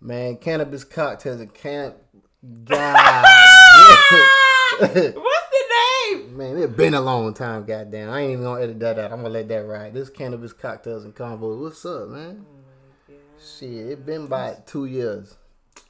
Man, 0.00 0.36
cannabis 0.36 0.84
cocktails 0.84 1.40
and 1.40 1.52
can. 1.52 1.94
God. 2.64 3.24
What's 4.78 4.92
the 4.92 5.64
name? 6.12 6.36
Man, 6.36 6.56
it's 6.58 6.72
been 6.72 6.94
a 6.94 7.00
long 7.00 7.34
time, 7.34 7.64
goddamn. 7.64 8.10
I 8.10 8.20
ain't 8.20 8.32
even 8.32 8.44
gonna 8.44 8.62
edit 8.62 8.78
that 8.80 8.98
out. 8.98 9.10
I'm 9.12 9.18
gonna 9.22 9.30
let 9.30 9.48
that 9.48 9.66
ride. 9.66 9.94
This 9.94 10.10
cannabis 10.10 10.52
cocktails 10.52 11.04
and 11.04 11.14
convo. 11.14 11.60
What's 11.60 11.84
up, 11.86 12.08
man? 12.08 12.44
Shit, 13.58 13.70
it 13.70 14.06
been 14.06 14.24
about 14.24 14.66
two 14.66 14.84
years. 14.86 15.36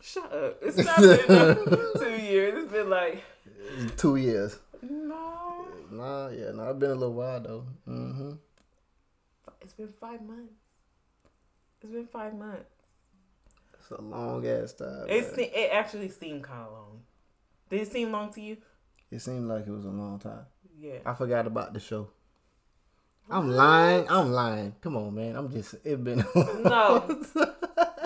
Shut 0.01 0.33
up. 0.33 0.59
It's 0.63 0.77
not 0.79 0.99
been 0.99 1.17
two 1.99 2.23
years. 2.23 2.63
It's 2.65 2.73
been 2.73 2.91
like 2.91 3.23
Two 3.97 4.17
years. 4.17 4.59
no. 4.83 5.67
Nah, 5.91 6.29
yeah, 6.29 6.51
no, 6.53 6.71
it's 6.71 6.79
been 6.79 6.91
a 6.91 6.95
little 6.95 7.15
while 7.15 7.41
though. 7.41 7.65
Mm-hmm. 7.89 8.33
It's 9.63 9.73
been 9.75 9.89
five 10.01 10.23
months. 10.23 10.55
It's 11.83 11.93
been 11.93 12.07
five 12.07 12.35
months. 12.35 12.71
It's 13.91 13.99
a 13.99 14.03
long 14.03 14.47
ass 14.47 14.73
time. 14.73 15.07
It 15.09 15.35
se- 15.35 15.53
it 15.55 15.71
actually 15.73 16.09
seemed 16.09 16.43
kind 16.45 16.63
of 16.67 16.73
long. 16.73 17.01
Did 17.71 17.83
it 17.83 17.93
seem 17.93 18.11
long 18.13 18.33
to 18.35 18.41
you? 18.41 18.57
It 19.11 19.21
seemed 19.21 19.47
like 19.49 19.67
it 19.67 19.71
was 19.71 19.85
a 19.85 19.89
long 19.91 20.19
time. 20.19 20.47
Yeah. 20.79 20.99
I 21.07 21.15
forgot 21.15 21.47
about 21.47 21.73
the 21.73 21.81
show. 21.81 22.09
I'm 23.31 23.51
lying. 23.51 24.07
I'm 24.09 24.33
lying. 24.33 24.75
Come 24.81 24.97
on, 24.97 25.15
man. 25.15 25.37
I'm 25.37 25.51
just. 25.53 25.75
It 25.85 26.03
been. 26.03 26.25
No. 26.65 27.05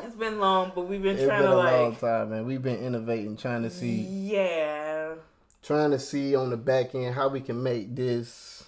It's 0.02 0.16
been 0.16 0.38
long, 0.38 0.73
but 0.74 0.82
we've 0.82 1.02
been 1.02 1.16
It's 1.16 1.24
trying 1.24 1.42
been 1.42 1.51
to 1.51 1.56
a 1.56 1.62
long 1.62 1.90
like. 1.90 2.01
time, 2.01 2.30
man. 2.30 2.46
We've 2.46 2.62
been 2.62 2.82
innovating, 2.82 3.37
trying 3.37 3.62
to 3.62 3.70
see, 3.70 4.01
Yeah. 4.02 5.15
trying 5.62 5.90
to 5.92 5.98
see 5.98 6.34
on 6.34 6.51
the 6.51 6.56
back 6.56 6.95
end 6.95 7.15
how 7.15 7.28
we 7.28 7.40
can 7.40 7.62
make 7.62 7.95
this 7.95 8.65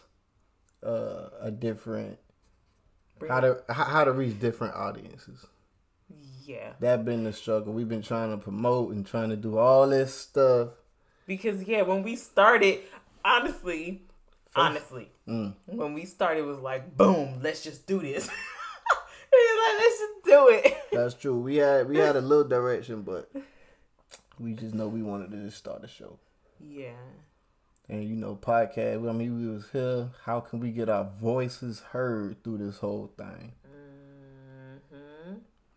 uh, 0.83 1.29
a 1.41 1.51
different, 1.51 2.19
Bring 3.19 3.31
how 3.31 3.41
to 3.41 3.63
how, 3.69 3.85
how 3.85 4.05
to 4.05 4.13
reach 4.13 4.39
different 4.41 4.75
audiences. 4.75 5.47
Yeah. 6.45 6.73
That 6.81 7.05
been 7.05 7.25
the 7.25 7.33
struggle. 7.33 7.73
We've 7.73 7.89
been 7.89 8.03
trying 8.03 8.31
to 8.31 8.37
promote 8.37 8.93
and 8.93 9.07
trying 9.07 9.31
to 9.31 9.37
do 9.37 9.59
all 9.59 9.89
this 9.89 10.15
stuff. 10.15 10.71
Because 11.27 11.63
yeah, 11.65 11.83
when 11.83 12.03
we 12.03 12.17
started, 12.17 12.81
honestly, 13.25 14.03
honestly, 14.57 15.09
Mm. 15.29 15.55
when 15.67 15.95
we 15.95 16.05
started, 16.05 16.41
it 16.41 16.47
was 16.47 16.59
like, 16.59 16.97
boom, 16.97 17.41
let's 17.43 17.63
just 17.63 17.87
do 17.87 18.01
this. 18.01 18.29
Like, 19.35 19.79
let's 19.79 19.99
just 19.99 20.25
do 20.25 20.49
it. 20.51 20.77
That's 20.93 21.15
true. 21.15 21.39
We 21.41 21.57
had 21.57 21.89
we 21.89 21.97
had 21.97 22.17
a 22.17 22.21
little 22.21 22.45
direction, 22.47 23.01
but 23.03 23.31
we 24.39 24.53
just 24.53 24.75
know 24.75 24.89
we 24.89 25.03
wanted 25.03 25.31
to 25.31 25.39
just 25.45 25.57
start 25.57 25.83
a 25.85 25.89
show. 25.89 26.19
Yeah. 26.61 26.91
And 27.89 28.05
you 28.05 28.15
know, 28.17 28.37
podcast. 28.37 29.09
I 29.09 29.13
mean, 29.13 29.41
we 29.41 29.49
was 29.49 29.71
here. 29.73 30.11
How 30.25 30.41
can 30.41 30.61
we 30.61 30.71
get 30.71 30.89
our 30.91 31.05
voices 31.19 31.81
heard 31.93 32.43
through 32.45 32.59
this 32.59 32.79
whole 32.79 33.11
thing? 33.17 33.53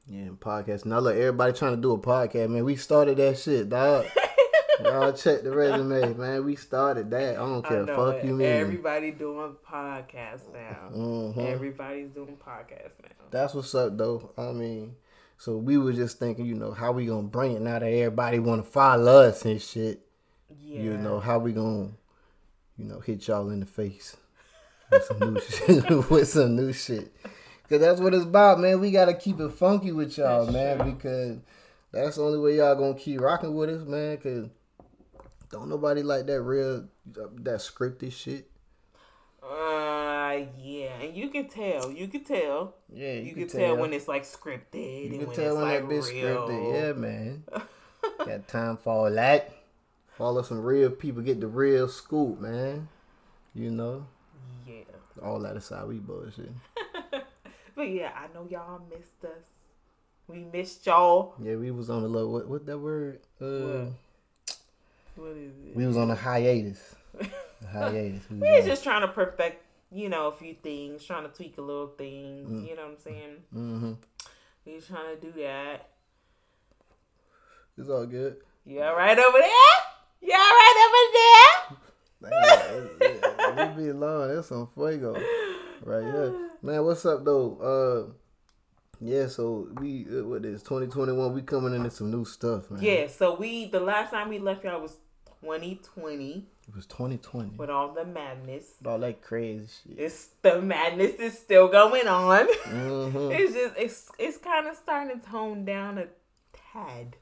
Yeah, 0.08 0.30
podcast. 0.40 0.86
Now 0.86 1.00
look, 1.00 1.16
everybody 1.16 1.54
trying 1.54 1.76
to 1.76 1.82
do 1.82 1.94
a 1.94 1.98
podcast, 1.98 2.50
man. 2.50 2.64
We 2.64 2.76
started 2.76 3.18
that 3.18 3.40
shit, 3.40 3.70
dog. 3.70 4.06
Y'all 4.84 5.12
check 5.14 5.42
the 5.42 5.52
resume, 5.52 6.14
man. 6.14 6.46
We 6.46 6.56
started 6.56 7.10
that. 7.12 7.36
I 7.38 7.40
don't 7.40 7.66
I 7.66 7.70
care. 7.70 7.84
know 7.86 7.96
Fuck 8.14 8.24
you, 8.24 8.36
man. 8.36 8.62
Everybody 8.62 9.12
doing 9.12 9.56
podcasts 9.68 10.52
now. 10.54 10.90
Mhm. 10.96 11.38
Everybody's 11.52 12.10
doing 12.10 12.38
podcasts 12.38 13.02
now. 13.02 13.26
That's 13.32 13.54
what's 13.56 13.74
up, 13.74 13.98
though. 13.98 14.32
I 14.38 14.52
mean, 14.52 14.96
so 15.38 15.58
we 15.58 15.78
were 15.80 15.94
just 15.94 16.20
thinking, 16.20 16.46
you 16.46 16.54
know, 16.56 16.72
how 16.72 16.92
we 16.92 17.08
gonna 17.08 17.24
bring 17.24 17.54
it 17.54 17.62
now 17.62 17.80
that 17.80 17.86
everybody 17.88 18.38
want 18.40 18.64
to 18.64 18.70
follow 18.70 19.24
us 19.24 19.44
and 19.46 19.60
shit. 19.62 20.02
Yeah. 20.62 20.82
You 20.82 20.98
know, 20.98 21.20
how 21.20 21.40
we 21.40 21.52
gonna, 21.52 21.90
you 22.78 22.86
know, 22.86 23.00
hit 23.00 23.28
y'all 23.28 23.50
in 23.50 23.62
the 23.62 23.66
face 23.66 24.16
with 24.92 25.04
some 25.06 25.34
new 25.34 25.40
shit. 25.50 26.10
with 26.12 26.28
some 26.28 26.56
new 26.56 26.72
shit. 26.74 27.12
Cause 27.70 27.80
that's 27.80 28.00
what 28.00 28.14
it's 28.14 28.24
about, 28.24 28.60
man. 28.60 28.80
We 28.80 28.92
gotta 28.92 29.14
keep 29.14 29.40
it 29.40 29.50
funky 29.52 29.92
with 29.92 30.18
y'all, 30.18 30.46
That's 30.46 30.54
man, 30.54 30.78
true. 30.80 30.92
because 30.94 31.38
that's 31.92 32.16
the 32.18 32.24
only 32.24 32.38
way 32.40 32.58
y'all 32.58 32.76
gonna 32.76 32.94
keep 32.94 33.20
rocking 33.20 33.56
with 33.56 33.70
us, 33.70 33.88
man. 33.88 34.18
Cause 34.18 34.50
don't 35.50 35.70
nobody 35.70 36.04
like 36.04 36.26
that 36.28 36.42
real, 36.42 36.86
that 37.06 37.60
scripted 37.60 38.12
shit. 38.12 38.48
Uh, 39.42 40.42
yeah, 40.60 41.00
and 41.02 41.16
you 41.16 41.30
can 41.30 41.48
tell. 41.48 41.92
You 41.92 42.08
can 42.08 42.24
tell. 42.24 42.76
Yeah, 42.94 43.14
You, 43.14 43.34
can 43.34 43.48
tell. 43.48 43.78
when 43.78 43.94
it's 43.94 44.08
like 44.08 44.24
scripted 44.24 45.12
you 45.12 45.18
can 45.20 45.28
when 45.28 45.36
tell 45.36 45.46
it's 45.46 45.56
when 45.56 45.64
like 45.64 45.82
that 45.82 45.90
bitch 45.90 46.12
real. 46.12 46.48
scripted. 46.48 46.74
Yeah, 46.74 46.94
man. 46.94 47.44
Got 48.26 48.48
time 48.48 48.78
for 48.78 48.94
all 49.08 49.12
that. 49.12 49.52
Follow 50.18 50.42
some 50.42 50.62
real 50.62 50.90
people, 50.92 51.22
get 51.22 51.40
the 51.42 51.48
real 51.48 51.88
scoop, 51.88 52.40
man. 52.40 52.88
You 53.54 53.72
know, 53.72 54.06
Yeah. 54.68 54.84
all 55.24 55.40
that 55.40 55.56
aside, 55.58 55.88
we 55.88 55.96
bullshit. 56.00 56.50
But 57.76 57.90
yeah, 57.90 58.12
I 58.16 58.34
know 58.34 58.48
y'all 58.50 58.82
missed 58.90 59.24
us. 59.26 59.48
We 60.28 60.46
missed 60.52 60.86
y'all. 60.86 61.36
Yeah, 61.42 61.56
we 61.56 61.72
was 61.72 61.90
on 61.90 62.04
a 62.04 62.08
little 62.08 62.32
what 62.32 62.48
what 62.48 62.66
that 62.66 62.78
word? 62.80 63.20
Uh, 63.42 63.46
What? 63.46 63.94
What 65.16 65.38
is 65.38 65.54
it? 65.68 65.76
we 65.76 65.86
was 65.86 65.98
on 65.98 66.10
a 66.12 66.16
hiatus. 66.16 66.96
A 67.20 67.68
hiatus. 67.68 68.22
We 68.30 68.38
We 68.40 68.52
was 68.58 68.66
just 68.66 68.84
trying 68.84 69.02
to 69.02 69.08
perfect, 69.08 69.64
you 69.92 70.10
know, 70.10 70.28
a 70.28 70.32
few 70.36 70.56
things, 70.56 71.06
trying 71.06 71.24
to 71.24 71.30
tweak 71.30 71.58
a 71.58 71.62
little 71.62 71.88
things. 71.98 72.50
Mm. 72.50 72.68
You 72.68 72.76
know 72.76 72.84
what 72.84 72.92
I'm 72.92 72.98
saying? 73.00 73.36
Mhm. 73.56 73.98
We 74.66 74.76
was 74.76 74.88
trying 74.88 75.16
to 75.16 75.22
do 75.22 75.32
that. 75.42 75.90
It's 77.78 77.90
all 77.90 78.06
good. 78.06 78.38
You 78.66 78.82
all 78.82 78.96
right 78.96 79.18
over 79.18 79.38
there? 79.38 79.78
You 80.22 80.32
all 80.34 80.38
right 80.40 80.78
over 80.88 81.04
there? 81.20 82.32
Man, 82.32 82.90
it, 83.02 83.02
it, 83.02 83.60
it 83.60 83.78
be 83.78 83.92
long. 83.92 84.34
That's 84.34 84.48
some 84.48 84.66
fuego 84.68 85.14
right 85.84 86.04
here. 86.04 86.50
Man, 86.66 86.84
what's 86.84 87.06
up 87.06 87.24
though? 87.24 88.10
Uh, 88.10 88.14
yeah. 89.00 89.28
So 89.28 89.68
we 89.80 90.08
uh, 90.10 90.24
what 90.24 90.44
is 90.44 90.64
2021? 90.64 91.32
We 91.32 91.44
coming 91.44 91.76
into 91.76 91.92
some 91.92 92.10
new 92.10 92.26
stuff, 92.26 92.72
man. 92.72 92.82
Yeah. 92.82 93.06
So 93.06 93.36
we 93.36 93.68
the 93.68 93.80
last 93.80 94.10
time 94.10 94.30
we 94.30 94.40
left 94.40 94.64
y'all 94.64 94.82
was 94.82 94.98
2020 95.42 96.48
It 96.68 96.76
was 96.76 96.88
2020. 96.88 97.58
with 97.58 97.70
all 97.70 97.94
the 97.94 98.04
madness. 98.04 98.66
All 98.84 98.98
that 98.98 99.22
crazy 99.22 99.68
shit. 99.84 100.00
It's 100.00 100.30
the 100.42 100.60
madness 100.60 101.20
is 101.20 101.38
still 101.38 101.68
going 101.68 102.08
on. 102.08 102.48
hmm 102.48 103.32
it's 103.32 103.54
just 103.54 103.76
it's 103.78 104.12
it's 104.18 104.38
kind 104.40 104.66
of 104.66 104.76
starting 104.76 105.20
to 105.20 105.24
tone 105.24 105.66
down 105.66 106.00
a 106.00 106.08
tad, 106.74 107.16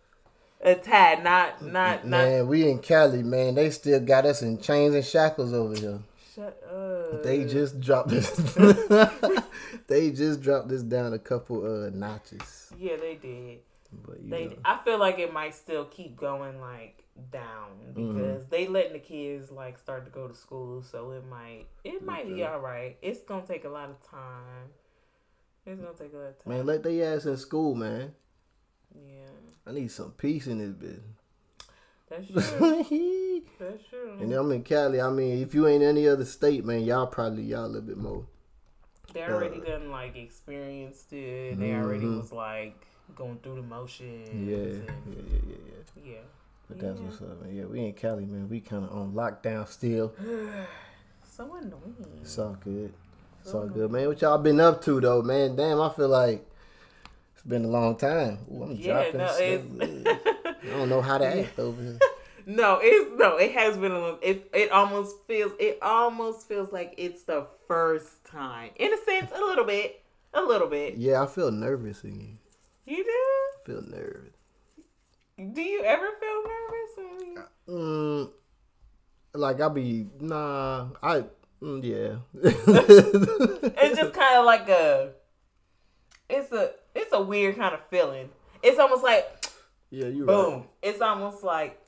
a 0.62 0.76
tad. 0.76 1.22
Not 1.22 1.62
not 1.62 2.08
not. 2.08 2.26
Man, 2.26 2.48
we 2.48 2.70
in 2.72 2.80
Cali, 2.80 3.24
man. 3.24 3.56
They 3.56 3.72
still 3.72 4.00
got 4.00 4.26
us 4.26 4.42
in 4.42 4.62
chains 4.62 4.96
and 4.96 5.04
shackles 5.04 5.52
over 5.52 5.76
here. 5.76 6.00
Shut 6.36 6.62
up. 6.64 7.24
They 7.24 7.46
just 7.46 7.80
dropped 7.80 8.10
this. 8.10 8.30
they 9.88 10.12
just 10.12 10.42
dropped 10.42 10.70
this 10.70 10.82
down 10.84 11.14
a 11.14 11.20
couple 11.20 11.64
uh 11.66 11.90
notches. 11.92 12.72
yeah 12.78 12.96
they 12.98 13.16
did. 13.16 13.60
But 14.06 14.22
you 14.22 14.30
They 14.32 14.46
know, 14.48 14.56
I 14.66 14.78
feel 14.84 14.98
like 15.00 15.20
it 15.20 15.32
might 15.32 15.54
still 15.56 15.86
keep 15.86 16.16
going 16.18 16.60
like 16.60 17.04
down 17.32 17.70
Mm-hmm. 17.94 18.18
because 18.18 18.46
they 18.48 18.68
letting 18.68 18.94
the 18.94 19.00
kids 19.00 19.52
like 19.52 19.78
start 19.78 20.06
to 20.06 20.12
go 20.12 20.28
to 20.28 20.34
school, 20.34 20.82
so 20.82 21.12
it 21.12 21.24
might 21.30 21.66
it 21.84 22.04
might 22.04 22.28
be 22.28 22.44
all 22.44 22.60
right. 22.60 22.98
It's 23.04 23.22
gonna 23.22 23.46
take 23.46 23.66
a 23.66 23.70
lot 23.70 23.90
of 23.92 24.02
time. 24.10 24.70
It's 25.66 25.80
gonna 25.80 25.94
take 25.94 26.14
a 26.14 26.18
lot 26.18 26.30
of 26.30 26.44
time. 26.44 26.54
man, 26.54 26.66
let 26.66 26.82
they 26.82 27.04
ass 27.04 27.26
in 27.26 27.38
school, 27.38 27.76
man. 27.76 28.14
Yeah, 28.96 29.28
I 29.68 29.72
need 29.74 29.92
some 29.92 30.12
peace 30.12 30.48
in 30.48 30.58
this 30.58 30.74
that's 32.14 32.28
true. 32.50 33.42
that's 33.60 33.84
true. 33.90 34.18
and 34.20 34.32
I'm 34.34 34.52
in 34.52 34.64
Cali. 34.64 35.02
I 35.02 35.10
mean, 35.10 35.42
if 35.42 35.54
you 35.54 35.68
ain't 35.68 35.84
any 35.84 36.08
other 36.08 36.26
state, 36.26 36.64
man, 36.66 36.82
y'all 36.84 37.08
probably 37.08 37.44
y'all 37.44 37.66
a 37.66 37.68
little 37.68 37.82
bit 37.82 37.98
more. 37.98 38.26
They 39.14 39.24
already 39.24 39.62
Uh, 39.62 39.66
done 39.66 39.92
like 39.92 40.16
experienced 40.16 41.12
it. 41.14 41.60
They 41.60 41.74
already 41.74 42.06
Mhm. 42.06 42.22
was 42.22 42.32
like 42.32 42.76
going 43.16 43.38
through 43.44 43.56
the 43.56 43.62
motions. 43.62 44.30
Yeah, 44.30 44.58
yeah, 44.58 44.64
and- 44.64 44.88
yeah, 45.08 45.22
yeah, 45.48 45.56
yeah. 46.06 46.14
yeah. 46.14 46.20
But 46.68 46.80
that's 46.80 47.00
Yeah. 47.00 47.06
what's 47.06 47.22
up, 47.22 47.42
man. 47.44 47.56
Yeah, 47.56 47.66
we 47.66 47.80
in 47.86 47.94
Cali, 47.94 48.26
man. 48.26 48.50
We 48.50 48.60
kind 48.62 48.86
of 48.86 48.92
on 48.92 49.14
lockdown 49.14 49.68
still. 49.68 50.14
So 51.36 51.46
annoying. 51.56 51.96
It's 52.22 52.38
all 52.38 52.56
good. 52.64 52.94
It's 53.42 53.54
all 53.56 53.68
good, 53.68 53.92
man. 53.92 54.08
What 54.08 54.22
y'all 54.22 54.38
been 54.38 54.60
up 54.60 54.84
to 54.84 55.02
though, 55.02 55.24
man? 55.24 55.56
Damn, 55.56 55.82
I 55.82 55.90
feel 55.90 56.08
like 56.10 56.46
it's 57.34 57.42
been 57.44 57.66
a 57.66 57.68
long 57.70 57.96
time. 57.96 58.38
Ooh, 58.54 58.62
I'm 58.64 58.72
Yeah, 58.76 59.10
dropping. 59.12 59.18
no, 59.18 59.36
it's 59.40 60.43
I 60.64 60.70
don't 60.78 60.90
know 60.90 61.02
how 61.02 61.18
to 61.18 61.26
act 61.26 61.60
over 61.60 61.82
here. 61.82 62.00
no, 62.46 62.80
it's 62.82 63.18
no, 63.20 63.38
it 63.38 63.52
has 63.54 63.78
been 63.78 63.92
a 63.92 64.00
little. 64.00 64.20
It 64.22 64.50
it 64.54 64.72
almost 64.72 65.16
feels 65.28 65.52
it 65.60 65.80
almost 65.82 66.48
feels 66.48 66.72
like 66.72 66.94
it's 66.98 67.24
the 67.24 67.48
first 67.68 68.24
time, 68.26 68.72
in 68.78 68.94
a 68.94 68.98
sense, 69.04 69.32
a 69.36 69.40
little 69.40 69.66
bit, 69.66 70.02
a 70.34 70.42
little 70.42 70.68
bit. 70.68 70.96
Yeah, 70.96 71.22
I 71.22 71.26
feel 71.28 71.52
nervous 71.52 72.04
again. 72.04 72.40
You 72.86 73.04
do? 73.04 73.10
I 73.10 73.66
feel 73.66 73.82
nervous. 73.82 74.34
Do 75.54 75.62
you 75.62 75.84
ever 75.84 76.08
feel 76.20 76.44
nervous? 76.44 77.26
you- 77.26 77.44
Mm, 77.70 78.30
like 79.34 79.62
I 79.62 79.70
be 79.70 80.08
nah. 80.20 80.88
I 81.02 81.24
mm, 81.62 81.82
yeah. 81.84 82.18
It's 82.44 83.98
just 84.00 84.14
kind 84.14 84.38
of 84.40 84.46
like 84.46 84.68
a. 84.70 85.12
It's 86.30 86.52
a 86.52 86.72
it's 86.96 87.12
a 87.14 87.22
weird 87.22 87.56
kind 87.58 87.74
of 87.74 87.80
feeling. 87.90 88.30
It's 88.62 88.80
almost 88.80 89.04
like 89.04 89.43
yeah, 89.94 90.08
you 90.08 90.26
boom. 90.26 90.54
right. 90.54 90.70
It's 90.82 91.02
almost 91.02 91.44
like 91.44 91.80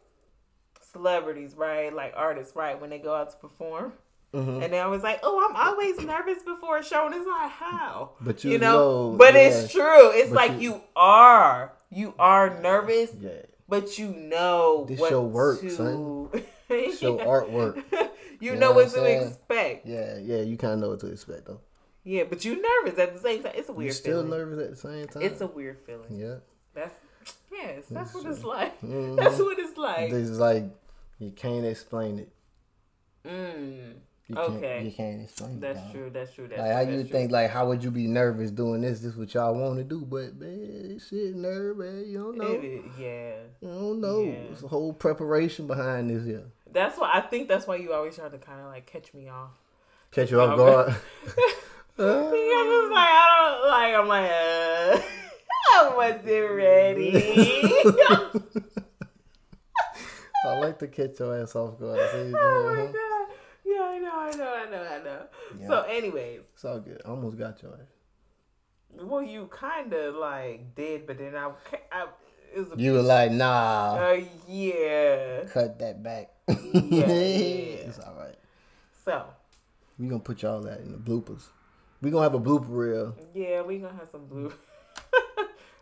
celebrities, 0.92 1.56
right? 1.56 1.94
Like 1.94 2.14
artists, 2.16 2.56
right? 2.56 2.80
When 2.80 2.90
they 2.90 3.00
go 3.00 3.14
out 3.16 3.32
to 3.32 3.38
perform. 3.38 3.94
Mhm. 4.34 4.64
And 4.64 4.74
they 4.74 4.80
always 4.80 5.02
like, 5.02 5.20
oh, 5.24 5.48
I'm 5.50 5.56
always 5.56 5.98
nervous 6.02 6.44
before 6.44 6.78
a 6.80 6.84
show, 6.84 7.06
and 7.06 7.16
it's 7.16 7.26
like 7.28 7.52
how, 7.52 8.12
But 8.20 8.44
you 8.44 8.52
you 8.52 8.58
know. 8.58 9.12
know, 9.12 9.18
but 9.18 9.34
yeah. 9.34 9.40
it's 9.48 9.72
true. 9.72 10.10
It's 10.12 10.30
But 10.30 10.36
like 10.36 10.52
you- 10.62 10.74
you, 10.76 10.82
are 10.96 11.72
you 11.90 12.14
are 12.20 12.60
nervous, 12.60 13.14
Yeah. 13.18 13.30
but 13.70 13.98
you 13.98 14.10
know 14.10 14.86
This 14.90 15.00
what 15.00 15.12
your 15.12 15.22
work, 15.22 15.62
to, 15.62 15.70
son. 15.70 16.30
Your 16.70 17.20
artwork. 17.20 17.84
you, 17.92 18.10
You 18.42 18.54
know, 18.56 18.60
know 18.60 18.68
what 18.72 18.76
what 18.76 18.84
to 18.86 18.90
saying? 19.00 19.28
expect. 19.30 19.86
Yeah, 19.86 20.18
yeah, 20.18 20.42
you 20.42 20.58
kind 20.58 20.74
of 20.74 20.80
know 20.80 20.90
what 20.90 21.00
to 21.02 21.08
expect 21.08 21.46
though. 21.46 21.62
Yeah, 22.04 22.24
but 22.26 22.44
you 22.44 22.62
nervous 22.62 23.00
at 23.00 23.14
the 23.14 23.20
same 23.22 23.42
time. 23.44 23.54
It's 23.56 23.70
a 23.70 23.74
weird 23.74 23.94
still 23.94 24.24
feeling. 24.24 24.30
nervous 24.32 24.60
at 24.66 24.70
the 24.72 24.76
same 24.76 25.08
time. 25.08 25.24
It's 25.24 25.40
a 25.42 25.48
weird 25.48 25.80
feeling. 25.86 26.08
yeah. 26.18 26.36
That's 26.74 26.94
yes, 27.56 27.84
that's 27.90 28.14
what 28.14 28.26
it's 28.26 28.44
like. 28.44 28.82
Mhm. 28.86 29.16
That's 29.18 29.40
what 29.40 29.58
it's 29.60 29.78
like. 29.78 30.10
This 30.12 30.30
is 30.30 30.40
like 30.40 30.66
you 31.20 31.32
can't 31.32 31.66
explain 31.66 32.20
it. 32.20 32.30
Mm, 33.28 33.94
You 34.28 34.36
Okay. 34.38 34.60
Can't, 34.62 34.86
you 34.86 34.92
can't 34.92 35.22
explain 35.24 35.60
that's 35.60 35.80
it. 35.80 35.92
true. 35.92 36.10
That's 36.12 36.34
true. 36.34 36.48
That's 36.48 36.60
Like 36.60 36.68
true. 36.70 36.76
how 36.76 36.82
you 36.98 37.02
true. 37.04 37.12
think 37.12 37.32
like 37.32 37.50
how 37.50 37.68
would 37.68 37.84
you 37.84 37.92
be 37.92 38.08
nervous 38.08 38.52
doing 38.52 38.82
this? 38.82 39.00
This 39.00 39.16
what 39.16 39.34
y'all 39.34 39.54
want 39.56 39.78
to 39.78 39.84
do, 39.84 40.02
but 40.02 40.36
man, 40.36 41.00
shit, 41.00 41.36
nerve, 41.36 41.78
man. 41.78 42.04
You 42.08 42.18
don't 42.24 42.38
know. 42.38 42.52
It 42.52 42.64
is- 42.64 42.84
yeah, 43.00 43.36
You 43.62 43.68
don't 43.70 44.02
know. 44.02 44.22
Yeah. 44.24 44.32
It's 44.52 44.64
a 44.64 44.68
whole 44.68 44.94
preparation 44.94 45.68
behind 45.68 46.10
this 46.10 46.26
here. 46.26 46.44
that's 46.72 46.98
why 47.00 47.10
I 47.14 47.22
think 47.22 47.48
that's 47.48 47.66
why 47.68 47.78
you 47.78 47.94
always 47.94 48.16
try 48.16 48.28
to 48.30 48.38
kind 48.38 48.60
of 48.62 48.68
like 48.68 48.86
catch 48.86 49.14
me 49.14 49.30
off. 49.30 49.52
Catch 50.12 50.32
you 50.32 50.40
off 50.42 50.58
guard. 50.58 50.96
Because 51.98 52.34
it's 52.34 52.92
like 52.92 53.08
I 53.10 53.26
don't 53.40 53.68
like. 53.70 53.96
I'm 53.96 54.08
like, 54.10 54.30
uh, 54.30 55.02
I 55.74 55.94
wasn't 55.96 56.52
ready. 56.52 57.14
I 60.46 60.60
like 60.60 60.78
to 60.80 60.88
catch 60.88 61.20
your 61.20 61.40
ass 61.42 61.56
off 61.56 61.80
guard. 61.80 62.00
Oh 62.38 62.76
my 62.76 62.86
god! 62.86 63.28
Yeah, 63.66 63.82
I 63.82 63.98
know, 64.00 64.20
I 64.20 64.32
know, 64.38 64.54
I 64.54 64.66
know, 64.70 64.84
I 64.84 64.98
know. 65.04 65.22
Yeah. 65.60 65.68
So, 65.68 65.82
anyways, 65.84 66.42
It's 66.54 66.66
all 66.66 66.80
good. 66.80 67.02
I 67.06 67.10
almost 67.10 67.38
got 67.38 67.62
your 67.64 67.74
ass. 67.74 69.02
well, 69.04 69.22
you 69.24 69.48
kind 69.52 69.92
of 69.94 70.16
like 70.16 70.76
did, 70.76 71.08
but 71.08 71.18
then 71.18 71.36
I, 71.36 71.50
I 71.92 72.06
it 72.56 72.60
was 72.60 72.72
a 72.78 72.82
You 72.82 72.94
were 72.94 73.02
like, 73.02 73.32
nah, 73.32 73.96
Uh, 73.96 74.22
yeah. 74.48 75.46
cut 75.52 75.80
that 75.80 76.04
back. 76.04 76.30
yeah. 76.48 76.54
it's 77.08 77.98
all 78.00 78.14
right. 78.16 78.36
So, 79.04 79.26
We 79.98 80.08
gonna 80.08 80.20
put 80.20 80.44
y'all 80.44 80.62
that 80.62 80.80
in 80.82 80.92
the 80.92 80.98
bloopers. 81.00 81.46
We 82.02 82.12
gonna 82.12 82.24
have 82.24 82.36
a 82.36 82.40
blooper 82.40 82.68
reel. 82.70 83.16
yeah, 83.34 83.62
we 83.64 83.80
gonna 83.80 83.98
have 83.98 84.10
some 84.12 84.28
blue. 84.28 84.54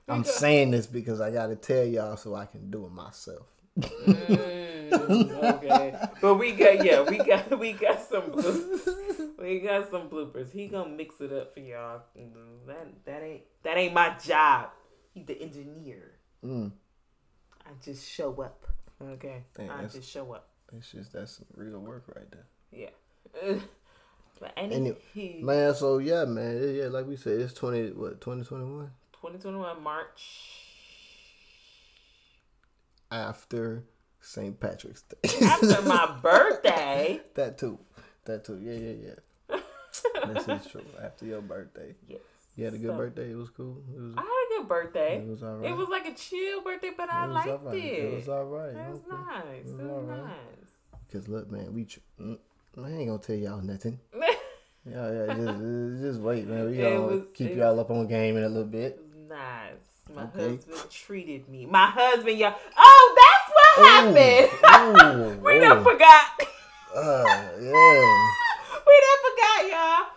I'm 0.08 0.24
saying 0.24 0.72
this 0.72 0.88
because 0.88 1.22
I 1.22 1.32
gotta 1.32 1.56
tell 1.56 1.86
y'all 1.86 2.18
so 2.18 2.36
I 2.36 2.46
can 2.46 2.70
do 2.70 2.86
it 2.86 2.92
myself. 2.92 3.48
Mm, 3.80 5.44
okay, 5.44 5.96
but 6.22 6.36
we 6.36 6.52
got 6.52 6.86
yeah, 6.86 7.02
we 7.02 7.18
got 7.18 7.60
we 7.60 7.74
got 7.74 8.02
some 8.02 8.24
bloopers. 8.24 9.38
we 9.40 9.60
got 9.60 9.90
some 9.90 10.10
bloopers. 10.10 10.52
He 10.52 10.68
gonna 10.68 10.90
mix 10.90 11.20
it 11.22 11.34
up 11.34 11.54
for 11.54 11.60
y'all. 11.62 12.02
That 12.68 13.06
that 13.06 13.24
ain't 13.24 13.42
that 13.64 13.78
ain't 13.78 13.94
my 13.94 14.16
job. 14.24 14.70
He's 15.14 15.26
the 15.26 15.42
engineer. 15.42 16.12
Mm. 16.46 16.72
I 17.66 17.70
just 17.84 18.08
show 18.08 18.42
up. 18.42 18.68
Okay, 19.02 19.44
Dang, 19.56 19.70
I 19.70 19.86
just 19.86 20.10
show 20.10 20.34
up. 20.34 20.50
It's 20.78 20.92
just 20.92 21.14
that's 21.14 21.38
some 21.38 21.46
real 21.56 21.80
work 21.80 22.04
right 22.16 22.30
there. 22.30 22.46
Yeah. 22.72 22.90
but 24.40 24.54
any 24.56 24.76
Anyway, 24.76 24.98
he, 25.14 25.40
Man, 25.42 25.74
so 25.74 25.98
yeah, 25.98 26.26
man, 26.26 26.62
yeah, 26.62 26.84
yeah, 26.84 26.88
like 26.90 27.08
we 27.08 27.16
said, 27.16 27.40
it's 27.40 27.54
twenty 27.54 27.92
what 27.92 28.22
twenty 28.22 28.44
twenty 28.44 28.66
one 28.66 28.92
2021 29.32 29.82
March. 29.82 30.60
after 33.12 33.84
St. 34.20 34.60
Patrick's 34.60 35.04
Day. 35.04 35.46
After 35.46 35.82
my 35.84 36.18
birthday. 36.22 37.22
that 37.36 37.58
too, 37.58 37.80
that 38.26 38.44
too. 38.44 38.60
Yeah, 38.62 38.74
yeah, 38.74 38.94
yeah. 39.08 39.60
this 40.34 40.48
is 40.48 40.72
true. 40.72 40.84
After 41.02 41.26
your 41.26 41.42
birthday, 41.42 41.94
Yes. 42.08 42.20
you 42.56 42.66
had 42.66 42.74
a 42.74 42.78
good 42.78 42.88
So, 42.92 42.98
birthday. 42.98 43.32
It 43.32 43.36
was 43.38 43.50
cool. 43.52 43.78
It 43.96 44.00
was. 44.02 44.14
I 44.18 44.22
had 44.22 44.28
a 44.28 44.60
good 44.62 44.68
birthday. 44.68 45.18
It 45.20 45.28
was 45.30 45.44
all 45.44 45.58
right. 45.58 45.70
It 45.72 45.78
was 45.78 45.90
like 45.90 46.06
a 46.08 46.14
chill 46.16 46.62
birthday, 46.64 46.92
but 46.98 47.10
I 47.12 47.24
It 47.24 47.28
was 47.28 47.36
liked 47.36 47.64
right. 47.64 47.76
it. 47.78 47.82
It 48.04 48.16
was 48.16 48.30
all 48.30 48.46
right. 48.46 48.70
It 48.76 48.90
was 48.90 49.00
okay. 49.12 49.22
nice. 49.26 49.46
It 49.46 49.60
It 49.60 49.66
was 49.66 49.74
was, 49.76 49.90
all 49.92 50.02
right. 50.02 50.24
nice. 50.24 51.12
Cause 51.12 51.28
look, 51.28 51.52
man, 51.52 51.74
we. 51.74 51.86
Tr- 51.86 52.00
mm, 52.20 52.38
I 52.84 52.90
ain't 52.90 53.08
gonna 53.08 53.20
tell 53.22 53.36
y'all 53.36 53.62
nothing. 53.62 54.00
Yeah, 54.86 55.10
yeah, 55.14 55.34
just, 55.34 56.02
just 56.02 56.20
wait, 56.20 56.46
man. 56.46 56.66
We 56.70 56.78
It 56.78 56.82
gonna 56.82 57.02
was- 57.04 57.22
keep 57.34 57.56
y'all 57.56 57.80
up 57.80 57.90
on 57.90 58.06
game 58.06 58.36
in 58.36 58.44
a 58.44 58.50
little 58.50 58.66
bit. 58.66 59.00
Nice. 59.38 60.14
My 60.16 60.24
Okay. 60.26 60.58
husband 60.58 60.92
treated 60.92 61.50
me. 61.50 61.66
My 61.66 61.88
husband, 61.88 62.38
y'all. 62.38 62.54
Oh, 62.78 63.16
that's 63.18 63.50
what 63.56 63.88
happened. 63.90 65.02
Ooh, 65.40 65.44
we 65.44 65.58
ooh. 65.58 65.60
done 65.60 65.84
forgot. 65.84 66.26
Uh, 66.96 67.50
yeah. 67.60 67.72
we 68.86 69.02
done 69.02 69.22
forgot, 69.26 69.72
y'all. 69.72 70.08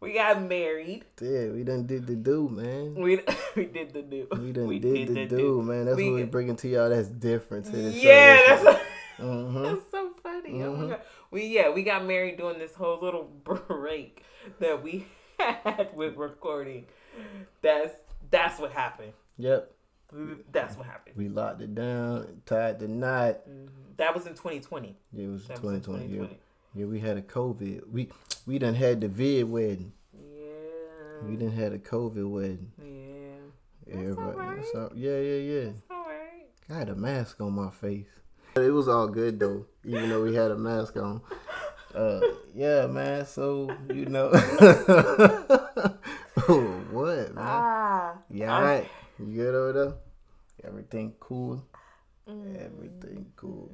We 0.00 0.12
got 0.12 0.42
married. 0.42 1.04
Yeah, 1.18 1.48
we 1.48 1.62
done 1.64 1.86
did 1.86 2.06
the 2.06 2.14
do, 2.14 2.50
man. 2.50 2.94
We 2.96 3.20
we 3.56 3.64
did 3.64 3.94
the 3.94 4.02
do. 4.02 4.28
We 4.36 4.52
done 4.52 4.68
did, 4.80 5.08
the 5.08 5.26
do, 5.26 5.62
man. 5.62 5.86
That's 5.86 5.96
We 5.96 6.10
what 6.10 6.14
we 6.16 6.24
bringing 6.24 6.56
to 6.56 6.68
y'all. 6.68 6.90
That's 6.90 7.08
different 7.08 7.64
to 7.66 7.72
the 7.72 7.90
Yeah, 7.92 8.36
show. 8.36 8.64
that's. 8.64 8.80
hmm 9.18 9.62
That's 9.62 9.90
so 9.90 10.10
funny. 10.22 10.62
Oh 10.62 10.76
my 10.76 10.84
Mhm. 10.84 10.88
god. 10.90 11.00
We 11.30 11.46
yeah, 11.46 11.70
we 11.70 11.84
got 11.84 12.04
married 12.04 12.36
during 12.36 12.58
this 12.58 12.74
whole 12.74 13.00
little 13.00 13.24
break 13.44 14.24
that 14.58 14.82
we 14.82 15.06
had 15.38 15.88
with 15.94 16.16
recording. 16.16 16.84
That's 17.62 17.94
that's 18.32 18.58
what 18.58 18.72
happened. 18.72 19.12
Yep. 19.38 19.70
That's 20.50 20.76
what 20.76 20.86
happened. 20.86 21.16
We 21.16 21.28
locked 21.28 21.62
it 21.62 21.74
down, 21.74 22.42
tied 22.44 22.80
the 22.80 22.88
knot. 22.88 23.48
Mhm. 23.48 23.68
That 23.96 24.14
was 24.14 24.26
in 24.26 24.32
2020. 24.34 24.96
Yeah, 25.12 25.24
it 25.24 25.28
was 25.28 25.46
That 25.46 25.62
was 25.62 25.80
2020. 25.80 26.06
Yeah. 26.06 26.26
yeah, 26.74 26.86
we 26.86 26.98
had 27.00 27.16
a 27.16 27.22
COVID. 27.22 27.88
We 27.90 28.08
we 28.46 28.58
done 28.58 28.74
had 28.74 29.00
the 29.00 29.08
vid 29.08 29.48
wedding. 29.48 29.92
Yeah. 30.12 31.28
We 31.28 31.36
done 31.36 31.52
had 31.52 31.72
a 31.72 31.78
COVID 31.78 32.28
wedding. 32.30 32.72
Yeah. 32.78 33.38
That's 33.86 33.96
Everybody- 34.10 34.56
that's 34.60 34.74
all- 34.74 34.92
yeah, 34.96 35.18
yeah, 35.18 35.36
yeah. 35.62 35.70
All 35.90 36.04
right. 36.04 36.46
I 36.68 36.74
had 36.74 36.88
a 36.90 36.94
mask 36.94 37.40
on 37.40 37.52
my 37.54 37.70
face. 37.70 38.08
It 38.56 38.70
was 38.70 38.88
all 38.88 39.08
good 39.08 39.38
though, 39.40 39.64
even 39.84 40.10
though 40.10 40.22
we 40.22 40.34
had 40.34 40.50
a 40.50 40.56
mask 40.58 40.96
on. 40.98 41.22
Uh, 41.94 42.20
yeah, 42.54 42.86
man. 42.86 43.24
So 43.26 43.70
you 43.92 44.06
know, 44.06 44.28
what, 46.90 47.34
man? 47.34 47.38
Ah. 48.32 48.36
Yeah, 48.36 48.56
all 48.56 48.62
right. 48.62 48.88
You 49.18 49.26
good 49.34 49.54
over 49.54 49.72
there? 49.72 49.94
Everything 50.68 51.14
cool. 51.20 51.64
Everything 52.28 53.32
cool. 53.36 53.70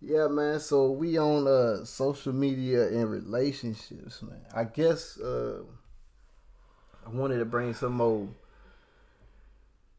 Yeah, 0.00 0.28
man. 0.28 0.60
So 0.60 0.90
we 0.92 1.18
on 1.18 1.46
uh 1.46 1.84
social 1.84 2.32
media 2.32 2.88
and 2.88 3.10
relationships, 3.10 4.22
man. 4.22 4.40
I 4.54 4.64
guess 4.64 5.18
uh 5.18 5.62
I 7.04 7.10
wanted 7.10 7.38
to 7.38 7.44
bring 7.44 7.74
some 7.74 7.94
more 7.94 8.28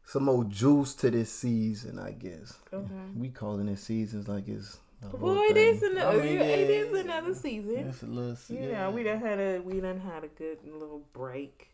some 0.06 0.24
more 0.24 0.44
juice 0.44 0.94
to 0.94 1.10
this 1.10 1.30
season, 1.32 1.98
I 1.98 2.12
guess. 2.12 2.54
Okay. 2.72 2.86
We 3.16 3.28
calling 3.28 3.68
it 3.68 3.78
seasons 3.78 4.26
like 4.28 4.48
it's 4.48 4.78
Well, 5.12 5.40
it 5.50 5.56
is 5.56 5.82
another. 5.82 6.20
I 6.20 6.24
mean, 6.24 6.34
yeah, 6.36 6.42
is 6.44 6.98
another 6.98 7.34
season. 7.34 7.76
It's 7.88 8.02
a 8.02 8.06
little 8.06 8.36
se- 8.36 8.54
You 8.54 8.72
know, 8.72 8.90
we 8.90 9.02
done 9.02 9.20
had 9.20 9.38
a 9.38 9.60
we 9.60 9.80
done 9.80 10.00
had 10.00 10.24
a 10.24 10.28
good 10.28 10.58
little 10.64 11.02
break. 11.12 11.68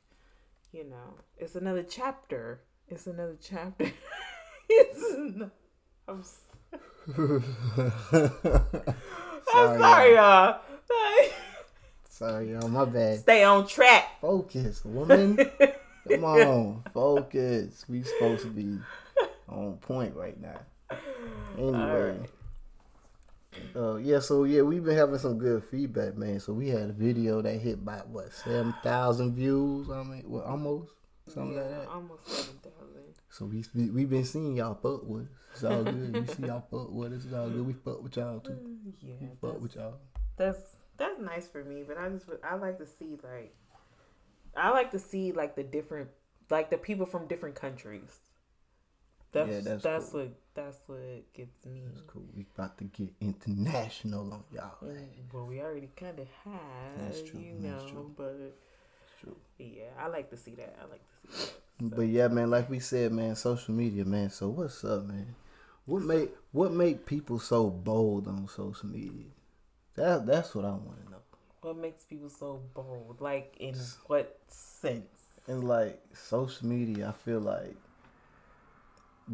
You 0.74 0.82
know, 0.82 1.14
it's 1.38 1.54
another 1.54 1.84
chapter. 1.84 2.62
It's 2.88 3.06
another 3.06 3.36
chapter. 3.40 3.92
it's. 4.68 5.02
An, 5.12 5.48
I'm. 6.08 6.18
s- 6.18 6.40
I'm 7.16 7.44
sorry, 9.78 10.14
y'all. 10.16 10.58
Sorry, 12.10 12.50
y'all. 12.50 12.68
My 12.68 12.86
bad. 12.86 13.20
Stay 13.20 13.44
on 13.44 13.68
track. 13.68 14.20
Focus, 14.20 14.84
woman. 14.84 15.38
Come 16.08 16.24
on, 16.24 16.82
focus. 16.92 17.84
We 17.88 18.02
supposed 18.02 18.42
to 18.42 18.48
be 18.48 18.76
on 19.48 19.76
point 19.76 20.16
right 20.16 20.40
now. 20.40 20.58
Anyway. 21.56 22.18
Uh, 23.76 23.96
yeah, 23.96 24.18
so 24.18 24.44
yeah, 24.44 24.62
we've 24.62 24.84
been 24.84 24.96
having 24.96 25.18
some 25.18 25.38
good 25.38 25.64
feedback, 25.64 26.16
man. 26.16 26.40
So 26.40 26.52
we 26.52 26.68
had 26.68 26.90
a 26.90 26.92
video 26.92 27.42
that 27.42 27.54
hit 27.58 27.84
by 27.84 27.98
what 28.10 28.32
seven 28.32 28.74
thousand 28.82 29.34
views. 29.34 29.88
I 29.90 30.02
mean, 30.02 30.22
well, 30.26 30.42
almost 30.42 30.92
something 31.28 31.56
like 31.56 31.68
that. 31.70 31.88
Almost 31.88 32.26
seven 32.28 32.58
thousand. 32.62 33.14
So 33.30 33.46
we 33.46 33.64
we 33.90 34.04
been 34.04 34.24
seeing 34.24 34.56
y'all 34.56 34.74
fuck 34.74 35.04
with 35.04 35.22
us. 35.22 35.28
It's 35.54 35.64
all 35.64 35.82
good. 35.84 36.14
we 36.16 36.26
see 36.34 36.42
y'all 36.46 36.64
fuck 36.70 36.90
with 36.92 37.12
us. 37.12 37.24
It's 37.24 37.34
all 37.34 37.48
good. 37.50 37.66
We 37.66 37.72
fuck 37.72 38.02
with 38.02 38.16
y'all 38.16 38.40
too. 38.40 38.58
Yeah, 39.00 39.14
We 39.20 39.28
fuck 39.40 39.60
with 39.60 39.74
y'all. 39.74 39.98
that's 40.36 40.60
that's 40.96 41.20
nice 41.20 41.48
for 41.48 41.64
me. 41.64 41.82
But 41.86 41.98
I 41.98 42.08
just 42.10 42.26
I 42.48 42.54
like 42.54 42.78
to 42.78 42.86
see 42.86 43.16
like 43.22 43.54
I 44.56 44.70
like 44.70 44.92
to 44.92 44.98
see 45.00 45.32
like 45.32 45.56
the 45.56 45.64
different 45.64 46.10
like 46.50 46.70
the 46.70 46.78
people 46.78 47.06
from 47.06 47.26
different 47.26 47.56
countries. 47.56 48.20
That's 49.34 49.50
Yeah, 49.50 49.60
that's 49.62 49.82
that's, 49.82 50.08
cool. 50.10 50.20
what 50.20 50.30
that's 50.54 50.78
what 50.86 51.32
gets 51.34 51.66
me. 51.66 51.82
It's 51.90 52.02
cool. 52.06 52.22
We 52.36 52.46
about 52.54 52.78
to 52.78 52.84
get 52.84 53.10
international 53.20 54.32
on 54.32 54.44
y'all. 54.54 54.70
Mm, 54.82 55.06
Well, 55.32 55.46
we 55.46 55.60
already 55.60 55.90
kind 55.96 56.18
of 56.20 56.28
have, 56.44 56.98
That's 57.00 57.22
true, 57.22 57.40
you 57.40 57.54
that's 57.60 57.84
know, 57.84 57.90
true. 57.90 58.14
but 58.16 58.36
It's 59.04 59.20
true. 59.20 59.36
yeah, 59.58 59.90
I 59.98 60.06
like 60.08 60.30
to 60.30 60.36
see 60.36 60.54
that. 60.54 60.76
I 60.80 60.84
like 60.90 61.02
to 61.02 61.16
see 61.36 61.52
that. 61.80 61.96
But 61.96 62.06
yeah, 62.06 62.28
man, 62.28 62.50
like 62.50 62.70
we 62.70 62.78
said, 62.78 63.12
man, 63.12 63.34
social 63.34 63.74
media, 63.74 64.04
man. 64.04 64.30
So 64.30 64.48
what's 64.48 64.84
up, 64.84 65.04
man? 65.06 65.34
What 65.86 66.02
make 66.02 66.30
what 66.52 66.72
make 66.72 67.04
people 67.04 67.38
so 67.40 67.68
bold 67.68 68.28
on 68.28 68.48
social 68.48 68.88
media? 68.88 69.26
That 69.96 70.26
that's 70.26 70.54
what 70.54 70.64
I 70.64 70.70
want 70.70 71.04
to 71.04 71.10
know. 71.10 71.18
What 71.62 71.76
makes 71.76 72.04
people 72.04 72.28
so 72.30 72.62
bold? 72.74 73.20
Like 73.20 73.56
in 73.58 73.74
what 74.06 74.38
sense? 74.48 75.04
And 75.48 75.64
like 75.64 76.00
social 76.14 76.66
media, 76.68 77.08
I 77.08 77.12
feel 77.24 77.40
like 77.40 77.76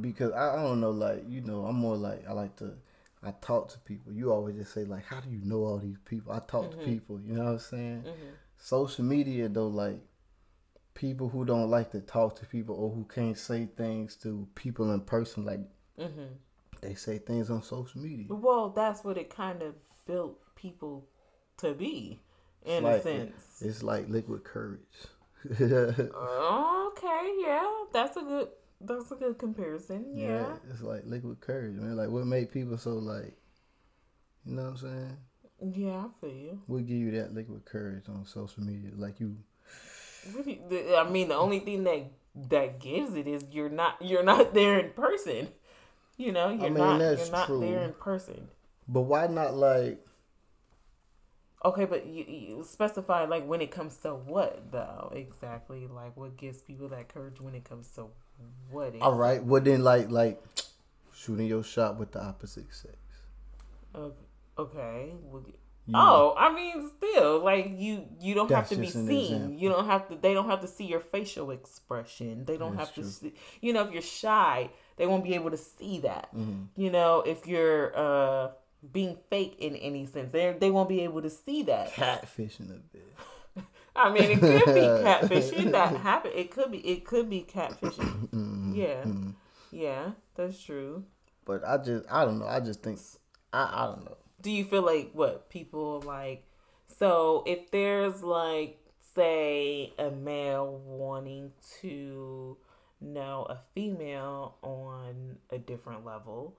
because 0.01 0.33
I, 0.33 0.55
I 0.55 0.63
don't 0.63 0.81
know, 0.81 0.91
like 0.91 1.25
you 1.29 1.41
know, 1.41 1.65
I'm 1.67 1.77
more 1.77 1.97
like 1.97 2.25
I 2.29 2.33
like 2.33 2.57
to. 2.57 2.73
I 3.23 3.33
talk 3.43 3.69
to 3.71 3.79
people. 3.81 4.13
You 4.13 4.33
always 4.33 4.57
just 4.57 4.73
say 4.73 4.85
like, 4.85 5.05
"How 5.05 5.21
do 5.21 5.29
you 5.31 5.41
know 5.45 5.65
all 5.65 5.79
these 5.79 5.99
people?" 6.05 6.33
I 6.33 6.39
talk 6.41 6.71
Mm-hmm. 6.71 6.81
to 6.81 6.85
people. 6.85 7.21
You 7.21 7.35
know 7.35 7.45
what 7.45 7.51
I'm 7.53 7.59
saying? 7.59 8.05
Social 8.57 9.05
media 9.05 9.49
though, 9.49 9.69
like 9.69 10.01
people 10.95 11.29
who 11.29 11.45
don't 11.45 11.71
like 11.71 11.91
to 11.93 12.01
talk 12.01 12.37
to 12.41 12.47
people 12.47 12.75
or 12.77 12.91
who 12.91 13.05
can't 13.05 13.37
say 13.39 13.67
things 13.77 14.17
to 14.17 14.49
people 14.55 14.93
in 14.93 15.01
person, 15.01 15.45
like 15.45 15.61
Mm-hmm. 15.99 16.35
they 16.81 16.95
say 16.95 17.19
things 17.19 17.51
on 17.51 17.63
social 17.63 18.01
media. 18.01 18.27
Well, 18.31 18.71
that's 18.71 19.05
what 19.05 19.19
it 19.19 19.29
kind 19.29 19.63
of 19.63 19.75
built 20.07 20.39
people 20.57 21.07
to 21.59 21.75
be, 21.75 22.21
in 22.65 22.85
like, 22.85 23.01
a 23.01 23.03
sense. 23.03 23.59
It's 23.61 23.83
like 23.83 24.09
liquid 24.09 24.45
courage. 24.45 24.81
Okay, 25.51 27.35
yeah, 27.41 27.67
that's 27.93 28.17
a 28.17 28.23
good 28.23 28.49
that's 28.81 29.11
a 29.13 29.15
good 29.17 29.39
comparison. 29.39 30.07
Yeah. 30.15 30.57
it's 30.71 30.83
like 30.83 31.03
liquid 31.05 31.41
courage, 31.41 31.77
man. 31.77 31.97
Like 31.97 32.09
what 32.09 32.27
made 32.27 32.51
people 32.53 32.79
so 32.79 32.93
like, 32.95 33.37
you 34.47 34.55
know 34.55 34.63
what 34.63 34.71
I'm 34.71 34.77
saying? 34.79 35.17
Yeah, 35.75 36.07
I 36.07 36.09
feel 36.21 36.31
you. 36.31 36.59
What 36.67 36.87
give 36.87 36.97
you 36.97 37.11
that 37.13 37.35
liquid 37.35 37.65
courage 37.67 38.05
on 38.09 38.25
social 38.27 38.63
media? 38.63 38.91
Like 38.97 39.21
you, 39.21 39.37
What 40.33 40.45
do 40.45 40.51
you- 40.51 40.61
the- 40.69 40.97
I 40.97 41.09
mean, 41.09 41.29
the 41.29 41.35
only 41.37 41.61
thing 41.61 41.85
that 41.85 42.05
that 42.49 42.79
gives 42.79 43.15
it 43.15 43.27
is 43.27 43.45
you're 43.53 43.69
not 43.69 43.97
you're 44.01 44.23
not 44.23 44.55
there 44.55 44.79
in 44.79 44.93
person. 44.93 45.49
You 46.17 46.33
know, 46.33 46.49
you're 46.51 46.65
mean, 46.71 46.75
not 46.75 46.99
that's 46.99 47.23
you're 47.29 47.33
not 47.37 47.47
true. 47.47 47.61
there 47.61 47.83
in 47.83 47.93
person. 47.95 48.49
but 48.89 49.03
why 49.03 49.27
not 49.27 49.55
like? 49.55 50.05
Okay, 51.63 51.85
but 51.85 52.07
you, 52.07 52.25
you 52.25 52.65
specify 52.65 53.27
like 53.27 53.47
when 53.47 53.61
it 53.61 53.71
comes 53.71 53.97
to 53.99 54.15
what 54.15 54.71
though 54.73 55.13
exactly? 55.15 55.87
Like 55.87 56.17
what 56.17 56.37
gives 56.39 56.63
people 56.63 56.89
that 56.89 57.09
courage 57.13 57.39
when 57.41 57.55
it 57.55 57.65
comes 57.65 57.91
to 57.97 58.07
what? 58.71 58.95
All 59.01 59.15
right, 59.15 59.43
well 59.43 59.61
then 59.63 59.83
like 59.85 60.11
like 60.11 60.43
shooting 61.15 61.47
your 61.47 61.63
shot 61.63 61.99
with 61.99 62.13
the 62.13 62.23
opposite 62.23 62.73
sex. 62.73 62.97
Okay. 64.59 65.13
You- 65.33 65.55
Oh, 65.93 66.35
I 66.39 66.55
mean, 66.55 66.89
still, 66.97 67.41
like 67.43 67.73
you, 67.77 68.05
you 68.21 68.35
don't 68.35 68.49
have 68.53 68.69
to 68.69 68.77
be 68.77 68.87
seen. 68.89 69.11
example. 69.11 69.57
You 69.57 69.69
don't 69.71 69.87
have 69.87 70.09
to. 70.09 70.15
They 70.15 70.35
don't 70.35 70.49
have 70.49 70.61
to 70.61 70.69
see 70.69 70.85
your 70.85 71.01
facial 71.01 71.51
expression. 71.51 72.45
They 72.45 72.57
don't 72.57 72.77
That's 72.77 72.91
have 72.91 73.05
to 73.05 73.11
see. 73.11 73.35
You 73.61 73.73
know, 73.73 73.83
if 73.83 73.93
you're 73.93 74.01
shy, 74.03 74.71
they 74.99 75.07
won't 75.07 75.25
be 75.25 75.35
able 75.35 75.51
to 75.51 75.57
see 75.57 75.99
that. 76.01 76.29
Mm-hmm. 76.37 76.81
You 76.81 76.91
know, 76.91 77.23
if 77.27 77.45
you're 77.45 77.97
uh 77.97 78.51
being 78.93 79.17
fake 79.31 79.57
in 79.59 79.75
any 79.75 80.07
sense, 80.07 80.31
they 80.31 80.53
they 80.53 80.71
won't 80.71 80.89
be 80.89 81.01
able 81.01 81.23
to 81.23 81.31
see 81.31 81.65
that. 81.65 81.93
catfishing 81.93 82.71
a 82.71 82.79
bit. 82.93 83.13
I 84.05 84.13
mean, 84.13 84.31
it 84.31 84.41
could 84.41 84.75
be 84.75 84.81
catfishing 84.81 85.73
that 85.73 85.97
happen. 86.09 86.33
It 86.35 86.51
could 86.51 86.71
be. 86.73 86.79
It 86.79 87.05
could 87.05 87.29
be 87.31 87.43
catfishing. 87.43 88.29
Mm-hmm. 88.31 88.75
Yeah, 88.75 89.05
yeah, 89.71 90.11
that's 90.35 90.63
true. 90.63 91.05
But 91.45 91.63
I 91.67 91.79
just 91.79 92.05
I 92.11 92.25
don't 92.25 92.39
know. 92.39 92.47
I 92.47 92.61
just 92.61 92.83
think 92.83 92.99
I 93.53 93.63
I 93.73 93.87
don't 93.87 94.05
know. 94.05 94.17
do 94.41 94.51
you 94.51 94.65
feel 94.65 94.83
like 94.83 95.11
what 95.13 95.51
people 95.51 96.01
like 96.03 96.45
so 96.99 97.43
if 97.47 97.71
there's 97.71 98.23
like 98.23 98.79
say 99.15 99.93
a 99.99 100.11
male 100.11 100.81
wanting 100.87 101.53
to 101.81 102.57
know 103.01 103.47
a 103.49 103.59
female 103.75 104.57
on 104.63 105.37
a 105.51 105.59
different 105.59 106.05
level 106.05 106.57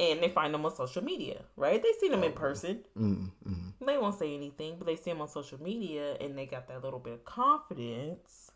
and 0.00 0.22
they 0.22 0.28
find 0.28 0.52
them 0.52 0.64
on 0.66 0.74
social 0.74 1.02
media 1.04 1.40
right 1.56 1.82
they 1.82 1.92
see 2.00 2.08
them 2.08 2.24
in 2.24 2.32
person 2.32 2.80
Mm, 2.98 3.30
mm. 3.48 3.72
they 3.86 3.98
won't 3.98 4.18
say 4.18 4.34
anything 4.34 4.76
but 4.78 4.86
they 4.86 4.96
see 4.96 5.10
them 5.10 5.20
on 5.20 5.28
social 5.28 5.62
media 5.62 6.16
and 6.20 6.36
they 6.36 6.46
got 6.46 6.68
that 6.68 6.82
little 6.82 6.98
bit 6.98 7.12
of 7.14 7.24
confidence 7.24 8.50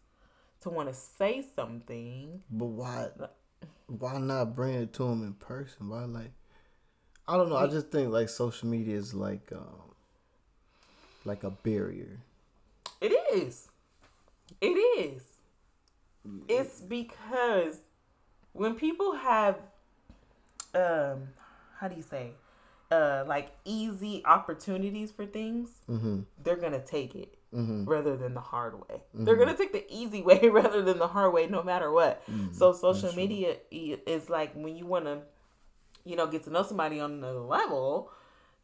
to 0.60 0.70
want 0.70 0.88
to 0.88 0.94
say 0.94 1.44
something 1.54 2.42
But 2.50 2.66
why 2.66 3.08
why 3.86 4.18
not 4.18 4.54
bring 4.54 4.74
it 4.74 4.92
to 4.94 5.04
them 5.04 5.22
in 5.22 5.34
person? 5.34 5.88
Why 5.88 6.04
like 6.04 6.32
I 7.26 7.36
don't 7.36 7.50
know. 7.50 7.56
I 7.56 7.66
just 7.66 7.90
think 7.90 8.10
like 8.10 8.28
social 8.28 8.68
media 8.68 8.96
is 8.96 9.14
like 9.14 9.52
um 9.52 9.94
like 11.24 11.44
a 11.44 11.50
barrier. 11.50 12.20
It 13.00 13.12
is. 13.34 13.68
It 14.60 14.66
is. 14.66 15.22
It's 16.48 16.80
because 16.80 17.78
when 18.52 18.74
people 18.74 19.14
have 19.16 19.58
um 20.74 21.28
how 21.78 21.88
do 21.88 21.96
you 21.96 22.02
say 22.02 22.32
uh 22.90 23.24
like 23.26 23.50
easy 23.64 24.22
opportunities 24.24 25.10
for 25.12 25.26
things, 25.26 25.70
Mm-hmm. 25.88 26.20
they're 26.42 26.56
gonna 26.56 26.80
take 26.84 27.14
it 27.14 27.34
Mm-hmm. 27.54 27.84
rather 27.86 28.14
than 28.14 28.34
the 28.34 28.42
hard 28.42 28.74
way. 28.78 29.00
They're 29.14 29.36
gonna 29.36 29.56
take 29.56 29.72
the 29.72 29.84
easy 29.88 30.20
way 30.28 30.48
rather 30.50 30.82
than 30.82 30.98
the 30.98 31.08
hard 31.08 31.32
way, 31.32 31.46
no 31.46 31.62
matter 31.62 31.90
what. 31.90 32.22
so 32.52 32.72
social 32.74 33.12
media 33.14 33.56
i- 33.72 33.98
is 34.06 34.28
like 34.28 34.52
when 34.54 34.76
you 34.76 34.84
wanna, 34.84 35.22
you 36.04 36.14
know, 36.14 36.26
get 36.26 36.42
to 36.44 36.50
know 36.50 36.62
somebody 36.62 37.00
on 37.00 37.12
another 37.12 37.40
level. 37.40 38.10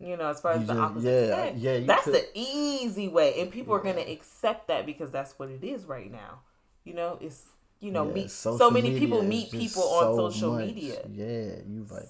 You 0.00 0.16
know, 0.18 0.28
as 0.28 0.40
far 0.40 0.52
as 0.52 0.60
You 0.62 0.66
the 0.66 0.72
just- 0.74 0.82
opposite 0.82 1.08
yeah, 1.28 1.34
sex, 1.34 1.58
yeah, 1.58 1.80
that's 1.80 2.04
could- 2.04 2.14
the 2.14 2.26
easy 2.34 3.08
way, 3.08 3.40
and 3.40 3.50
people 3.50 3.74
are 3.74 3.80
gonna 3.82 4.02
accept 4.02 4.68
that 4.68 4.84
because 4.84 5.10
that's 5.10 5.38
what 5.38 5.48
it 5.48 5.64
is 5.64 5.86
right 5.86 6.10
now. 6.12 6.40
You 6.84 6.92
know, 6.92 7.16
it's 7.22 7.46
you 7.84 7.90
know, 7.92 8.06
Yeah, 8.08 8.14
meet 8.14 8.30
so 8.30 8.70
many 8.70 8.98
people 8.98 9.22
meet 9.22 9.50
people 9.50 9.82
on 9.82 10.02
so 10.16 10.30
social 10.30 10.52
much. 10.54 10.66
media. 10.66 11.00
Yeah, 11.12 11.60
you 11.68 11.86
right. 11.90 12.08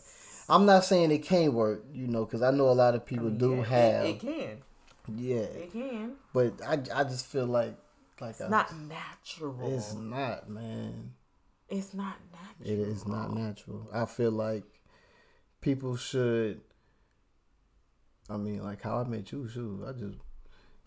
I'm 0.48 0.66
not 0.66 0.84
saying 0.84 1.10
it 1.10 1.18
can't 1.24 1.52
work, 1.52 1.84
you 1.92 2.06
know, 2.06 2.24
because 2.24 2.42
I 2.42 2.50
know 2.50 2.68
a 2.68 2.78
lot 2.84 2.94
of 2.94 3.04
people 3.04 3.30
do 3.30 3.54
Yeah, 3.56 3.60
it- 3.60 3.66
have. 3.66 4.04
it, 4.06 4.20
can, 4.20 4.62
yeah, 5.16 5.36
it 5.64 5.72
can. 5.72 6.12
but 6.32 6.52
I, 6.64 6.74
I 7.00 7.04
just 7.04 7.26
feel 7.26 7.46
like 7.46 7.74
like 8.20 8.30
It's 8.30 8.42
I- 8.42 8.48
not 8.48 8.68
natural. 8.78 9.74
It's 9.74 9.94
not, 9.94 10.48
man. 10.48 11.14
It's 11.68 11.92
not 11.94 12.14
natural. 12.30 12.72
It 12.72 12.78
is 12.88 13.06
not 13.06 13.34
natural. 13.34 13.88
I 13.92 14.04
feel 14.06 14.30
like 14.30 14.64
people 15.60 15.96
should. 15.96 16.60
I 18.30 18.36
mean, 18.36 18.62
like 18.62 18.82
how 18.82 18.98
I 19.00 19.04
met 19.04 19.32
you, 19.32 19.48
shoot. 19.48 19.82
I 19.86 19.92
just, 19.92 20.16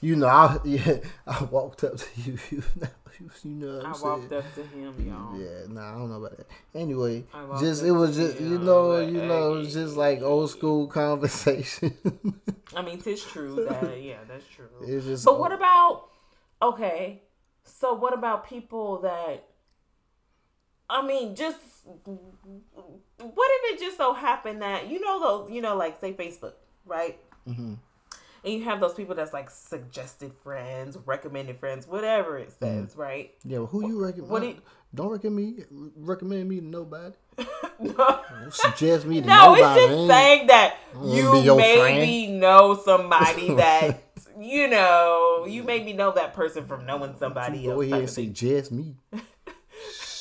you 0.01 0.15
know, 0.15 0.27
I 0.27 0.57
yeah, 0.65 0.97
I 1.25 1.43
walked 1.45 1.83
up 1.83 1.97
to 1.97 2.05
you. 2.21 2.37
You 2.51 2.63
know, 2.75 2.87
you, 3.19 3.29
you 3.43 3.51
know 3.51 3.77
what 3.77 3.85
I'm 3.85 3.93
I 3.93 3.95
saying? 3.97 4.21
walked 4.21 4.33
up 4.33 4.55
to 4.55 4.63
him, 4.63 4.93
y'all. 5.07 5.39
Yeah, 5.39 5.65
nah, 5.69 5.89
I 5.89 5.91
don't 5.97 6.09
know 6.09 6.17
about 6.23 6.37
that. 6.37 6.47
Anyway, 6.75 7.25
just 7.59 7.83
it 7.83 7.91
was 7.91 8.15
just 8.15 8.39
you 8.39 8.59
know, 8.59 8.99
you 8.99 9.21
know, 9.21 9.55
it 9.55 9.57
was 9.59 9.73
just 9.73 9.95
like 9.95 10.21
old 10.21 10.49
school 10.49 10.87
conversation. 11.01 11.95
I 12.75 12.81
mean, 12.81 13.01
it's 13.05 13.23
true 13.31 13.55
that 13.67 14.01
yeah, 14.01 14.17
that's 14.27 14.45
true. 14.47 14.67
it's 14.81 15.05
just. 15.05 15.25
But 15.25 15.39
what 15.39 15.51
about 15.51 16.09
okay? 16.61 17.23
So 17.63 17.93
what 17.93 18.13
about 18.13 18.47
people 18.47 18.99
that? 18.99 19.43
I 20.89 21.01
mean, 21.05 21.35
just 21.35 21.57
what 22.05 23.49
if 23.51 23.73
it 23.73 23.79
just 23.79 23.97
so 23.97 24.13
happened 24.13 24.61
that 24.61 24.87
you 24.89 25.01
know 25.01 25.19
those 25.19 25.51
you 25.51 25.61
know 25.61 25.75
like 25.75 25.99
say 25.99 26.13
Facebook, 26.13 26.53
right? 26.85 27.19
hmm 27.45 27.73
And 28.47 28.55
you 28.55 28.63
have 28.63 28.79
those 28.79 28.93
people 28.93 29.13
that's 29.13 29.33
like 29.33 29.49
suggested 29.49 30.31
friends, 30.41 30.97
recommended 31.05 31.59
friends, 31.59 31.85
whatever 31.85 32.37
it 32.37 32.49
mm. 32.49 32.59
says, 32.59 32.95
right? 32.95 33.33
Yeah, 33.43 33.57
well, 33.57 33.67
who 33.67 33.85
you 33.89 34.01
recommend? 34.01 34.31
What 34.31 34.43
you- 34.43 34.61
don't 34.95 35.11
recommend 35.11 35.57
me. 35.57 35.91
Recommend 35.97 36.47
me 36.47 36.61
to 36.61 36.65
nobody. 36.65 37.13
no, 37.81 38.21
suggest 38.49 39.05
me 39.05 39.15
to 39.15 39.19
it's 39.19 39.27
nobody. 39.27 39.81
just 39.81 39.89
man. 39.89 40.07
saying 40.07 40.47
that 40.47 40.77
you 41.03 41.57
maybe 41.57 42.27
know 42.27 42.79
somebody 42.85 43.53
that 43.55 44.01
you 44.39 44.69
know. 44.69 45.45
You 45.45 45.63
maybe 45.63 45.91
know 45.91 46.13
that 46.13 46.33
person 46.33 46.65
from 46.65 46.85
knowing 46.85 47.15
somebody 47.19 47.67
else. 47.67 47.75
Go 47.75 47.81
ahead 47.81 47.99
and 47.99 48.09
suggest 48.09 48.71
me. 48.71 48.95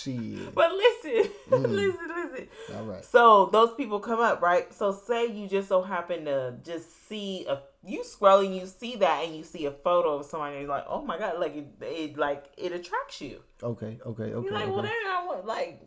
Shit. 0.06 0.54
But 0.54 0.72
listen, 0.72 1.30
Mm. 1.50 1.68
listen, 1.70 2.08
listen. 2.08 2.48
All 2.76 2.84
right. 2.84 3.04
So 3.04 3.46
those 3.46 3.72
people 3.74 4.00
come 4.00 4.20
up, 4.20 4.40
right? 4.42 4.72
So 4.72 4.92
say 4.92 5.26
you 5.26 5.48
just 5.48 5.68
so 5.68 5.82
happen 5.82 6.24
to 6.26 6.54
just 6.64 7.08
see 7.08 7.46
a 7.48 7.60
you 7.84 8.02
scrolling, 8.02 8.58
you 8.58 8.66
see 8.66 8.96
that, 8.96 9.24
and 9.24 9.36
you 9.36 9.44
see 9.44 9.64
a 9.66 9.70
photo 9.70 10.16
of 10.18 10.26
somebody, 10.26 10.56
and 10.56 10.62
you're 10.66 10.70
like, 10.76 10.86
oh 10.88 11.02
my 11.02 11.18
god, 11.18 11.38
like 11.38 11.54
it, 11.56 11.66
it 11.80 12.18
like 12.18 12.44
it 12.56 12.72
attracts 12.72 13.20
you. 13.20 13.40
Okay. 13.62 13.98
Okay. 14.04 14.24
Okay. 14.24 14.44
You're 14.44 14.52
like, 14.52 14.66
well, 14.68 14.80
okay. 14.80 14.88
then 14.88 15.12
I 15.12 15.24
want 15.26 15.46
like, 15.46 15.82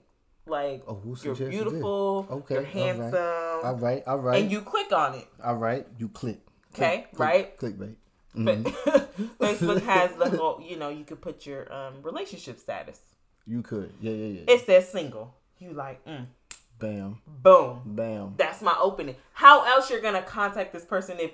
like 0.46 0.84
Oh, 0.88 0.96
who 0.96 1.16
you're 1.24 1.36
beautiful, 1.36 2.24
this? 2.24 2.32
Okay, 2.32 2.54
you're 2.56 2.64
all 2.64 2.64
right. 2.64 2.74
handsome, 2.74 3.66
All 3.66 3.76
right. 3.80 4.04
All 4.08 4.18
right. 4.18 4.42
and 4.42 4.52
you 4.52 4.62
click 4.62 4.92
on 4.94 5.16
it. 5.16 5.28
all 5.44 5.56
right. 5.58 5.86
You 5.98 6.08
click. 6.10 6.40
Okay, 6.74 7.08
Click, 7.14 7.20
right? 7.20 7.58
Click, 7.58 7.76
clickbait. 7.78 7.96
But 8.36 8.58
Mm-hmm. 8.64 9.24
Facebook 9.44 9.82
has 9.84 10.14
the 10.14 10.30
whole, 10.38 10.62
you 10.62 10.78
know, 10.78 10.90
you 10.90 11.04
could 11.04 11.20
put 11.22 11.46
your 11.46 11.72
um 11.74 11.96
relationship 12.04 12.60
status. 12.60 13.00
You 13.50 13.64
could. 13.64 13.92
Yeah. 14.00 14.12
Yeah. 14.12 14.28
Yeah. 14.28 14.54
It 14.54 14.66
says 14.66 14.90
single. 14.90 15.34
You 15.58 15.74
like, 15.74 16.06
mm, 16.06 16.28
Bam. 16.78 17.22
boom. 17.28 17.82
Bam. 17.84 18.36
That's 18.38 18.62
my 18.62 18.78
opening. 18.80 19.16
How 19.34 19.66
else 19.66 19.90
you're 19.90 20.02
gonna 20.02 20.22
contact 20.22 20.72
this 20.72 20.86
person 20.86 21.18
if 21.20 21.32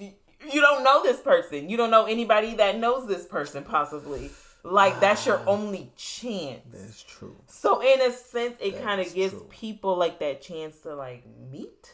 you 0.00 0.60
don't 0.60 0.82
know 0.82 1.02
this 1.02 1.20
person? 1.20 1.68
You 1.68 1.76
don't 1.76 1.90
know 1.90 2.06
anybody 2.06 2.54
that 2.54 2.78
knows 2.78 3.06
this 3.06 3.26
person 3.26 3.62
possibly. 3.62 4.30
Like 4.64 4.98
that's 5.00 5.26
your 5.26 5.40
only 5.46 5.92
chance. 5.96 6.64
That's 6.72 7.02
true. 7.02 7.36
So 7.46 7.80
in 7.80 8.00
a 8.00 8.12
sense, 8.12 8.56
it 8.60 8.82
kind 8.82 9.00
of 9.00 9.14
gives 9.14 9.34
true. 9.34 9.46
people 9.50 9.96
like 9.96 10.18
that 10.20 10.42
chance 10.42 10.80
to 10.80 10.94
like 10.94 11.24
meet. 11.50 11.92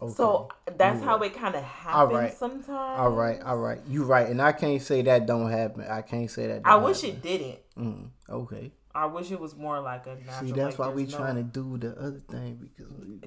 Okay. 0.00 0.12
So 0.12 0.48
that's 0.76 1.00
You 1.00 1.06
how 1.06 1.18
right. 1.18 1.30
it 1.32 1.38
kind 1.38 1.54
of 1.54 1.62
happens 1.62 2.12
right. 2.12 2.32
sometimes. 2.34 2.98
All 3.00 3.10
right. 3.10 3.40
All 3.42 3.56
right. 3.56 3.78
You 3.88 4.04
right. 4.04 4.28
And 4.28 4.42
I 4.42 4.52
can't 4.52 4.80
say 4.82 5.00
that 5.02 5.26
don't 5.26 5.50
happen. 5.50 5.86
I 5.88 6.02
can't 6.02 6.30
say 6.30 6.46
that. 6.48 6.62
I 6.66 6.76
wish 6.76 7.00
happen. 7.00 7.16
it 7.16 7.22
didn't. 7.22 7.58
Mm, 7.78 8.08
okay. 8.28 8.72
I 8.94 9.06
wish 9.06 9.30
it 9.30 9.38
was 9.40 9.54
more 9.56 9.80
like 9.80 10.06
a 10.06 10.16
natural. 10.16 10.48
See, 10.48 10.52
that's 10.52 10.78
like 10.78 10.88
why 10.88 10.94
we 10.94 11.04
no- 11.04 11.16
trying 11.16 11.34
to 11.36 11.42
do 11.42 11.76
the 11.78 11.90
other 11.98 12.20
thing 12.30 12.56
because 12.76 12.92
we, 12.98 13.20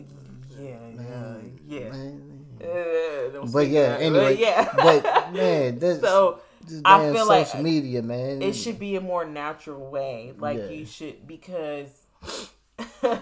Yeah, 0.63 0.77
man, 0.79 1.59
yeah, 1.67 1.79
yeah. 1.79 1.89
man. 1.91 2.45
Uh, 2.61 3.45
But 3.53 3.67
yeah, 3.67 3.89
that. 3.89 4.01
anyway, 4.01 4.33
But 4.35 4.39
yeah. 4.39 4.73
but 4.75 5.33
man, 5.33 5.79
that's 5.79 6.01
so 6.01 6.39
just 6.67 6.81
I 6.85 7.11
feel 7.13 7.27
like 7.27 7.47
social 7.47 7.63
media, 7.63 8.01
man. 8.01 8.41
it 8.41 8.53
should 8.53 8.79
be 8.79 8.95
a 8.95 9.01
more 9.01 9.25
natural 9.25 9.89
way. 9.91 10.33
Like 10.37 10.57
Yeah. 10.57 10.69
you 10.69 10.85
should 10.85 11.27
because 11.27 11.89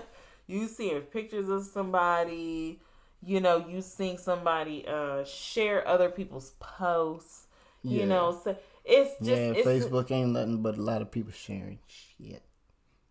you 0.48 0.68
seeing 0.68 1.01
pictures 1.01 1.50
of 1.50 1.66
somebody, 1.66 2.80
you 3.24 3.39
know, 3.39 3.65
you 3.67 3.81
seeing 3.81 4.17
somebody 4.17 4.86
uh 4.88 5.24
share 5.25 5.88
other 5.88 6.09
people's 6.09 6.51
posts, 6.59 7.47
Yeah. 7.83 8.01
you 8.01 8.05
know, 8.07 8.39
so 8.43 8.55
it's 8.86 9.12
just 9.19 9.29
yeah, 9.41 9.53
it's 9.55 9.67
Facebook 9.67 10.12
ain't 10.12 10.29
nothing 10.31 10.62
but 10.62 10.77
a 10.77 10.81
lot 10.81 11.01
of 11.01 11.12
people 11.12 11.31
sharing 11.31 11.79
shit. 11.88 12.41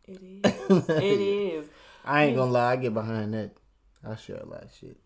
it 0.06 0.20
is. 0.22 0.88
it 0.88 1.02
is. 1.02 1.66
I 2.04 2.24
ain't 2.24 2.36
gonna 2.36 2.50
lie, 2.52 2.72
I 2.72 2.76
get 2.76 2.94
behind 2.94 3.34
that. 3.34 3.50
I 4.08 4.14
share 4.16 4.36
a 4.36 4.46
lot 4.46 4.62
of 4.62 4.70
shit. 4.78 4.96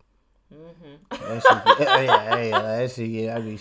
Mm-hmm. 0.53 0.95
That 1.09 1.41
shit, 1.41 1.79
yeah, 1.87 2.61
that 2.61 2.91
shit, 2.91 3.09
yeah, 3.09 3.37
I 3.37 3.41
be 3.41 3.59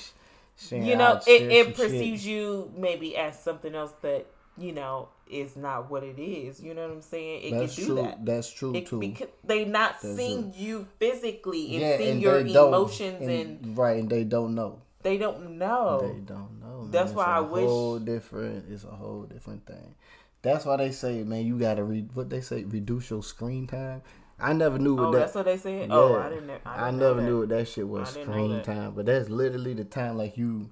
sharing. 0.58 0.84
You 0.86 0.96
know, 0.96 1.20
it, 1.26 1.42
it 1.42 1.74
perceives 1.76 2.22
shit. 2.22 2.30
you 2.30 2.70
maybe 2.76 3.16
as 3.16 3.38
something 3.42 3.74
else 3.74 3.92
that, 4.02 4.26
you 4.56 4.72
know, 4.72 5.08
is 5.28 5.56
not 5.56 5.90
what 5.90 6.02
it 6.02 6.18
is. 6.20 6.60
You 6.60 6.74
know 6.74 6.86
what 6.88 6.96
I'm 6.96 7.02
saying? 7.02 7.42
It 7.44 7.58
That's 7.58 7.74
can 7.74 7.84
do 7.84 7.94
true. 7.94 8.02
that. 8.02 8.24
That's 8.26 8.52
true 8.52 8.74
It, 8.74 8.86
too. 8.86 9.00
because 9.00 9.28
they 9.44 9.64
not 9.64 10.00
That's 10.02 10.16
seeing 10.16 10.52
you 10.56 10.86
physically 10.98 11.72
and 11.76 11.80
yeah, 11.80 11.96
seeing 11.96 12.10
and 12.12 12.22
your 12.22 12.40
emotions 12.40 13.22
and, 13.22 13.64
and 13.64 13.78
right, 13.78 13.98
and 13.98 14.10
they 14.10 14.24
don't 14.24 14.54
know. 14.54 14.82
they 15.02 15.18
don't 15.18 15.58
know. 15.58 16.00
They 16.00 16.20
don't 16.20 16.60
know. 16.60 16.82
Man. 16.82 16.90
That's 16.90 17.10
It's 17.10 17.16
why 17.16 17.24
I 17.26 17.40
wish- 17.40 17.64
Whole 17.64 17.98
different. 17.98 18.70
It's 18.70 18.84
a 18.84 18.88
whole 18.88 19.22
different 19.22 19.66
thing. 19.66 19.94
That's 20.42 20.64
why 20.64 20.76
they 20.76 20.90
say, 20.90 21.22
man, 21.22 21.44
you 21.44 21.58
gotta 21.58 21.84
read 21.84 22.14
what 22.14 22.30
they 22.30 22.40
say, 22.40 22.64
reduce 22.64 23.10
your 23.10 23.22
screen 23.22 23.66
time. 23.66 24.02
I 24.42 24.54
never 24.54 24.78
knew 24.78 24.96
what 24.96 25.06
oh, 25.06 25.12
that. 25.12 25.18
that's 25.18 25.34
what 25.34 25.44
they 25.44 25.58
said. 25.58 25.88
Oh, 25.90 26.18
I 26.18 26.30
didn't. 26.30 26.50
I, 26.64 26.84
I, 26.84 26.84
didn't 26.86 27.00
know 27.00 27.08
never 27.14 27.22
knew 27.22 27.40
what 27.40 27.50
that 27.50 27.68
shit 27.68 27.86
was 27.86 28.16
I 28.16 28.22
screen 28.22 28.62
time, 28.62 28.92
but 28.92 29.04
that's 29.06 29.28
literally 29.28 29.74
the 29.74 29.84
time 29.84 30.16
like 30.16 30.38
you 30.38 30.70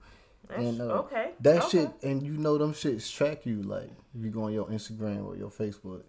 That's, 0.49 0.61
and 0.61 0.81
uh, 0.81 0.85
okay. 1.01 1.33
that 1.41 1.63
okay. 1.65 1.69
shit 1.71 1.91
and 2.03 2.23
you 2.23 2.33
know 2.39 2.57
them 2.59 2.73
shits 2.73 3.13
track 3.15 3.45
you 3.47 3.63
like 3.63 3.91
if 4.17 4.25
you 4.25 4.31
go 4.31 4.45
on 4.45 4.53
your 4.53 4.67
Instagram 4.67 5.25
or 5.27 5.37
your 5.37 5.51
Facebook, 5.51 6.03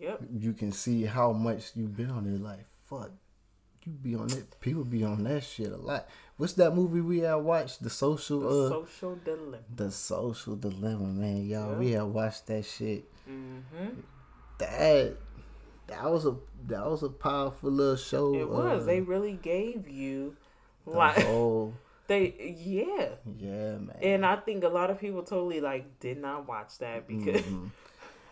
Yep. 0.00 0.22
you 0.32 0.52
can 0.52 0.72
see 0.72 1.04
how 1.04 1.32
much 1.32 1.72
you 1.74 1.86
been 1.86 2.10
on 2.10 2.24
there. 2.24 2.38
Like 2.38 2.64
fuck, 2.88 3.10
you 3.84 3.92
be 3.92 4.14
on 4.14 4.30
it. 4.30 4.58
People 4.60 4.84
be 4.84 5.04
on 5.04 5.24
that 5.24 5.42
shit 5.44 5.70
a 5.72 5.76
lot. 5.76 6.08
What's 6.36 6.54
that 6.54 6.74
movie 6.74 7.00
we 7.00 7.18
had 7.20 7.34
watched? 7.36 7.82
The 7.82 7.90
social, 7.90 8.40
The 8.40 8.48
uh, 8.66 8.68
social 8.86 9.16
dilemma. 9.24 9.58
the 9.74 9.90
social 9.90 10.56
dilemma, 10.56 11.06
man. 11.06 11.46
Y'all, 11.46 11.74
we 11.76 11.92
had 11.92 12.04
watched 12.04 12.46
that 12.48 12.64
shit. 12.64 13.04
Mm-hmm. 13.28 14.00
That 14.58 15.16
that 15.86 16.10
was 16.10 16.24
a 16.26 16.36
that 16.66 16.86
was 16.86 17.02
a 17.02 17.08
powerful 17.10 17.70
little 17.70 17.96
show. 17.96 18.34
It 18.34 18.48
was. 18.48 18.82
uh, 18.82 18.86
They 18.86 19.00
really 19.00 19.34
gave 19.34 19.88
you, 19.88 20.36
like, 20.86 21.20
whole, 21.26 21.74
they 22.06 22.54
yeah. 22.64 23.08
yeah, 23.36 23.78
man. 23.78 23.96
And 24.02 24.26
I 24.26 24.36
think 24.36 24.64
a 24.64 24.68
lot 24.68 24.90
of 24.90 25.00
people 25.00 25.22
totally 25.22 25.60
like 25.60 26.00
did 26.00 26.20
not 26.20 26.46
watch 26.48 26.78
that 26.78 27.06
because 27.06 27.42
Mhm. 27.42 27.70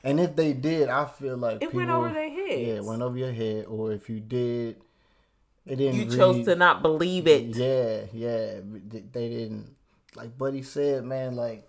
And 0.05 0.19
if 0.19 0.35
they 0.35 0.52
did, 0.52 0.88
I 0.88 1.05
feel 1.05 1.37
like 1.37 1.57
it 1.57 1.61
people, 1.61 1.79
went 1.79 1.91
over 1.91 2.12
their 2.12 2.29
heads. 2.29 2.61
Yeah, 2.61 2.75
it 2.75 2.85
went 2.85 3.02
over 3.02 3.17
your 3.17 3.33
head. 3.33 3.67
Or 3.67 3.93
if 3.93 4.11
you 4.11 4.19
did, 4.19 4.83
it 5.64 5.76
didn't. 5.76 6.11
you 6.11 6.17
chose 6.17 6.45
to 6.47 6.57
not 6.57 6.83
believe 6.83 7.29
it. 7.29 7.55
Yeah, 7.55 8.07
yeah. 8.12 8.61
They 8.64 9.29
didn't. 9.29 9.76
Like 10.17 10.37
Buddy 10.37 10.62
said, 10.62 11.05
man. 11.05 11.37
Like, 11.37 11.69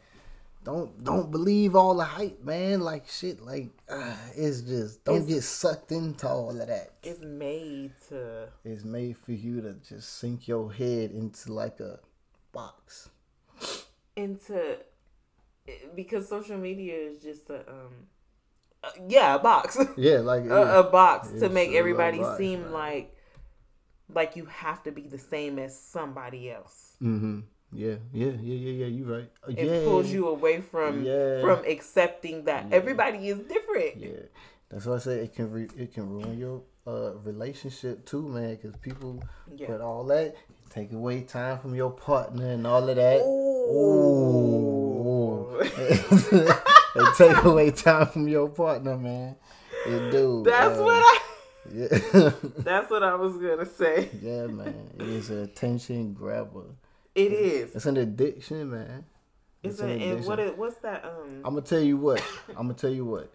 don't 0.63 1.03
don't 1.03 1.29
believe 1.31 1.75
all 1.75 1.95
the 1.95 2.03
hype, 2.05 2.43
man. 2.43 2.81
Like 2.81 3.07
shit. 3.09 3.41
Like, 3.43 3.69
uh, 3.89 4.15
it's 4.35 4.61
just 4.61 5.03
don't 5.05 5.17
It's- 5.23 5.29
get 5.33 5.43
sucked 5.43 5.91
into 5.91 6.27
all 6.27 6.49
of 6.59 6.67
that. 6.67 6.91
It's 7.03 7.21
made 7.21 7.91
to 8.09 8.47
It's 8.63 8.83
made 8.83 9.17
for 9.17 9.31
you 9.33 9.61
to 9.61 9.73
just 9.73 10.17
sink 10.17 10.47
your 10.47 10.71
head 10.71 11.11
into 11.11 11.51
like 11.53 11.79
a 11.79 11.99
box. 12.51 13.09
into 14.15 14.77
because 15.95 16.27
social 16.27 16.57
media 16.57 16.95
is 16.95 17.19
just 17.19 17.49
a 17.49 17.59
um 17.69 17.93
uh, 18.83 18.89
yeah 19.07 19.35
a 19.35 19.39
box 19.39 19.77
Yeah, 19.97 20.19
like 20.19 20.43
a, 20.45 20.79
a 20.79 20.83
box 20.83 21.29
to 21.39 21.49
make 21.49 21.71
everybody 21.73 22.19
box, 22.19 22.37
seem 22.37 22.71
like 22.71 23.15
like 24.13 24.35
you 24.35 24.45
have 24.45 24.83
to 24.83 24.91
be 24.91 25.03
the 25.07 25.17
same 25.17 25.57
as 25.57 25.79
somebody 25.79 26.51
else. 26.51 26.95
Mm-hmm. 27.01 27.39
Yeah, 27.73 27.95
yeah, 28.13 28.31
yeah, 28.41 28.55
yeah, 28.55 28.71
yeah. 28.81 28.85
You 28.87 29.05
right. 29.05 29.29
Uh, 29.47 29.51
It 29.51 29.65
yeah. 29.65 29.83
pulls 29.83 30.11
you 30.11 30.27
away 30.27 30.61
from 30.61 31.03
Yeah. 31.03 31.41
from 31.41 31.63
accepting 31.65 32.45
that 32.45 32.65
everybody 32.71 33.29
is 33.29 33.39
different. 33.39 33.97
Yeah, 33.97 34.23
that's 34.69 34.85
why 34.85 34.95
I 34.95 34.99
say 34.99 35.15
it 35.25 35.33
can 35.35 35.51
re- 35.51 35.69
it 35.77 35.93
can 35.93 36.09
ruin 36.09 36.37
your 36.37 36.61
uh 36.85 37.13
relationship 37.23 38.05
too, 38.05 38.27
man. 38.27 38.55
Because 38.55 38.75
people 38.77 39.23
Yeah. 39.55 39.67
put 39.67 39.81
all 39.81 40.03
that 40.05 40.35
take 40.69 40.91
away 40.91 41.21
time 41.21 41.59
from 41.59 41.75
your 41.75 41.91
partner 41.91 42.47
and 42.51 42.65
all 42.67 42.87
of 42.89 42.95
that. 42.95 43.21
Ooh. 43.21 45.59
they 46.95 47.05
take 47.17 47.43
away 47.43 47.71
time 47.71 48.07
from 48.07 48.27
your 48.27 48.49
partner, 48.49 48.97
man. 48.97 49.35
It 49.87 50.11
do. 50.11 50.43
That's 50.45 50.77
what 50.79 51.01
I 51.03 51.19
Yeah, 51.73 51.87
that's 52.59 52.89
what 52.89 53.03
I 53.03 53.15
was 53.15 53.37
gonna 53.37 53.65
say. 53.65 54.09
yeah, 54.21 54.47
man. 54.47 54.89
It 54.99 55.07
is 55.07 55.29
an 55.29 55.43
attention 55.43 56.13
grabber. 56.13 56.65
It 57.15 57.31
is. 57.31 57.75
It's 57.75 57.85
an 57.85 57.97
addiction, 57.97 58.71
man. 58.71 59.05
It's 59.61 59.79
an 59.79 59.89
a, 59.89 59.93
and 59.93 60.25
what 60.25 60.39
addiction. 60.39 60.53
is 60.53 60.59
what's 60.59 60.75
that 60.77 61.05
um 61.05 61.41
I'm 61.45 61.53
gonna 61.53 61.61
tell 61.61 61.81
you 61.81 61.97
what. 61.97 62.23
I'm 62.49 62.67
gonna 62.67 62.73
tell 62.73 62.91
you 62.91 63.05
what. 63.05 63.29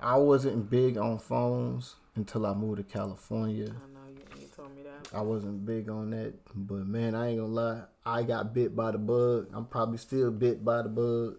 I 0.00 0.16
wasn't 0.16 0.68
big 0.68 0.98
on 0.98 1.18
phones 1.18 1.94
until 2.16 2.46
I 2.46 2.54
moved 2.54 2.78
to 2.78 2.84
California. 2.84 3.66
I 3.66 3.68
know 3.68 4.12
you, 4.12 4.42
you 4.42 4.48
told 4.54 4.74
me 4.76 4.82
that. 4.82 5.16
I 5.16 5.22
wasn't 5.22 5.64
big 5.64 5.88
on 5.88 6.10
that, 6.10 6.34
but 6.54 6.86
man, 6.86 7.14
I 7.14 7.28
ain't 7.28 7.38
gonna 7.38 7.52
lie. 7.52 7.82
I 8.04 8.22
got 8.22 8.52
bit 8.52 8.76
by 8.76 8.90
the 8.90 8.98
bug. 8.98 9.48
I'm 9.52 9.64
probably 9.64 9.98
still 9.98 10.30
bit 10.30 10.64
by 10.64 10.82
the 10.82 10.88
bug, 10.88 11.36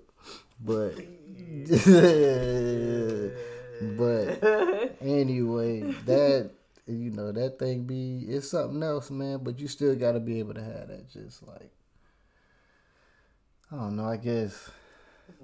but 0.60 0.96
but 0.96 1.06
that 7.46 7.60
thing 7.60 7.84
be 7.84 8.26
it's 8.28 8.50
something 8.52 8.82
else, 8.84 9.10
man. 9.12 9.40
But 9.44 9.60
you 9.60 9.68
still 9.68 9.96
got 9.96 10.14
to 10.14 10.20
be 10.20 10.40
able 10.40 10.54
to 10.56 10.64
have 10.64 10.88
that. 10.88 11.10
Just 11.12 11.46
like 11.48 11.72
I 13.72 13.76
don't 13.78 13.96
know. 13.96 14.06
I 14.06 14.18
guess 14.18 14.70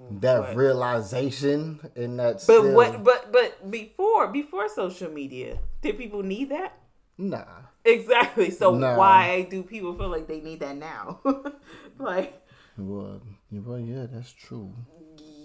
mm, 0.00 0.20
that 0.20 0.40
What? 0.40 0.56
realization 0.56 1.80
and 1.96 2.18
that. 2.18 2.34
But 2.34 2.40
still, 2.40 2.74
what 2.74 3.02
but 3.04 3.32
but 3.32 3.70
before 3.70 4.28
before 4.28 4.68
social 4.68 5.10
media, 5.10 5.58
did 5.80 5.98
people 5.98 6.22
need 6.22 6.50
that? 6.50 6.78
Nah. 7.18 7.44
Exactly. 7.84 8.50
So 8.50 8.74
Nah. 8.74 8.96
why 8.96 9.42
do 9.50 9.62
people 9.62 9.94
feel 9.94 10.08
like 10.08 10.26
they 10.28 10.40
need 10.40 10.60
that 10.60 10.76
now? 10.76 11.20
like 11.98 12.40
Well, 12.78 13.20
well, 13.50 13.78
yeah, 13.80 14.06
that's 14.10 14.32
true. 14.32 14.72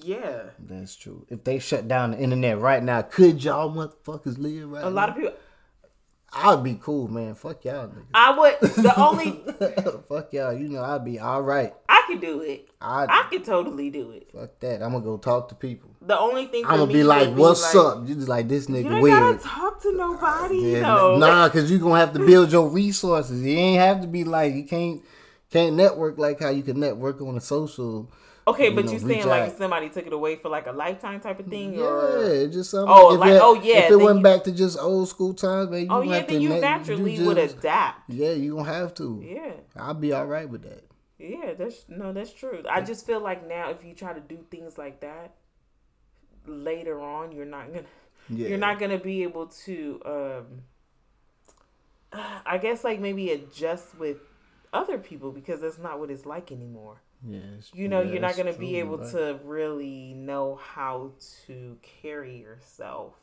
yeah. 0.02 0.44
That's 0.60 0.96
true. 0.96 1.26
If 1.30 1.44
they 1.44 1.60
shut 1.60 1.88
down 1.88 2.12
the 2.12 2.20
internet 2.20 2.60
right 2.60 2.82
now, 2.84 3.02
could 3.02 3.44
y'all 3.44 3.70
motherfuckers 3.74 4.38
live 4.38 4.70
right 4.72 4.84
A 4.86 4.90
lot 4.90 5.10
of 5.10 5.16
people 5.16 5.34
I'd 6.34 6.62
be 6.64 6.78
cool, 6.82 7.08
man. 7.08 7.36
Fuck 7.36 7.64
y'all 7.66 7.88
niggas. 7.88 8.04
I 8.14 8.38
would 8.38 8.60
the 8.60 8.94
only 9.02 9.32
Fuck 10.10 10.34
y'all. 10.34 10.54
You 10.54 10.70
know 10.70 10.84
I'd 10.84 11.06
be 11.06 11.20
all 11.20 11.42
right. 11.42 11.74
I 11.88 12.04
could 12.08 12.20
do 12.22 12.42
it. 12.42 12.70
I 12.82 13.06
I 13.10 13.28
could 13.30 13.44
totally 13.46 13.90
do 13.90 14.12
it. 14.12 14.30
fuck 14.34 14.60
that. 14.60 14.84
I'm 14.84 14.92
gonna 14.92 15.04
go 15.04 15.18
talk 15.18 15.50
to 15.50 15.56
people. 15.56 15.90
The 16.02 16.20
only 16.20 16.46
thing 16.48 16.66
I'm 16.66 16.80
gonna 16.80 16.92
be 16.92 17.04
like, 17.04 17.30
would 17.30 17.38
"What's 17.38 17.74
like, 17.74 17.86
up?" 17.98 18.08
You 18.08 18.16
just 18.16 18.28
like 18.28 18.48
this 18.50 18.68
You 18.70 18.76
nigga 18.76 18.90
don't 18.90 19.02
weird. 19.02 19.20
gotta 19.20 19.40
talk 19.40 19.82
to 19.84 19.96
nobody. 19.96 20.58
Yeah, 20.74 20.82
though. 20.82 21.18
nah, 21.18 21.48
cause 21.50 21.72
you 21.72 21.80
gonna 21.80 22.00
have 22.00 22.14
to 22.14 22.20
build 22.26 22.52
your 22.52 22.70
resources. 22.70 23.42
You 23.42 23.58
ain't 23.58 23.80
have 23.82 24.02
to 24.02 24.08
be 24.08 24.24
like 24.24 24.54
you 24.54 24.64
can't 24.66 25.02
can't 25.50 25.76
network 25.76 26.18
like 26.18 26.40
how 26.42 26.50
you 26.50 26.62
can 26.62 26.80
network 26.80 27.22
on 27.22 27.38
a 27.38 27.42
social. 27.42 28.12
Okay, 28.48 28.70
you 28.70 28.76
but 28.76 28.86
know, 28.86 28.92
you 28.94 29.00
saying 29.00 29.26
like 29.28 29.44
out. 29.52 29.58
somebody 29.58 29.90
took 29.90 30.08
it 30.08 30.14
away 30.14 30.38
for 30.38 30.48
like 30.50 30.68
a 30.68 30.72
lifetime 30.72 31.20
type 31.20 31.40
of 31.40 31.48
thing, 31.48 31.74
Yeah, 31.74 31.82
or 31.84 32.48
just 32.48 32.70
something. 32.72 32.88
Oh, 32.96 33.14
if 33.14 33.20
like- 33.20 33.32
it, 33.34 33.42
oh, 33.44 33.54
yeah, 33.56 33.80
If 33.80 33.92
it 33.92 33.96
went 33.98 34.18
you- 34.20 34.24
back 34.24 34.44
to 34.46 34.52
just 34.54 34.80
old 34.80 35.10
school 35.10 35.34
times, 35.34 35.70
man, 35.70 35.88
oh 35.90 36.02
yeah, 36.02 36.16
have 36.16 36.28
then 36.28 36.38
to 36.38 36.42
you 36.42 36.50
naturally 36.50 37.16
you 37.16 37.26
would 37.26 37.38
adapt. 37.38 38.10
Yeah, 38.10 38.32
you 38.32 38.56
gonna 38.56 38.72
have 38.72 38.94
to. 38.96 39.22
Yeah, 39.24 39.52
I'll 39.76 39.94
be 39.94 40.14
all 40.14 40.26
right 40.26 40.50
with 40.50 40.64
that. 40.64 40.84
yeah, 41.20 41.54
that's 41.58 41.86
no, 41.90 42.14
that's 42.14 42.32
true. 42.32 42.64
I 42.70 42.82
just 42.82 43.06
feel 43.06 43.20
like 43.20 43.46
now 43.48 43.70
if 43.72 43.84
you 43.84 43.94
try 43.94 44.14
to 44.14 44.22
do 44.22 44.38
things 44.50 44.78
like 44.78 45.02
that 45.02 45.36
later 46.46 47.02
on, 47.02 47.32
you're 47.34 47.46
not 47.46 47.68
gonna 47.74 47.86
Yeah, 48.30 48.48
you're 48.50 48.58
not 48.58 48.80
gonna 48.80 48.98
be 49.00 49.24
able 49.24 49.48
to. 49.66 50.02
um 50.06 50.46
I 52.46 52.58
guess 52.58 52.84
like 52.86 53.00
maybe 53.02 53.32
adjust 53.32 53.98
with 54.00 54.18
other 54.72 54.98
people 54.98 55.32
because 55.32 55.62
that's 55.62 55.78
not 55.78 56.00
what 56.00 56.10
it's 56.10 56.26
like 56.26 56.52
anymore. 56.52 57.02
Yeah, 57.26 57.40
you 57.74 57.88
know 57.88 58.02
yeah, 58.02 58.12
you're 58.12 58.22
not 58.22 58.36
going 58.36 58.52
to 58.52 58.60
be 58.60 58.78
able 58.80 59.00
right. 59.00 59.12
to 59.12 59.40
really 59.44 60.14
know 60.14 60.60
how 60.62 61.12
to 61.48 61.78
carry 62.02 62.38
yourself 62.38 63.16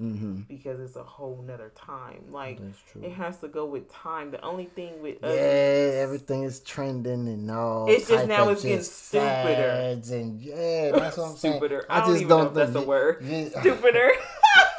mm-hmm. 0.00 0.40
because 0.48 0.80
it's 0.80 0.96
a 0.96 1.02
whole 1.02 1.42
nother 1.46 1.72
time. 1.74 2.24
Like 2.30 2.60
it 3.02 3.12
has 3.12 3.38
to 3.38 3.48
go 3.48 3.66
with 3.66 3.90
time. 3.90 4.30
The 4.30 4.40
only 4.42 4.66
thing 4.66 5.02
with 5.02 5.18
yeah, 5.22 5.28
everything 5.28 6.44
is 6.44 6.60
trending 6.60 7.28
and 7.28 7.50
all. 7.50 7.88
It's 7.88 8.08
just 8.08 8.28
now 8.28 8.48
it's 8.50 8.62
getting 8.62 8.82
stupider 8.82 9.96
and 10.10 10.40
yeah, 10.40 10.92
that's 10.92 11.16
what 11.16 11.30
I'm 11.30 11.36
stupider. 11.36 11.86
saying. 11.88 11.90
I, 11.90 12.00
I 12.00 12.06
just 12.06 12.20
don't, 12.20 12.28
don't 12.28 12.54
think 12.54 12.54
that's 12.54 12.76
a 12.76 12.82
word. 12.82 13.22
Yeah. 13.22 13.48
Stupider. 13.60 14.12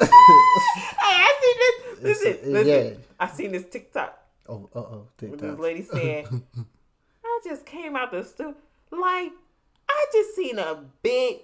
hey, 0.00 0.08
I 1.00 1.34
see 1.40 1.54
this. 1.58 2.02
Listen, 2.02 2.52
listen. 2.52 2.86
Yeah. 2.86 2.98
I 3.18 3.28
seen 3.28 3.52
this 3.52 3.68
TikTok. 3.68 4.16
Oh, 4.48 4.68
uh 4.74 4.78
oh, 4.78 5.06
TikTok. 5.18 5.40
This 5.40 5.58
lady 5.58 5.82
said, 5.82 6.28
"I 7.44 7.48
just 7.48 7.66
came 7.66 7.96
out 7.96 8.12
the 8.12 8.24
stu 8.24 8.54
like 8.90 9.32
I 9.88 10.06
just 10.12 10.36
seen 10.36 10.58
a 10.58 10.84
big." 11.02 11.40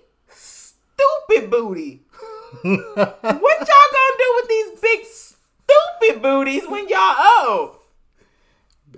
stupid 0.97 1.51
booty. 1.51 2.03
what 2.63 2.79
y'all 2.87 3.35
gonna 3.35 4.17
do 4.19 4.33
with 4.37 4.49
these 4.49 4.81
big 4.81 5.05
stupid 5.05 6.23
booties 6.23 6.67
when 6.69 6.89
y'all 6.89 7.17
old? 7.49 7.77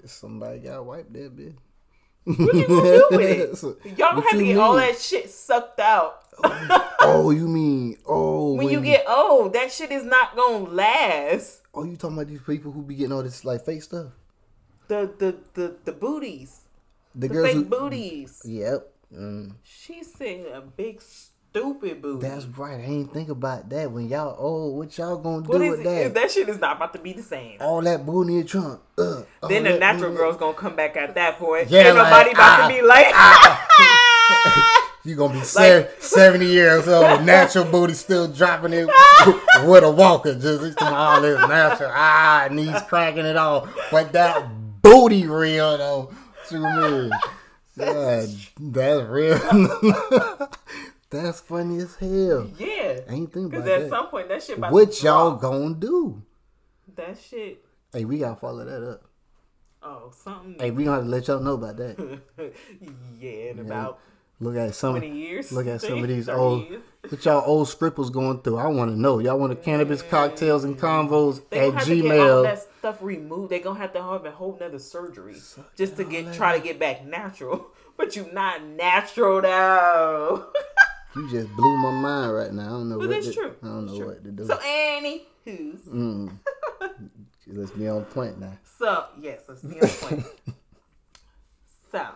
Somebody 0.06 0.60
got 0.60 0.84
wiped 0.84 1.12
that 1.12 1.36
bitch. 1.36 1.54
What 2.24 2.54
you 2.54 2.66
gonna 2.66 2.82
do 2.82 3.08
with 3.10 3.84
it? 3.84 3.98
Y'all 3.98 4.10
gonna 4.10 4.22
have 4.22 4.32
to 4.32 4.38
get 4.38 4.48
mean? 4.48 4.58
all 4.58 4.74
that 4.74 4.98
shit 4.98 5.30
sucked 5.30 5.80
out. 5.80 6.20
oh, 6.44 6.96
oh 7.00 7.30
you 7.30 7.48
mean 7.48 7.96
oh 8.06 8.52
when, 8.52 8.66
when, 8.66 8.74
you 8.74 8.80
get 8.82 9.04
old, 9.08 9.54
that 9.54 9.72
shit 9.72 9.90
is 9.90 10.04
not 10.04 10.36
gonna 10.36 10.64
last. 10.64 11.62
Oh, 11.74 11.84
you 11.84 11.96
talking 11.96 12.18
about 12.18 12.28
these 12.28 12.42
people 12.42 12.70
who 12.70 12.82
be 12.82 12.96
getting 12.96 13.12
all 13.12 13.22
this 13.22 13.44
like 13.46 13.64
fake 13.64 13.82
stuff? 13.82 14.08
The 14.88 15.10
the 15.18 15.36
the 15.54 15.76
the 15.84 15.92
booties. 15.92 16.67
The, 17.18 17.26
the 17.26 17.34
girls 17.34 17.52
who, 17.52 17.64
booties. 17.64 18.42
Yep. 18.44 18.94
Mm. 19.12 19.54
She 19.64 20.04
said 20.04 20.46
a 20.54 20.60
big 20.60 21.02
stupid 21.02 22.00
booty. 22.00 22.28
That's 22.28 22.44
right. 22.44 22.78
I 22.78 22.84
ain't 22.84 23.12
think 23.12 23.28
about 23.28 23.68
that. 23.70 23.90
When 23.90 24.08
y'all 24.08 24.36
oh, 24.38 24.68
what 24.68 24.96
y'all 24.96 25.16
gonna 25.16 25.42
do 25.42 25.70
with 25.70 25.80
it? 25.80 25.84
that? 25.84 26.14
That 26.14 26.30
shit 26.30 26.48
is 26.48 26.60
not 26.60 26.76
about 26.76 26.92
to 26.92 27.00
be 27.00 27.12
the 27.14 27.22
same. 27.22 27.56
All 27.60 27.82
that 27.82 28.06
booty 28.06 28.38
and 28.38 28.48
trunk. 28.48 28.80
Uh, 28.96 29.22
then 29.48 29.64
the 29.64 29.78
natural 29.78 30.14
girl's 30.14 30.36
gonna 30.36 30.54
come 30.54 30.76
back 30.76 30.96
at 30.96 31.16
that 31.16 31.40
point. 31.40 31.70
Yeah, 31.70 31.88
Ain't 31.88 31.96
like, 31.96 32.04
nobody 32.04 32.30
about 32.30 32.60
ah, 32.60 32.68
to 32.68 32.74
be 32.74 32.82
like. 32.82 33.06
Ah. 33.12 34.74
You 35.04 35.14
gonna 35.16 35.32
be 35.32 35.38
like, 35.38 35.90
70 36.02 36.44
years 36.44 36.86
old, 36.86 37.24
natural 37.24 37.64
booty 37.64 37.94
still 37.94 38.28
dropping 38.28 38.74
it 38.74 38.86
with 39.64 39.82
a 39.82 39.90
walker. 39.90 40.34
Just 40.34 40.82
all 40.82 41.22
this 41.22 41.38
natural, 41.48 41.90
ah, 41.94 42.48
knees 42.50 42.82
cracking 42.88 43.24
it 43.24 43.36
all. 43.36 43.68
But 43.90 44.12
that 44.12 44.82
booty 44.82 45.26
real 45.26 45.78
though. 45.78 46.12
God, 46.50 48.30
that's 48.58 49.02
real. 49.08 49.38
That's 51.10 51.40
funny 51.40 51.78
as 51.78 51.96
hell. 51.96 52.50
Yeah. 52.58 53.00
Ain't 53.08 53.32
think 53.32 53.54
about 53.54 53.64
that. 53.64 53.64
Because 53.64 53.82
at 53.84 53.88
some 53.88 54.08
point, 54.08 54.28
that 54.28 54.42
shit. 54.42 54.58
what 54.58 55.02
y'all 55.02 55.36
gonna 55.36 55.74
do? 55.74 56.22
That 56.96 57.18
shit. 57.18 57.64
Hey, 57.92 58.04
we 58.04 58.18
gotta 58.18 58.36
follow 58.36 58.64
that 58.64 58.86
up. 58.86 59.04
Oh, 59.82 60.12
something. 60.14 60.56
Hey, 60.58 60.70
we 60.70 60.84
gonna 60.84 60.96
have 60.96 61.04
to 61.04 61.10
let 61.10 61.28
y'all 61.28 61.40
know 61.40 61.54
about 61.54 61.78
that. 61.78 62.20
yeah, 63.18 63.28
in 63.28 63.56
yeah. 63.56 63.62
about. 63.62 64.00
Look 64.40 64.56
at 64.56 64.74
some. 64.74 65.02
years. 65.02 65.50
Look 65.50 65.66
at 65.66 65.80
some 65.80 66.02
of 66.02 66.08
these 66.08 66.28
old. 66.28 66.68
Years. 66.68 66.82
What 67.08 67.24
y'all 67.24 67.42
old 67.44 67.68
scripples 67.68 68.10
going 68.10 68.40
through? 68.40 68.58
I 68.58 68.68
want 68.68 68.90
to 68.90 69.00
know. 69.00 69.18
Y'all 69.18 69.38
want 69.38 69.50
the 69.50 69.56
cannabis 69.56 70.02
cocktails 70.02 70.64
and 70.64 70.78
convos 70.78 71.38
at 71.50 71.72
Gmail. 71.84 72.42
that 72.44 72.66
stuff 72.78 73.02
removed. 73.02 73.50
They 73.50 73.58
gonna 73.60 73.78
have 73.78 73.92
to 73.94 74.02
have 74.02 74.24
a 74.24 74.30
whole 74.30 74.56
nother 74.60 74.78
surgery 74.78 75.36
just 75.76 75.96
to 75.96 76.04
get 76.04 76.32
try 76.34 76.56
to 76.56 76.62
get 76.62 76.78
back 76.78 77.04
natural. 77.04 77.68
But 77.98 78.14
you 78.14 78.30
not 78.32 78.62
natural 78.62 79.42
though. 79.42 80.52
You 81.16 81.28
just 81.30 81.50
blew 81.56 81.76
my 81.78 81.90
mind 81.90 82.32
right 82.32 82.52
now. 82.52 82.66
I 82.66 82.68
don't 82.68 82.88
know 82.90 82.98
but 82.98 83.08
what 83.08 83.14
that's 83.14 83.26
to, 83.28 83.32
true. 83.32 83.56
I 83.60 83.66
don't 83.66 83.86
know 83.86 83.96
true. 83.96 84.06
what 84.06 84.22
to 84.22 84.30
do. 84.30 84.46
So 84.46 84.56
Annie, 84.60 85.26
who's 85.44 85.80
mm. 85.80 86.30
let's 87.48 87.70
be 87.72 87.88
on 87.88 88.04
point 88.04 88.38
now. 88.38 88.52
So 88.78 89.06
yes, 89.20 89.40
let's 89.48 89.62
be 89.62 89.80
on 89.80 89.88
point. 89.88 90.26
so 91.90 92.06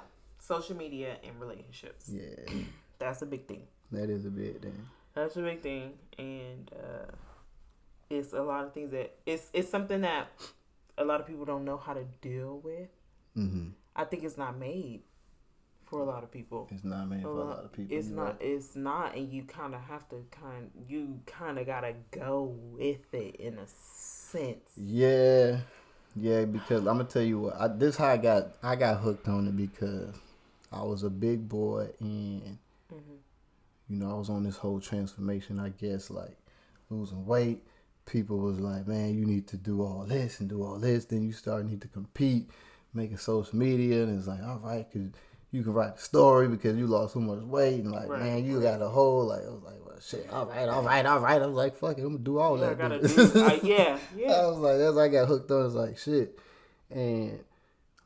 social 0.43 0.77
media 0.77 1.17
and 1.25 1.41
relationships. 1.41 2.09
Yeah, 2.09 2.53
that's 2.99 3.23
a 3.23 3.27
big 3.27 3.47
thing. 3.47 3.63
That 3.91 4.11
is 4.11 4.27
a 4.27 4.31
big 4.31 4.61
thing. 4.61 4.87
That's 5.15 5.37
a 5.37 5.43
big 5.43 5.63
thing, 5.63 5.93
and 6.19 6.71
uh, 6.75 7.13
it's 8.11 8.33
a 8.33 8.43
lot 8.43 8.65
of 8.65 8.73
things 8.73 8.91
that 8.93 9.15
it's 9.25 9.49
it's 9.53 9.69
something 9.69 10.01
that 10.03 10.29
a 10.99 11.05
lot 11.05 11.21
of 11.21 11.27
people 11.27 11.45
don't 11.45 11.65
know 11.65 11.77
how 11.77 11.95
to 11.95 12.05
deal 12.21 12.61
with. 12.63 12.89
Mm-hmm. 13.37 13.71
I 13.95 14.05
think 14.05 14.25
it's 14.25 14.39
not 14.39 14.59
made 14.59 15.03
for 15.85 16.01
a 16.01 16.05
lot 16.05 16.23
of 16.23 16.33
people. 16.33 16.69
It's 16.71 16.85
not 16.85 17.09
made 17.09 17.23
for 17.23 17.29
a 17.29 17.45
lot 17.45 17.65
of 17.65 17.73
people. 17.73 17.97
It's 17.97 18.09
not. 18.09 18.23
Right. 18.23 18.37
It's 18.41 18.75
not, 18.75 19.15
and 19.15 19.31
you 19.31 19.45
kind 19.45 19.75
of 19.75 19.81
have 19.83 20.09
to 20.09 20.25
kind. 20.31 20.71
You 20.89 21.21
kind 21.27 21.59
of 21.59 21.67
gotta 21.67 21.95
go 22.11 22.57
with 22.73 23.13
it 23.15 23.37
in 23.37 23.59
a 23.59 23.67
sense. 23.67 24.71
Yeah, 24.77 25.59
yeah. 26.17 26.47
Because 26.47 26.81
I'm 26.81 26.97
gonna 26.97 27.05
tell 27.05 27.23
you 27.23 27.41
what. 27.41 27.61
I, 27.61 27.69
this 27.69 27.97
how 27.97 28.09
I 28.09 28.17
got. 28.17 28.55
I 28.63 28.77
got 28.77 29.01
hooked 29.01 29.29
on 29.29 29.47
it 29.47 29.57
because 29.57 30.15
I 30.73 30.83
was 30.83 31.03
a 31.03 31.11
big 31.11 31.49
boy 31.49 31.89
and. 32.01 32.59
Mm-hmm. 32.93 33.15
You 33.89 33.99
know, 33.99 34.11
I 34.11 34.15
was 34.15 34.31
on 34.31 34.43
this 34.45 34.57
whole 34.57 34.81
transformation. 34.81 35.61
I 35.61 35.69
guess 35.69 36.11
like 36.11 36.39
losing 36.89 37.27
weight. 37.27 37.63
People 38.07 38.39
was 38.39 38.59
like, 38.59 38.87
"Man, 38.87 39.15
you 39.15 39.27
need 39.27 39.47
to 39.49 39.57
do 39.57 39.83
all 39.83 40.07
this 40.09 40.41
and 40.41 40.49
do 40.49 40.63
all 40.63 40.79
this." 40.79 41.05
Then 41.05 41.25
you 41.25 41.33
start 41.33 41.67
need 41.67 41.83
to 41.83 41.89
compete, 41.89 42.49
making 42.95 43.19
social 43.19 43.57
media, 43.57 44.05
and 44.05 44.19
it's 44.19 44.27
like, 44.27 44.43
all 44.43 44.61
right, 44.65 44.87
because 44.91 45.11
you 45.51 45.63
can 45.63 45.75
write 45.75 45.95
a 45.97 45.99
story 45.99 46.49
because 46.49 46.77
you 46.79 46.87
lost 46.87 47.13
so 47.13 47.21
much 47.21 47.41
weight 47.43 47.81
and 47.85 47.93
like 47.93 48.09
right. 48.09 48.23
man 48.23 48.45
you 48.45 48.61
got 48.61 48.81
a 48.81 48.89
whole 48.89 49.27
like 49.27 49.43
I 49.43 49.51
was 49.51 49.63
like 49.63 49.87
well 49.87 50.01
shit 50.01 50.27
all 50.33 50.47
right 50.47 50.67
all 50.67 50.83
right 50.83 51.05
all 51.05 51.21
right 51.21 51.43
I 51.43 51.47
was 51.47 51.55
like 51.55 51.77
fuck 51.77 51.99
it 51.99 52.01
I'm 52.01 52.13
gonna 52.13 52.25
do 52.25 52.39
all 52.39 52.59
yeah, 52.59 52.73
that 52.73 53.03
do, 53.03 53.41
uh, 53.41 53.59
yeah 53.63 53.99
yeah 54.17 54.33
I 54.33 54.47
was 54.47 54.57
like 54.57 54.81
as 54.81 54.97
I 54.97 55.09
got 55.09 55.29
hooked 55.29 55.51
on 55.51 55.67
it's 55.67 55.75
like 55.75 55.99
shit 55.99 56.39
and 56.91 57.39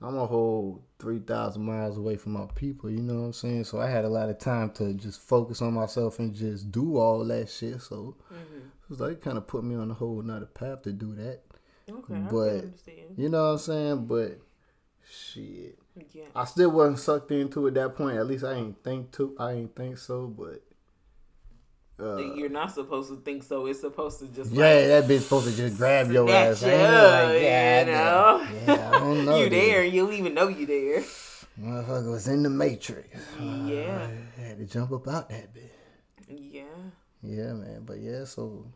I'm 0.03 0.17
a 0.17 0.27
whole 0.27 0.85
three 0.99 1.19
thousand 1.19 1.63
miles 1.65 1.97
away 1.97 2.17
from 2.17 2.33
my 2.33 2.47
people 2.55 2.91
you 2.91 3.01
know 3.01 3.15
what 3.15 3.27
I'm 3.27 3.33
saying 3.33 3.65
so 3.65 3.81
I 3.81 3.89
had 3.89 4.05
a 4.05 4.09
lot 4.11 4.29
of 4.29 4.39
time 4.39 4.71
to 4.73 4.95
just 4.95 5.21
focus 5.21 5.63
on 5.63 5.75
myself 5.75 6.19
and 6.19 6.35
just 6.35 6.71
do 6.71 6.99
all 6.99 7.25
that 7.25 7.49
shit 7.49 7.81
so 7.81 8.17
mm-hmm. 8.33 8.59
it 8.59 8.91
was 8.91 9.01
like 9.01 9.21
kind 9.21 9.39
of 9.39 9.47
put 9.47 9.65
me 9.65 9.75
on 9.75 9.91
a 9.91 9.95
whole 9.95 10.21
another 10.21 10.47
path 10.47 10.83
to 10.83 10.93
do 10.93 11.15
that 11.15 11.41
okay 11.89 12.23
but 12.31 12.65
you 13.17 13.29
know 13.29 13.45
what 13.45 13.53
I'm 13.53 13.59
saying 13.59 14.07
but 14.07 14.39
shit 15.09 15.79
yeah. 16.13 16.25
I 16.35 16.45
still 16.45 16.71
wasn't 16.71 16.99
sucked 16.99 17.31
into 17.31 17.67
at 17.69 17.75
that 17.75 17.97
point. 17.97 18.19
At 18.19 18.27
least 18.27 18.45
I 18.45 18.55
ain't 18.55 18.83
think 18.83 19.13
to. 19.13 19.35
I 19.39 19.53
ain't 19.53 19.75
think 19.75 19.99
so, 19.99 20.27
but. 20.27 20.63
Uh, 21.99 22.35
You're 22.35 22.51
not 22.51 22.73
supposed 22.73 23.09
to 23.09 23.17
think 23.17 23.43
so. 23.43 23.67
It's 23.67 23.81
supposed 23.81 24.19
to 24.19 24.27
just 24.29 24.53
yeah, 24.53 24.65
like, 24.65 24.87
that 24.87 25.05
bitch 25.05 25.21
supposed 25.21 25.49
to 25.49 25.57
just 25.57 25.79
grab 25.79 26.11
your 26.11 26.29
ass. 26.31 26.61
You, 26.61 26.69
like, 26.69 26.77
yeah, 27.43 27.81
you 27.81 27.87
know, 27.87 28.47
yeah, 28.67 28.91
I 28.91 28.99
don't 28.99 29.25
know. 29.25 29.39
you 29.39 29.49
there? 29.49 29.83
You 29.85 30.05
don't 30.05 30.15
even 30.15 30.35
know 30.35 30.49
you 30.49 30.67
there. 30.67 31.03
Motherfucker 31.59 32.11
was 32.11 32.29
in 32.29 32.43
the 32.43 32.51
matrix. 32.51 33.09
Yeah, 33.41 34.09
uh, 34.39 34.41
had 34.43 34.59
to 34.59 34.67
jump 34.67 34.93
up 34.93 35.09
out 35.09 35.31
that 35.31 35.55
bitch. 35.55 35.71
Yeah. 36.29 36.65
Yeah, 37.23 37.55
man. 37.55 37.85
But 37.87 38.01
yeah, 38.01 38.25
so 38.25 38.67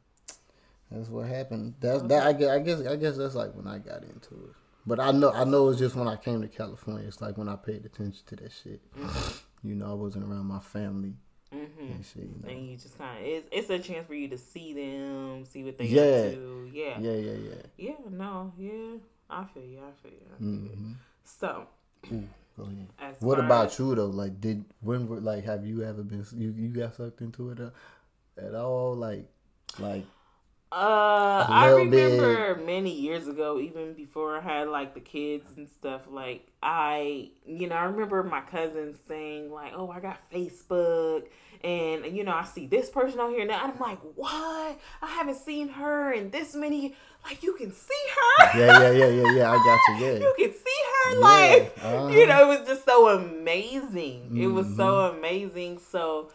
that's 0.91 1.11
what 1.11 1.27
happened. 1.29 1.75
That's 1.81 2.03
that. 2.05 2.27
I 2.27 2.33
guess. 2.33 2.49
I 2.49 2.59
guess. 2.61 2.87
I 2.87 2.97
guess 2.97 3.17
that's 3.19 3.35
like 3.35 3.55
when 3.55 3.67
I 3.67 3.79
got 3.79 4.03
into 4.03 4.35
it. 4.35 4.55
But 4.87 4.99
I 4.99 5.11
know 5.11 5.31
I 5.31 5.45
know 5.45 5.69
it's 5.69 5.79
just 5.79 5.95
when 5.95 6.09
I 6.09 6.17
came 6.17 6.41
to 6.41 6.49
California. 6.49 7.07
It's 7.07 7.21
like 7.21 7.37
when 7.37 7.51
I 7.51 7.57
paid 7.57 7.85
attention 7.85 8.23
to 8.29 8.37
that 8.37 8.51
shit. 8.51 8.81
Mm-hmm. 8.95 9.69
You 9.69 9.75
know, 9.75 9.91
I 9.91 9.95
wasn't 9.95 10.25
around 10.25 10.47
my 10.47 10.59
family. 10.59 11.13
Mm-hmm. 11.55 11.93
And, 11.93 12.05
shit, 12.05 12.23
you 12.23 12.35
know. 12.43 12.49
and 12.49 12.71
you 12.71 12.77
just 12.77 12.97
kind 12.97 13.19
of 13.19 13.27
it's, 13.27 13.49
it's 13.51 13.71
a 13.71 13.79
chance 13.81 14.07
for 14.07 14.15
you 14.15 14.29
to 14.29 14.39
see 14.39 14.73
them, 14.73 15.45
see 15.45 15.65
what 15.65 15.79
they 15.79 15.87
yeah. 15.87 16.31
do. 16.31 16.71
Yeah, 16.73 16.99
yeah, 17.01 17.13
yeah, 17.13 17.33
yeah. 17.33 17.55
Yeah, 17.77 18.11
no, 18.11 18.53
yeah, 18.57 18.99
I 19.29 19.45
feel 19.53 19.65
you. 19.65 19.79
I 19.79 19.91
feel 20.03 20.13
you. 20.13 20.27
I 20.33 20.39
feel 20.39 20.49
mm-hmm. 20.49 20.89
you. 20.89 20.97
So, 21.25 21.67
Ooh, 22.13 22.29
what 23.21 23.39
about 23.39 23.79
you 23.79 23.95
though? 23.95 24.07
Like, 24.07 24.41
did 24.41 24.65
when 24.81 25.09
were 25.09 25.21
like 25.21 25.45
have 25.45 25.67
you 25.67 25.83
ever 25.83 26.03
been 26.03 26.25
you 26.35 26.53
you 26.57 26.69
got 26.69 26.95
sucked 26.95 27.21
into 27.21 27.51
it 27.51 27.61
uh, 27.61 27.71
at 28.41 28.55
all? 28.55 28.95
Like, 28.95 29.27
like 29.79 30.05
uh, 30.73 31.47
I 31.49 31.71
remember 31.71 32.55
bit. 32.55 32.67
many 32.67 32.95
years 32.95 33.27
ago, 33.27 33.59
even 33.59 33.95
before 33.95 34.39
I 34.39 34.41
had 34.41 34.69
like 34.69 34.95
the 34.95 35.01
kids 35.01 35.47
and 35.57 35.69
stuff. 35.69 36.03
Like 36.09 36.47
I, 36.63 37.31
you 37.45 37.69
know, 37.69 37.75
I 37.75 37.85
remember 37.85 38.23
my 38.23 38.41
cousins 38.43 38.97
saying 39.09 39.51
like, 39.51 39.73
"Oh, 39.75 39.91
I 39.91 40.01
got 40.01 40.21
Facebook." 40.31 41.25
And 41.63 42.17
you 42.17 42.25
know, 42.25 42.33
I 42.33 42.45
see 42.45 42.67
this 42.67 42.89
person 42.89 43.21
on 43.21 43.33
here 43.33 43.45
now. 43.45 43.61
I'm 43.63 43.79
like, 43.79 43.99
what? 44.15 44.79
I 45.03 45.07
haven't 45.07 45.37
seen 45.45 45.69
her 45.69 46.13
in 46.13 46.31
this 46.31 46.55
many. 46.55 46.95
Like, 47.23 47.43
you 47.43 47.53
can 47.53 47.71
see 47.71 48.05
her. 48.15 48.59
Yeah, 48.59 48.81
yeah, 48.81 48.91
yeah, 48.93 49.09
yeah, 49.09 49.33
yeah. 49.35 49.53
I 49.53 49.57
got 49.57 50.01
you. 50.01 50.07
Yeah, 50.07 50.13
you 50.21 50.35
can 50.39 50.55
see 50.55 50.81
her. 50.95 51.13
Yeah. 51.13 51.19
Like, 51.19 51.73
uh-huh. 51.83 52.09
you 52.09 52.27
know, 52.27 52.51
it 52.51 52.61
was 52.61 52.69
just 52.69 52.87
so 52.87 53.09
amazing. 53.11 54.21
Mm-hmm. 54.23 54.43
It 54.43 54.47
was 54.47 54.75
so 54.75 54.85
mm-hmm. 54.85 55.19
amazing. 55.19 55.81
So, 55.81 56.31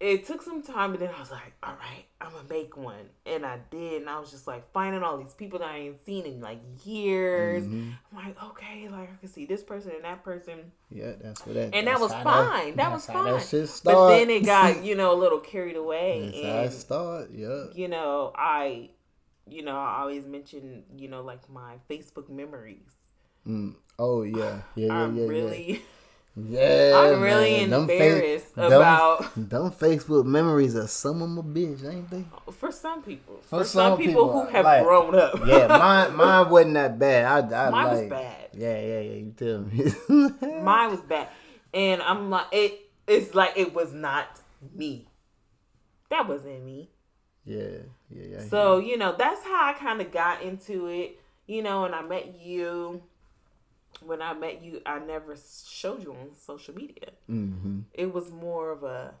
it 0.00 0.26
took 0.26 0.40
some 0.40 0.62
time, 0.62 0.92
but 0.92 1.00
then 1.00 1.10
I 1.14 1.20
was 1.20 1.30
like, 1.30 1.52
all 1.62 1.74
right, 1.74 2.06
I'm 2.22 2.32
gonna 2.32 2.48
make 2.48 2.74
one, 2.74 3.10
and 3.26 3.44
I 3.44 3.58
did, 3.70 4.00
and 4.00 4.08
I 4.08 4.18
was 4.18 4.30
just 4.30 4.46
like 4.46 4.70
finding 4.72 5.02
all 5.02 5.18
these 5.18 5.34
people 5.34 5.58
that 5.58 5.68
I 5.68 5.76
ain't 5.76 6.04
seen 6.06 6.24
in 6.24 6.40
like 6.40 6.58
years. 6.84 7.64
Mhm. 7.64 7.92
I'm 8.10 8.24
like, 8.26 8.42
okay, 8.42 8.88
like 8.88 9.10
I 9.12 9.16
can 9.20 9.28
see 9.28 9.44
this 9.44 9.62
person 9.62 9.92
and 9.94 10.04
that 10.04 10.24
person, 10.24 10.72
Yeah, 10.90 11.12
that's 11.20 11.44
what 11.46 11.54
that. 11.54 11.74
and 11.74 11.86
that 11.86 12.00
was 12.00 12.12
fine. 12.12 12.24
That, 12.24 12.76
that's 12.76 12.92
was 12.92 13.06
fine. 13.06 13.24
That 13.24 13.80
but 13.84 14.08
then 14.08 14.30
it 14.30 14.44
got 14.46 14.82
you 14.82 14.94
know 14.94 15.12
a 15.12 15.18
little 15.18 15.40
carried 15.52 15.76
away, 15.76 16.22
That's 16.24 16.42
how 16.42 16.48
it 16.60 16.64
and 16.64 16.72
start. 16.72 17.30
Yeah. 17.32 17.64
you 17.74 17.88
know 17.88 18.32
I, 18.34 18.88
you 19.46 19.62
know 19.62 19.76
I 19.76 20.00
always 20.00 20.24
mention 20.24 20.84
you 20.96 21.08
know 21.08 21.20
like 21.20 21.48
my 21.50 21.74
Facebook 21.90 22.30
memories. 22.30 22.94
Mm. 23.46 23.74
Oh 23.98 24.22
yeah, 24.22 24.62
yeah, 24.74 24.86
yeah, 24.86 24.92
I'm 24.94 25.16
yeah, 25.16 25.26
really, 25.26 25.72
yeah. 25.72 25.78
I'm 26.46 27.20
really 27.20 27.60
man. 27.60 27.70
Them 27.70 27.86
fa- 27.86 27.92
embarrassed 27.92 28.54
them- 28.54 28.72
about. 28.72 29.34
them 29.36 29.70
Facebook 29.72 30.24
memories 30.24 30.76
are 30.76 30.86
some 30.86 31.22
of 31.22 31.28
my 31.30 31.42
bitch, 31.42 31.84
ain't 31.90 32.10
they? 32.10 32.24
For 32.52 32.70
some 32.72 33.02
people, 33.02 33.36
For 33.42 33.58
for, 33.60 33.64
some, 33.64 33.92
some 33.92 33.98
people, 33.98 34.26
people, 34.28 34.32
who 34.32 34.48
uh, 34.48 34.50
have 34.52 34.64
like- 34.64 34.84
grown 34.84 35.14
up, 35.14 35.46
Yeah, 35.46 35.66
mine 35.68 36.16
mine 36.16 36.50
wasn't 36.50 36.74
that 36.74 36.98
bad. 36.98 37.52
I, 37.52 37.66
I 37.66 37.70
Mine 37.70 37.90
was 37.90 38.00
like, 38.00 38.10
bad. 38.10 38.48
Yeah, 38.54 38.80
yeah, 38.80 39.00
yeah. 39.00 39.14
You 39.14 39.34
tell 39.36 39.58
me. 39.60 40.60
mine 40.62 40.90
was 40.90 41.00
bad, 41.00 41.28
and 41.74 42.02
I'm 42.02 42.30
like, 42.30 42.46
it. 42.52 42.80
It's 43.06 43.34
like 43.34 43.54
it 43.56 43.74
was 43.74 43.92
not 43.92 44.26
me. 44.74 45.08
That 46.10 46.28
wasn't 46.28 46.64
me. 46.64 46.90
yeah, 47.44 47.78
yeah, 48.08 48.24
yeah. 48.38 48.40
So 48.48 48.78
you 48.78 48.96
know, 48.96 49.14
that's 49.16 49.42
how 49.44 49.68
I 49.68 49.72
kind 49.72 50.00
of 50.00 50.12
got 50.12 50.42
into 50.42 50.86
it. 50.86 51.18
You 51.46 51.62
know, 51.62 51.84
and 51.84 51.94
I 51.94 52.02
met 52.02 52.38
you. 52.40 53.02
When 54.02 54.22
I 54.22 54.32
met 54.34 54.62
you, 54.62 54.80
I 54.86 54.98
never 54.98 55.36
showed 55.68 56.02
you 56.02 56.12
on 56.12 56.34
social 56.34 56.74
media. 56.74 57.10
Mm-hmm. 57.30 57.80
It 57.92 58.12
was 58.12 58.30
more 58.30 58.70
of 58.70 58.82
a, 58.82 59.14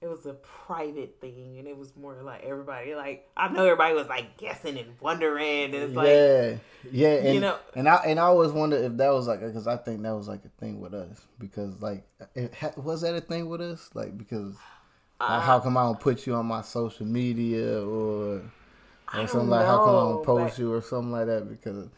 it 0.00 0.06
was 0.08 0.24
a 0.26 0.34
private 0.34 1.16
thing, 1.20 1.56
and 1.58 1.66
it 1.68 1.76
was 1.76 1.94
more 1.96 2.14
like 2.22 2.44
everybody 2.44 2.94
like 2.94 3.28
I 3.36 3.48
know 3.48 3.64
everybody 3.64 3.94
was 3.94 4.06
like 4.08 4.36
guessing 4.36 4.78
and 4.78 4.94
wondering, 5.00 5.64
and 5.64 5.74
it's 5.74 5.94
like 5.94 6.06
yeah, 6.06 6.54
yeah, 6.90 7.08
and, 7.16 7.34
you 7.34 7.40
know- 7.40 7.58
and 7.74 7.88
I 7.88 7.96
and 8.06 8.18
I 8.20 8.24
always 8.24 8.52
wonder 8.52 8.76
if 8.76 8.96
that 8.96 9.10
was 9.12 9.26
like 9.26 9.40
because 9.40 9.66
I 9.66 9.76
think 9.76 10.02
that 10.02 10.14
was 10.14 10.28
like 10.28 10.44
a 10.44 10.60
thing 10.60 10.80
with 10.80 10.94
us 10.94 11.20
because 11.38 11.80
like 11.82 12.04
it, 12.34 12.54
was 12.76 13.00
that 13.02 13.14
a 13.14 13.20
thing 13.20 13.48
with 13.48 13.60
us 13.60 13.90
like 13.94 14.16
because 14.16 14.54
Uh, 15.20 15.26
like, 15.30 15.42
how 15.42 15.58
come 15.58 15.76
I 15.76 15.82
don't 15.82 15.98
put 16.00 16.26
you 16.26 16.34
on 16.36 16.46
my 16.46 16.62
social 16.62 17.04
media 17.06 17.82
or 17.84 18.36
or 19.12 19.26
something 19.26 19.40
don't 19.40 19.48
like 19.48 19.66
how 19.66 19.78
come 19.78 19.88
I 19.88 19.92
know, 19.92 20.12
don't 20.12 20.24
post 20.24 20.56
but- 20.56 20.62
you 20.62 20.72
or 20.72 20.80
something 20.80 21.10
like 21.10 21.26
that 21.26 21.48
because 21.48 21.88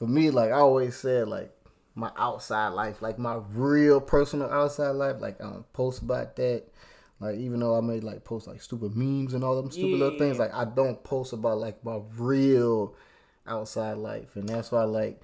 for 0.00 0.08
me 0.08 0.30
like 0.30 0.50
I 0.50 0.54
always 0.54 0.96
said 0.96 1.28
like 1.28 1.54
my 1.94 2.10
outside 2.16 2.70
life 2.70 3.02
like 3.02 3.18
my 3.18 3.38
real 3.52 4.00
personal 4.00 4.50
outside 4.50 4.90
life 4.90 5.20
like 5.20 5.40
I 5.40 5.44
don't 5.44 5.72
post 5.72 6.02
about 6.02 6.34
that 6.36 6.64
like 7.20 7.36
even 7.36 7.60
though 7.60 7.76
I 7.76 7.82
may 7.82 8.00
like 8.00 8.24
post 8.24 8.48
like 8.48 8.62
stupid 8.62 8.96
memes 8.96 9.34
and 9.34 9.44
all 9.44 9.54
them 9.54 9.70
stupid 9.70 9.98
little 10.00 10.18
things 10.18 10.38
like 10.38 10.54
I 10.54 10.64
don't 10.64 11.04
post 11.04 11.32
about 11.32 11.58
like 11.58 11.84
my 11.84 12.00
real 12.16 12.96
outside 13.46 13.98
life 13.98 14.34
and 14.36 14.48
that's 14.48 14.72
why 14.72 14.84
like 14.84 15.20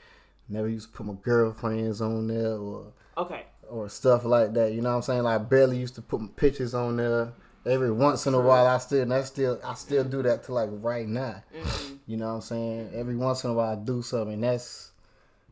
never 0.49 0.69
used 0.69 0.93
to 0.93 0.97
put 0.97 1.07
my 1.07 1.15
girlfriends 1.23 2.01
on 2.01 2.27
there 2.27 2.57
or 2.57 2.93
okay. 3.17 3.45
or 3.69 3.89
stuff 3.89 4.25
like 4.25 4.53
that. 4.55 4.73
You 4.73 4.83
know 4.83 4.91
what 4.91 4.97
I'm 4.97 5.03
saying? 5.03 5.23
Like 5.23 5.41
I 5.41 5.45
barely 5.45 5.79
used 5.79 5.95
to 5.97 6.03
put 6.03 6.21
my 6.21 6.29
pictures 6.37 6.75
on 6.75 6.97
there. 6.97 7.33
Every 7.67 7.91
once 7.91 8.27
in 8.27 8.35
a 8.35 8.41
while, 8.41 8.67
I 8.67 8.79
still, 8.79 9.03
and 9.03 9.13
I 9.13 9.23
still, 9.23 9.61
I 9.65 9.75
still 9.75 10.05
do 10.05 10.23
that 10.23 10.45
to 10.45 10.53
like 10.53 10.71
right 10.73 11.07
now. 11.07 11.43
Mm-hmm. 11.55 11.95
You 12.07 12.17
know 12.17 12.29
what 12.29 12.35
I'm 12.35 12.41
saying? 12.41 12.91
Every 12.95 13.17
once 13.17 13.43
in 13.43 13.51
a 13.51 13.55
while, 13.55 13.73
I 13.73 13.75
do 13.75 14.03
something. 14.03 14.41
That's 14.41 14.93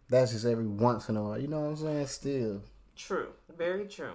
that's 0.08 0.32
just 0.32 0.46
every 0.46 0.66
once 0.66 1.08
in 1.08 1.16
a 1.16 1.22
while. 1.24 1.38
You 1.38 1.48
know 1.48 1.60
what 1.60 1.70
I'm 1.70 1.76
saying? 1.76 2.06
Still, 2.06 2.62
True, 2.96 3.28
very 3.56 3.86
true. 3.86 4.12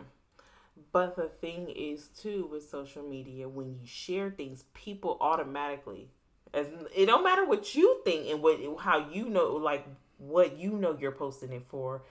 But 0.92 1.16
the 1.16 1.28
thing 1.28 1.70
is 1.70 2.08
too 2.08 2.48
with 2.52 2.70
social 2.70 3.04
media, 3.04 3.48
when 3.48 3.76
you 3.80 3.86
share 3.86 4.32
things, 4.32 4.64
people 4.74 5.18
automatically, 5.20 6.10
as 6.54 6.68
it 6.96 7.06
don't 7.06 7.24
matter 7.24 7.46
what 7.46 7.76
you 7.76 8.02
think 8.06 8.30
and 8.30 8.42
what 8.42 8.60
how 8.80 9.10
you 9.10 9.30
know, 9.30 9.52
like 9.54 9.86
what 10.18 10.58
you 10.58 10.72
know 10.72 10.98
you're 11.00 11.12
posting 11.12 11.52
it 11.52 11.64
for. 11.68 12.04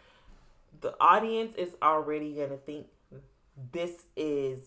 The 0.80 0.94
audience 1.00 1.56
is 1.56 1.70
already 1.82 2.34
gonna 2.34 2.58
think 2.58 2.86
this 3.72 4.04
is 4.16 4.60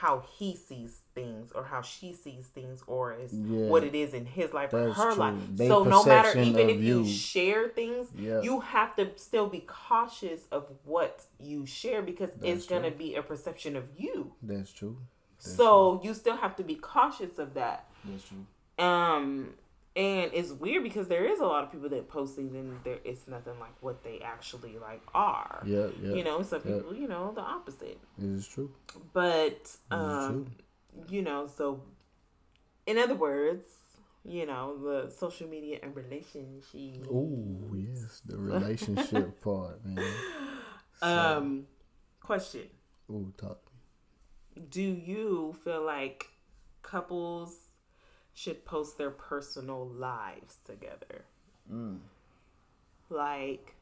how 0.00 0.22
he 0.38 0.56
sees 0.56 1.00
things 1.14 1.52
or 1.52 1.64
how 1.64 1.82
she 1.82 2.12
sees 2.12 2.46
things 2.46 2.82
or 2.86 3.12
is 3.14 3.32
Yeah. 3.34 3.66
what 3.68 3.84
it 3.84 3.94
is 3.94 4.14
in 4.14 4.24
his 4.24 4.52
life 4.54 4.72
or 4.72 4.92
her 4.92 5.10
true. 5.12 5.14
life. 5.24 5.34
They 5.52 5.68
so 5.68 5.84
no 5.84 6.02
matter 6.04 6.38
even 6.38 6.70
if 6.70 6.80
you 6.80 7.02
you. 7.02 7.06
share 7.06 7.68
things, 7.68 8.08
Yeah. 8.16 8.40
you 8.40 8.60
have 8.60 8.96
to 8.96 9.10
still 9.16 9.48
be 9.48 9.60
cautious 9.60 10.46
of 10.50 10.62
what 10.84 11.24
you 11.38 11.66
share 11.66 12.00
because 12.02 12.30
That's 12.32 12.44
it's 12.60 12.66
going 12.66 12.84
to 12.84 12.90
be 12.90 13.14
a 13.14 13.22
perception 13.22 13.76
of 13.76 13.84
you. 13.96 14.32
that's 14.42 14.72
true. 14.72 14.96
That's 15.36 15.54
so 15.56 16.00
you 16.02 16.14
still 16.14 16.36
have 16.36 16.56
to 16.56 16.62
be 16.64 16.76
cautious 16.76 17.38
of 17.38 17.52
that. 17.54 17.78
That's 18.04 18.24
true. 18.28 18.46
Um 18.84 19.54
and 19.96 20.30
it's 20.32 20.52
weird 20.52 20.84
because 20.84 21.08
there 21.08 21.24
is 21.24 21.40
a 21.40 21.44
lot 21.44 21.64
of 21.64 21.72
people 21.72 21.88
that 21.88 22.08
post 22.08 22.36
things 22.36 22.54
and 22.54 22.78
there 22.84 22.98
it's 23.04 23.26
nothing 23.26 23.58
like 23.58 23.74
what 23.80 24.04
they 24.04 24.20
actually 24.20 24.78
like 24.78 25.02
are. 25.14 25.62
Yeah, 25.66 25.88
yeah. 26.00 26.14
You 26.14 26.22
know, 26.22 26.42
some 26.42 26.62
yeah. 26.64 26.76
people, 26.76 26.94
you 26.94 27.08
know, 27.08 27.32
the 27.34 27.40
opposite. 27.40 27.98
It 28.18 28.24
is 28.24 28.46
true. 28.46 28.70
But 29.12 29.76
um 29.90 30.46
true. 30.94 31.04
you 31.08 31.22
know, 31.22 31.48
so 31.48 31.82
in 32.86 32.98
other 32.98 33.16
words, 33.16 33.64
you 34.24 34.46
know, 34.46 34.76
the 34.78 35.10
social 35.10 35.48
media 35.48 35.80
and 35.82 35.94
relationship. 35.96 37.08
Oh 37.12 37.74
yes, 37.74 38.22
the 38.24 38.36
relationship 38.36 39.40
part, 39.42 39.84
man. 39.84 40.04
So, 41.00 41.06
Um, 41.38 41.66
question: 42.20 42.68
ooh, 43.10 43.32
talk. 43.36 43.58
Do 44.68 44.82
you 44.82 45.56
feel 45.64 45.84
like 45.84 46.26
couples 46.82 47.56
should 48.34 48.64
post 48.64 48.98
their 48.98 49.10
personal 49.10 49.86
lives 49.86 50.56
together? 50.64 51.24
Mm. 51.72 51.98
Like, 53.08 53.74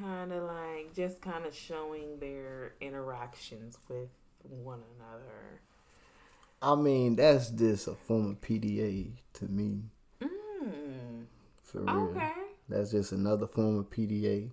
kind 0.00 0.32
of 0.32 0.42
like 0.44 0.94
just 0.94 1.20
kind 1.20 1.46
of 1.46 1.54
showing 1.54 2.18
their 2.18 2.74
interactions 2.80 3.78
with 3.88 4.08
one 4.42 4.80
another. 4.98 5.60
I 6.62 6.74
mean, 6.74 7.16
that's 7.16 7.50
just 7.50 7.88
a 7.88 7.94
form 7.94 8.30
of 8.30 8.40
PDA 8.40 9.12
to 9.34 9.44
me, 9.48 9.82
Mm, 10.20 11.26
for 11.62 11.80
real. 11.82 12.10
okay. 12.10 12.32
That's 12.68 12.90
just 12.92 13.12
another 13.12 13.46
form 13.46 13.78
of 13.78 13.90
PDA. 13.90 14.50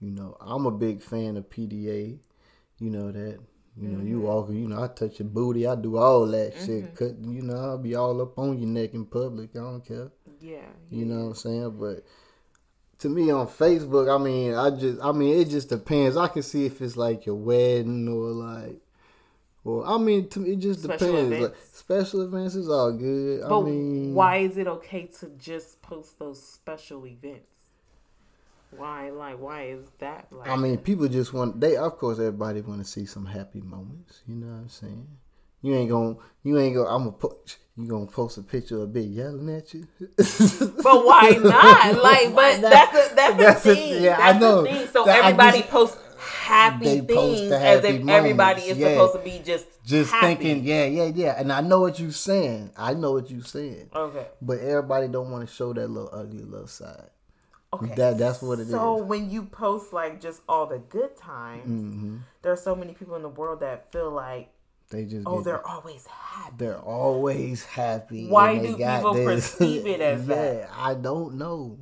You 0.00 0.10
know, 0.10 0.36
I'm 0.40 0.66
a 0.66 0.70
big 0.70 1.02
fan 1.02 1.36
of 1.36 1.50
PDA. 1.50 2.18
You 2.78 2.90
know 2.90 3.12
that. 3.12 3.38
You 3.76 3.88
know, 3.88 4.04
you 4.04 4.16
mm-hmm. 4.16 4.26
walk, 4.26 4.50
you 4.50 4.68
know, 4.68 4.82
I 4.82 4.86
touch 4.86 5.18
your 5.18 5.28
booty, 5.28 5.66
I 5.66 5.74
do 5.74 5.96
all 5.96 6.26
that 6.28 6.52
shit. 6.54 6.84
Mm-hmm. 6.84 6.94
Cut, 6.94 7.18
you 7.18 7.42
know, 7.42 7.56
I'll 7.56 7.78
be 7.78 7.96
all 7.96 8.20
up 8.22 8.38
on 8.38 8.58
your 8.58 8.68
neck 8.68 8.94
in 8.94 9.04
public. 9.04 9.50
I 9.56 9.60
don't 9.60 9.84
care. 9.84 10.12
Yeah. 10.40 10.58
You 10.90 11.06
know 11.06 11.22
what 11.22 11.28
I'm 11.28 11.34
saying? 11.34 11.76
But 11.80 12.04
to 12.98 13.08
me 13.08 13.30
on 13.32 13.48
Facebook, 13.48 14.14
I 14.14 14.22
mean, 14.22 14.54
I 14.54 14.70
just, 14.70 15.02
I 15.02 15.10
mean, 15.10 15.40
it 15.40 15.48
just 15.48 15.68
depends. 15.68 16.16
I 16.16 16.28
can 16.28 16.42
see 16.42 16.66
if 16.66 16.80
it's 16.80 16.96
like 16.96 17.26
your 17.26 17.34
wedding 17.34 18.06
or 18.08 18.30
like, 18.30 18.80
or 19.64 19.84
I 19.86 19.98
mean, 19.98 20.28
to 20.28 20.40
me, 20.40 20.52
it 20.52 20.60
just 20.60 20.82
Special 20.82 21.06
depends. 21.06 21.30
Like, 21.30 21.40
events. 21.40 21.78
special 21.78 22.20
events 22.22 22.54
is 22.54 22.68
all 22.68 22.92
good. 22.92 23.40
But 23.40 23.60
I 23.60 23.64
mean, 23.64 24.14
why 24.14 24.36
is 24.36 24.56
it 24.56 24.68
okay 24.68 25.06
to 25.20 25.30
just 25.38 25.82
post 25.82 26.18
those 26.18 26.46
special 26.46 27.06
events? 27.06 27.53
Why, 28.76 29.10
like, 29.10 29.38
why 29.40 29.64
is 29.66 29.86
that 29.98 30.26
like? 30.30 30.48
I 30.48 30.56
mean, 30.56 30.78
people 30.78 31.08
just 31.08 31.32
want 31.32 31.60
they. 31.60 31.76
Of 31.76 31.96
course, 31.98 32.18
everybody 32.18 32.60
want 32.60 32.80
to 32.80 32.84
see 32.84 33.06
some 33.06 33.26
happy 33.26 33.60
moments. 33.60 34.22
You 34.26 34.36
know 34.36 34.46
what 34.48 34.60
I'm 34.62 34.68
saying? 34.68 35.06
You 35.62 35.74
ain't 35.74 35.90
gonna, 35.90 36.16
you 36.42 36.58
ain't 36.58 36.74
gonna. 36.76 36.88
I'm 36.88 37.04
gonna 37.04 37.12
put. 37.12 37.56
You 37.76 37.88
gonna 37.88 38.06
post 38.06 38.38
a 38.38 38.42
picture 38.42 38.76
of 38.76 38.82
a 38.82 38.86
big 38.86 39.10
yelling 39.10 39.48
at 39.50 39.74
you? 39.74 39.86
but 39.98 41.04
why 41.04 41.38
not? 41.42 42.02
Like, 42.02 42.34
but 42.34 42.60
that's 42.60 42.92
the 43.10 43.14
that's 43.16 43.36
the 43.36 43.42
That's 43.42 43.62
the- 43.64 43.74
thing. 43.74 44.02
yeah, 44.04 44.16
that's 44.16 44.36
I 44.36 44.38
know. 44.38 44.62
thing. 44.64 44.86
So 44.88 45.04
That- 45.04 45.24
everybody 45.24 45.58
just- 45.58 45.70
posts 45.70 45.98
happy 46.18 46.84
They 46.84 47.00
things 47.00 47.48
the 47.50 47.56
as 47.58 47.82
happy 47.84 47.96
if 47.96 48.08
everybody 48.08 48.62
is 48.62 48.78
yeah. 48.78 48.90
supposed 48.90 49.12
to 49.14 49.18
be 49.20 49.42
just 49.44 49.66
just 49.84 50.10
happy. 50.12 50.26
thinking, 50.36 50.64
yeah, 50.64 50.84
yeah, 50.86 51.04
yeah. 51.06 51.34
And 51.40 51.52
I 51.52 51.60
know 51.62 51.80
what 51.80 51.98
you're 51.98 52.12
saying. 52.12 52.70
I 52.76 52.94
know 52.94 53.12
what 53.12 53.30
you're 53.30 53.42
saying. 53.42 53.90
Okay. 53.94 54.26
But 54.40 54.58
everybody 54.60 55.08
don't 55.08 55.30
want 55.30 55.46
to 55.48 55.52
show 55.54 55.72
that 55.72 55.88
little 55.88 56.10
ugly 56.12 56.44
little 56.44 56.66
side. 56.66 57.10
Okay. 57.74 57.94
That 57.96 58.18
that's 58.18 58.40
what 58.42 58.58
it 58.58 58.62
is. 58.62 58.70
so 58.70 58.96
when 59.02 59.30
you 59.30 59.44
post 59.44 59.92
like 59.92 60.20
just 60.20 60.42
all 60.48 60.66
the 60.66 60.78
good 60.78 61.16
times, 61.16 61.66
hmm 61.66 62.16
there 62.42 62.52
are 62.52 62.56
so 62.56 62.76
many 62.76 62.92
people 62.92 63.14
in 63.16 63.22
the 63.22 63.28
world 63.28 63.60
that 63.60 63.90
feel 63.90 64.10
like, 64.10 64.50
They 64.90 65.06
just 65.06 65.26
oh, 65.26 65.40
they're 65.40 65.66
always 65.66 66.06
happy. 66.06 66.56
they're 66.58 66.78
always 66.78 67.64
happy. 67.64 68.26
Why 68.28 68.58
do 68.58 68.76
got 68.76 68.98
people 68.98 69.14
this. 69.14 69.50
perceive 69.56 69.86
it 69.86 70.00
as 70.02 70.26
yeah, 70.28 70.34
that? 70.34 70.70
I 70.76 70.94
don't 70.94 71.34
know. 71.36 71.78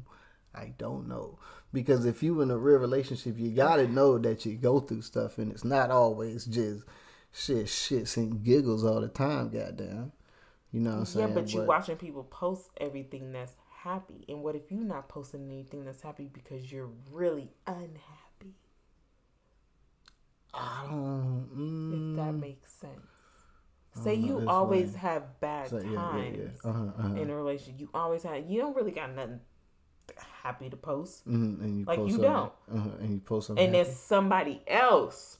I 0.54 0.72
don't 0.78 1.08
know. 1.08 1.38
Because 1.72 2.04
if 2.04 2.22
you 2.22 2.40
in 2.42 2.50
a 2.50 2.56
real 2.58 2.78
relationship, 2.78 3.38
you 3.38 3.50
gotta 3.50 3.88
know 3.88 4.18
that 4.18 4.44
you 4.46 4.54
go 4.56 4.78
through 4.78 5.02
stuff 5.02 5.38
and 5.38 5.50
it's 5.50 5.64
not 5.64 5.90
always 5.90 6.44
just 6.44 6.84
shit, 7.32 7.66
shits 7.66 8.16
and 8.16 8.44
giggles 8.44 8.84
all 8.84 9.00
the 9.00 9.08
time, 9.08 9.48
goddamn. 9.50 10.12
You 10.70 10.80
know 10.80 10.90
what 10.90 10.96
I'm 10.96 11.04
Yeah, 11.06 11.12
saying? 11.12 11.28
Yeah, 11.28 11.34
but 11.34 11.52
you 11.54 11.62
watching 11.62 11.96
people 11.96 12.24
post 12.24 12.70
everything 12.78 13.32
that's 13.32 13.52
happy, 13.84 14.24
and 14.28 14.42
what 14.42 14.54
if 14.56 14.70
you're 14.70 14.84
not 14.84 15.08
posting 15.08 15.50
anything 15.50 15.84
that's 15.84 16.02
happy 16.02 16.28
because 16.32 16.70
you're 16.72 16.90
really 17.10 17.52
unhappy? 17.66 18.54
I 20.54 20.84
don't 20.88 21.48
If 21.90 22.00
that 22.14 22.34
mm, 22.34 22.40
makes 22.40 22.72
sense. 22.72 23.46
Say 23.92 24.14
you 24.14 24.38
it's 24.38 24.46
always 24.46 24.90
lame. 24.92 24.96
have 24.96 25.40
bad 25.40 25.68
So, 25.68 25.78
yeah, 25.78 25.90
yeah, 25.90 25.96
times 25.96 26.38
yeah. 26.64 26.70
Uh-huh, 26.70 26.84
uh-huh. 26.98 27.14
in 27.16 27.30
a 27.30 27.36
relationship. 27.36 27.80
You 27.80 27.90
always 27.94 28.22
have. 28.22 28.48
You 28.48 28.60
don't 28.60 28.74
really 28.76 28.90
got 28.92 29.14
nothing 29.14 29.40
happy 30.42 30.70
to 30.70 30.76
post. 30.76 31.24
Mhm, 31.26 31.60
and 31.60 31.78
you 31.80 31.86
Like, 31.86 31.98
post 31.98 32.12
you 32.12 32.18
don't. 32.18 32.52
Uh-huh, 32.72 32.90
and 33.00 33.10
you 33.14 33.20
post 33.20 33.48
something. 33.48 33.64
and 33.64 33.74
happy. 33.74 33.84
then 33.88 33.94
somebody 33.94 34.62
else, 34.66 35.38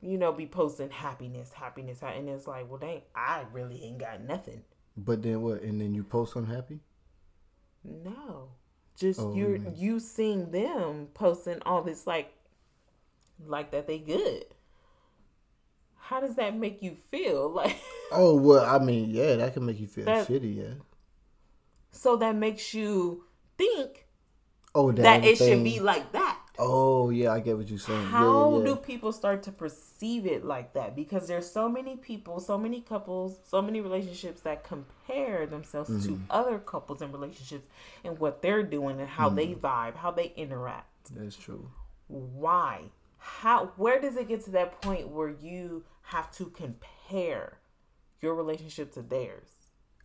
you 0.00 0.18
know, 0.18 0.32
be 0.32 0.46
posting 0.46 0.90
happiness, 0.90 1.52
happiness, 1.54 2.02
and 2.02 2.28
it's 2.28 2.46
like, 2.46 2.68
well, 2.68 2.78
dang, 2.78 3.02
I 3.14 3.44
really 3.52 3.82
ain't 3.84 3.98
got 3.98 4.22
nothing. 4.22 4.64
But 4.96 5.22
then 5.22 5.42
what? 5.42 5.62
And 5.62 5.80
then 5.80 5.94
you 5.94 6.02
post 6.04 6.32
something 6.34 6.54
happy? 6.54 6.80
No, 7.84 8.48
just 8.96 9.20
Oh, 9.20 9.34
you're 9.34 9.56
yeah. 9.56 9.70
you 9.74 10.00
seeing 10.00 10.50
them 10.50 11.08
posting 11.14 11.60
all 11.66 11.82
this 11.82 12.06
like, 12.06 12.32
like 13.44 13.70
that 13.72 13.86
they 13.86 13.98
good. 13.98 14.44
How 15.98 16.20
does 16.20 16.34
that 16.36 16.56
make 16.56 16.82
you 16.82 16.96
feel? 17.10 17.48
Like, 17.54 17.76
Oh 18.10 18.36
well, 18.36 18.64
I 18.64 18.78
mean, 18.84 19.10
yeah, 19.10 19.36
that 19.36 19.54
can 19.54 19.64
make 19.66 19.80
you 19.80 19.86
feel 19.86 20.04
That- 20.04 20.28
shitty, 20.28 20.56
yeah. 20.56 20.74
so 21.90 22.16
that 22.16 22.36
makes 22.36 22.74
you 22.74 23.24
think 23.58 24.06
Oh, 24.74 24.90
that, 24.92 25.02
that 25.02 25.24
it 25.24 25.36
should 25.38 25.64
be 25.64 25.80
like 25.80 26.12
that. 26.12 26.31
Oh 26.64 27.10
yeah, 27.10 27.32
I 27.32 27.40
get 27.40 27.56
what 27.56 27.68
you're 27.68 27.78
saying. 27.78 28.06
How 28.06 28.50
yeah, 28.52 28.58
yeah, 28.58 28.64
do 28.64 28.76
people 28.76 29.12
start 29.12 29.42
to 29.44 29.52
perceive 29.52 30.26
it 30.26 30.44
like 30.44 30.74
that? 30.74 30.94
Because 30.94 31.26
there's 31.26 31.50
so 31.50 31.68
many 31.68 31.96
people, 31.96 32.38
so 32.40 32.56
many 32.56 32.80
couples, 32.80 33.38
so 33.44 33.60
many 33.60 33.80
relationships 33.80 34.42
that 34.42 34.62
compare 34.62 35.46
themselves 35.46 35.88
to 36.06 36.12
Mm-hmm. 36.12 36.24
other 36.30 36.58
couples 36.58 37.02
and 37.02 37.12
relationships 37.12 37.66
and 38.04 38.18
what 38.18 38.42
they're 38.42 38.62
doing 38.62 39.00
and 39.00 39.08
how 39.08 39.28
they 39.28 39.48
Mm-hmm. 39.48 39.66
vibe, 39.66 39.96
how 39.96 40.10
they 40.12 40.32
interact. 40.36 41.14
That's 41.16 41.36
true. 41.36 41.70
Why? 42.08 42.90
How 43.18 43.72
where 43.76 44.00
does 44.00 44.16
it 44.16 44.28
get 44.28 44.44
to 44.44 44.50
that 44.52 44.80
point 44.82 45.08
where 45.08 45.30
you 45.30 45.84
have 46.02 46.30
to 46.32 46.46
compare 46.46 47.58
your 48.20 48.34
relationship 48.34 48.92
to 48.94 49.02
theirs? 49.02 49.48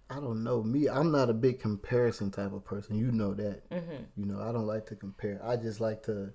I 0.09 0.15
don't 0.21 0.41
know. 0.43 0.63
Me, 0.63 0.87
I'm 0.87 1.11
not 1.11 1.29
a 1.29 1.33
big 1.33 1.59
comparison 1.59 2.31
type 2.31 2.53
of 2.53 2.63
person. 2.63 2.97
You 2.97 3.11
know 3.11 3.33
that. 3.33 3.69
Mm-hmm. 3.69 4.03
You 4.15 4.25
know, 4.25 4.39
I 4.39 4.53
don't 4.53 4.65
like 4.65 4.85
to 4.87 4.95
compare. 4.95 5.41
I 5.43 5.57
just 5.57 5.81
like 5.81 6.03
to, 6.03 6.31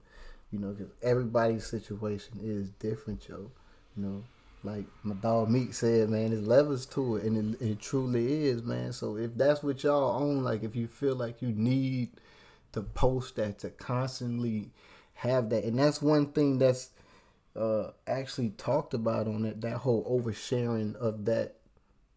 you 0.53 0.59
know, 0.59 0.69
because 0.73 0.93
everybody's 1.03 1.67
situation 1.67 2.39
is 2.43 2.69
different, 2.71 3.27
yo. 3.29 3.51
You 3.97 4.03
know, 4.05 4.25
like 4.63 4.85
my 5.03 5.15
dog 5.15 5.51
Meek 5.51 5.75
said, 5.75 6.11
man, 6.11 6.31
there's 6.31 6.47
levels 6.47 6.87
to 6.87 7.17
it, 7.17 7.25
and 7.25 7.55
it, 7.55 7.65
it 7.65 7.81
truly 7.81 8.45
is, 8.47 8.63
man. 8.63 8.93
So 8.93 9.17
if 9.17 9.37
that's 9.37 9.63
what 9.63 9.83
y'all 9.83 10.23
own, 10.23 10.45
like 10.45 10.63
if 10.63 10.77
you 10.77 10.87
feel 10.87 11.17
like 11.17 11.41
you 11.43 11.49
need 11.49 12.11
to 12.73 12.83
post 12.83 13.37
that 13.37 13.59
to 13.61 13.71
constantly 13.71 14.71
have 15.15 15.51
that, 15.51 15.65
and 15.65 15.79
that's 15.79 16.03
one 16.03 16.27
thing 16.33 16.59
that's 16.59 16.91
uh 17.55 17.91
actually 18.07 18.51
talked 18.51 18.95
about 18.95 19.27
on 19.27 19.45
it, 19.45 19.61
that 19.63 19.79
whole 19.79 20.05
oversharing 20.05 20.95
of 20.97 21.25
that 21.25 21.57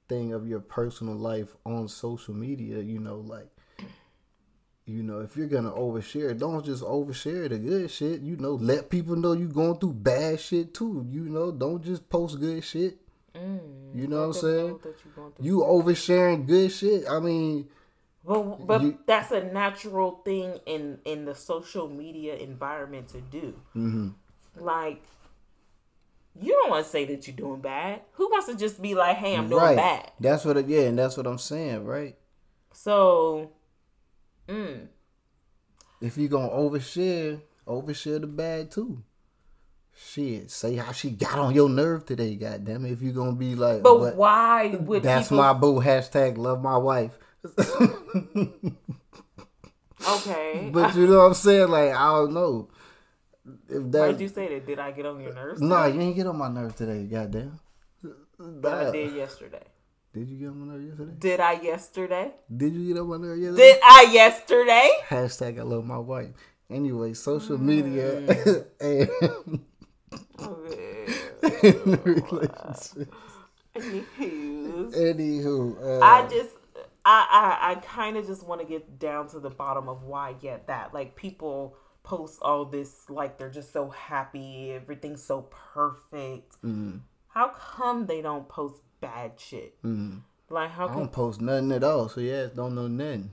thing 0.08 0.34
of 0.34 0.48
your 0.48 0.60
personal 0.60 1.15
life 1.15 1.56
on 1.65 1.88
social 1.88 2.34
media, 2.34 2.80
you 2.80 3.00
know, 3.00 3.17
like 3.17 3.48
you 4.86 5.02
know, 5.02 5.19
if 5.19 5.36
you're 5.36 5.48
gonna 5.48 5.71
overshare, 5.71 6.38
don't 6.38 6.63
just 6.63 6.84
overshare 6.84 7.50
the 7.50 7.58
good 7.58 7.89
shit. 7.89 8.21
You 8.21 8.38
know, 8.38 8.54
let 8.54 8.89
people 8.89 9.15
know 9.15 9.34
you're 9.34 9.48
going 9.48 9.78
through 9.78 9.93
bad 9.93 10.39
shit 10.39 10.74
too. 10.74 11.06
You 11.10 11.21
know, 11.30 11.52
don't 11.52 11.84
just 11.84 12.08
post 12.10 12.39
good 12.39 12.63
shit. 12.63 12.98
you 13.34 14.08
know 14.08 14.19
what 14.19 14.26
I'm 14.28 14.34
saying? 14.34 14.80
through 14.80 15.34
You 15.39 15.60
oversharing 15.60 16.45
good 16.48 16.71
shit. 16.71 17.06
I 17.10 17.19
mean, 17.19 17.67
But 18.24 18.65
but 18.65 18.82
You- 18.82 18.98
that's 19.06 19.32
a 19.32 19.43
natural 19.43 20.21
thing 20.24 20.60
in 20.65 21.00
in 21.06 21.26
the 21.26 21.36
social 21.36 21.88
media 21.89 22.36
environment 22.36 23.08
to 23.10 23.21
do. 23.21 23.54
Mm-hmm. 23.76 24.10
Like, 24.58 25.02
you 26.39 26.52
don't 26.52 26.69
want 26.69 26.86
to 26.86 26.89
say 26.91 27.06
that 27.06 27.28
you're 27.28 27.36
doing 27.36 27.62
bad. 27.62 28.02
Who 28.13 28.30
wants 28.30 28.48
to 28.48 28.56
just 28.56 28.82
be 28.82 28.93
like, 28.95 29.17
"Hey, 29.17 29.36
I'm 29.36 29.48
doing 29.50 29.62
right? 29.63 29.76
bad"? 29.78 30.12
That's 30.19 30.43
what. 30.45 30.58
It, 30.58 30.67
yeah, 30.67 30.82
and 30.82 30.98
that's 31.00 31.17
what 31.17 31.28
I'm 31.28 31.38
saying, 31.38 31.86
right? 31.86 32.15
So, 32.74 33.52
mm, 34.47 34.88
If 36.01 36.17
you 36.17 36.27
gonna 36.27 36.49
overshare, 36.49 37.41
overshare 37.67 38.21
the 38.21 38.27
bad 38.27 38.71
too. 38.71 39.03
Shit, 39.97 40.51
say 40.51 40.75
how 40.75 40.91
she 40.91 41.12
got 41.12 41.39
on 41.39 41.55
your 41.55 41.69
nerve 41.69 42.05
today, 42.05 42.36
goddamn 42.36 42.86
it. 42.86 42.91
If 42.91 43.01
you 43.01 43.13
gonna 43.13 43.31
be 43.31 43.55
like, 43.55 43.81
but 43.81 44.15
why 44.17 44.75
would 44.75 45.03
that's 45.03 45.29
people? 45.29 45.38
my 45.38 45.53
boo. 45.53 45.79
Hashtag 45.81 46.38
love 46.38 46.62
my 46.62 46.77
wife. 46.77 47.17
okay, 50.10 50.69
But 50.71 50.95
you 50.95 51.08
know 51.08 51.19
what 51.19 51.25
I'm 51.27 51.34
saying? 51.34 51.69
Like 51.69 51.91
I 51.93 52.08
don't 52.08 52.34
know. 52.34 52.69
If 53.69 53.91
that 53.91 54.12
did 54.12 54.21
you 54.21 54.27
say 54.27 54.49
that? 54.49 54.65
Did 54.65 54.79
I 54.79 54.91
get 54.91 55.05
on 55.05 55.19
your 55.21 55.34
nerves? 55.34 55.62
no, 55.62 55.84
today? 55.86 55.95
you 55.95 56.01
ain't 56.01 56.15
get 56.15 56.27
on 56.27 56.38
my 56.38 56.49
nerve 56.49 56.75
today, 56.75 57.05
goddamn. 57.05 57.60
But 58.38 58.73
I 58.88 58.91
did 58.91 59.13
yesterday. 59.13 59.63
Did 60.15 60.30
you 60.30 60.38
get 60.39 60.47
on 60.47 60.60
my 60.65 60.73
nerve 60.73 60.84
yesterday? 60.88 61.12
Did 61.19 61.39
I 61.41 61.51
yesterday? 61.62 62.32
Did 62.56 62.73
you 62.73 62.93
get 62.93 63.01
on 63.01 63.08
my 63.10 63.17
nerve 63.17 63.38
yesterday? 63.38 63.62
Did 63.73 63.80
I 63.84 64.01
yesterday? 64.13 64.89
Hashtag 65.10 65.60
I 65.60 65.63
love 65.63 65.84
my 65.86 65.97
wife. 65.97 66.30
Anyway, 66.69 67.13
social 67.13 67.58
media 67.58 68.21
Mm. 68.21 68.65
and 68.80 69.10
Okay. 70.39 71.06
relationships. 72.06 72.95
Anywho, 73.75 74.95
Anywho, 74.95 75.56
uh, 75.84 75.99
I 76.06 76.28
just 76.30 76.56
I 77.06 77.28
I, 77.30 77.71
I 77.71 77.75
kind 77.75 78.15
of 78.15 78.25
just 78.25 78.47
want 78.47 78.62
to 78.62 78.67
get 78.67 78.97
down 78.97 79.28
to 79.30 79.39
the 79.41 79.49
bottom 79.49 79.89
of 79.89 80.04
why 80.04 80.32
get 80.34 80.67
that 80.67 80.93
like 80.93 81.15
people 81.17 81.75
post 82.04 82.39
all 82.41 82.63
this 82.65 83.10
like 83.10 83.38
they're 83.38 83.49
just 83.49 83.73
so 83.73 83.89
happy 83.89 84.71
everything's 84.71 85.21
so 85.23 85.41
perfect 85.73 86.54
Mm-hmm. 86.63 86.97
how 87.30 87.49
come 87.49 88.06
they 88.06 88.21
don't 88.21 88.47
post 88.47 88.75
bad 89.01 89.34
shit 89.38 89.75
like 90.49 90.71
how 90.71 90.88
I 90.88 90.93
don't 90.93 91.12
post 91.12 91.41
nothing 91.41 91.71
at 91.71 91.84
all, 91.84 92.08
so 92.10 92.21
yeah, 92.21 92.47
don't 92.55 92.75
know 92.75 92.88
nothing. 92.88 93.31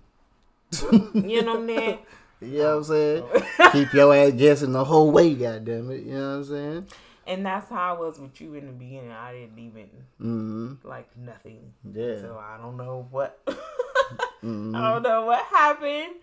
you 1.14 1.42
know 1.42 1.54
what 1.56 1.62
Nick 1.64 2.06
You 2.40 2.58
know 2.58 2.68
what 2.70 2.76
I'm 2.78 2.84
saying? 2.84 3.24
Keep 3.72 3.92
your 3.94 4.14
ass 4.14 4.32
guessing 4.32 4.72
the 4.72 4.84
whole 4.84 5.10
way, 5.12 5.32
goddamn 5.34 5.90
it. 5.92 6.02
You 6.04 6.14
know 6.14 6.30
what 6.30 6.36
I'm 6.36 6.44
saying? 6.44 6.86
and 7.24 7.46
that's 7.46 7.70
how 7.70 7.94
I 7.94 7.98
was 8.00 8.18
with 8.18 8.40
you 8.40 8.54
in 8.54 8.66
the 8.66 8.72
beginning 8.72 9.12
I 9.12 9.32
didn't 9.32 9.58
even 9.58 9.88
Mm-hmm. 10.20 10.88
like 10.88 11.08
nothing 11.16 11.72
Yeah. 11.84 12.16
so 12.20 12.36
I 12.42 12.56
don't 12.60 12.76
know 12.76 13.06
what 13.10 13.40
Mhm. 14.42 14.74
I 14.76 14.92
don't 14.94 15.02
know 15.04 15.26
what 15.26 15.44
happened 15.44 16.14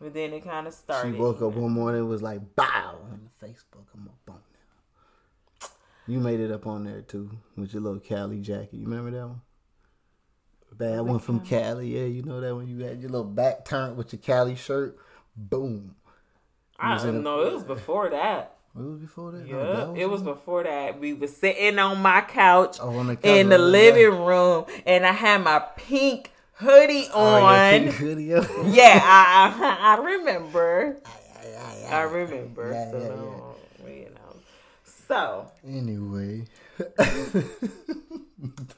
but 0.00 0.14
then 0.14 0.32
it 0.32 0.44
kind 0.44 0.66
of 0.66 0.74
started. 0.74 1.12
She 1.14 1.20
woke 1.20 1.42
up 1.42 1.52
one 1.54 1.72
morning 1.72 2.00
and 2.02 2.08
was 2.08 2.22
like, 2.22 2.40
bow, 2.56 2.98
on 3.10 3.28
the 3.40 3.46
Facebook. 3.46 3.84
I'm 3.94 4.08
on 4.08 4.14
there. 4.26 4.36
You 6.08 6.20
made 6.20 6.40
it 6.40 6.50
up 6.50 6.66
on 6.66 6.84
there 6.84 7.02
too 7.02 7.30
with 7.56 7.72
your 7.74 7.82
little 7.82 8.00
Cali 8.00 8.40
jacket. 8.40 8.72
You 8.74 8.86
remember 8.86 9.10
that 9.10 9.26
one? 9.26 9.40
Bad 10.72 11.00
one 11.00 11.18
from 11.18 11.40
Cali. 11.40 11.88
Yeah, 11.98 12.06
you 12.06 12.22
know 12.22 12.40
that 12.40 12.54
one. 12.54 12.66
You 12.68 12.84
had 12.84 13.00
your 13.00 13.10
little 13.10 13.26
back 13.26 13.64
turned 13.64 13.96
with 13.96 14.12
your 14.12 14.20
Cali 14.20 14.54
shirt. 14.54 14.96
Boom. 15.36 15.96
I 16.78 16.96
don't 16.98 17.22
know. 17.22 17.42
It 17.42 17.52
was 17.52 17.64
before 17.64 18.08
that. 18.10 18.56
It 18.76 18.82
was 18.82 19.00
before 19.00 19.32
that? 19.32 19.46
No, 19.48 19.58
Yeah, 19.58 19.92
that 19.92 20.00
it 20.00 20.06
was 20.08 20.22
before 20.22 20.62
that. 20.62 21.00
We 21.00 21.12
was 21.12 21.36
sitting 21.36 21.78
on 21.78 22.00
my 22.00 22.20
couch 22.20 22.78
Oh, 22.80 22.96
on 22.96 23.08
the 23.08 23.16
couch 23.16 23.24
in 23.26 23.48
the 23.48 23.58
living 23.58 24.24
room, 24.24 24.66
and 24.86 25.04
I 25.04 25.12
had 25.12 25.42
my 25.42 25.58
pink 25.76 26.30
hoodie 26.54 27.08
Oh, 27.12 27.38
your 27.38 27.46
on. 27.46 27.70
pink 27.70 27.94
hoodie 27.96 28.24
yeah, 28.24 29.00
I, 29.02 29.52
I 29.58 29.96
I 29.96 30.04
remember. 30.04 30.98
I 31.90 32.02
remember. 32.02 32.72
Yeah, 32.72 32.90
so, 32.90 32.98
yeah, 32.98 33.08
no. 33.08 33.37
So 35.08 35.50
Anyway. 35.66 36.44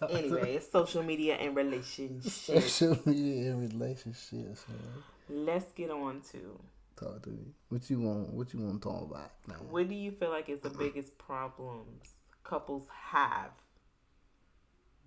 anyway, 0.09 0.55
it's 0.55 0.71
social 0.71 1.03
media 1.03 1.35
and 1.35 1.57
relationships. 1.57 2.33
Social 2.33 2.97
media 3.05 3.51
and 3.51 3.61
relationships, 3.61 4.65
man. 4.69 5.03
Let's 5.29 5.73
get 5.73 5.91
on 5.91 6.23
to 6.33 6.59
Talk 7.01 7.23
to 7.23 7.31
me. 7.31 7.55
What 7.71 7.89
you 7.89 8.01
want? 8.01 8.33
What 8.35 8.53
you 8.53 8.61
want 8.61 8.83
to 8.83 8.89
talk 8.89 9.11
about? 9.11 9.31
Now? 9.49 9.55
what 9.71 9.89
do 9.89 9.95
you 9.95 10.11
feel 10.13 10.31
like 10.31 10.49
is 10.49 10.61
the 10.61 10.71
biggest 10.71 11.17
problems 11.19 12.11
couples 12.45 12.87
have 13.11 13.51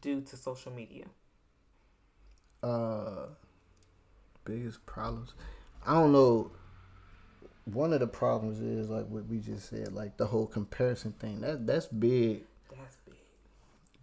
due 0.02 0.22
to 0.22 0.36
social 0.36 0.72
media? 0.72 1.06
Uh, 2.64 3.28
biggest 4.44 4.86
problems. 4.86 5.34
I 5.86 5.94
don't 5.94 6.12
know. 6.12 6.52
One 7.66 7.94
of 7.94 8.00
the 8.02 8.08
problems 8.08 8.60
is 8.60 8.90
like 8.90 9.08
what 9.08 9.26
we 9.28 9.40
just 9.40 9.70
said, 9.70 9.94
like 9.94 10.18
the 10.18 10.26
whole 10.26 10.46
comparison 10.48 11.14
thing. 11.14 11.42
That 11.42 11.66
that's 11.66 11.86
big. 11.88 12.44
That's 12.70 12.98
big. 13.06 13.16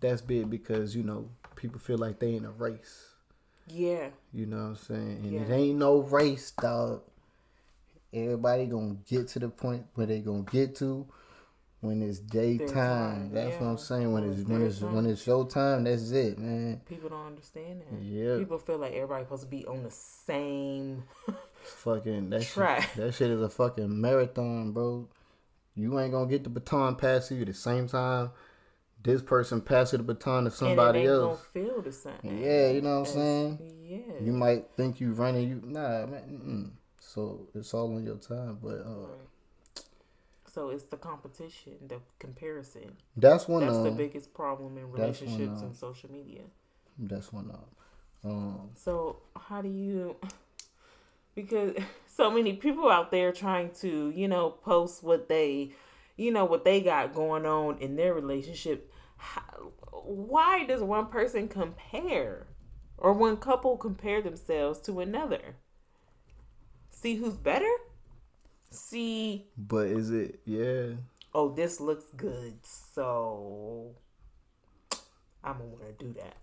That's 0.01 0.23
big 0.23 0.49
because 0.51 0.96
you 0.96 1.03
know 1.03 1.29
people 1.57 1.79
feel 1.79 1.99
like 1.99 2.18
they 2.20 2.35
in 2.35 2.44
a 2.46 2.51
race. 2.51 3.09
Yeah. 3.68 4.09
You 4.33 4.46
know 4.46 4.57
what 4.57 4.62
I'm 4.62 4.77
saying? 4.77 5.20
And 5.25 5.35
it 5.35 5.53
ain't 5.55 5.79
no 5.79 5.99
race, 5.99 6.51
dog. 6.53 7.03
Everybody 8.12 8.66
gonna 8.66 8.96
get 9.07 9.29
to 9.29 9.38
the 9.38 9.49
point 9.49 9.87
where 9.94 10.07
they 10.07 10.20
gonna 10.20 10.42
get 10.42 10.75
to 10.77 11.07
when 11.81 12.03
it's 12.03 12.18
daytime. 12.18 12.68
time, 12.68 13.31
That's 13.33 13.61
what. 13.61 13.67
I'm 13.69 13.79
saying. 13.79 14.13
When 14.13 14.23
When 14.25 14.33
it's 14.33 14.40
it's 14.40 14.48
when 14.48 14.63
it's 14.63 14.79
time. 14.81 14.94
when 14.94 15.06
it's 15.06 15.27
your 15.27 15.46
time, 15.48 15.85
that's 15.85 16.11
it, 16.11 16.38
man. 16.38 16.81
People 16.88 17.11
don't 17.11 17.27
understand 17.27 17.83
that. 17.83 18.02
Yeah. 18.02 18.38
People 18.38 18.58
feel 18.58 18.79
like 18.79 18.92
everybody's 18.94 19.27
supposed 19.27 19.42
to 19.44 19.48
be 19.48 19.65
on 19.67 19.83
the 19.85 19.90
same. 19.90 21.04
Fucking 21.63 22.31
that 22.31 22.42
Try. 22.42 22.81
shit. 22.81 22.94
That 22.96 23.15
shit 23.15 23.31
is 23.31 23.40
a 23.42 23.48
fucking 23.48 24.00
marathon, 24.00 24.73
bro. 24.73 25.08
You 25.75 25.98
ain't 25.98 26.13
gonna 26.13 26.29
get 26.29 26.44
the 26.44 26.50
baton 26.50 26.96
passed 26.96 27.29
to 27.29 27.35
you 27.35 27.42
at 27.42 27.46
the 27.48 27.54
same 27.54 27.87
time 27.88 28.31
this 29.02 29.23
person 29.23 29.61
passes 29.61 29.98
the 29.98 30.02
baton 30.02 30.44
to 30.44 30.50
somebody 30.50 31.00
and 31.00 31.08
it 31.08 31.11
ain't 31.11 31.21
else. 31.21 31.40
Feel 31.52 31.83
the 31.83 31.92
same. 31.92 32.15
Yeah, 32.23 32.71
you 32.71 32.83
know 32.83 33.00
what 33.00 33.08
I'm 33.08 33.15
saying. 33.15 33.58
Yeah. 33.83 34.25
You 34.25 34.33
might 34.33 34.67
think 34.77 35.00
you 35.00 35.13
running, 35.13 35.48
you 35.48 35.63
nah, 35.65 36.06
man. 36.06 36.23
Mm-mm. 36.31 36.71
So 37.00 37.48
it's 37.54 37.73
all 37.73 37.94
on 37.94 38.04
your 38.04 38.17
time, 38.17 38.58
but 38.63 38.81
uh, 38.87 39.06
Right. 39.06 39.85
So 40.52 40.71
it's 40.71 40.85
the 40.85 40.96
competition, 40.96 41.75
the 41.87 42.00
comparison. 42.19 42.96
that's 43.17 43.46
one. 43.46 43.65
That's 43.65 43.77
um, 43.77 43.85
the 43.85 43.90
biggest 43.92 44.35
problem 44.35 44.77
in 44.77 44.90
one, 44.90 45.00
relationships 45.00 45.61
and 45.63 45.75
social 45.75 46.11
media. 46.11 46.42
That's 46.98 47.33
one. 47.33 47.50
Uh, 47.52 48.29
um, 48.29 48.71
So 48.75 49.21
how 49.37 49.63
do 49.63 49.69
you? 49.69 50.17
Because 51.35 51.76
so 52.06 52.31
many 52.31 52.54
people 52.54 52.90
out 52.90 53.10
there 53.10 53.33
trying 53.33 53.70
to, 53.81 54.10
you 54.10 54.28
know, 54.28 54.50
post 54.50 55.02
what 55.02 55.28
they, 55.28 55.72
you 56.16 56.31
know, 56.31 56.44
what 56.44 56.64
they 56.64 56.81
got 56.81 57.14
going 57.14 57.46
on 57.46 57.78
in 57.78 57.96
their 57.96 58.14
relationship. 58.14 58.92
How, 59.16 59.72
why 59.92 60.64
does 60.64 60.83
one 60.83 61.06
person 61.06 61.48
compare, 61.48 62.46
or 62.96 63.12
one 63.12 63.37
couple 63.37 63.76
compare 63.76 64.22
themselves 64.22 64.81
to 64.81 65.00
another? 65.00 65.56
See 66.90 67.16
who's 67.16 67.35
better. 67.35 67.70
See, 68.70 69.46
but 69.56 69.87
is 69.88 70.10
it? 70.10 70.40
Yeah. 70.44 70.92
oh, 71.35 71.52
this 71.54 71.81
looks 71.81 72.06
good, 72.16 72.58
so 72.62 73.96
I'm 75.42 75.58
gonna 75.58 75.64
want 75.64 75.98
to 75.98 76.04
do 76.04 76.12
that. 76.14 76.37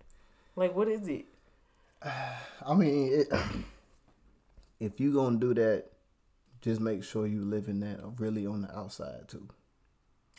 Like, 0.56 0.74
what 0.74 0.88
is 0.88 1.08
it? 1.08 1.26
I 2.02 2.74
mean, 2.74 3.12
it, 3.12 3.28
if 4.80 5.00
you 5.00 5.12
gonna 5.12 5.38
do 5.38 5.54
that, 5.54 5.84
just 6.60 6.80
make 6.80 7.04
sure 7.04 7.26
you 7.26 7.44
living 7.44 7.80
that 7.80 7.98
really 8.18 8.46
on 8.46 8.62
the 8.62 8.76
outside 8.76 9.28
too. 9.28 9.48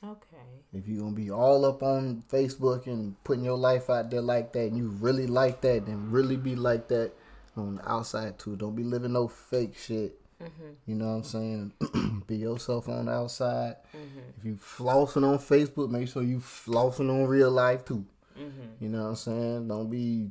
Okay. 0.03 0.37
If 0.71 0.87
you 0.87 0.99
gonna 1.01 1.11
be 1.11 1.29
all 1.29 1.65
up 1.65 1.83
on 1.83 2.23
Facebook 2.31 2.87
and 2.87 3.21
putting 3.23 3.43
your 3.43 3.57
life 3.57 3.89
out 3.89 4.09
there 4.09 4.21
like 4.21 4.53
that, 4.53 4.67
and 4.67 4.77
you 4.77 4.89
really 4.89 5.27
like 5.27 5.61
that, 5.61 5.85
then 5.85 6.09
really 6.09 6.37
be 6.37 6.55
like 6.55 6.87
that 6.89 7.11
on 7.57 7.75
the 7.75 7.89
outside 7.89 8.39
too. 8.39 8.55
Don't 8.55 8.75
be 8.75 8.83
living 8.83 9.13
no 9.13 9.27
fake 9.27 9.77
shit. 9.77 10.19
Mm-hmm. 10.41 10.69
You 10.85 10.95
know 10.95 11.07
what 11.07 11.15
I'm 11.15 11.23
saying? 11.23 12.23
be 12.27 12.37
yourself 12.37 12.87
on 12.87 13.07
the 13.07 13.11
outside. 13.11 13.75
Mm-hmm. 13.95 14.19
If 14.37 14.45
you 14.45 14.55
flossing 14.55 15.27
on 15.27 15.37
Facebook, 15.37 15.89
make 15.89 16.07
sure 16.07 16.23
you 16.23 16.39
flossing 16.39 17.09
on 17.09 17.27
real 17.27 17.51
life 17.51 17.83
too. 17.83 18.05
Mm-hmm. 18.39 18.83
You 18.83 18.89
know 18.89 19.03
what 19.03 19.09
I'm 19.09 19.15
saying? 19.15 19.67
Don't 19.67 19.89
be 19.89 20.29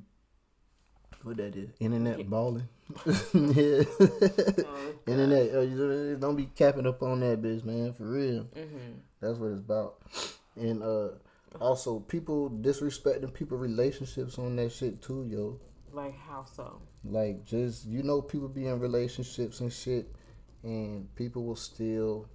what 1.22 1.36
that 1.36 1.54
is. 1.54 1.68
Internet 1.78 2.28
balling. 2.30 2.68
Yeah. 3.34 3.82
Internet. 5.07 5.55
uh, 5.55 6.14
Don't 6.18 6.36
be 6.36 6.47
capping 6.55 6.86
up 6.86 7.03
on 7.03 7.20
that 7.20 7.43
bitch, 7.43 7.64
man. 7.64 7.93
For 7.93 8.05
real. 8.05 8.47
That's 9.20 9.39
what 9.39 9.53
it's 9.53 9.61
about. 9.61 9.97
And 10.57 10.82
uh 10.82 11.09
also 11.61 12.01
people 12.01 12.51
disrespecting 12.51 13.32
people 13.32 13.57
relationships 13.59 14.39
on 14.39 14.57
that 14.57 14.70
shit 14.72 15.01
too, 15.03 15.26
yo. 15.30 15.59
Like 15.93 16.16
how 16.18 16.45
so? 16.45 16.80
Like 17.05 17.45
just 17.45 17.86
you 17.86 18.03
know 18.03 18.20
people 18.20 18.49
be 18.49 18.66
in 18.66 18.80
relationships 18.80 19.61
and 19.61 19.72
shit 19.72 20.14
and 20.62 21.14
people 21.16 21.45
will 21.45 21.57
still 21.57 22.28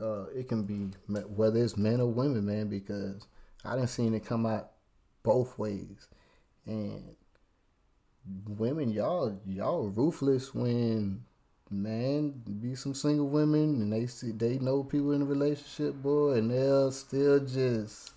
uh 0.00 0.24
it 0.34 0.48
can 0.48 0.62
be 0.64 0.90
whether 1.08 1.62
it's 1.62 1.76
men 1.76 2.00
or 2.00 2.06
women, 2.10 2.46
man, 2.46 2.68
because 2.68 3.26
I 3.64 3.74
didn't 3.76 3.90
seen 3.90 4.14
it 4.14 4.24
come 4.24 4.46
out 4.46 4.70
both 5.22 5.58
ways. 5.58 6.08
And 6.66 7.16
women 8.46 8.90
y'all 8.90 9.40
y'all 9.46 9.88
ruthless 9.88 10.54
when 10.54 11.22
man 11.70 12.30
be 12.60 12.74
some 12.74 12.94
single 12.94 13.28
women 13.28 13.80
and 13.80 13.92
they 13.92 14.06
see 14.06 14.32
they 14.32 14.58
know 14.58 14.82
people 14.82 15.12
in 15.12 15.22
a 15.22 15.24
relationship 15.24 15.94
boy 16.02 16.32
and 16.32 16.50
they'll 16.50 16.90
still 16.90 17.40
just 17.40 18.12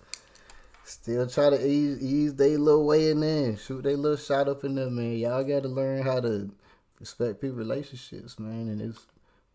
still 0.84 1.26
try 1.26 1.50
to 1.50 1.66
ease 1.66 2.02
ease 2.02 2.34
they 2.34 2.56
little 2.56 2.86
way 2.86 3.10
in 3.10 3.20
there 3.20 3.56
shoot 3.56 3.82
they 3.82 3.96
little 3.96 4.16
shot 4.16 4.48
up 4.48 4.64
in 4.64 4.74
there 4.74 4.90
man 4.90 5.16
y'all 5.16 5.44
gotta 5.44 5.68
learn 5.68 6.02
how 6.02 6.20
to 6.20 6.50
respect 7.00 7.40
people 7.40 7.56
relationships 7.56 8.38
man 8.38 8.68
and 8.68 8.82
it's 8.82 9.06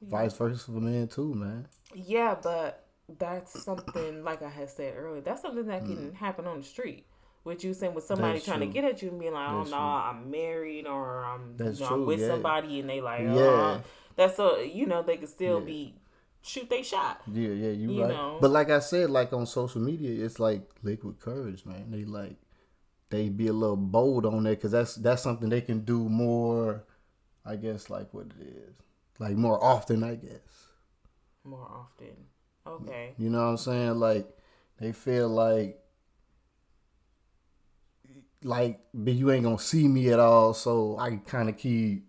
vice 0.02 0.34
versa 0.34 0.66
for 0.66 0.72
men 0.72 1.08
too 1.08 1.34
man 1.34 1.68
Yeah, 1.94 2.36
but 2.42 2.86
that's 3.18 3.64
something 3.64 4.24
like 4.24 4.42
I 4.42 4.50
had 4.50 4.70
said 4.70 4.96
earlier. 4.98 5.22
That's 5.22 5.42
something 5.42 5.66
that 5.68 5.82
can 5.82 6.12
mm. 6.12 6.14
happen 6.16 6.46
on 6.46 6.60
the 6.60 6.64
street. 6.64 7.06
What 7.50 7.64
you 7.64 7.74
saying 7.74 7.94
with 7.96 8.04
somebody. 8.06 8.34
That's 8.34 8.46
trying 8.46 8.60
to 8.62 8.68
get 8.68 8.84
at 8.86 9.02
you 9.02 9.10
and 9.10 9.20
being 9.20 9.34
like, 9.34 9.50
"Oh 9.50 9.64
no, 9.64 9.70
true. 9.70 9.78
I'm 9.78 10.30
married 10.32 10.86
or 10.88 11.26
I'm, 11.26 11.58
That's 11.58 11.80
you 11.80 11.86
know, 11.86 11.96
I'm 11.96 12.06
with 12.06 12.20
yeah. 12.20 12.28
somebody," 12.28 12.80
and 12.80 12.90
they 12.90 13.02
like, 13.02 13.22
"Oh, 13.22 13.36
Yeah. 13.36 13.82
that's 14.16 14.36
so 14.38 14.60
you 14.60 14.86
know 14.86 15.02
they 15.02 15.18
could 15.18 15.30
still 15.30 15.60
Yeah. 15.60 15.66
be 15.66 15.96
shoot 16.42 16.70
they 16.70 16.84
shot." 16.84 17.22
Yeah, 17.28 17.50
yeah, 17.50 17.72
you, 17.72 17.92
You 17.92 18.02
right. 18.04 18.10
know. 18.10 18.38
But 18.40 18.52
like 18.52 18.70
I 18.70 18.80
said, 18.80 19.10
like 19.10 19.34
on 19.34 19.46
social 19.46 19.82
media, 19.82 20.24
it's 20.26 20.40
like 20.40 20.62
liquid 20.84 21.20
courage, 21.20 21.66
man. 21.66 21.92
They 21.92 22.06
like 22.06 22.38
they 23.10 23.30
be 23.30 23.48
a 23.48 23.54
little 23.54 23.76
bold 23.78 24.26
on 24.26 24.44
there 24.44 24.56
because 24.56 24.72
that's 24.72 24.96
that's 24.96 25.24
something 25.24 25.50
they 25.50 25.62
can 25.62 25.80
do 25.82 26.08
more. 26.08 26.86
I 27.46 27.56
guess 27.56 27.90
like 27.90 28.14
what 28.14 28.28
it 28.40 28.48
is, 28.48 28.76
like 29.18 29.36
more 29.36 29.62
often. 29.64 30.04
I 30.04 30.16
guess 30.16 30.68
More 31.44 31.68
often, 31.68 32.16
okay. 32.68 33.14
you 33.18 33.30
know 33.32 33.40
what 33.40 33.50
I'm 33.52 33.58
saying. 33.58 33.96
Like 33.96 34.28
they 34.78 34.92
feel 34.92 35.30
like 35.30 35.80
like 38.44 38.80
but 38.94 39.14
you 39.14 39.32
ain't 39.32 39.44
gonna 39.44 39.60
see 39.60 39.88
me 39.88 40.10
at 40.10 40.20
all, 40.20 40.54
so 40.54 40.98
I 40.98 41.18
kind 41.18 41.50
of 41.50 41.58
keep. 41.58 42.06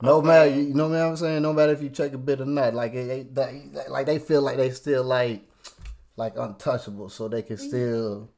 No 0.00 0.20
Okay. 0.20 0.28
matter, 0.28 0.50
you 0.50 0.74
know 0.74 0.88
what 0.88 0.98
I'm 1.00 1.16
saying. 1.16 1.42
No 1.42 1.52
matter 1.52 1.72
if 1.72 1.82
you 1.82 1.90
check 1.90 2.12
a 2.12 2.18
bit 2.18 2.40
or 2.40 2.46
not, 2.46 2.74
like 2.74 2.94
it, 2.94 3.08
it, 3.10 3.34
that, 3.34 3.90
like 3.90 4.06
they 4.06 4.18
feel 4.18 4.42
like 4.42 4.56
they 4.56 4.70
still 4.70 5.04
like 5.04 5.42
like 6.16 6.34
untouchable, 6.38 7.08
so 7.10 7.28
they 7.28 7.42
can 7.42 7.58
still 7.58 8.30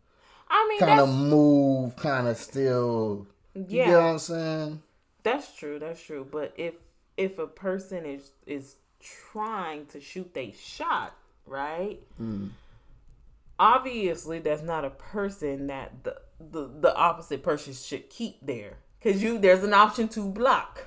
I 0.48 0.66
mean, 0.68 0.80
kind 0.80 1.00
of 1.00 1.08
move, 1.08 1.96
kind 1.96 2.28
of 2.28 2.36
still. 2.36 3.26
Yeah, 3.54 3.64
You 3.68 3.84
get 3.84 3.96
what 3.96 4.04
I'm 4.04 4.18
saying? 4.18 4.82
that's 5.22 5.54
true. 5.54 5.78
That's 5.78 6.02
true. 6.02 6.26
But 6.30 6.54
if 6.56 6.74
if 7.16 7.38
a 7.38 7.46
person 7.46 8.04
is 8.06 8.32
is 8.46 8.76
trying 9.00 9.86
to 9.86 10.00
shoot 10.00 10.34
they 10.34 10.52
shot, 10.52 11.14
right? 11.46 12.00
Mm. 12.20 12.50
Obviously, 13.58 14.38
that's 14.38 14.62
not 14.62 14.84
a 14.84 14.90
person 14.90 15.66
that 15.66 16.02
the 16.04 16.16
the, 16.40 16.70
the 16.80 16.94
opposite 16.96 17.42
person 17.42 17.72
should 17.72 18.08
keep 18.10 18.38
there. 18.42 18.78
Cause 19.02 19.22
you 19.22 19.38
there's 19.38 19.64
an 19.64 19.72
option 19.74 20.08
to 20.08 20.28
block. 20.28 20.86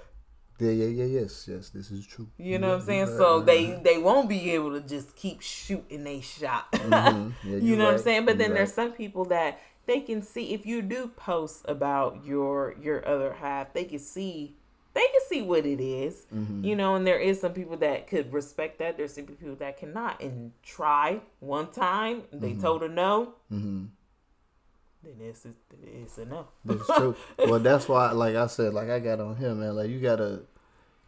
Yeah, 0.60 0.70
yeah, 0.72 0.86
yeah, 0.86 1.06
yes, 1.06 1.48
yes. 1.52 1.70
This 1.70 1.90
is 1.92 2.06
true. 2.06 2.30
You 2.38 2.60
know 2.60 2.70
what 2.70 2.82
I'm 2.82 2.86
saying? 2.86 3.08
you 3.08 3.18
So 3.18 3.38
right, 3.38 3.46
they 3.46 3.82
they 3.84 3.98
won't 3.98 4.30
be 4.30 4.52
able 4.52 4.72
to 4.80 4.82
just 4.88 5.16
keep 5.16 5.42
shooting 5.42 6.04
they 6.04 6.22
shot. 6.22 6.72
Mhm. 6.72 7.34
Yeah, 7.44 7.58
you 7.58 7.76
know 7.76 7.86
what 7.86 7.96
I'm 7.96 8.00
saying? 8.00 8.26
But 8.26 8.38
then 8.38 8.54
there's 8.54 8.70
right. 8.70 8.76
some 8.76 8.92
people 8.92 9.26
that 9.26 9.60
they 9.88 10.00
can 10.00 10.22
see 10.22 10.54
if 10.54 10.66
you 10.66 10.82
do 10.82 11.08
post 11.08 11.66
about 11.68 12.24
your 12.24 12.76
your 12.80 13.06
other 13.08 13.34
half, 13.34 13.74
they 13.74 13.84
can 13.86 14.00
see 14.00 14.56
they 14.94 15.02
can 15.02 15.22
see 15.28 15.42
what 15.42 15.66
it 15.66 15.82
is, 15.82 16.26
Mm-hmm. 16.34 16.64
You 16.64 16.76
know, 16.76 16.94
and 16.94 17.06
there 17.06 17.18
is 17.20 17.42
some 17.42 17.54
people 17.54 17.78
that 17.78 18.06
could 18.06 18.32
respect 18.32 18.78
that. 18.78 18.96
There's 18.96 19.16
some 19.16 19.26
people 19.26 19.56
that 19.56 19.78
cannot 19.78 20.22
and 20.22 20.52
try 20.62 21.22
one 21.40 21.72
time. 21.72 22.24
They 22.32 22.52
Mm-hmm. 22.52 22.62
told 22.62 22.84
her 22.84 22.90
no. 22.90 23.34
Then 25.04 25.16
it's 25.20 25.46
it's 25.46 26.18
no. 26.20 26.48
That's 26.64 26.88
true. 26.98 27.16
well, 27.38 27.60
that's 27.60 27.88
why, 27.90 28.12
like 28.12 28.36
I 28.36 28.48
said, 28.48 28.74
like 28.74 28.90
I 28.90 29.00
got 29.00 29.20
on 29.20 29.36
here, 29.36 29.54
man. 29.54 29.76
Like 29.76 29.90
you 29.90 30.00
gotta, 30.00 30.44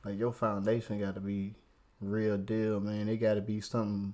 like 0.04 0.18
your 0.18 0.34
foundation 0.34 1.00
got 1.00 1.16
to 1.16 1.22
be 1.22 1.56
real 2.02 2.38
deal, 2.38 2.80
man. 2.80 3.08
It 3.08 3.18
got 3.18 3.36
to 3.36 3.42
be 3.42 3.62
something, 3.62 4.14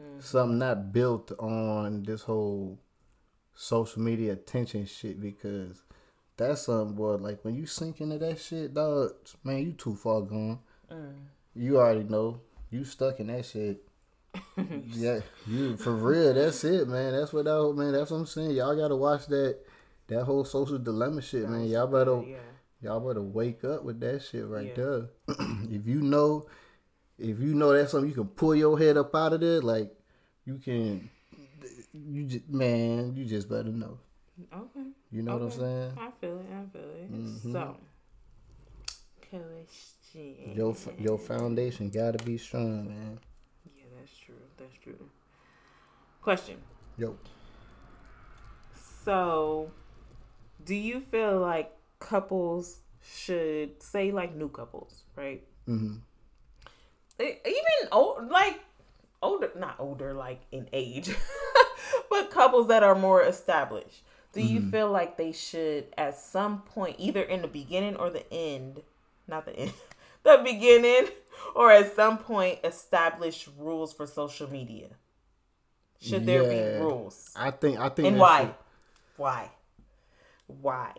mm-hmm. 0.00 0.20
something 0.20 0.58
not 0.58 0.92
built 0.92 1.32
on 1.38 2.04
this 2.04 2.22
whole 2.22 2.78
social 3.54 4.00
media 4.00 4.32
attention 4.32 4.86
shit 4.86 5.20
because 5.20 5.82
that's 6.36 6.62
something, 6.62 6.94
boy. 6.94 7.16
Like 7.16 7.44
when 7.44 7.54
you 7.54 7.66
sink 7.66 8.00
into 8.00 8.18
that 8.18 8.40
shit, 8.40 8.74
dog, 8.74 9.12
man, 9.42 9.58
you 9.58 9.72
too 9.72 9.96
far 9.96 10.22
gone. 10.22 10.60
Mm. 10.90 11.14
You 11.54 11.78
already 11.78 12.04
know. 12.04 12.40
You 12.70 12.84
stuck 12.84 13.18
in 13.18 13.26
that 13.26 13.44
shit. 13.44 13.82
yeah, 14.88 15.20
you 15.46 15.76
for 15.76 15.92
real. 15.92 16.34
That's 16.34 16.62
it, 16.64 16.88
man. 16.88 17.12
That's 17.12 17.32
what 17.32 17.44
that 17.46 17.74
man. 17.76 17.92
That's 17.92 18.10
what 18.10 18.18
I'm 18.18 18.26
saying. 18.26 18.52
Y'all 18.52 18.76
gotta 18.76 18.96
watch 18.96 19.26
that 19.26 19.58
that 20.08 20.24
whole 20.24 20.44
social 20.44 20.78
dilemma 20.78 21.22
shit, 21.22 21.48
man. 21.48 21.66
Y'all 21.66 21.86
better 21.86 22.22
yeah. 22.26 22.36
y'all 22.80 23.00
better 23.00 23.22
wake 23.22 23.64
up 23.64 23.84
with 23.84 24.00
that 24.00 24.22
shit 24.22 24.46
right 24.46 24.66
Yeah. 24.66 24.74
there. 24.74 25.08
if 25.70 25.86
you 25.86 26.00
know, 26.02 26.46
if 27.18 27.40
you 27.40 27.54
know 27.54 27.72
that's 27.72 27.92
something 27.92 28.08
you 28.08 28.14
can 28.14 28.28
pull 28.28 28.54
your 28.54 28.78
head 28.78 28.96
up 28.96 29.14
out 29.14 29.32
of 29.32 29.40
there, 29.40 29.60
like 29.60 29.92
you 30.44 30.58
can. 30.58 31.10
You 31.92 32.24
just 32.24 32.48
man, 32.48 33.14
you 33.16 33.24
just 33.24 33.48
better 33.48 33.70
know. 33.70 33.98
Okay. 34.54 34.86
You 35.10 35.22
know 35.22 35.36
what 35.36 35.42
I'm 35.42 35.50
saying? 35.50 35.92
I 35.98 36.10
feel 36.20 36.38
it. 36.38 36.46
I 36.52 36.72
feel 36.72 36.82
it. 36.82 37.12
Mm-hmm. 37.12 37.52
So, 37.52 37.76
question. 39.28 40.54
Your 40.54 40.76
your 40.98 41.18
foundation 41.18 41.90
gotta 41.90 42.22
be 42.24 42.38
strong, 42.38 42.88
man. 42.88 43.18
That's 44.70 44.82
true. 44.82 45.10
Question. 46.22 46.62
Yo, 46.96 47.18
So, 48.74 49.72
do 50.64 50.74
you 50.74 51.00
feel 51.00 51.38
like 51.40 51.72
couples 51.98 52.80
should 53.02 53.82
say 53.82 54.12
like 54.12 54.34
new 54.34 54.48
couples, 54.48 55.04
right? 55.16 55.44
hmm 55.66 55.96
E- 57.20 57.38
Even 57.44 57.88
old, 57.92 58.28
like 58.30 58.60
older, 59.22 59.50
not 59.56 59.76
older, 59.78 60.14
like 60.14 60.40
in 60.52 60.68
age. 60.72 61.14
but 62.10 62.30
couples 62.30 62.68
that 62.68 62.82
are 62.82 62.94
more 62.94 63.22
established, 63.22 64.04
do 64.32 64.42
you 64.42 64.60
mm-hmm. 64.60 64.70
feel 64.70 64.90
like 64.90 65.16
they 65.16 65.32
should, 65.32 65.86
at 65.98 66.18
some 66.18 66.62
point, 66.62 66.96
either 66.98 67.22
in 67.22 67.42
the 67.42 67.48
beginning 67.48 67.96
or 67.96 68.10
the 68.10 68.30
end, 68.32 68.82
not 69.28 69.44
the 69.44 69.56
end, 69.56 69.72
the 70.22 70.40
beginning, 70.44 71.08
or 71.54 71.70
at 71.70 71.94
some 71.94 72.18
point, 72.18 72.60
establish 72.64 73.48
rules 73.58 73.92
for 73.92 74.06
social 74.06 74.50
media? 74.50 74.88
Should 76.00 76.26
there 76.26 76.50
yeah, 76.50 76.78
be 76.78 76.84
rules? 76.84 77.32
I 77.36 77.50
think. 77.50 77.78
I 77.78 77.88
think. 77.90 78.08
And 78.08 78.18
why? 78.18 78.40
Should... 78.40 78.54
Why? 79.16 79.50
Why? 80.46 80.92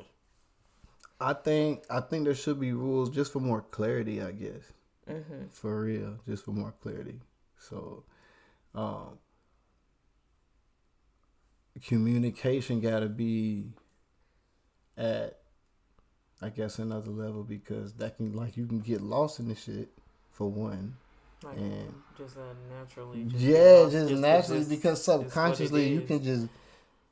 I 1.19 1.33
think. 1.33 1.83
I 1.89 2.01
think 2.01 2.25
there 2.25 2.35
should 2.35 2.59
be 2.59 2.73
rules 2.73 3.09
just 3.09 3.33
for 3.33 3.39
more 3.39 3.61
clarity. 3.61 4.21
I 4.21 4.31
guess. 4.31 4.71
Mm-hmm. 5.09 5.47
For 5.51 5.81
real, 5.81 6.19
just 6.27 6.45
for 6.45 6.51
more 6.51 6.73
clarity. 6.81 7.19
So, 7.57 8.03
um, 8.75 9.17
communication 11.85 12.79
got 12.79 12.99
to 12.99 13.09
be 13.09 13.71
at, 14.95 15.40
I 16.41 16.49
guess, 16.49 16.79
another 16.79 17.11
level 17.11 17.43
because 17.43 17.93
that 17.93 18.17
can 18.17 18.33
like 18.33 18.57
you 18.57 18.65
can 18.65 18.79
get 18.79 19.01
lost 19.01 19.39
in 19.39 19.47
the 19.47 19.55
shit 19.55 19.89
for 20.31 20.49
one. 20.49 20.95
Like 21.43 21.57
and 21.57 21.93
just 22.17 22.37
uh, 22.37 22.41
naturally, 22.77 23.23
just 23.25 23.43
yeah, 23.43 23.83
just, 23.89 24.09
just, 24.09 24.21
naturally 24.21 24.59
just, 24.59 24.69
because 24.69 25.03
subconsciously 25.03 25.89
you 25.89 26.01
can 26.01 26.23
just 26.23 26.47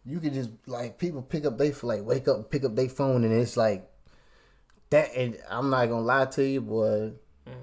you 0.06 0.20
can 0.20 0.34
just 0.34 0.52
like 0.66 0.98
people 0.98 1.22
pick 1.22 1.46
up 1.46 1.58
they 1.58 1.72
like 1.72 2.04
wake 2.04 2.28
up 2.28 2.50
pick 2.50 2.64
up 2.64 2.76
their 2.76 2.90
phone 2.90 3.24
and 3.24 3.34
it's 3.34 3.58
like 3.58 3.90
that 4.90 5.10
and 5.16 5.38
I'm 5.50 5.70
not 5.70 5.86
gonna 5.88 6.02
lie 6.02 6.26
to 6.26 6.48
you, 6.48 6.62
boy. 6.62 7.14
Mm. 7.48 7.54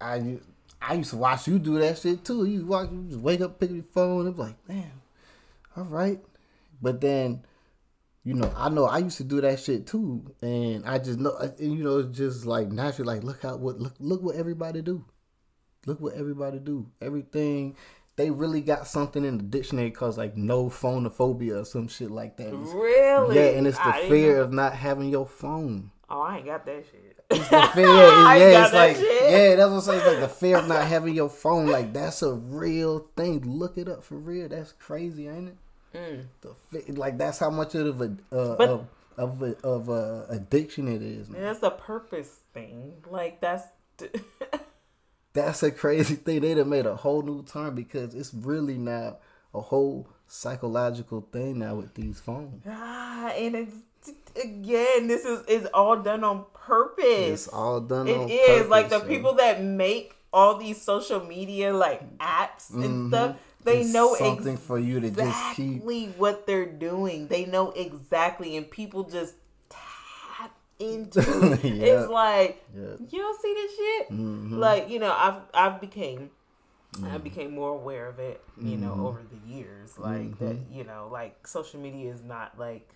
I 0.00 0.38
I 0.80 0.94
used 0.94 1.10
to 1.10 1.16
watch 1.16 1.48
you 1.48 1.58
do 1.58 1.78
that 1.78 1.98
shit 1.98 2.24
too. 2.24 2.44
You 2.44 2.66
watch 2.66 2.90
you 2.90 3.04
just 3.08 3.20
wake 3.20 3.40
up, 3.40 3.58
pick 3.58 3.70
up 3.70 3.76
your 3.76 3.84
phone, 3.84 4.26
and 4.26 4.36
be 4.36 4.42
like, 4.42 4.66
damn, 4.66 5.02
all 5.76 5.84
right. 5.84 6.20
But 6.82 7.00
then, 7.00 7.44
you 8.24 8.34
know, 8.34 8.52
I 8.56 8.68
know 8.70 8.86
I 8.86 8.98
used 8.98 9.18
to 9.18 9.24
do 9.24 9.40
that 9.42 9.60
shit 9.60 9.86
too, 9.86 10.34
and 10.40 10.84
I 10.86 10.98
just 10.98 11.18
know, 11.18 11.30
uh, 11.30 11.50
and 11.58 11.78
you 11.78 11.84
know, 11.84 11.98
it's 11.98 12.16
just 12.16 12.46
like 12.46 12.72
naturally, 12.72 13.16
like 13.16 13.24
look 13.24 13.44
out 13.44 13.60
what 13.60 13.78
look 13.78 13.94
look 14.00 14.22
what 14.22 14.36
everybody 14.36 14.82
do. 14.82 15.04
Look 15.86 16.00
what 16.00 16.14
everybody 16.14 16.58
do. 16.58 16.90
Everything 17.02 17.76
they 18.16 18.30
really 18.30 18.60
got 18.60 18.86
something 18.86 19.24
in 19.24 19.38
the 19.38 19.44
dictionary 19.44 19.90
called 19.90 20.16
like 20.16 20.36
no 20.36 20.66
phonophobia 20.66 21.62
or 21.62 21.64
some 21.64 21.88
shit 21.88 22.10
like 22.10 22.36
that. 22.36 22.48
It's, 22.48 22.72
really? 22.72 23.36
Yeah, 23.36 23.58
and 23.58 23.66
it's 23.66 23.78
the 23.78 23.88
I 23.88 24.08
fear 24.08 24.40
of 24.40 24.52
not 24.52 24.74
having 24.74 25.08
your 25.08 25.26
phone. 25.26 25.90
Oh, 26.08 26.20
I 26.20 26.36
ain't 26.38 26.46
got 26.46 26.64
that 26.66 26.84
shit. 26.90 27.10
It's 27.30 27.48
the 27.48 27.62
fear. 27.74 27.86
yeah, 27.86 28.36
yeah 28.36 28.64
it's 28.64 28.74
like 28.74 28.96
shit. 28.96 29.30
yeah, 29.30 29.56
that's 29.56 29.70
what 29.70 29.76
I'm 29.76 29.80
saying. 29.80 29.98
It's 30.00 30.06
like 30.08 30.20
the 30.20 30.28
fear 30.28 30.58
of 30.58 30.68
not 30.68 30.86
having 30.86 31.14
your 31.14 31.30
phone. 31.30 31.66
Like 31.66 31.92
that's 31.92 32.22
a 32.22 32.34
real 32.34 33.08
thing. 33.16 33.40
Look 33.40 33.78
it 33.78 33.88
up 33.88 34.04
for 34.04 34.16
real. 34.16 34.48
That's 34.48 34.72
crazy, 34.72 35.26
ain't 35.26 35.48
it? 35.48 35.56
Mm. 35.94 36.26
The 36.40 36.92
like 36.92 37.18
that's 37.18 37.38
how 37.38 37.50
much 37.50 37.74
of 37.74 38.00
a 38.00 38.16
uh, 38.32 38.56
but, 38.56 38.68
of 38.68 38.86
of 39.16 39.42
a, 39.42 39.56
of 39.62 39.88
a 39.88 40.26
addiction 40.28 40.88
it 40.88 41.02
is. 41.02 41.28
Man. 41.28 41.42
That's 41.42 41.62
a 41.62 41.70
purpose 41.70 42.40
thing. 42.52 42.94
Like 43.08 43.40
that's. 43.40 43.64
that's 45.32 45.62
a 45.62 45.70
crazy 45.70 46.16
thing. 46.16 46.40
They'd 46.40 46.58
have 46.58 46.66
made 46.66 46.86
a 46.86 46.96
whole 46.96 47.22
new 47.22 47.42
term 47.44 47.74
because 47.74 48.14
it's 48.14 48.34
really 48.34 48.76
now 48.76 49.18
a 49.54 49.60
whole 49.60 50.08
psychological 50.26 51.28
thing 51.32 51.60
now 51.60 51.76
with 51.76 51.94
these 51.94 52.20
phones. 52.20 52.62
Ah, 52.66 53.28
and 53.30 53.54
it's 53.54 53.74
again, 54.42 55.06
this 55.06 55.24
is 55.24 55.44
is 55.46 55.68
all 55.72 55.96
done 56.02 56.24
on 56.24 56.44
purpose. 56.54 57.46
It's 57.46 57.48
all 57.48 57.80
done. 57.80 58.08
It 58.08 58.30
is 58.30 58.48
purpose, 58.48 58.70
like 58.70 58.88
the 58.90 59.00
people 59.00 59.34
that 59.34 59.62
make 59.62 60.16
all 60.32 60.56
these 60.56 60.80
social 60.80 61.24
media 61.24 61.72
like 61.72 62.18
apps 62.18 62.70
and 62.70 62.84
mm-hmm. 62.84 63.08
stuff. 63.08 63.36
They 63.64 63.80
it's 63.80 63.92
know 63.92 64.14
something 64.14 64.54
exactly 64.54 64.56
for 64.56 64.78
you 64.78 65.00
to 65.00 65.10
just 65.10 65.56
keep 65.56 65.82
what 66.16 66.46
they're 66.46 66.66
doing. 66.66 67.28
They 67.28 67.46
know 67.46 67.70
exactly, 67.70 68.56
and 68.56 68.70
people 68.70 69.04
just 69.04 69.34
tap 69.70 70.54
into 70.78 71.20
it. 71.20 71.64
yeah. 71.64 71.84
It's 71.84 72.10
like 72.10 72.62
yeah. 72.76 72.96
you 73.10 73.18
don't 73.18 73.40
see 73.40 73.54
this 73.54 73.76
shit. 73.76 74.10
Mm-hmm. 74.10 74.58
Like 74.58 74.90
you 74.90 74.98
know, 74.98 75.14
I've 75.16 75.40
I've 75.54 75.80
became 75.80 76.30
mm 76.92 77.10
I 77.12 77.18
became 77.18 77.52
more 77.52 77.70
aware 77.70 78.06
of 78.06 78.18
it. 78.18 78.42
You 78.60 78.76
know, 78.76 78.90
mm-hmm. 78.90 79.06
over 79.06 79.22
the 79.22 79.52
years, 79.52 79.98
like 79.98 80.38
that. 80.38 80.56
Mm-hmm. 80.56 80.74
You 80.74 80.84
know, 80.84 81.08
like 81.10 81.46
social 81.46 81.80
media 81.80 82.12
is 82.12 82.22
not 82.22 82.58
like 82.58 82.88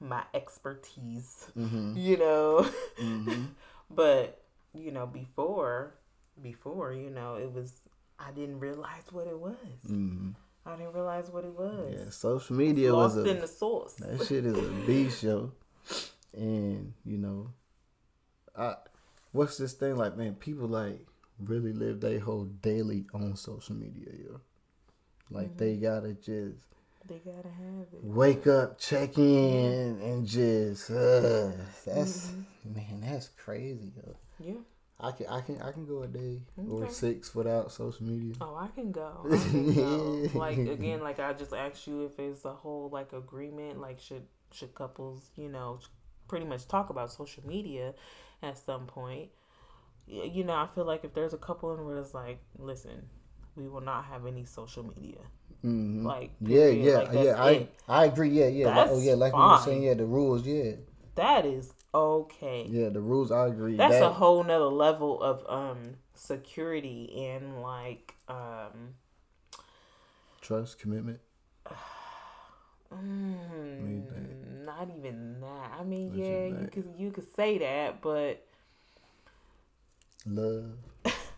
my 0.00 0.22
expertise, 0.34 1.50
mm-hmm. 1.56 1.96
you 1.96 2.16
know. 2.16 2.68
Mm-hmm. 3.00 3.44
but 3.90 4.42
you 4.74 4.90
know, 4.90 5.06
before, 5.06 5.94
before, 6.42 6.92
you 6.92 7.10
know, 7.10 7.36
it 7.36 7.52
was 7.52 7.72
I 8.18 8.30
didn't 8.32 8.60
realize 8.60 9.04
what 9.10 9.26
it 9.26 9.38
was. 9.38 9.56
Mm-hmm. 9.86 10.30
I 10.66 10.76
didn't 10.76 10.92
realize 10.92 11.30
what 11.30 11.44
it 11.44 11.52
was. 11.52 11.94
Yeah, 11.96 12.10
social 12.10 12.56
media 12.56 12.94
Lost 12.94 13.16
was 13.16 13.26
a, 13.26 13.30
in 13.30 13.40
the 13.40 13.48
source. 13.48 13.94
That 13.98 14.26
shit 14.26 14.44
is 14.44 14.58
a 14.58 14.86
beast, 14.86 15.22
yo. 15.22 15.52
And 16.34 16.92
you 17.04 17.18
know, 17.18 17.52
I 18.56 18.74
what's 19.32 19.56
this 19.56 19.72
thing 19.72 19.96
like? 19.96 20.16
Man, 20.16 20.34
people 20.34 20.68
like 20.68 21.06
really 21.38 21.72
live 21.72 22.00
their 22.00 22.20
whole 22.20 22.44
daily 22.44 23.06
on 23.14 23.36
social 23.36 23.76
media, 23.76 24.12
yo. 24.12 24.40
Like 25.30 25.56
they 25.56 25.74
mm-hmm. 25.74 25.82
gotta 25.82 26.14
just 26.14 26.66
they 27.06 27.20
gotta 27.24 27.48
have 27.48 27.86
it. 27.92 28.04
Wake 28.04 28.46
up, 28.46 28.78
check 28.78 29.16
in, 29.16 30.00
and 30.02 30.26
just 30.26 30.90
uh, 30.90 31.52
that's 31.86 32.28
mm-hmm. 32.28 32.74
man, 32.74 33.00
that's 33.00 33.28
crazy. 33.28 33.92
Yo. 33.96 34.16
Yeah. 34.38 34.54
I 35.00 35.12
can 35.12 35.26
I 35.26 35.40
can 35.40 35.62
I 35.62 35.70
can 35.70 35.86
go 35.86 36.02
a 36.02 36.08
day 36.08 36.42
okay. 36.58 36.68
or 36.68 36.90
six 36.90 37.34
without 37.34 37.70
social 37.70 38.04
media. 38.04 38.34
Oh, 38.40 38.56
I 38.56 38.66
can 38.74 38.90
go. 38.90 39.26
I 39.30 39.36
can 39.36 39.74
go. 39.74 40.28
like 40.34 40.58
again, 40.58 41.00
like 41.00 41.20
I 41.20 41.32
just 41.34 41.52
asked 41.52 41.86
you 41.86 42.06
if 42.06 42.18
it's 42.18 42.44
a 42.44 42.52
whole 42.52 42.90
like 42.92 43.12
agreement. 43.12 43.80
Like 43.80 44.00
should 44.00 44.24
should 44.52 44.74
couples, 44.74 45.30
you 45.36 45.48
know, 45.48 45.78
pretty 46.26 46.46
much 46.46 46.66
talk 46.66 46.90
about 46.90 47.12
social 47.12 47.46
media 47.46 47.94
at 48.42 48.58
some 48.58 48.86
point? 48.86 49.28
You 50.06 50.42
know, 50.42 50.54
I 50.54 50.66
feel 50.66 50.84
like 50.84 51.04
if 51.04 51.14
there's 51.14 51.34
a 51.34 51.38
couple 51.38 51.74
in 51.74 51.84
where 51.84 51.98
it's 51.98 52.14
like, 52.14 52.40
listen, 52.58 53.08
we 53.54 53.68
will 53.68 53.82
not 53.82 54.06
have 54.06 54.26
any 54.26 54.46
social 54.46 54.82
media. 54.82 55.18
Mm-hmm. 55.64 56.06
Like 56.06 56.32
yeah, 56.40 56.66
yeah, 56.66 56.98
like, 56.98 57.12
yeah. 57.12 57.42
I 57.42 57.68
I 57.88 58.04
agree. 58.06 58.30
Yeah, 58.30 58.46
yeah. 58.46 58.68
Like, 58.68 58.88
oh 58.90 59.00
yeah, 59.00 59.14
like 59.14 59.32
fine. 59.32 59.42
you 59.42 59.50
were 59.50 59.64
saying, 59.64 59.82
yeah, 59.82 59.94
the 59.94 60.06
rules. 60.06 60.46
Yeah, 60.46 60.72
that 61.18 61.44
is 61.44 61.72
okay. 61.94 62.66
Yeah, 62.68 62.88
the 62.88 63.00
rules. 63.00 63.30
I 63.30 63.46
agree. 63.48 63.76
That's 63.76 63.94
that, 63.94 64.04
a 64.04 64.10
whole 64.10 64.42
nother 64.42 64.64
level 64.64 65.22
of 65.22 65.44
um 65.48 65.96
security 66.14 67.26
and 67.26 67.60
like 67.60 68.14
um 68.28 68.94
trust, 70.40 70.78
commitment. 70.78 71.20
Mm, 72.90 74.64
not 74.64 74.88
even 74.96 75.42
that. 75.42 75.72
I 75.78 75.84
mean, 75.84 76.08
what 76.08 76.18
yeah, 76.18 76.46
you, 76.46 76.56
you 76.62 76.68
could 76.72 76.88
you 76.96 77.10
could 77.10 77.34
say 77.34 77.58
that, 77.58 78.00
but 78.00 78.46
love. 80.24 80.70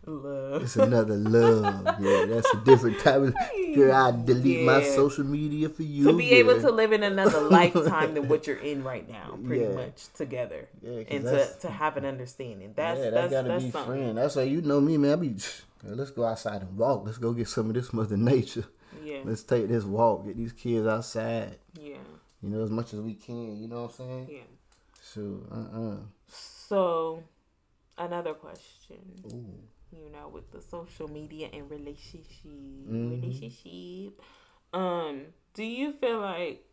Love. 0.06 0.62
It's 0.62 0.76
another 0.76 1.16
love. 1.16 2.00
Yeah, 2.00 2.26
that's 2.26 2.52
a 2.54 2.58
different 2.58 3.00
type 3.00 3.22
of. 3.22 3.34
Girl, 3.74 3.92
I 3.92 4.10
delete 4.10 4.60
yeah. 4.60 4.66
my 4.66 4.82
social 4.82 5.24
media 5.24 5.68
for 5.68 5.82
you. 5.82 6.04
To 6.04 6.16
be 6.16 6.26
yeah. 6.26 6.36
able 6.36 6.60
to 6.60 6.70
live 6.70 6.92
in 6.92 7.02
another 7.02 7.40
lifetime 7.40 8.14
than 8.14 8.28
what 8.28 8.46
you're 8.46 8.56
in 8.56 8.82
right 8.82 9.08
now, 9.08 9.38
pretty 9.44 9.64
yeah. 9.64 9.74
much 9.74 10.12
together, 10.14 10.68
yeah, 10.82 11.02
and 11.08 11.24
to, 11.24 11.48
to 11.60 11.70
have 11.70 11.96
an 11.96 12.04
understanding. 12.04 12.72
That's 12.74 12.98
yeah, 12.98 13.04
that 13.04 13.14
that's, 13.14 13.32
gotta 13.32 13.48
that's 13.48 13.64
be 13.64 13.70
something. 13.70 13.94
friend. 13.94 14.18
That's 14.18 14.36
why 14.36 14.42
you 14.42 14.62
know 14.62 14.80
me, 14.80 14.96
man. 14.96 15.12
I 15.12 15.16
be 15.16 15.36
let's 15.84 16.10
go 16.10 16.24
outside 16.24 16.62
and 16.62 16.76
walk. 16.76 17.04
Let's 17.04 17.18
go 17.18 17.32
get 17.32 17.48
some 17.48 17.68
of 17.68 17.74
this 17.74 17.92
mother 17.92 18.16
nature. 18.16 18.64
Yeah. 19.04 19.20
Let's 19.24 19.42
take 19.42 19.68
this 19.68 19.84
walk. 19.84 20.26
Get 20.26 20.36
these 20.36 20.52
kids 20.52 20.86
outside. 20.86 21.56
Yeah. 21.80 21.96
You 22.42 22.48
know, 22.48 22.62
as 22.62 22.70
much 22.70 22.92
as 22.94 23.00
we 23.00 23.14
can. 23.14 23.60
You 23.60 23.68
know 23.68 23.82
what 23.82 23.90
I'm 23.90 23.96
saying? 23.96 24.28
Yeah. 24.30 24.38
So, 25.02 25.40
uh, 25.50 25.78
uh 25.78 25.96
So, 26.28 27.22
another 27.98 28.34
question. 28.34 28.98
Ooh 29.32 29.68
you 29.92 30.10
know, 30.10 30.28
with 30.28 30.50
the 30.52 30.60
social 30.62 31.08
media 31.08 31.48
and 31.52 31.70
relationship 31.70 32.46
mm-hmm. 32.46 33.10
relationship. 33.10 34.20
Um, 34.72 35.26
do 35.54 35.64
you 35.64 35.92
feel 35.92 36.20
like 36.20 36.64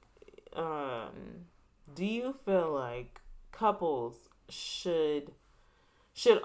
um 0.55 1.45
do 1.93 2.05
you 2.05 2.35
feel 2.45 2.73
like 2.73 3.19
couples 3.51 4.29
should 4.49 5.31
should 6.13 6.41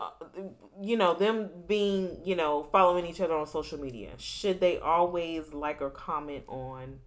you 0.82 0.96
know 0.96 1.14
them 1.14 1.50
being 1.66 2.18
you 2.24 2.34
know 2.34 2.62
following 2.64 3.06
each 3.06 3.20
other 3.20 3.34
on 3.34 3.46
social 3.46 3.78
media 3.78 4.10
should 4.18 4.60
they 4.60 4.78
always 4.78 5.52
like 5.54 5.80
or 5.80 5.90
comment 5.90 6.42
on 6.48 6.98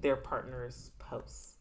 their 0.00 0.16
partner's 0.16 0.90
posts 0.98 1.56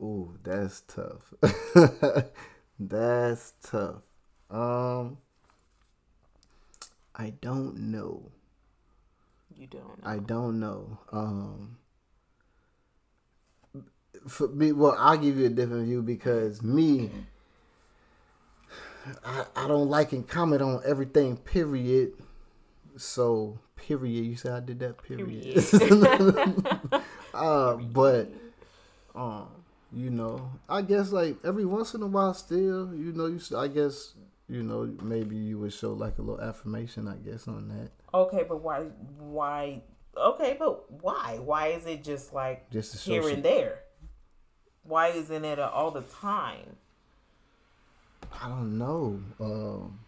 Ooh, 0.00 0.38
that's 0.42 0.82
tough. 0.82 1.32
that's 2.78 3.52
tough. 3.62 4.02
Um 4.50 5.18
I 7.16 7.30
don't 7.40 7.76
know. 7.78 8.30
You 9.56 9.66
don't. 9.66 10.02
Know. 10.02 10.10
I 10.10 10.18
don't 10.18 10.60
know. 10.60 10.98
Um, 11.12 11.78
for 14.28 14.48
me, 14.48 14.72
well, 14.72 14.96
I'll 14.98 15.16
give 15.16 15.38
you 15.38 15.46
a 15.46 15.50
different 15.50 15.86
view 15.86 16.02
because 16.02 16.62
me, 16.62 17.10
I, 19.24 19.46
I 19.56 19.68
don't 19.68 19.88
like 19.88 20.12
and 20.12 20.28
comment 20.28 20.62
on 20.62 20.82
everything. 20.84 21.38
Period. 21.38 22.12
So 22.96 23.58
Period. 23.76 24.24
You 24.24 24.36
said 24.36 24.52
I 24.52 24.60
did 24.60 24.78
that. 24.80 25.02
Period. 25.02 25.64
period. 25.70 26.42
uh, 27.34 27.74
but 27.76 28.32
um, 29.14 29.48
you 29.92 30.10
know, 30.10 30.50
I 30.68 30.82
guess 30.82 31.12
like 31.12 31.36
every 31.44 31.64
once 31.64 31.94
in 31.94 32.02
a 32.02 32.06
while, 32.06 32.34
still, 32.34 32.94
you 32.94 33.12
know, 33.12 33.26
you 33.26 33.38
I 33.56 33.68
guess 33.68 34.14
you 34.48 34.62
know 34.62 34.94
maybe 35.02 35.36
you 35.36 35.58
would 35.58 35.72
show 35.72 35.92
like 35.92 36.18
a 36.18 36.22
little 36.22 36.40
affirmation, 36.40 37.08
I 37.08 37.16
guess, 37.16 37.48
on 37.48 37.68
that. 37.68 37.90
Okay, 38.14 38.44
but 38.48 38.62
why? 38.62 38.80
Why? 39.18 39.82
Okay, 40.16 40.56
but 40.58 40.90
why? 41.02 41.38
Why 41.42 41.68
is 41.68 41.86
it 41.86 42.04
just 42.04 42.32
like 42.32 42.70
just 42.70 43.04
here 43.04 43.28
and 43.28 43.42
there? 43.42 43.80
Why 44.84 45.08
isn't 45.08 45.44
it 45.44 45.58
all 45.58 45.90
the 45.90 46.02
time? 46.02 46.76
I 48.40 48.48
don't 48.48 48.78
know. 48.78 49.20
Um, 49.40 49.98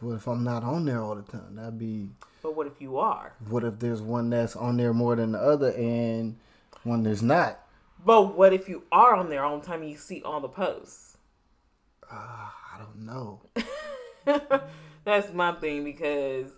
what 0.00 0.16
if 0.16 0.26
I'm 0.26 0.44
not 0.44 0.62
on 0.62 0.84
there 0.84 1.00
all 1.00 1.14
the 1.14 1.22
time? 1.22 1.56
That'd 1.56 1.78
be. 1.78 2.10
But 2.42 2.54
what 2.54 2.66
if 2.66 2.80
you 2.80 2.98
are? 2.98 3.32
What 3.48 3.64
if 3.64 3.78
there's 3.78 4.02
one 4.02 4.28
that's 4.28 4.54
on 4.54 4.76
there 4.76 4.92
more 4.92 5.16
than 5.16 5.32
the 5.32 5.38
other 5.38 5.72
and 5.72 6.36
one 6.82 7.02
there's 7.02 7.22
not? 7.22 7.60
But 8.04 8.36
what 8.36 8.52
if 8.52 8.68
you 8.68 8.82
are 8.92 9.14
on 9.14 9.30
there 9.30 9.42
all 9.42 9.58
the 9.58 9.66
time 9.66 9.80
and 9.80 9.90
you 9.90 9.96
see 9.96 10.20
all 10.22 10.40
the 10.40 10.48
posts? 10.48 11.13
Uh, 12.14 12.48
I 12.74 12.78
don't 12.78 13.04
know. 13.04 13.42
that's 15.04 15.32
my 15.32 15.52
thing 15.52 15.84
because 15.84 16.50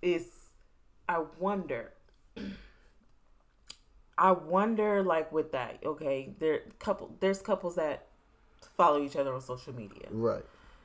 it's. 0.00 0.28
I 1.08 1.22
wonder. 1.38 1.92
I 4.16 4.32
wonder, 4.32 5.02
like 5.02 5.32
with 5.32 5.52
that. 5.52 5.78
Okay, 5.84 6.34
there 6.38 6.60
couple. 6.78 7.14
There's 7.20 7.40
couples 7.40 7.76
that 7.76 8.06
follow 8.76 9.02
each 9.02 9.16
other 9.16 9.34
on 9.34 9.40
social 9.40 9.74
media. 9.74 10.06
Right. 10.10 10.44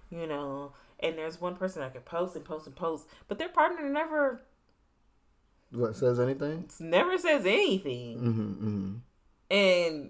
You 0.10 0.28
know, 0.28 0.74
and 1.00 1.18
there's 1.18 1.40
one 1.40 1.56
person 1.56 1.82
that 1.82 1.94
can 1.94 2.02
post 2.02 2.36
and 2.36 2.44
post 2.44 2.68
and 2.68 2.76
post, 2.76 3.08
but 3.28 3.38
their 3.38 3.50
partner 3.50 3.88
never 3.88 4.42
what 5.72 5.96
says 5.96 6.20
anything? 6.20 6.70
Never 6.80 7.18
says 7.18 7.46
anything, 7.46 8.18
mm-hmm, 8.18 8.68
mm-hmm. 8.68 8.94
and 9.56 10.10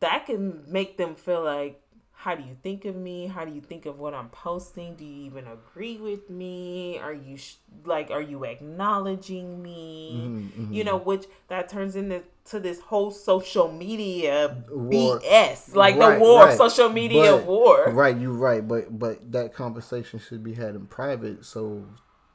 that 0.00 0.26
can 0.26 0.64
make 0.66 0.96
them 0.96 1.14
feel 1.14 1.44
like, 1.44 1.80
how 2.18 2.34
do 2.34 2.42
you 2.42 2.56
think 2.62 2.86
of 2.86 2.96
me? 2.96 3.26
How 3.26 3.44
do 3.44 3.52
you 3.52 3.60
think 3.60 3.84
of 3.84 3.98
what 3.98 4.14
I'm 4.14 4.30
posting? 4.30 4.96
Do 4.96 5.04
you 5.04 5.26
even 5.26 5.46
agree 5.46 5.98
with 5.98 6.30
me? 6.30 6.98
Are 6.98 7.12
you 7.12 7.36
sh- 7.36 7.56
like, 7.84 8.10
are 8.10 8.22
you 8.22 8.44
acknowledging 8.44 9.62
me? 9.62 10.22
Mm-hmm, 10.24 10.62
mm-hmm. 10.62 10.72
you 10.72 10.82
know, 10.82 10.96
which 10.96 11.26
that 11.48 11.68
turns 11.68 11.94
into 11.94 12.24
to 12.46 12.58
this 12.58 12.80
whole 12.80 13.10
social 13.10 13.70
media 13.70 14.56
war. 14.70 15.20
BS, 15.20 15.74
like 15.74 15.96
right, 15.96 16.14
the 16.14 16.20
war, 16.20 16.46
right. 16.46 16.56
social 16.56 16.88
media 16.88 17.32
but, 17.32 17.44
war. 17.44 17.90
Right, 17.90 18.16
you're 18.16 18.32
right, 18.32 18.66
but 18.66 18.98
but 18.98 19.30
that 19.32 19.52
conversation 19.52 20.18
should 20.18 20.42
be 20.42 20.54
had 20.54 20.74
in 20.74 20.86
private, 20.86 21.44
so 21.44 21.84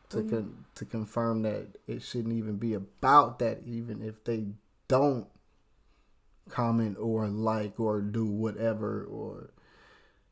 to 0.09 0.17
mm-hmm. 0.17 0.29
con- 0.29 0.65
to 0.75 0.85
confirm 0.85 1.41
that 1.41 1.67
it 1.87 2.03
shouldn't 2.03 2.35
even 2.35 2.57
be 2.57 2.75
about 2.75 3.39
that, 3.39 3.63
even 3.65 4.03
if 4.03 4.23
they 4.23 4.45
don't 4.87 5.27
comment 6.49 6.97
or 6.99 7.27
like 7.27 7.79
or 7.79 7.99
do 7.99 8.25
whatever, 8.25 9.03
or 9.03 9.49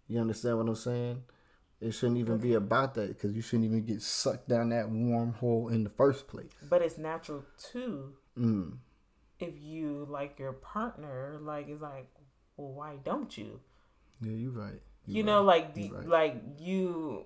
you 0.09 0.19
understand 0.19 0.57
what 0.57 0.67
I'm 0.67 0.75
saying? 0.75 1.23
It 1.79 1.91
shouldn't 1.91 2.17
even 2.17 2.33
okay. 2.33 2.43
be 2.43 2.53
about 2.55 2.95
that 2.95 3.07
because 3.07 3.33
you 3.33 3.41
shouldn't 3.41 3.65
even 3.65 3.85
get 3.85 4.01
sucked 4.01 4.49
down 4.49 4.69
that 4.69 4.87
wormhole 4.87 5.71
in 5.71 5.85
the 5.85 5.89
first 5.89 6.27
place. 6.27 6.51
But 6.69 6.81
it's 6.81 6.97
natural 6.97 7.45
too. 7.57 8.15
Mm 8.37 8.79
if 9.39 9.53
you 9.59 10.05
like 10.09 10.37
your 10.37 10.53
partner, 10.53 11.37
like 11.41 11.69
it's 11.69 11.81
like, 11.81 12.07
well, 12.57 12.73
why 12.73 12.97
don't 13.03 13.37
you? 13.37 13.59
Yeah, 14.21 14.33
you're 14.33 14.51
right. 14.51 14.81
You 15.05 15.23
know, 15.23 15.37
right. 15.37 15.57
like 15.57 15.73
the, 15.73 15.91
right. 15.91 16.07
like 16.07 16.43
you. 16.59 17.25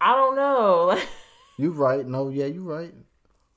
I 0.00 0.14
don't 0.14 0.34
know. 0.34 1.00
you're 1.58 1.70
right. 1.70 2.04
No, 2.06 2.28
yeah, 2.28 2.46
you're 2.46 2.62
right. 2.62 2.94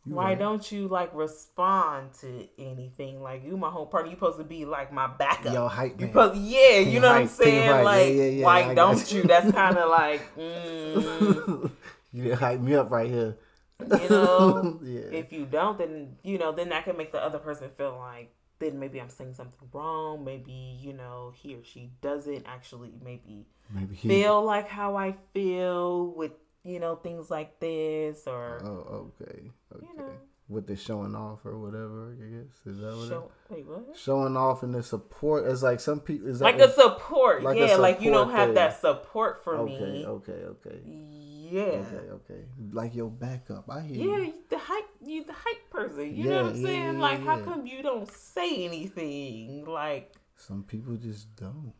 You 0.06 0.16
why 0.16 0.26
right. 0.26 0.39
don't 0.39 0.72
you 0.72 0.88
like 0.88 1.14
respond 1.14 2.14
to 2.22 2.47
anything? 2.58 3.22
Like 3.22 3.43
you, 3.45 3.58
my 3.58 3.70
whole 3.70 3.86
partner, 3.86 4.10
you 4.10 4.16
supposed 4.16 4.38
to 4.38 4.43
be 4.43 4.66
like 4.66 4.93
my 4.93 5.08
backup. 5.08 5.54
Yo, 5.54 5.68
hype 5.68 6.00
man. 6.00 6.00
You 6.00 6.08
supposed, 6.08 6.41
yeah, 6.41 6.80
you 6.80 7.00
know 7.00 7.08
hype, 7.10 7.16
what 7.16 7.22
I'm 7.22 7.28
saying? 7.28 7.70
Right. 7.70 7.84
Like, 7.84 8.08
yeah, 8.08 8.14
yeah, 8.14 8.30
yeah, 8.30 8.45
why 8.45 8.74
don't 8.74 9.12
you? 9.12 9.24
That's 9.24 9.52
kind 9.52 9.78
of 9.78 9.89
like, 9.89 10.36
mm. 10.38 11.72
you 12.14 12.36
hype 12.36 12.62
me 12.62 12.76
up 12.76 12.89
right 12.89 13.10
here. 13.10 13.38
You 13.82 14.10
know, 14.10 14.80
yeah. 14.84 15.02
if 15.12 15.34
you 15.34 15.45
don't, 15.45 15.78
then 15.78 16.16
you 16.24 16.38
know, 16.38 16.54
then 16.54 16.70
that 16.70 16.86
can 16.86 16.97
make 16.97 17.12
the 17.12 17.22
other 17.22 17.39
person 17.39 17.70
feel 17.78 17.97
like 18.00 18.34
then 18.60 18.80
maybe 18.80 19.00
I'm 19.00 19.10
saying 19.10 19.34
something 19.34 19.70
wrong. 19.74 20.24
Maybe 20.24 20.78
you 20.80 20.93
know 20.93 21.34
he 21.36 21.56
or 21.56 21.64
she 21.64 21.91
doesn't 22.02 22.45
actually 22.45 22.91
maybe 23.04 23.47
maybe 23.74 23.95
he... 23.95 24.08
feel 24.08 24.43
like 24.43 24.68
how 24.68 24.95
I 24.95 25.16
feel 25.34 26.14
with 26.14 26.34
you 26.64 26.80
know 26.80 26.95
things 26.95 27.30
like 27.30 27.60
this 27.60 28.24
or 28.28 28.62
oh 28.64 29.14
okay 29.20 29.51
okay. 29.74 29.88
You 29.91 29.97
know, 29.97 30.12
with 30.49 30.66
the 30.66 30.76
showing 30.76 31.16
off 31.16 31.45
or 31.45 31.60
whatever. 31.60 32.12
I 32.12 32.26
guess 32.26 32.66
is 32.66 32.82
that 32.82 32.97
what? 32.97 33.07
Show, 33.07 33.32
wait, 33.49 33.68
what? 33.68 33.95
Showing 33.95 34.36
off 34.36 34.64
and 34.64 34.74
the 34.74 34.82
support 34.82 35.45
is 35.45 35.62
like 35.62 35.80
some 35.80 35.99
people 35.99 36.28
is 36.28 36.41
like 36.41 36.60
a 36.60 36.72
support. 36.72 37.43
Like 37.43 37.57
yeah, 37.57 37.66
a 37.66 37.68
support 37.70 37.82
like 37.82 38.01
you 38.01 38.12
don't 38.12 38.32
have 38.32 38.47
thing. 38.49 38.55
that 38.55 38.82
support 38.82 39.43
for 39.43 39.57
okay, 39.57 39.80
me. 39.80 40.05
Okay, 40.05 40.32
okay, 40.32 40.32
okay. 40.32 40.80
Yeah. 40.84 41.62
Okay, 41.62 42.10
okay. 42.12 42.41
Like 42.72 42.95
your 42.95 43.10
backup. 43.10 43.70
I 43.70 43.82
hear. 43.82 44.10
Yeah, 44.10 44.26
you. 44.26 44.34
the 44.49 44.57
hype. 44.57 44.89
You 45.01 45.24
the 45.24 45.34
hype 45.34 45.70
person. 45.70 46.16
You 46.16 46.24
yeah, 46.24 46.30
know 46.30 46.43
what 46.43 46.53
I'm 46.53 46.62
yeah, 46.62 46.68
saying? 46.68 46.93
Yeah, 46.93 46.99
like, 46.99 47.24
how 47.24 47.39
come 47.39 47.68
you 47.68 47.84
don't 47.84 48.12
say 48.12 48.66
anything? 48.66 49.66
Like 49.66 50.14
some 50.36 50.64
people 50.64 50.95
just 50.97 51.36
don't. 51.36 51.74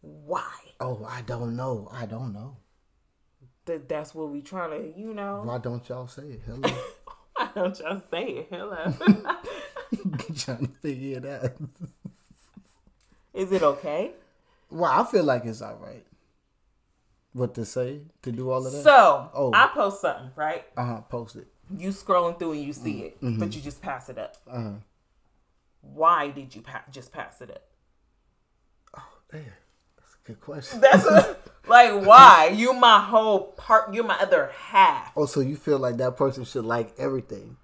Why? 0.00 0.50
Oh, 0.80 1.06
I 1.08 1.20
don't 1.22 1.56
know. 1.56 1.88
I 1.92 2.06
don't 2.06 2.32
know. 2.32 2.56
That 3.66 3.88
that's 3.88 4.14
what 4.14 4.30
we 4.30 4.40
trying 4.40 4.70
to, 4.70 4.98
you 4.98 5.14
know. 5.14 5.42
Why 5.44 5.58
don't 5.58 5.88
y'all 5.88 6.08
say 6.08 6.22
it? 6.22 6.42
Hello. 6.44 6.68
Why 7.36 7.48
don't 7.54 7.78
y'all 7.78 8.02
say 8.10 8.24
it? 8.24 8.48
Hello. 8.50 8.92
trying 10.36 10.66
to 10.66 10.72
figure 10.80 11.18
it 11.18 11.26
out. 11.26 11.52
Is 13.34 13.52
it 13.52 13.62
okay? 13.62 14.12
Well, 14.70 14.90
I 14.90 15.04
feel 15.10 15.24
like 15.24 15.44
it's 15.44 15.62
all 15.62 15.76
right. 15.76 16.04
What 17.34 17.54
to 17.54 17.64
say 17.64 18.00
to 18.22 18.32
do 18.32 18.50
all 18.50 18.66
of 18.66 18.72
that? 18.72 18.82
So, 18.82 19.30
oh. 19.34 19.52
I 19.54 19.68
post 19.68 20.00
something, 20.00 20.30
right? 20.36 20.64
Uh 20.76 20.84
huh. 20.84 21.00
Post 21.02 21.36
it. 21.36 21.46
You 21.78 21.90
scrolling 21.90 22.38
through 22.38 22.52
and 22.52 22.62
you 22.62 22.72
see 22.72 22.94
mm-hmm. 22.94 23.06
it, 23.06 23.20
but 23.20 23.30
mm-hmm. 23.30 23.44
you 23.44 23.60
just 23.60 23.80
pass 23.80 24.08
it 24.08 24.18
up. 24.18 24.36
Uh 24.50 24.62
huh. 24.62 24.72
Why 25.80 26.30
did 26.30 26.54
you 26.54 26.62
pa- 26.62 26.84
just 26.90 27.12
pass 27.12 27.40
it 27.40 27.50
up? 27.50 27.62
Oh, 28.96 29.18
there. 29.30 29.58
That's 29.96 30.14
a 30.14 30.26
good 30.26 30.40
question. 30.40 30.80
That's 30.80 31.06
a, 31.06 31.36
like 31.66 32.04
why? 32.04 32.52
You 32.54 32.72
my 32.72 33.00
whole 33.00 33.52
part. 33.52 33.94
You're 33.94 34.04
my 34.04 34.18
other 34.18 34.50
half. 34.54 35.12
Oh, 35.16 35.26
so 35.26 35.40
you 35.40 35.56
feel 35.56 35.78
like 35.78 35.96
that 35.98 36.16
person 36.16 36.44
should 36.44 36.64
like 36.64 36.94
everything? 36.98 37.56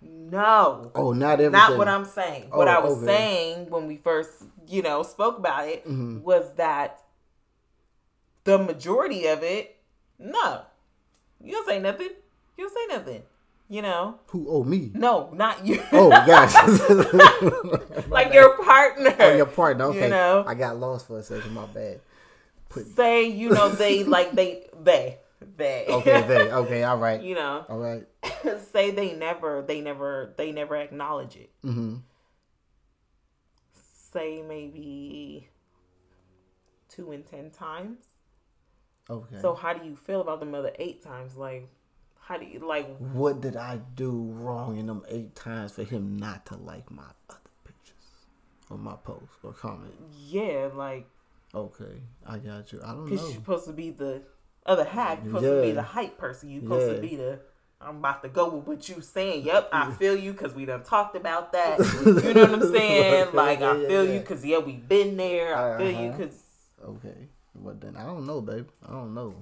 No. 0.00 0.90
Oh, 0.94 1.12
not 1.12 1.34
everything. 1.34 1.52
Not 1.52 1.78
what 1.78 1.88
I'm 1.88 2.04
saying. 2.04 2.48
Oh, 2.52 2.58
what 2.58 2.68
I 2.68 2.78
was 2.80 2.98
okay. 2.98 3.06
saying 3.06 3.70
when 3.70 3.86
we 3.86 3.96
first, 3.96 4.30
you 4.66 4.82
know, 4.82 5.02
spoke 5.02 5.38
about 5.38 5.68
it 5.68 5.84
mm-hmm. 5.86 6.22
was 6.22 6.52
that 6.56 7.02
the 8.44 8.58
majority 8.58 9.26
of 9.26 9.42
it, 9.42 9.76
no. 10.18 10.62
You 11.42 11.52
don't 11.52 11.66
say 11.66 11.78
nothing. 11.78 12.10
You 12.56 12.68
don't 12.68 12.74
say 12.74 12.96
nothing. 12.96 13.22
You 13.68 13.82
know. 13.82 14.18
Who? 14.26 14.46
Oh, 14.48 14.64
me. 14.64 14.90
No, 14.94 15.30
not 15.32 15.66
you. 15.66 15.82
Oh 15.92 16.10
gosh. 16.26 16.54
like 18.08 18.32
your 18.32 18.62
partner. 18.62 19.14
Oh, 19.18 19.36
your 19.36 19.46
partner. 19.46 19.86
Okay. 19.86 20.04
You 20.04 20.10
know? 20.10 20.44
I 20.46 20.54
got 20.54 20.76
lost 20.78 21.06
for 21.06 21.18
a 21.18 21.22
second. 21.22 21.52
My 21.54 21.66
bad. 21.66 22.00
Put... 22.74 22.86
Say 22.96 23.28
you 23.28 23.50
know 23.50 23.68
they 23.68 24.04
like 24.16 24.32
they 24.32 24.66
they 24.82 25.18
they. 25.56 25.86
Okay, 25.88 26.22
they. 26.22 26.50
Okay, 26.52 26.82
all 26.82 26.98
right. 26.98 27.22
You 27.22 27.36
know. 27.36 27.64
All 27.68 27.78
right. 27.78 28.06
say 28.72 28.90
they 28.90 29.14
never 29.14 29.62
they 29.62 29.80
never 29.80 30.34
they 30.36 30.52
never 30.52 30.76
acknowledge 30.76 31.36
it. 31.36 31.50
Mm-hmm. 31.64 31.96
Say 34.12 34.42
maybe 34.42 35.48
two 36.88 37.12
in 37.12 37.22
ten 37.22 37.50
times. 37.50 38.06
Okay. 39.08 39.36
So 39.40 39.54
how 39.54 39.72
do 39.72 39.86
you 39.86 39.96
feel 39.96 40.20
about 40.20 40.40
them 40.40 40.54
other 40.54 40.72
eight 40.78 41.02
times? 41.02 41.36
Like, 41.36 41.68
how 42.18 42.38
do 42.38 42.46
you 42.46 42.60
like? 42.66 42.96
What 42.98 43.40
did 43.40 43.56
I 43.56 43.80
do 43.94 44.30
wrong 44.32 44.78
in 44.78 44.86
them 44.86 45.04
eight 45.08 45.34
times 45.34 45.72
for 45.72 45.84
him 45.84 46.16
not 46.16 46.46
to 46.46 46.56
like 46.56 46.90
my 46.90 47.04
other 47.28 47.40
pictures 47.64 48.26
or 48.70 48.78
my 48.78 48.96
post 48.96 49.32
or 49.42 49.52
comment? 49.52 49.94
Yeah, 50.26 50.70
like. 50.74 51.06
Okay, 51.54 52.00
I 52.26 52.38
got 52.38 52.72
you. 52.72 52.80
I 52.82 52.88
don't 52.88 53.04
know. 53.04 53.10
Because 53.10 53.22
you're 53.22 53.34
supposed 53.34 53.66
to 53.66 53.72
be 53.72 53.90
the 53.90 54.22
other 54.66 54.84
half. 54.84 55.18
You're 55.18 55.28
supposed 55.28 55.44
yeah. 55.44 55.54
to 55.54 55.62
be 55.62 55.72
the 55.72 55.82
hype 55.82 56.18
person. 56.18 56.50
You're 56.50 56.62
supposed 56.62 56.88
yeah. 56.88 56.94
to 56.96 57.00
be 57.00 57.16
the. 57.16 57.38
I'm 57.80 57.96
about 57.98 58.22
to 58.22 58.28
go 58.28 58.48
with 58.48 58.66
what 58.66 58.88
you 58.88 59.00
saying. 59.00 59.44
Yep, 59.44 59.68
I 59.72 59.92
feel 59.98 60.16
you 60.16 60.32
because 60.32 60.54
we 60.54 60.64
done 60.64 60.82
talked 60.82 61.16
about 61.16 61.52
that. 61.52 61.78
you 62.04 62.34
know 62.34 62.42
what 62.42 62.62
I'm 62.62 62.72
saying? 62.74 63.28
like 63.34 63.62
I 63.62 63.86
feel 63.86 64.04
you 64.04 64.20
because 64.20 64.44
yeah, 64.44 64.58
we 64.58 64.72
been 64.72 65.16
there. 65.16 65.56
I 65.56 65.78
feel 65.78 65.88
uh-huh. 65.88 66.02
you 66.02 66.10
because. 66.10 66.42
Okay. 66.84 67.28
But 67.54 67.80
then 67.80 67.96
I 67.96 68.04
don't 68.04 68.26
know, 68.26 68.40
babe. 68.40 68.68
I 68.86 68.92
don't 68.92 69.14
know. 69.14 69.34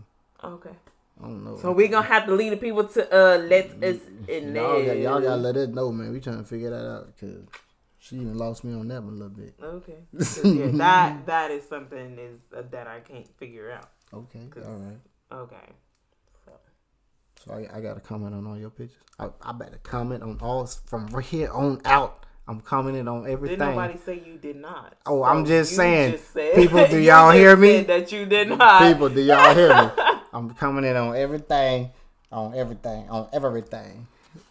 Okay. 0.44 0.76
I 1.20 1.24
don't 1.24 1.44
know. 1.44 1.56
So 1.58 1.72
we're 1.72 1.88
gonna 1.88 2.06
have 2.06 2.26
to 2.26 2.34
lead 2.34 2.52
the 2.52 2.56
people 2.56 2.84
to 2.84 3.14
uh 3.14 3.38
let 3.38 3.82
us 3.82 3.98
in 4.28 4.54
y'all 4.54 4.78
there. 4.78 4.94
Got, 4.94 5.00
y'all 5.00 5.20
gotta 5.20 5.36
let 5.40 5.56
us 5.56 5.68
know, 5.68 5.92
man. 5.92 6.12
We 6.12 6.20
trying 6.20 6.38
to 6.38 6.44
figure 6.44 6.70
that 6.70 6.86
out 6.86 7.14
because 7.14 7.44
she 8.03 8.16
even 8.16 8.36
lost 8.36 8.64
me 8.64 8.74
on 8.74 8.88
that 8.88 9.00
one 9.00 9.14
a 9.14 9.16
little 9.16 9.28
bit. 9.28 9.55
Okay. 9.62 9.98
yeah, 10.44 10.72
that 10.72 11.24
that 11.26 11.50
is 11.53 11.68
something 11.68 12.18
is 12.18 12.40
uh, 12.55 12.62
that 12.72 12.88
I 12.88 12.98
can't 12.98 13.28
figure 13.38 13.70
out. 13.70 13.90
Okay. 14.12 14.40
All 14.66 14.74
right. 14.74 14.98
Okay. 15.32 15.72
So 16.44 16.53
So 17.44 17.53
I, 17.55 17.78
I 17.78 17.80
got 17.80 17.94
to 17.94 18.00
comment 18.00 18.34
on 18.34 18.44
all 18.44 18.59
your 18.59 18.70
pictures. 18.70 18.98
I, 19.20 19.28
I 19.40 19.53
better 19.53 19.78
comment 19.84 20.24
on 20.24 20.36
all 20.42 20.66
from 20.66 21.16
here 21.22 21.48
on 21.53 21.80
out. 21.84 22.26
I'm 22.48 22.61
commenting 22.61 23.07
on 23.07 23.30
everything. 23.30 23.61
Did 23.61 23.66
nobody 23.66 23.96
say 24.05 24.20
you 24.26 24.36
did 24.36 24.57
not? 24.57 24.96
Oh, 25.07 25.20
so 25.20 25.24
I'm 25.24 25.44
just 25.44 25.76
saying. 25.76 26.12
Just 26.12 26.32
said, 26.32 26.57
people, 26.57 26.84
do 26.88 26.98
y'all 27.00 27.30
hear 27.30 27.57
me? 27.57 27.82
That 27.82 28.11
you 28.11 28.26
did 28.26 28.48
not. 28.48 28.82
People, 28.82 29.11
do 29.11 29.22
y'all 29.22 29.55
hear 29.55 29.68
me? 29.68 29.90
I'm 30.32 30.50
commenting 30.55 30.96
on 30.96 31.14
everything, 31.14 31.92
on 32.32 32.57
everything, 32.57 33.09
on 33.09 33.28
everything. 33.32 34.09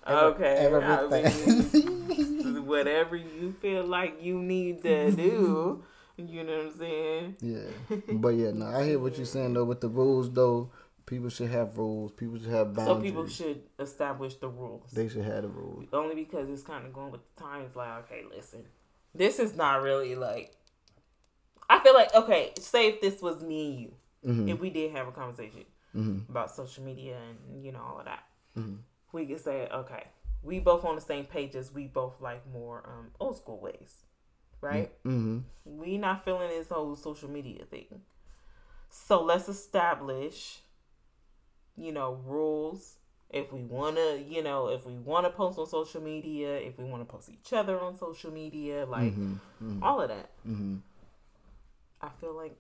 Okay. 0.08 0.56
Everything. 0.60 1.26
I 1.26 2.14
mean, 2.14 2.66
whatever 2.66 3.16
you 3.16 3.56
feel 3.62 3.86
like 3.86 4.22
you 4.24 4.40
need 4.40 4.82
to 4.84 5.12
do. 5.12 5.84
You 6.18 6.44
know 6.44 6.58
what 6.58 6.66
I'm 6.66 6.78
saying? 6.78 7.36
Yeah. 7.42 7.98
But 8.14 8.30
yeah, 8.30 8.52
no, 8.52 8.66
I 8.66 8.86
hear 8.86 9.00
what 9.00 9.18
you're 9.18 9.26
saying 9.26 9.54
though 9.54 9.66
with 9.66 9.82
the 9.82 9.90
rules 9.90 10.32
though. 10.32 10.72
People 11.06 11.30
should 11.30 11.50
have 11.50 11.78
rules. 11.78 12.12
People 12.12 12.38
should 12.38 12.52
have 12.52 12.74
boundaries. 12.74 12.98
So 12.98 13.02
people 13.02 13.28
should 13.28 13.64
establish 13.80 14.36
the 14.36 14.48
rules. 14.48 14.92
They 14.92 15.10
should 15.10 15.26
have 15.26 15.42
the 15.42 15.50
rules. 15.50 15.88
Only 15.92 16.16
because 16.16 16.50
it's 16.50 16.62
kind 16.62 16.86
of 16.86 16.94
going 16.94 17.12
with 17.12 17.22
the 17.36 17.42
times. 17.42 17.76
Like, 17.76 18.06
okay, 18.06 18.24
listen, 18.34 18.66
this 19.14 19.40
is 19.40 19.56
not 19.56 19.82
really 19.82 20.16
like. 20.16 20.56
I 21.70 21.80
feel 21.80 21.94
like 21.94 22.14
okay. 22.14 22.52
Say 22.60 22.90
if 22.90 23.02
this 23.02 23.22
was 23.22 23.44
me 23.44 23.72
and 23.72 23.80
you, 23.80 23.92
mm-hmm. 24.26 24.50
if 24.50 24.60
we 24.60 24.70
did 24.70 24.92
have 24.92 25.08
a 25.08 25.12
conversation 25.12 25.66
mm-hmm. 25.96 26.30
about 26.30 26.52
social 26.52 26.84
media 26.84 27.18
and 27.18 27.66
you 27.66 27.72
know 27.72 27.82
all 27.82 28.00
of 28.00 28.06
that, 28.06 28.24
mm-hmm. 28.58 28.76
We 29.14 29.26
could 29.26 29.42
say 29.42 29.68
okay, 29.74 30.06
we 30.44 30.60
both 30.60 30.86
on 30.86 30.96
the 30.96 31.02
same 31.02 31.26
pages. 31.26 31.74
We 31.74 31.88
both 31.88 32.22
like 32.22 32.44
more 32.52 32.84
um, 32.86 33.12
old 33.20 33.38
school 33.38 33.60
ways, 33.60 34.04
right? 34.62 34.92
Mm-hmm. 35.06 35.40
We 35.66 35.98
not 35.98 36.24
feeling 36.26 36.50
this 36.50 36.70
whole 36.70 36.96
social 36.96 37.30
media 37.30 37.66
thing. 37.66 38.02
So 38.90 39.24
let's 39.24 39.48
establish 39.48 40.60
you 41.82 41.92
know, 41.92 42.20
rules. 42.26 42.98
If 43.30 43.54
we 43.54 43.62
want 43.62 43.96
to, 43.96 44.22
you 44.28 44.44
know, 44.44 44.68
if 44.68 44.86
we 44.86 44.94
want 44.94 45.26
to 45.26 45.30
post 45.30 45.58
on 45.58 45.66
social 45.66 46.02
media, 46.02 46.58
if 46.58 46.78
we 46.78 46.84
want 46.84 47.02
to 47.02 47.12
post 47.12 47.30
each 47.30 47.54
other 47.54 47.80
on 47.80 47.98
social 47.98 48.32
media, 48.32 48.86
like 48.86 49.14
mm-hmm, 49.14 49.34
mm-hmm. 49.64 49.84
all 49.84 50.02
of 50.02 50.10
that. 50.10 50.32
Mm-hmm. 50.48 50.78
I 52.02 52.10
feel 52.20 52.36
like, 52.36 52.56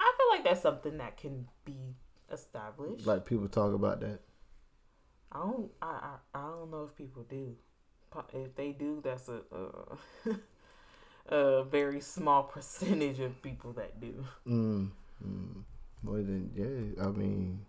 I 0.00 0.12
feel 0.16 0.36
like 0.36 0.44
that's 0.44 0.62
something 0.62 0.96
that 0.98 1.18
can 1.18 1.48
be 1.66 1.96
established. 2.32 3.06
Like 3.06 3.26
people 3.26 3.46
talk 3.48 3.74
about 3.74 4.00
that. 4.00 4.20
I 5.34 5.38
don't. 5.38 5.70
I. 5.82 5.86
I, 5.86 6.38
I 6.38 6.42
don't 6.42 6.70
know 6.70 6.84
if 6.84 6.96
people 6.96 7.24
do. 7.28 7.56
If 8.32 8.54
they 8.54 8.72
do, 8.72 9.00
that's 9.02 9.28
a. 9.28 9.40
a, 9.52 10.36
a 11.28 11.64
very 11.64 12.00
small 12.00 12.42
percentage 12.54 13.20
of 13.20 13.40
people 13.42 13.72
that 13.72 14.00
do. 14.00 14.24
Mm, 14.46 14.90
mm. 15.26 15.62
Well 16.02 16.22
then, 16.22 16.50
yeah. 16.54 17.04
I 17.04 17.08
mean, 17.08 17.64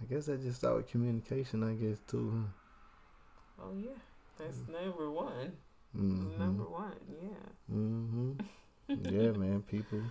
I 0.00 0.12
guess 0.12 0.26
that 0.26 0.42
just 0.42 0.58
start 0.58 0.76
with 0.76 0.90
communication. 0.90 1.62
I 1.62 1.74
guess 1.74 1.98
too, 2.08 2.32
huh? 2.34 3.64
Oh 3.64 3.76
yeah, 3.76 3.90
that's 4.38 4.58
mm. 4.58 4.72
number 4.72 5.10
one. 5.10 5.52
Mm-hmm. 5.96 6.38
Number 6.38 6.64
one, 6.64 6.92
yeah. 7.08 7.74
Mm-hmm. 7.74 8.32
yeah, 8.88 9.30
man. 9.32 9.62
People. 9.62 10.02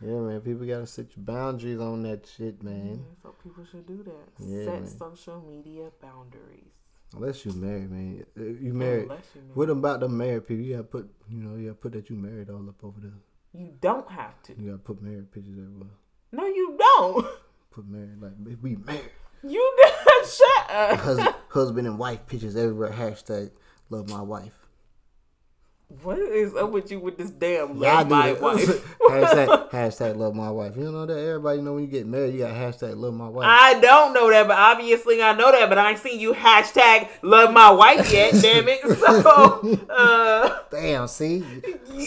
Yeah, 0.00 0.20
man. 0.20 0.40
People 0.40 0.66
gotta 0.66 0.86
set 0.86 1.16
your 1.16 1.24
boundaries 1.24 1.80
on 1.80 2.02
that 2.04 2.26
shit, 2.26 2.62
man. 2.62 3.04
Mm, 3.04 3.22
so 3.22 3.34
people 3.42 3.64
should 3.70 3.86
do 3.86 4.02
that. 4.04 4.44
Yeah, 4.44 4.64
set 4.64 4.82
man. 4.82 4.86
social 4.86 5.40
media 5.40 5.90
boundaries. 6.00 6.72
Unless 7.14 7.46
you 7.46 7.52
married, 7.52 7.90
man. 7.90 8.24
You 8.36 8.74
married. 8.74 9.04
Unless 9.04 9.24
you 9.34 9.40
married. 9.40 9.56
What 9.56 9.70
about 9.70 10.00
the 10.00 10.08
married 10.08 10.46
people? 10.46 10.64
You 10.64 10.72
gotta 10.76 10.84
put, 10.84 11.10
you 11.28 11.38
know, 11.42 11.56
you 11.56 11.68
gotta 11.68 11.80
put 11.80 11.92
that 11.92 12.10
you 12.10 12.16
married 12.16 12.50
all 12.50 12.68
up 12.68 12.84
over 12.84 13.00
there. 13.00 13.12
You 13.54 13.72
don't 13.80 14.08
have 14.10 14.40
to. 14.44 14.54
You 14.58 14.70
gotta 14.70 14.82
put 14.82 15.02
married 15.02 15.32
pictures 15.32 15.56
everywhere. 15.58 15.90
No, 16.32 16.46
you 16.46 16.76
don't. 16.78 17.26
Put 17.70 17.86
married 17.86 18.20
like 18.20 18.32
we 18.62 18.76
married. 18.76 19.10
You 19.42 19.76
did 19.76 20.26
shut 20.28 20.70
up. 20.70 20.98
Husband, 20.98 21.34
husband 21.48 21.86
and 21.86 21.98
wife 21.98 22.26
pictures 22.26 22.56
everywhere. 22.56 22.90
Hashtag 22.90 23.50
love 23.88 24.08
my 24.08 24.20
wife. 24.20 24.67
What 26.02 26.18
is 26.18 26.54
up 26.54 26.70
with 26.70 26.90
you 26.90 27.00
with 27.00 27.16
this 27.16 27.30
damn 27.30 27.80
love 27.80 28.10
my 28.10 28.34
wife? 28.34 28.60
hashtag, 29.08 29.70
hashtag 29.70 30.16
love 30.16 30.34
my 30.34 30.50
wife. 30.50 30.76
You 30.76 30.92
know 30.92 31.06
that 31.06 31.18
everybody 31.18 31.62
know 31.62 31.74
when 31.74 31.84
you 31.84 31.88
get 31.88 32.06
married, 32.06 32.34
you 32.34 32.40
got 32.40 32.54
hashtag 32.54 32.94
love 32.94 33.14
my 33.14 33.26
wife. 33.26 33.46
I 33.48 33.80
don't 33.80 34.12
know 34.12 34.28
that, 34.28 34.46
but 34.46 34.58
obviously 34.58 35.22
I 35.22 35.32
know 35.32 35.50
that, 35.50 35.66
but 35.70 35.78
I 35.78 35.92
ain't 35.92 35.98
seen 35.98 36.20
you 36.20 36.34
hashtag 36.34 37.08
love 37.22 37.54
my 37.54 37.70
wife 37.70 38.12
yet. 38.12 38.32
damn 38.42 38.68
it! 38.68 38.82
So, 38.98 39.78
uh, 39.88 40.58
damn. 40.70 41.08
See, 41.08 41.42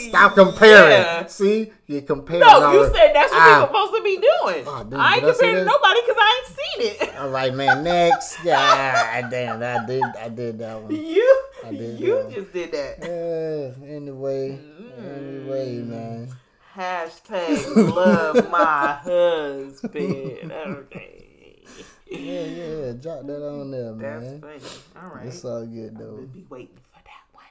stop 0.10 0.36
comparing. 0.36 0.92
Yeah. 0.92 1.26
See, 1.26 1.74
you 1.88 2.04
comparing. 2.04 2.42
No, 2.42 2.72
you 2.74 2.86
said 2.94 3.14
that's 3.16 3.32
what 3.32 3.48
you're 3.48 3.68
supposed 3.68 3.96
to 3.96 4.04
be 4.04 4.16
doing. 4.18 4.64
Oh, 4.68 4.84
dude, 4.84 5.00
I 5.00 5.16
ain't 5.16 5.26
comparing 5.26 5.56
to 5.56 5.66
nobody 5.66 6.02
because 6.02 6.18
I 6.20 6.44
ain't 6.44 6.56
seen 6.56 7.08
it. 7.08 7.20
All 7.20 7.30
right, 7.30 7.52
man. 7.52 7.84
Next, 7.84 8.44
yeah, 8.46 9.28
damn, 9.28 9.62
I 9.64 9.86
did, 9.88 10.04
I 10.04 10.30
did 10.30 10.60
that 10.60 10.82
one. 10.84 10.96
You. 10.96 11.44
I 11.66 11.72
did. 11.72 12.00
You 12.00 12.32
just 12.34 12.54
did 12.54 12.72
that. 12.72 12.98
Yeah. 13.02 13.71
Anyway. 13.86 14.60
Mm. 14.60 15.18
Anyway, 15.18 15.78
man. 15.78 16.36
Hashtag 16.76 17.96
love 17.96 18.50
my 18.52 18.94
husband. 19.04 20.52
Okay. 20.52 21.64
Yeah, 22.10 22.20
yeah. 22.20 22.86
Yeah. 22.86 22.92
Drop 22.94 23.26
that 23.26 23.48
on 23.48 23.72
there, 23.72 23.94
man. 23.94 24.42
That's 24.42 24.64
funny. 24.64 25.04
All 25.06 25.16
right. 25.16 25.28
It's 25.28 25.44
all 25.46 25.66
good 25.66 25.98
though. 25.98 26.14
We'll 26.16 26.28
be 26.28 26.46
waiting 26.50 26.80
for 26.92 27.00
that 27.04 27.26
one. 27.32 27.46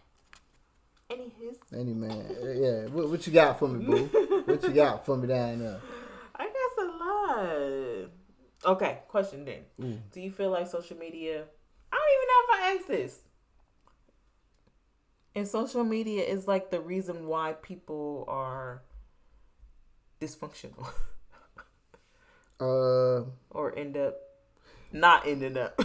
Any 1.11 1.33
his? 1.39 1.57
Any 1.73 1.95
man. 1.95 2.27
Yeah. 2.43 2.87
What, 2.93 3.11
what 3.11 3.27
you 3.27 3.33
got 3.33 3.59
for 3.59 3.69
me, 3.69 3.85
boo? 3.85 4.43
what 4.45 4.63
you 4.63 4.71
got 4.71 5.05
for 5.05 5.17
me 5.17 5.29
down 5.29 5.59
there? 5.61 5.81
I 6.37 6.45
guess 6.45 6.79
a 6.79 6.87
lot. 6.87 8.11
Okay, 8.75 8.99
question 9.09 9.45
then. 9.45 9.61
Mm. 9.81 9.99
Do 10.13 10.21
you 10.21 10.31
feel 10.31 10.51
like 10.51 10.69
social 10.69 10.97
media? 10.97 11.45
I 11.93 11.97
don't 11.97 12.11
even 12.17 12.29
know 12.29 12.43
if 12.43 12.51
I 12.55 12.77
asked 12.77 12.89
this. 12.89 13.30
And 15.35 15.47
social 15.47 15.85
media 15.85 16.23
is 16.23 16.49
like 16.49 16.71
the 16.71 16.81
reason 16.81 17.27
why 17.27 17.53
people 17.53 18.25
are 18.29 18.83
dysfunctional. 20.21 20.89
uh 22.61 23.25
or 23.51 23.79
end 23.79 23.97
up 23.97 24.17
not 24.93 25.27
ending 25.27 25.57
up. 25.57 25.81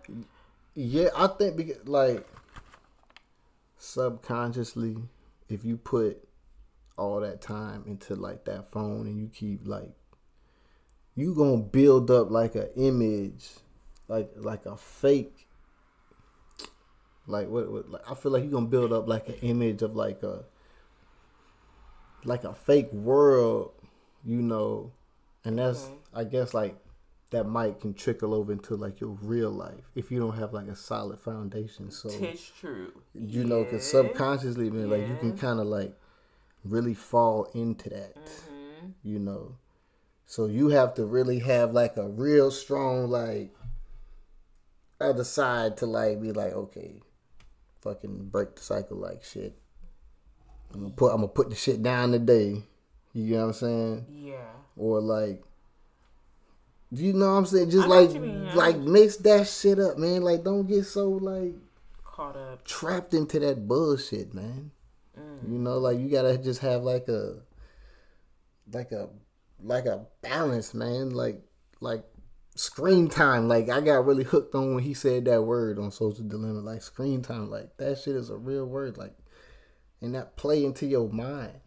yeah, 0.74 1.08
I 1.16 1.26
think 1.28 1.56
because 1.56 1.86
like 1.86 2.26
subconsciously 3.76 4.96
if 5.48 5.64
you 5.64 5.76
put 5.76 6.22
all 6.96 7.20
that 7.20 7.40
time 7.40 7.82
into 7.86 8.14
like 8.14 8.44
that 8.44 8.70
phone 8.70 9.06
and 9.06 9.18
you 9.18 9.28
keep 9.28 9.66
like 9.66 9.92
you 11.16 11.34
gonna 11.34 11.62
build 11.62 12.10
up 12.10 12.30
like 12.30 12.54
an 12.54 12.68
image 12.76 13.48
like 14.06 14.30
like 14.36 14.66
a 14.66 14.76
fake 14.76 15.48
like 17.30 17.48
what, 17.48 17.70
what 17.70 17.90
like, 17.90 18.10
I 18.10 18.14
feel 18.14 18.32
like 18.32 18.42
you're 18.42 18.52
gonna 18.52 18.66
build 18.66 18.92
up 18.92 19.08
like 19.08 19.28
an 19.28 19.36
image 19.42 19.82
of 19.82 19.96
like 19.96 20.22
a 20.22 20.44
like 22.24 22.44
a 22.44 22.54
fake 22.54 22.92
world, 22.92 23.72
you 24.24 24.42
know, 24.42 24.92
and 25.44 25.58
that's 25.58 25.82
mm-hmm. 25.82 26.18
I 26.18 26.24
guess 26.24 26.54
like 26.54 26.76
that 27.30 27.44
might 27.44 27.80
can 27.80 27.94
trickle 27.94 28.34
over 28.34 28.52
into 28.52 28.74
like 28.74 29.00
your 29.00 29.16
real 29.22 29.50
life 29.50 29.84
if 29.94 30.10
you 30.10 30.18
don't 30.18 30.36
have 30.36 30.52
like 30.52 30.66
a 30.66 30.76
solid 30.76 31.20
foundation. 31.20 31.90
So 31.90 32.08
it's 32.10 32.50
true, 32.58 32.92
you 33.14 33.42
yeah. 33.42 33.48
know, 33.48 33.64
because 33.64 33.88
subconsciously, 33.88 34.70
man, 34.70 34.88
yeah. 34.88 34.96
like 34.96 35.08
you 35.08 35.16
can 35.16 35.36
kind 35.36 35.60
of 35.60 35.66
like 35.66 35.96
really 36.64 36.94
fall 36.94 37.48
into 37.54 37.88
that, 37.90 38.16
mm-hmm. 38.16 38.88
you 39.02 39.18
know. 39.18 39.56
So 40.26 40.46
you 40.46 40.68
have 40.68 40.94
to 40.94 41.04
really 41.04 41.40
have 41.40 41.72
like 41.72 41.96
a 41.96 42.08
real 42.08 42.50
strong 42.50 43.08
like 43.08 43.50
other 45.00 45.24
side 45.24 45.76
to 45.78 45.86
like 45.86 46.20
be 46.20 46.32
like, 46.32 46.52
okay, 46.52 47.00
fucking 47.80 48.28
break 48.30 48.56
the 48.56 48.62
cycle 48.62 48.96
like 48.96 49.24
shit. 49.24 49.56
I'm 50.72 50.80
gonna 50.80 50.94
put 50.94 51.12
I'm 51.12 51.18
gonna 51.18 51.28
put 51.28 51.50
the 51.50 51.56
shit 51.56 51.82
down 51.82 52.12
today. 52.12 52.62
You 53.12 53.34
know 53.34 53.40
what 53.40 53.46
I'm 53.46 53.52
saying? 53.54 54.06
Yeah. 54.10 54.52
Or 54.76 55.00
like 55.00 55.42
you 56.92 57.12
know 57.12 57.32
what 57.32 57.38
I'm 57.38 57.46
saying? 57.46 57.70
Just 57.70 57.88
like 57.88 58.10
mean, 58.12 58.54
like 58.54 58.78
mix 58.78 59.16
that 59.18 59.46
shit 59.46 59.78
up, 59.78 59.98
man. 59.98 60.22
Like 60.22 60.42
don't 60.44 60.66
get 60.66 60.84
so 60.84 61.10
like 61.10 61.54
caught 62.04 62.36
up 62.36 62.64
trapped 62.64 63.14
into 63.14 63.38
that 63.40 63.66
bullshit, 63.68 64.34
man. 64.34 64.72
Mm. 65.18 65.52
You 65.52 65.58
know, 65.58 65.78
like 65.78 65.98
you 65.98 66.08
gotta 66.08 66.36
just 66.38 66.60
have 66.60 66.82
like 66.82 67.08
a 67.08 67.36
like 68.72 68.92
a 68.92 69.08
like 69.62 69.86
a 69.86 70.06
balance, 70.22 70.74
man. 70.74 71.10
Like 71.10 71.40
like 71.80 72.04
screen 72.60 73.08
time. 73.08 73.48
Like 73.48 73.68
I 73.68 73.80
got 73.80 74.04
really 74.04 74.24
hooked 74.24 74.54
on 74.54 74.74
when 74.74 74.84
he 74.84 74.94
said 74.94 75.24
that 75.24 75.42
word 75.42 75.78
on 75.78 75.90
Social 75.90 76.24
Dilemma. 76.24 76.60
Like 76.60 76.82
screen 76.82 77.22
time. 77.22 77.50
Like 77.50 77.76
that 77.78 77.98
shit 77.98 78.14
is 78.14 78.30
a 78.30 78.36
real 78.36 78.66
word. 78.66 78.98
Like 78.98 79.14
and 80.00 80.14
that 80.14 80.36
play 80.36 80.64
into 80.64 80.86
your 80.86 81.08
mind. 81.08 81.60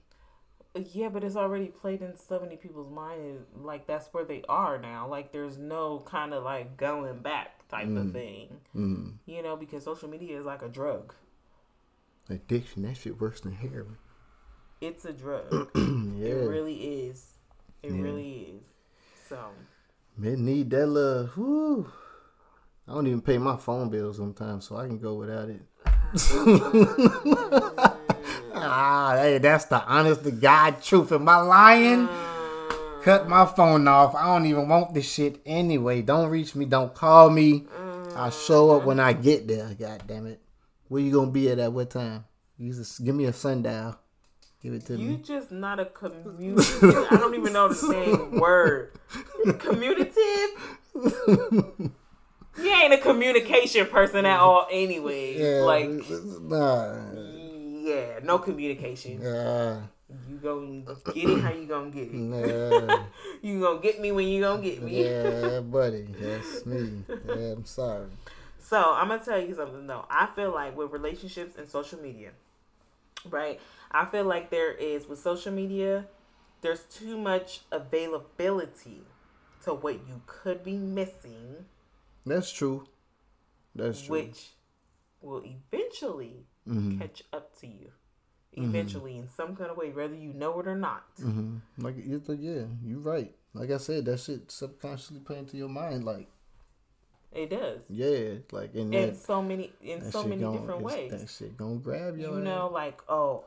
Yeah, 0.75 1.09
but 1.09 1.23
it's 1.23 1.35
already 1.35 1.67
played 1.67 2.01
in 2.01 2.17
so 2.17 2.39
many 2.39 2.55
people's 2.55 2.91
minds. 2.91 3.43
Like 3.55 3.85
that's 3.85 4.07
where 4.11 4.25
they 4.25 4.43
are 4.49 4.79
now. 4.79 5.07
Like 5.07 5.31
there's 5.31 5.57
no 5.57 5.99
kind 5.99 6.33
of 6.33 6.43
like 6.43 6.77
going 6.77 7.19
back 7.19 7.67
type 7.69 7.87
mm. 7.87 8.01
of 8.01 8.11
thing. 8.11 8.57
Mm. 8.75 9.13
You 9.25 9.43
know, 9.43 9.55
because 9.55 9.83
social 9.83 10.09
media 10.09 10.39
is 10.39 10.45
like 10.45 10.61
a 10.61 10.69
drug. 10.69 11.13
Addiction. 12.29 12.83
That 12.83 12.97
shit 12.97 13.19
worse 13.19 13.41
than 13.41 13.53
heroin. 13.53 13.97
It's 14.81 15.05
a 15.05 15.13
drug. 15.13 15.69
yeah. 15.75 16.27
It 16.27 16.49
really 16.49 17.07
is. 17.07 17.33
It 17.83 17.91
yeah. 17.91 18.01
really 18.01 18.57
is. 18.57 18.65
So 19.29 19.49
Men 20.17 20.45
need 20.45 20.69
that 20.71 20.87
love. 20.87 21.37
Woo. 21.37 21.91
I 22.87 22.93
don't 22.93 23.07
even 23.07 23.21
pay 23.21 23.37
my 23.37 23.57
phone 23.57 23.89
bill 23.89 24.13
sometimes, 24.13 24.67
so 24.67 24.77
I 24.77 24.85
can 24.85 24.99
go 24.99 25.15
without 25.15 25.49
it. 25.49 25.61
ah, 28.53 29.15
hey, 29.17 29.37
that's 29.39 29.65
the 29.65 29.81
honest 29.83 30.23
to 30.23 30.31
God 30.31 30.81
truth. 30.83 31.11
Am 31.11 31.27
I 31.27 31.37
lying? 31.37 32.07
Cut 33.01 33.27
my 33.27 33.45
phone 33.45 33.87
off. 33.87 34.15
I 34.15 34.25
don't 34.27 34.45
even 34.45 34.69
want 34.69 34.93
this 34.93 35.11
shit 35.11 35.41
anyway. 35.45 36.01
Don't 36.01 36.29
reach 36.29 36.55
me. 36.55 36.65
Don't 36.65 36.93
call 36.93 37.29
me. 37.29 37.65
I'll 38.15 38.31
show 38.31 38.77
up 38.77 38.85
when 38.85 38.99
I 38.99 39.13
get 39.13 39.47
there. 39.47 39.73
God 39.77 40.03
damn 40.07 40.27
it. 40.27 40.39
Where 40.87 41.01
you 41.01 41.11
gonna 41.11 41.31
be 41.31 41.49
at 41.49 41.59
at 41.59 41.73
what 41.73 41.89
time? 41.89 42.25
You 42.57 42.73
just 42.73 43.03
give 43.03 43.15
me 43.15 43.25
a 43.25 43.33
sundial. 43.33 43.97
Give 44.63 44.73
it 44.73 44.85
to 44.85 44.95
You 44.97 45.09
me. 45.09 45.17
just 45.23 45.51
not 45.51 45.79
a 45.79 45.85
communicative. 45.85 47.05
I 47.11 47.17
don't 47.17 47.35
even 47.35 47.51
know 47.53 47.67
the 47.67 47.75
same 47.75 48.31
word. 48.39 48.91
Communicative. 49.59 50.49
You 52.57 52.71
ain't 52.71 52.93
a 52.93 52.97
communication 52.99 53.87
person 53.87 54.25
at 54.25 54.39
all, 54.39 54.67
anyways. 54.71 55.39
Yeah, 55.39 55.61
like, 55.63 55.89
nah. 56.41 56.95
yeah, 57.81 58.19
no 58.23 58.37
communication. 58.37 59.19
Yeah, 59.21 59.81
You 60.29 60.37
gonna 60.37 60.81
get 61.13 61.29
it 61.29 61.41
how 61.41 61.51
you 61.51 61.65
gonna 61.65 61.89
get 61.89 62.03
it. 62.09 62.13
nah. 62.13 63.03
You 63.41 63.59
gonna 63.59 63.81
get 63.81 63.99
me 63.99 64.11
when 64.13 64.27
you 64.27 64.39
gonna 64.41 64.61
get 64.61 64.81
me. 64.81 65.03
yeah, 65.03 65.59
buddy. 65.65 66.07
That's 66.19 66.65
me. 66.65 67.03
Yeah, 67.27 67.53
I'm 67.57 67.65
sorry. 67.65 68.05
So 68.59 68.77
I'm 68.93 69.09
gonna 69.09 69.25
tell 69.25 69.41
you 69.41 69.55
something 69.55 69.87
though. 69.87 70.05
I 70.09 70.27
feel 70.35 70.53
like 70.53 70.77
with 70.77 70.91
relationships 70.91 71.57
and 71.57 71.67
social 71.67 71.99
media, 71.99 72.29
right? 73.29 73.59
I 73.91 74.05
feel 74.05 74.25
like 74.25 74.49
there 74.49 74.71
is 74.73 75.07
with 75.07 75.19
social 75.19 75.51
media, 75.51 76.05
there's 76.61 76.81
too 76.83 77.17
much 77.17 77.61
availability 77.71 79.01
to 79.63 79.73
what 79.73 79.95
you 80.07 80.21
could 80.25 80.63
be 80.63 80.77
missing, 80.77 81.65
That's 82.25 82.51
true. 82.51 82.87
That's 83.75 84.01
true. 84.01 84.17
which 84.17 84.51
will 85.21 85.43
eventually 85.45 86.45
Mhm. 86.67 86.99
catch 86.99 87.23
up 87.33 87.57
to 87.59 87.67
you. 87.67 87.91
Eventually, 88.55 89.17
in 89.17 89.27
some 89.27 89.55
kind 89.55 89.71
of 89.71 89.77
way, 89.77 89.89
whether 89.91 90.13
you 90.15 90.31
know 90.33 90.59
it 90.59 90.67
or 90.67 90.75
not. 90.75 91.03
hmm 91.17 91.57
Like 91.77 91.95
yeah, 91.97 92.65
you're 92.83 92.99
right. 92.99 93.35
Like 93.53 93.71
I 93.71 93.77
said, 93.77 94.05
that 94.05 94.19
shit 94.19 94.51
subconsciously 94.51 95.19
play 95.21 95.39
into 95.39 95.57
your 95.57 95.69
mind. 95.69 96.03
Like 96.05 96.27
It 97.35 97.49
does. 97.49 97.81
yeah, 97.89 98.35
like 98.51 98.75
in 98.75 98.93
In 98.93 99.09
that, 99.09 99.17
so 99.17 99.41
many 99.41 99.71
in 99.81 100.01
so 100.11 100.23
many 100.23 100.41
gon- 100.41 100.57
different 100.59 100.81
ways. 100.81 101.11
That 101.11 101.29
shit 101.29 101.57
gonna 101.57 101.75
grab 101.77 102.17
You 102.17 102.27
your 102.31 102.35
know, 102.39 102.69
like, 102.71 103.01
oh, 103.09 103.45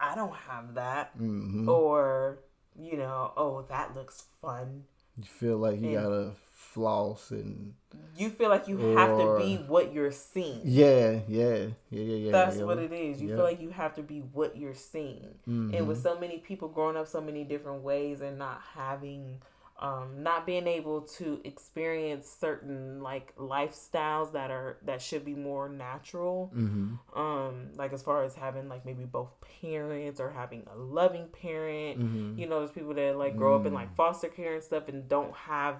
I 0.00 0.14
don't 0.14 0.34
have 0.34 0.74
that. 0.74 1.12
hmm 1.16 1.68
or 1.68 2.38
you 2.80 2.96
know, 2.96 3.32
oh, 3.36 3.62
that 3.68 3.94
looks 3.96 4.24
fun. 4.40 4.84
You 5.16 5.24
feel 5.24 5.58
like 5.58 5.80
you 5.80 5.86
and- 5.88 5.94
gotta 6.04 6.30
floss 6.52 7.30
and 7.30 7.74
You 8.16 8.30
feel 8.30 8.48
like 8.50 8.68
you 8.68 8.76
have 8.96 9.16
to 9.18 9.36
be 9.38 9.56
what 9.66 9.92
you're 9.92 10.10
seeing. 10.12 10.60
yeah, 10.64 11.20
yeah, 11.28 11.54
yeah, 11.56 11.66
yeah, 11.90 12.00
yeah. 12.16 12.32
That's 12.32 12.58
yeah. 12.58 12.64
what 12.64 12.78
it 12.78 12.92
is. 12.92 13.20
You 13.22 13.28
Yeah. 13.30 13.36
feel 13.36 13.44
like 13.44 13.60
you 13.60 13.70
have 13.70 13.94
to 13.96 14.02
be 14.02 14.18
what 14.20 14.56
you're 14.56 14.74
seeing. 14.74 15.34
And 15.46 15.72
Mhm. 15.72 15.86
with 15.86 16.02
so 16.02 16.18
many 16.18 16.38
people 16.38 16.68
growing 16.68 16.96
up 16.96 17.06
so 17.08 17.20
many 17.20 17.44
different 17.44 17.82
ways 17.82 18.20
and 18.20 18.38
not 18.38 18.60
having 18.74 19.40
um 19.80 20.22
not 20.24 20.44
being 20.44 20.66
able 20.66 21.02
to 21.02 21.40
experience 21.44 22.28
certain 22.28 23.00
like 23.00 23.34
lifestyles 23.36 24.32
that 24.32 24.50
are 24.50 24.76
that 24.82 25.00
should 25.00 25.24
be 25.24 25.34
more 25.34 25.68
natural 25.68 26.50
Mhm. 26.54 26.98
um 27.16 27.72
like 27.76 27.92
as 27.92 28.02
far 28.02 28.24
as 28.24 28.34
having 28.34 28.68
like 28.68 28.84
maybe 28.84 29.04
both 29.04 29.30
parents 29.60 30.18
or 30.20 30.30
having 30.30 30.66
a 30.72 30.76
loving 30.76 31.28
parent 31.28 32.00
Mhm. 32.00 32.38
you 32.38 32.46
know 32.48 32.58
there's 32.58 32.72
people 32.72 32.92
that 32.94 33.16
like 33.16 33.36
grow 33.36 33.54
up 33.54 33.66
in 33.66 33.72
Mm. 33.72 33.76
like 33.76 33.94
foster 33.94 34.28
care 34.28 34.54
and 34.54 34.62
stuff 34.64 34.88
and 34.88 35.08
don't 35.08 35.34
have 35.34 35.76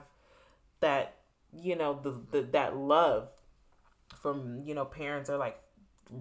that 0.80 1.16
you 1.52 1.74
know 1.74 1.98
the, 2.00 2.12
the 2.30 2.42
that 2.42 2.76
love 2.76 3.30
from 4.22 4.62
you 4.64 4.74
know 4.74 4.84
parents 4.84 5.28
or 5.28 5.36
like 5.38 5.58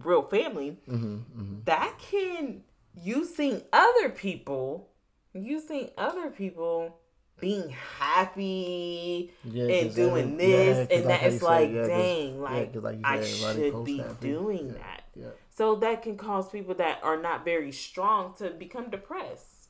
real 0.03 0.23
family 0.23 0.77
Mhm. 0.87 1.23
Mhm. 1.35 1.65
that 1.65 1.97
can 1.99 2.63
you 2.95 3.23
seeing 3.23 3.61
other 3.71 4.09
people 4.09 4.89
you 5.33 5.59
seeing 5.59 5.91
other 5.97 6.31
people 6.31 6.99
being 7.39 7.69
happy 7.99 9.31
Yeah, 9.43 9.67
and 9.67 9.95
doing 9.95 10.37
this 10.37 10.89
yeah, 10.89 10.97
and 10.97 11.05
that 11.05 11.09
like 11.09 11.21
how 11.21 11.27
it's 11.27 11.39
said, 11.39 11.45
like 11.45 11.71
yeah, 11.71 11.87
dang 11.87 12.35
yeah, 12.35 12.79
like 12.81 12.99
i 13.03 13.23
should 13.23 13.85
be 13.85 14.03
doing 14.19 14.73
that 14.73 15.03
so 15.49 15.75
that 15.75 16.01
can 16.03 16.17
cause 16.17 16.49
people 16.49 16.75
that 16.75 16.99
are 17.03 17.19
not 17.19 17.45
very 17.45 17.71
strong 17.71 18.33
to 18.37 18.49
become 18.51 18.89
depressed 18.89 19.69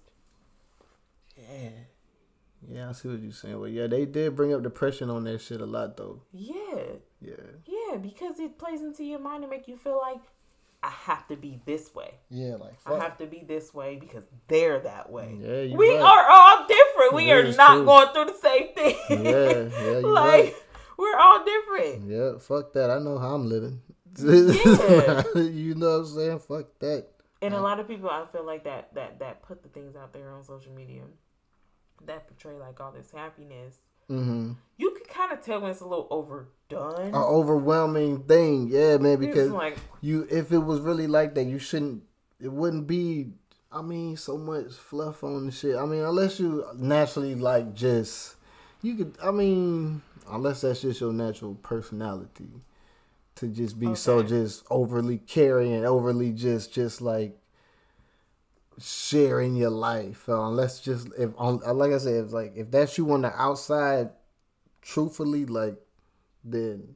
Yeah. 1.38 1.70
Yeah, 2.70 2.89
I 2.89 2.91
see 2.93 3.07
what 3.07 3.20
you're 3.20 3.32
saying. 3.32 3.59
Well, 3.59 3.70
yeah, 3.70 3.88
they 3.88 4.05
did 4.05 4.36
bring 4.36 4.51
up 4.53 4.63
depression 4.63 5.09
on 5.09 5.24
that 5.26 5.39
shit 5.41 5.61
a 5.61 5.65
lot, 5.65 5.95
though. 5.95 6.24
yeah 6.34 6.84
Yeah. 7.22 7.34
Yeah, 7.65 7.97
because 7.97 8.39
it 8.39 8.57
plays 8.57 8.82
into 8.82 9.03
your 9.03 9.20
mind 9.20 9.43
and 9.43 9.51
make 9.51 9.68
you 9.68 9.78
feel 9.78 9.99
like 10.01 10.20
I 10.84 10.89
have 10.89 11.28
to 11.28 11.36
be 11.36 11.59
this 11.65 11.93
way. 11.95 12.11
Yeah, 12.30 12.55
like 12.55 12.76
I 12.86 12.97
have 12.99 13.18
to 13.18 13.26
be 13.26 13.43
this 13.47 13.74
way 13.74 13.95
because 13.97 14.24
they're 14.47 14.80
that 14.80 15.09
way. 15.11 15.36
Yeah, 15.39 15.76
we 15.76 15.89
right. 15.91 16.01
are 16.01 16.30
all 16.30 16.68
different. 16.68 16.87
We 17.14 17.28
That 17.28 17.45
are 17.45 17.52
not 17.56 17.76
true. 17.76 17.86
going 17.86 18.08
through 18.14 18.26
the 18.26 18.39
same 18.41 18.68
thing. 18.76 18.98
Yeah, 19.10 19.70
yeah, 19.91 19.98
like 20.04 20.34
right. 20.34 20.54
we're 20.98 21.16
all 21.18 21.43
different. 21.45 22.10
Yeah, 22.10 22.38
fuck 22.39 22.74
that. 22.74 22.89
I 22.89 23.00
know 23.00 23.18
how 23.18 23.36
I'm 23.36 23.48
living. 23.48 23.82
Yeah. 24.20 25.24
you 25.36 25.76
know 25.76 25.91
what 25.91 25.98
I'm 26.00 26.06
saying? 26.08 26.39
Fuck 26.39 26.80
that. 26.80 27.06
And 27.41 27.54
a 27.54 27.62
lot 27.62 27.80
of 27.80 27.88
people, 27.88 28.10
I 28.10 28.26
feel 28.26 28.43
like 28.43 28.64
that 28.64 28.93
that 28.95 29.20
that 29.20 29.43
put 29.43 29.62
the 29.62 29.70
things 29.70 29.95
out 29.95 30.12
there 30.14 30.30
on 30.32 30.43
social 30.43 30.72
media 30.74 31.04
that 32.06 32.28
portray 32.28 32.58
like 32.58 32.80
all 32.80 32.91
this 32.91 33.12
happiness. 33.12 33.76
Mm-hmm. 34.10 34.54
You 34.78 34.91
can 34.91 35.06
kind 35.14 35.32
of 35.34 35.43
tell 35.43 35.62
when 35.62 35.70
it's 35.72 35.82
a 35.82 35.86
little 35.86 36.08
overdone. 36.10 37.08
An 37.10 37.14
overwhelming 37.16 38.24
thing, 38.24 38.70
yeah, 38.70 38.98
man. 38.98 39.20
Because 39.20 39.52
like 39.52 39.78
you, 40.02 40.28
if 40.32 40.52
it 40.52 40.60
was 40.60 40.80
really 40.80 41.08
like 41.08 41.36
that, 41.36 41.43
you 41.45 41.60
shouldn't. 41.60 42.04
It 42.39 42.52
wouldn't 42.52 42.88
be. 42.88 43.34
I 43.78 43.82
mean, 43.84 44.17
so 44.17 44.38
much 44.38 44.73
fluff 44.73 45.23
on 45.23 45.45
the 45.45 45.51
shit. 45.51 45.75
I 45.75 45.86
mean, 45.86 46.01
unless 46.01 46.39
you 46.39 46.65
naturally 46.75 47.36
like 47.36 47.75
just, 47.75 48.36
you 48.82 48.95
could. 48.95 49.15
I 49.23 49.30
mean, 49.30 50.01
unless 50.28 50.61
that's 50.61 50.82
just 50.82 50.99
your 50.99 51.13
natural 51.13 51.53
personality, 51.55 52.49
to 53.36 53.47
just 53.47 53.80
be 53.80 53.93
so 53.93 54.23
just 54.23 54.65
overly 54.71 55.19
caring 55.19 55.86
overly 55.86 56.32
just 56.32 56.73
just 56.73 57.01
like 57.01 57.38
sharing 58.80 59.55
your 59.55 59.69
life. 59.69 60.28
Uh, 60.28 60.41
unless 60.47 60.80
just 60.80 61.09
if 61.15 61.30
on 61.38 61.59
like 61.78 61.91
I 61.91 61.99
said, 61.99 62.25
if 62.25 62.34
like 62.34 62.53
if 62.55 62.71
that's 62.71 62.97
you 62.97 63.11
on 63.11 63.21
the 63.21 63.39
outside, 63.39 64.09
truthfully, 64.82 65.45
like 65.45 65.75
then 66.43 66.95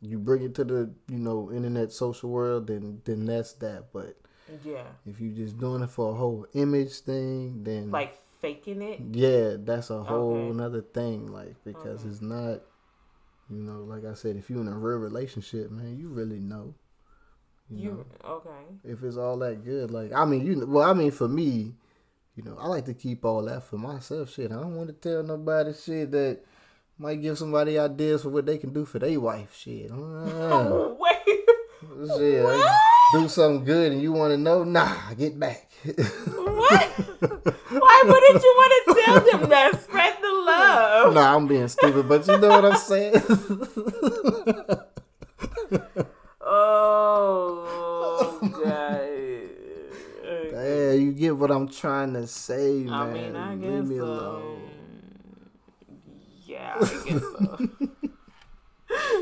you 0.00 0.18
bring 0.18 0.42
it 0.42 0.56
to 0.56 0.64
the 0.64 0.90
you 1.08 1.18
know 1.18 1.52
internet 1.52 1.92
social 1.92 2.30
world, 2.30 2.66
then 2.66 3.00
then 3.04 3.26
that's 3.26 3.52
that. 3.54 3.92
But 3.92 4.19
yeah, 4.64 4.84
if 5.06 5.20
you 5.20 5.30
just 5.32 5.58
doing 5.58 5.82
it 5.82 5.90
for 5.90 6.12
a 6.12 6.14
whole 6.14 6.46
image 6.54 6.92
thing, 7.00 7.62
then 7.64 7.90
like 7.90 8.16
faking 8.40 8.82
it. 8.82 9.00
yeah, 9.12 9.56
that's 9.58 9.90
a 9.90 10.02
whole 10.02 10.44
Okay. 10.44 10.50
another 10.50 10.82
thing. 10.82 11.26
Like 11.26 11.56
because 11.64 12.04
it's 12.04 12.20
not, 12.20 12.60
you 13.48 13.62
know, 13.62 13.82
like 13.84 14.04
I 14.04 14.14
said, 14.14 14.36
if 14.36 14.50
you're 14.50 14.60
in 14.60 14.68
a 14.68 14.78
real 14.78 14.98
relationship, 14.98 15.70
man, 15.70 15.98
you 15.98 16.08
really 16.08 16.40
know. 16.40 16.74
You, 17.72 18.04
know, 18.24 18.30
okay? 18.32 18.50
if 18.82 19.04
it's 19.04 19.16
all 19.16 19.36
that 19.38 19.64
good, 19.64 19.92
like 19.92 20.12
I 20.12 20.24
mean, 20.24 20.44
you 20.44 20.56
know, 20.56 20.66
well, 20.66 20.90
I 20.90 20.92
mean, 20.92 21.12
for 21.12 21.28
me, 21.28 21.74
you 22.34 22.42
know, 22.42 22.56
I 22.58 22.66
like 22.66 22.84
to 22.86 22.94
keep 22.94 23.24
all 23.24 23.42
that 23.44 23.62
for 23.62 23.76
myself. 23.78 24.32
Shit, 24.32 24.50
I 24.50 24.56
don't 24.56 24.74
want 24.74 24.88
to 24.88 24.92
tell 24.94 25.22
nobody 25.22 25.72
shit 25.72 26.10
that 26.10 26.40
might 26.98 27.22
give 27.22 27.38
somebody 27.38 27.78
ideas 27.78 28.22
for 28.22 28.30
what 28.30 28.46
they 28.46 28.58
can 28.58 28.72
do 28.72 28.84
for 28.84 28.98
their 28.98 29.20
wife. 29.20 29.56
Shit, 29.56 29.90
uh, 29.92 30.88
shit, 32.16 32.44
like, 32.44 32.70
do 33.12 33.28
something 33.28 33.64
good 33.64 33.92
and 33.92 34.00
you 34.02 34.12
want 34.12 34.32
to 34.32 34.38
know? 34.38 34.64
Nah, 34.64 35.12
get 35.14 35.38
back. 35.38 35.68
what? 35.84 36.88
Why 37.70 38.02
wouldn't 38.04 38.42
you 38.42 38.54
want 38.58 38.72
to 38.86 38.94
tell 39.04 39.20
them 39.40 39.48
that? 39.50 39.80
Spread 39.82 40.16
the 40.20 40.32
love. 40.32 41.14
nah, 41.14 41.34
I'm 41.36 41.46
being 41.46 41.68
stupid, 41.68 42.08
but 42.08 42.26
you 42.26 42.38
know 42.38 42.48
what 42.48 42.64
I'm 42.64 42.76
saying. 42.76 43.14
Oh 46.42 48.38
God. 48.52 49.08
yeah, 50.52 50.92
you 50.92 51.12
get 51.12 51.36
what 51.36 51.50
I'm 51.50 51.68
trying 51.68 52.14
to 52.14 52.26
say, 52.26 52.80
man. 52.84 52.92
I 52.92 53.12
mean, 53.12 53.36
I 53.36 53.54
Leave 53.54 53.62
guess 53.62 53.88
me 53.88 53.96
so. 53.98 54.04
alone. 54.04 54.70
Yeah, 56.46 56.74
I 56.76 56.80
guess 56.80 57.22
so. 57.22 57.68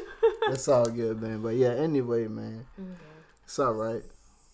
It's 0.53 0.69
all 0.69 0.87
good, 0.87 1.21
man. 1.21 1.43
But 1.43 1.57
yeah, 1.57 1.75
anyway, 1.75 2.27
man, 2.27 2.67
it's 3.45 3.59
all 3.59 3.75
right. 3.75 4.03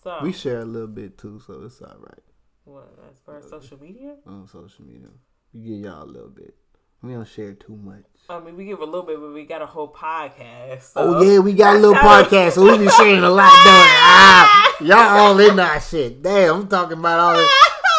So, 0.03 0.19
We 0.21 0.33
share 0.33 0.59
a 0.59 0.65
little 0.65 0.87
bit 0.87 1.17
too, 1.17 1.41
so 1.45 1.63
it's 1.63 1.81
all 1.81 1.95
right 1.99 2.19
what 2.65 2.91
as 3.11 3.19
far 3.25 3.37
as 3.37 3.49
social 3.49 3.79
media? 3.79 4.15
on 4.25 4.47
social 4.47 4.85
media. 4.85 5.07
We 5.53 5.61
give 5.61 5.79
y'all 5.85 6.03
a 6.03 6.05
little 6.05 6.29
bit. 6.29 6.55
We 7.01 7.13
don't 7.13 7.27
share 7.27 7.53
too 7.53 7.75
much. 7.75 8.03
I 8.27 8.39
mean, 8.39 8.57
we 8.57 8.65
give 8.65 8.79
a 8.79 8.85
little 8.85 9.03
bit, 9.03 9.19
but 9.19 9.31
we 9.31 9.45
got 9.45 9.61
a 9.61 9.67
whole 9.67 9.93
podcast. 9.93 10.81
So. 10.81 11.17
Oh 11.17 11.21
yeah, 11.21 11.39
we 11.39 11.53
got 11.53 11.75
a 11.75 11.79
little 11.79 11.95
podcast, 11.95 12.53
so 12.53 12.63
we 12.63 12.77
be 12.83 12.89
sharing 12.89 13.23
a 13.23 13.29
lot 13.29 13.51
doing. 13.63 13.91
Ah, 14.01 14.75
y'all 14.81 15.19
all 15.19 15.39
in 15.39 15.55
that 15.57 15.83
shit. 15.83 16.21
Damn, 16.23 16.61
I'm 16.61 16.67
talking 16.67 16.97
about 16.97 17.19
all 17.19 17.35
this 17.35 17.53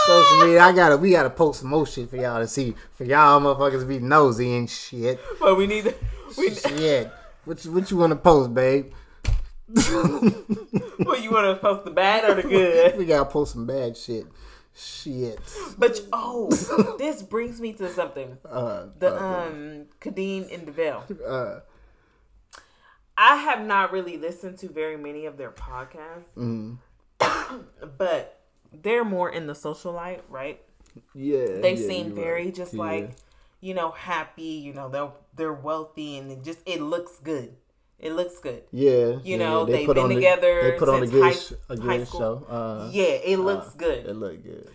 social 0.06 0.40
media. 0.40 0.62
I 0.62 0.72
gotta, 0.72 0.96
we 0.96 1.12
gotta 1.12 1.30
post 1.30 1.60
some 1.60 1.70
more 1.70 1.86
shit 1.86 2.10
for 2.10 2.16
y'all 2.16 2.40
to 2.40 2.48
see. 2.48 2.74
For 2.94 3.04
y'all 3.04 3.40
motherfuckers 3.40 3.80
to 3.80 3.86
be 3.86 4.00
nosy 4.00 4.56
and 4.56 4.68
shit. 4.68 5.20
But 5.38 5.56
we 5.56 5.68
need 5.68 5.84
to. 5.84 5.94
We, 6.36 6.52
Shit. 6.54 7.10
What 7.46 7.64
you, 7.64 7.72
what 7.72 7.90
you 7.90 7.96
want 7.96 8.10
to 8.10 8.16
post, 8.16 8.52
babe? 8.52 8.92
what 9.68 11.22
you 11.22 11.30
want 11.30 11.46
to 11.46 11.58
post 11.60 11.84
the 11.84 11.90
bad 11.92 12.28
or 12.28 12.34
the 12.40 12.42
good? 12.48 12.96
we 12.98 13.04
gotta 13.06 13.24
post 13.28 13.52
some 13.54 13.66
bad 13.66 13.96
shit. 13.96 14.26
Shit. 14.78 15.38
But 15.78 16.00
oh, 16.12 16.50
this 16.98 17.22
brings 17.22 17.60
me 17.60 17.72
to 17.74 17.88
something. 17.90 18.36
Uh, 18.46 18.86
The 18.98 19.14
uh, 19.14 19.46
um 19.48 19.86
Khadeen 20.00 20.52
and 20.52 20.66
Devale. 20.66 21.02
uh, 21.26 21.60
I 23.16 23.36
have 23.36 23.66
not 23.66 23.92
really 23.92 24.18
listened 24.18 24.58
to 24.58 24.68
very 24.68 24.96
many 24.98 25.24
of 25.24 25.38
their 25.38 25.50
podcasts, 25.50 26.28
mm, 26.36 26.76
but 27.98 28.40
they're 28.82 29.04
more 29.04 29.30
in 29.30 29.46
the 29.46 29.54
social 29.54 29.92
light, 29.92 30.22
right? 30.28 30.60
yeah. 31.14 31.60
They 31.60 31.76
seem 31.76 32.14
very 32.14 32.46
right. 32.46 32.54
just 32.54 32.74
Yeah. 32.74 32.80
like, 32.82 33.10
you 33.60 33.74
know, 33.74 33.90
happy. 33.90 34.42
You 34.66 34.72
know, 34.74 34.88
they're 34.88 35.10
they're 35.34 35.52
wealthy 35.52 36.18
and 36.18 36.30
it 36.30 36.44
just 36.44 36.60
it 36.66 36.80
looks 36.80 37.18
good. 37.22 37.54
It 37.98 38.12
looks 38.12 38.38
good. 38.38 38.64
Yeah, 38.72 38.90
You 38.92 39.20
yeah, 39.24 39.36
know, 39.38 39.64
they 39.64 39.86
they've 39.86 39.94
been 39.94 40.08
the- 40.08 40.14
together 40.16 40.70
they 40.72 40.78
put 40.78 40.88
on 40.90 41.02
a 41.02 41.06
good, 41.06 41.22
high- 41.22 41.32
sh- 41.32 41.52
a 41.70 41.76
good 41.76 42.06
show. 42.08 42.44
Uh, 42.48 42.90
yeah, 42.92 43.04
it 43.24 43.38
looks 43.38 43.68
uh, 43.68 43.78
good. 43.78 44.06
It 44.06 44.14
looked 44.14 44.44
good. 44.44 44.68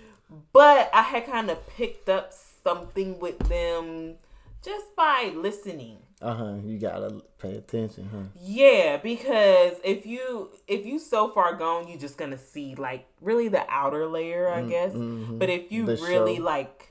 But 0.54 0.90
I 0.94 1.04
had 1.04 1.26
kind 1.28 1.52
of 1.52 1.58
picked 1.68 2.10
up 2.10 2.34
something 2.64 3.20
with 3.20 3.38
them 3.48 4.16
just 4.64 4.96
by 4.96 5.34
listening. 5.36 5.98
Uh 6.22 6.34
huh. 6.36 6.54
You 6.64 6.78
gotta 6.80 7.22
pay 7.40 7.56
attention, 7.56 8.10
huh? 8.12 8.24
Yeah, 8.42 8.98
because 8.98 9.74
if 9.84 10.06
you 10.06 10.52
if 10.68 10.86
you 10.86 10.98
so 11.00 11.30
far 11.30 11.56
gone, 11.56 11.88
you're 11.88 12.00
just 12.00 12.18
gonna 12.18 12.38
see 12.38 12.76
like 12.76 13.06
really 13.22 13.50
the 13.50 13.66
outer 13.70 14.08
layer, 14.08 14.50
I 14.50 14.62
guess. 14.64 14.94
mhm. 14.94 15.38
But 15.38 15.50
if 15.50 15.72
you 15.72 15.86
The 15.86 15.98
really 15.98 16.38
show. 16.38 16.44
like, 16.44 16.91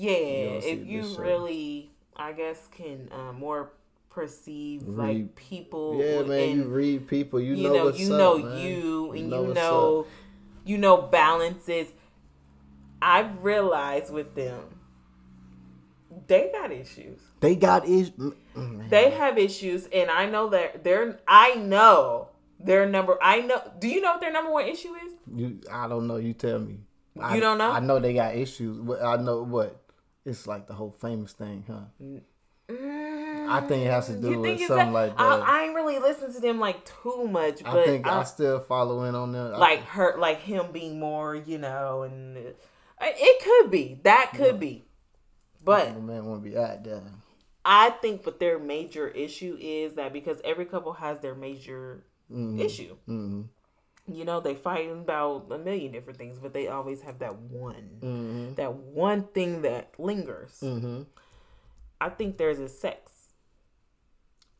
yeah, 0.00 0.60
if 0.62 0.86
you 0.86 1.04
really, 1.18 1.90
I 2.16 2.32
guess, 2.32 2.68
can 2.72 3.08
uh, 3.12 3.32
more 3.32 3.72
perceive 4.08 4.86
like 4.88 5.34
people. 5.36 5.96
Yeah, 6.02 6.22
man. 6.22 6.38
and, 6.38 6.56
you 6.58 6.64
read 6.64 7.06
people. 7.06 7.40
You, 7.40 7.54
you 7.54 7.68
know, 7.68 7.74
know, 7.74 7.84
what's 7.86 8.00
you 8.00 8.12
up, 8.14 8.18
know 8.18 8.38
man. 8.38 8.58
you, 8.58 9.12
and 9.12 9.30
you 9.30 9.54
know, 9.54 10.00
up. 10.00 10.06
you 10.64 10.78
know 10.78 11.02
balances. 11.02 11.88
I've 13.02 13.42
realized 13.42 14.12
with 14.12 14.34
them, 14.34 14.62
they 16.26 16.50
got 16.52 16.72
issues. 16.72 17.20
They 17.40 17.54
got 17.56 17.86
is. 17.86 18.10
mm, 18.10 18.34
mm, 18.56 18.88
They 18.90 19.10
have 19.10 19.38
issues, 19.38 19.86
and 19.92 20.10
I 20.10 20.26
know 20.26 20.48
that 20.50 20.82
they're. 20.82 21.18
I 21.26 21.56
know 21.56 22.28
their 22.58 22.88
number. 22.88 23.18
I 23.22 23.40
know. 23.40 23.60
Do 23.78 23.88
you 23.88 24.00
know 24.00 24.12
what 24.12 24.20
their 24.20 24.32
number 24.32 24.50
one 24.50 24.66
issue 24.66 24.94
is? 24.94 25.12
You, 25.34 25.60
I 25.70 25.88
don't 25.88 26.06
know. 26.06 26.16
You 26.16 26.32
tell 26.32 26.58
me. 26.58 26.80
I, 27.18 27.34
You 27.34 27.40
don't 27.40 27.58
know? 27.58 27.70
I 27.70 27.80
know 27.80 27.98
they 27.98 28.14
got 28.14 28.34
issues. 28.34 28.78
I 29.02 29.16
know 29.16 29.42
what. 29.42 29.79
It's 30.24 30.46
like 30.46 30.66
the 30.66 30.74
whole 30.74 30.90
famous 30.90 31.32
thing, 31.32 31.64
huh? 31.66 32.20
I 32.72 33.60
think 33.66 33.84
it 33.86 33.90
has 33.90 34.06
to 34.06 34.14
do 34.14 34.38
with 34.40 34.60
something 34.60 34.76
that? 34.76 34.92
like 34.92 35.16
that. 35.16 35.20
I, 35.20 35.60
I 35.60 35.64
ain't 35.64 35.74
really 35.74 35.98
listened 35.98 36.34
to 36.34 36.40
them 36.40 36.60
like 36.60 36.84
too 37.02 37.26
much, 37.26 37.64
but 37.64 37.78
I 37.80 37.84
think 37.84 38.06
I, 38.06 38.20
I- 38.20 38.24
still 38.24 38.60
follow 38.60 39.04
in 39.04 39.14
on 39.14 39.32
them. 39.32 39.54
I- 39.54 39.58
like 39.58 39.84
her, 39.86 40.16
like 40.18 40.40
him 40.40 40.70
being 40.72 41.00
more, 41.00 41.34
you 41.34 41.58
know, 41.58 42.02
and 42.02 42.36
uh, 42.38 42.42
it 43.00 43.42
could 43.42 43.70
be 43.70 43.98
that 44.04 44.32
could 44.36 44.60
be, 44.60 44.84
but 45.64 45.94
the 45.94 46.00
man 46.00 46.26
want 46.26 46.44
to 46.44 46.50
be 46.50 46.56
out 46.56 46.84
there. 46.84 47.02
I 47.64 47.90
think, 47.90 48.22
but 48.24 48.38
their 48.40 48.58
major 48.58 49.08
issue 49.08 49.56
is 49.60 49.94
that 49.94 50.12
because 50.12 50.40
every 50.44 50.64
couple 50.64 50.92
has 50.94 51.18
their 51.20 51.34
major 51.34 52.04
issue. 52.58 52.96
hmm 53.06 53.42
You 54.12 54.24
know, 54.24 54.40
they 54.40 54.54
fight 54.54 54.90
about 54.90 55.46
a 55.50 55.58
million 55.58 55.92
different 55.92 56.18
things, 56.18 56.38
but 56.38 56.52
they 56.52 56.68
always 56.68 57.02
have 57.02 57.18
that 57.20 57.36
one, 57.36 57.98
hmm 58.00 58.54
that 58.54 58.74
one 58.74 59.24
thing 59.24 59.62
that 59.62 59.94
lingers. 59.98 60.58
hmm 60.60 61.02
I 62.00 62.08
think 62.08 62.38
there's 62.38 62.58
a 62.58 62.68
sex. 62.68 63.12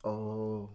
Oh, 0.05 0.69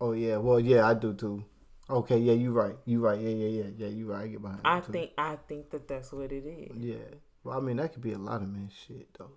oh 0.00 0.12
yeah. 0.12 0.36
Well, 0.36 0.60
yeah, 0.60 0.86
I 0.86 0.94
do 0.94 1.12
too. 1.12 1.44
Okay, 1.90 2.18
yeah, 2.18 2.32
you 2.32 2.52
right. 2.52 2.76
You 2.86 3.00
right. 3.00 3.20
Yeah, 3.20 3.30
yeah, 3.30 3.62
yeah, 3.62 3.70
yeah. 3.76 3.88
You 3.88 4.06
right. 4.06 4.24
I 4.24 4.28
get 4.28 4.42
behind. 4.42 4.60
I 4.64 4.80
think, 4.80 5.10
I 5.18 5.36
think 5.48 5.70
that 5.70 5.86
that's 5.86 6.12
what 6.12 6.32
it 6.32 6.46
is. 6.46 6.76
Yeah. 6.76 6.96
Well, 7.42 7.58
I 7.58 7.60
mean, 7.60 7.76
that 7.76 7.92
could 7.92 8.02
be 8.02 8.12
a 8.12 8.18
lot 8.18 8.40
of 8.42 8.48
men 8.48 8.70
shit 8.86 9.08
though. 9.18 9.32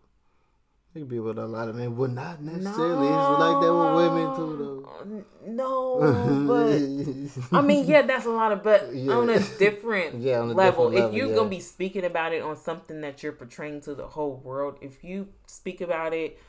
Could 0.97 1.09
be 1.09 1.19
with 1.19 1.37
a 1.37 1.45
lot 1.45 1.69
of 1.69 1.75
men. 1.75 1.95
Well, 1.95 2.09
not 2.09 2.41
necessarily. 2.41 3.07
It's 3.07 3.39
like 3.39 3.61
that 3.61 3.71
with 3.71 3.95
women 3.97 4.35
too, 4.35 4.57
though. 4.57 5.23
No, 5.45 5.99
but 6.47 7.57
I 7.57 7.61
mean, 7.61 7.85
yeah, 7.85 8.01
that's 8.01 8.25
a 8.25 8.31
lot 8.31 8.51
of, 8.51 8.63
but 8.63 8.95
Yeah. 8.95 9.13
on 9.13 9.29
a 9.29 9.39
different 9.59 10.15
Yeah, 10.21 10.39
on 10.39 10.49
a 10.49 10.53
level. 10.53 10.89
different 10.89 11.13
If 11.13 11.17
you're 11.17 11.29
yeah. 11.29 11.35
gonna 11.35 11.49
be 11.49 11.59
speaking 11.59 12.03
about 12.03 12.33
it 12.33 12.41
on 12.41 12.55
something 12.55 13.01
that 13.01 13.21
you're 13.21 13.31
portraying 13.31 13.81
to 13.81 13.93
the 13.93 14.07
whole 14.07 14.37
world, 14.37 14.79
if 14.81 15.03
you 15.03 15.27
speak 15.45 15.81
about 15.81 16.13
it 16.15 16.39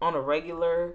on 0.00 0.14
a 0.14 0.20
regular, 0.20 0.94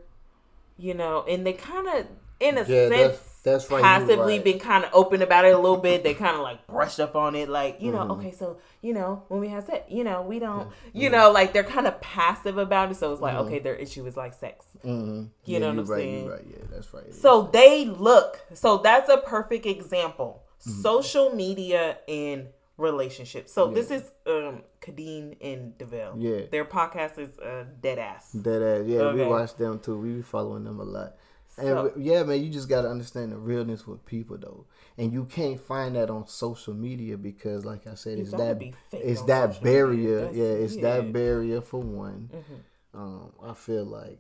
you 0.77 0.93
know, 0.93 1.25
and 1.27 1.45
they 1.45 1.53
kind 1.53 1.89
of, 1.89 2.07
in 2.39 2.57
a 2.57 2.61
Yeah, 2.61 2.65
sense, 2.65 2.89
that's- 2.89 3.29
that's 3.43 3.69
right, 3.69 4.07
you're 4.07 4.25
right. 4.25 4.43
been 4.43 4.59
kind 4.59 4.85
of 4.85 4.91
open 4.93 5.21
about 5.21 5.43
it 5.43 5.53
a 5.53 5.57
little 5.57 5.75
bit. 5.77 6.01
They 6.03 6.13
kind 6.13 6.35
of 6.37 6.41
like 6.43 6.65
brushed 6.65 6.99
up 7.01 7.13
on 7.15 7.35
it, 7.35 7.49
like 7.49 7.81
you 7.81 7.91
know, 7.91 7.99
Mm-hmm. 7.99 8.11
okay, 8.11 8.31
so 8.31 8.57
you 8.81 8.93
know, 8.93 9.23
when 9.27 9.41
we 9.41 9.49
have 9.49 9.65
sex, 9.65 9.85
you 9.91 10.03
know, 10.05 10.21
we 10.21 10.39
don't, 10.39 10.69
you 10.93 11.09
know, 11.09 11.29
like 11.31 11.51
they're 11.51 11.63
kind 11.63 11.85
of 11.87 11.99
passive 11.99 12.57
about 12.57 12.91
it. 12.91 12.95
So 12.95 13.11
it's 13.11 13.21
like, 13.21 13.35
okay, 13.35 13.59
their 13.59 13.75
issue 13.75 14.05
is 14.05 14.15
like 14.15 14.33
sex. 14.33 14.65
hmm 14.81 15.25
You 15.45 15.59
know 15.59 15.67
what 15.69 15.79
I'm 15.79 15.85
right, 15.85 15.99
saying? 15.99 16.29
Right. 16.29 16.41
Yeah, 16.49 16.63
that's 16.71 16.93
right. 16.93 17.13
So 17.13 17.49
they 17.51 17.85
look. 17.85 18.39
So 18.53 18.77
that's 18.77 19.09
a 19.09 19.17
perfect 19.17 19.65
example. 19.65 20.43
Mm-hmm. 20.61 20.81
Social 20.81 21.35
media 21.35 21.97
and 22.07 22.47
relationships. 22.77 23.51
So 23.53 23.67
this 23.67 23.91
is 23.91 24.03
um 24.25 24.63
Khadeen 24.81 25.35
and 25.41 25.77
Devale. 25.77 26.15
Yeah. 26.17 26.45
Their 26.51 26.65
podcast 26.65 27.17
is 27.19 27.37
uh, 27.39 27.65
Dead 27.81 27.99
Ass. 27.99 28.31
Dead 28.31 28.61
ass, 28.61 28.87
yeah, 28.87 29.13
we 29.13 29.23
watch 29.25 29.55
them 29.55 29.79
too. 29.79 29.97
We 29.97 30.13
be 30.15 30.21
following 30.21 30.63
them 30.63 30.79
a 30.79 30.83
lot. 30.83 31.13
And 31.57 31.67
So- 31.67 31.91
we- 31.95 32.03
yeah, 32.03 32.23
man, 32.23 32.43
you 32.43 32.49
just 32.49 32.67
gotta 32.67 32.89
understand 32.89 33.31
the 33.31 33.37
realness 33.37 33.85
with 33.85 34.05
people 34.05 34.37
though, 34.37 34.65
and 34.97 35.13
you 35.13 35.25
can't 35.25 35.59
find 35.59 35.95
that 35.95 36.09
on 36.09 36.27
social 36.27 36.73
media 36.73 37.17
because, 37.17 37.63
like 37.63 37.85
I 37.85 37.93
said, 37.93 38.17
You 38.17 38.23
it's 38.23 38.31
that 38.31 38.61
it's 38.91 39.21
that 39.23 39.61
barrier. 39.61 40.29
Yeah, 40.33 40.43
it's 40.45 40.75
yeah. 40.75 40.81
that 40.99 41.13
barrier 41.13 41.61
for 41.61 41.79
one. 41.81 42.29
Mhm. 42.33 42.99
Um, 42.99 43.31
I 43.43 43.53
feel 43.53 43.85
like 43.85 44.19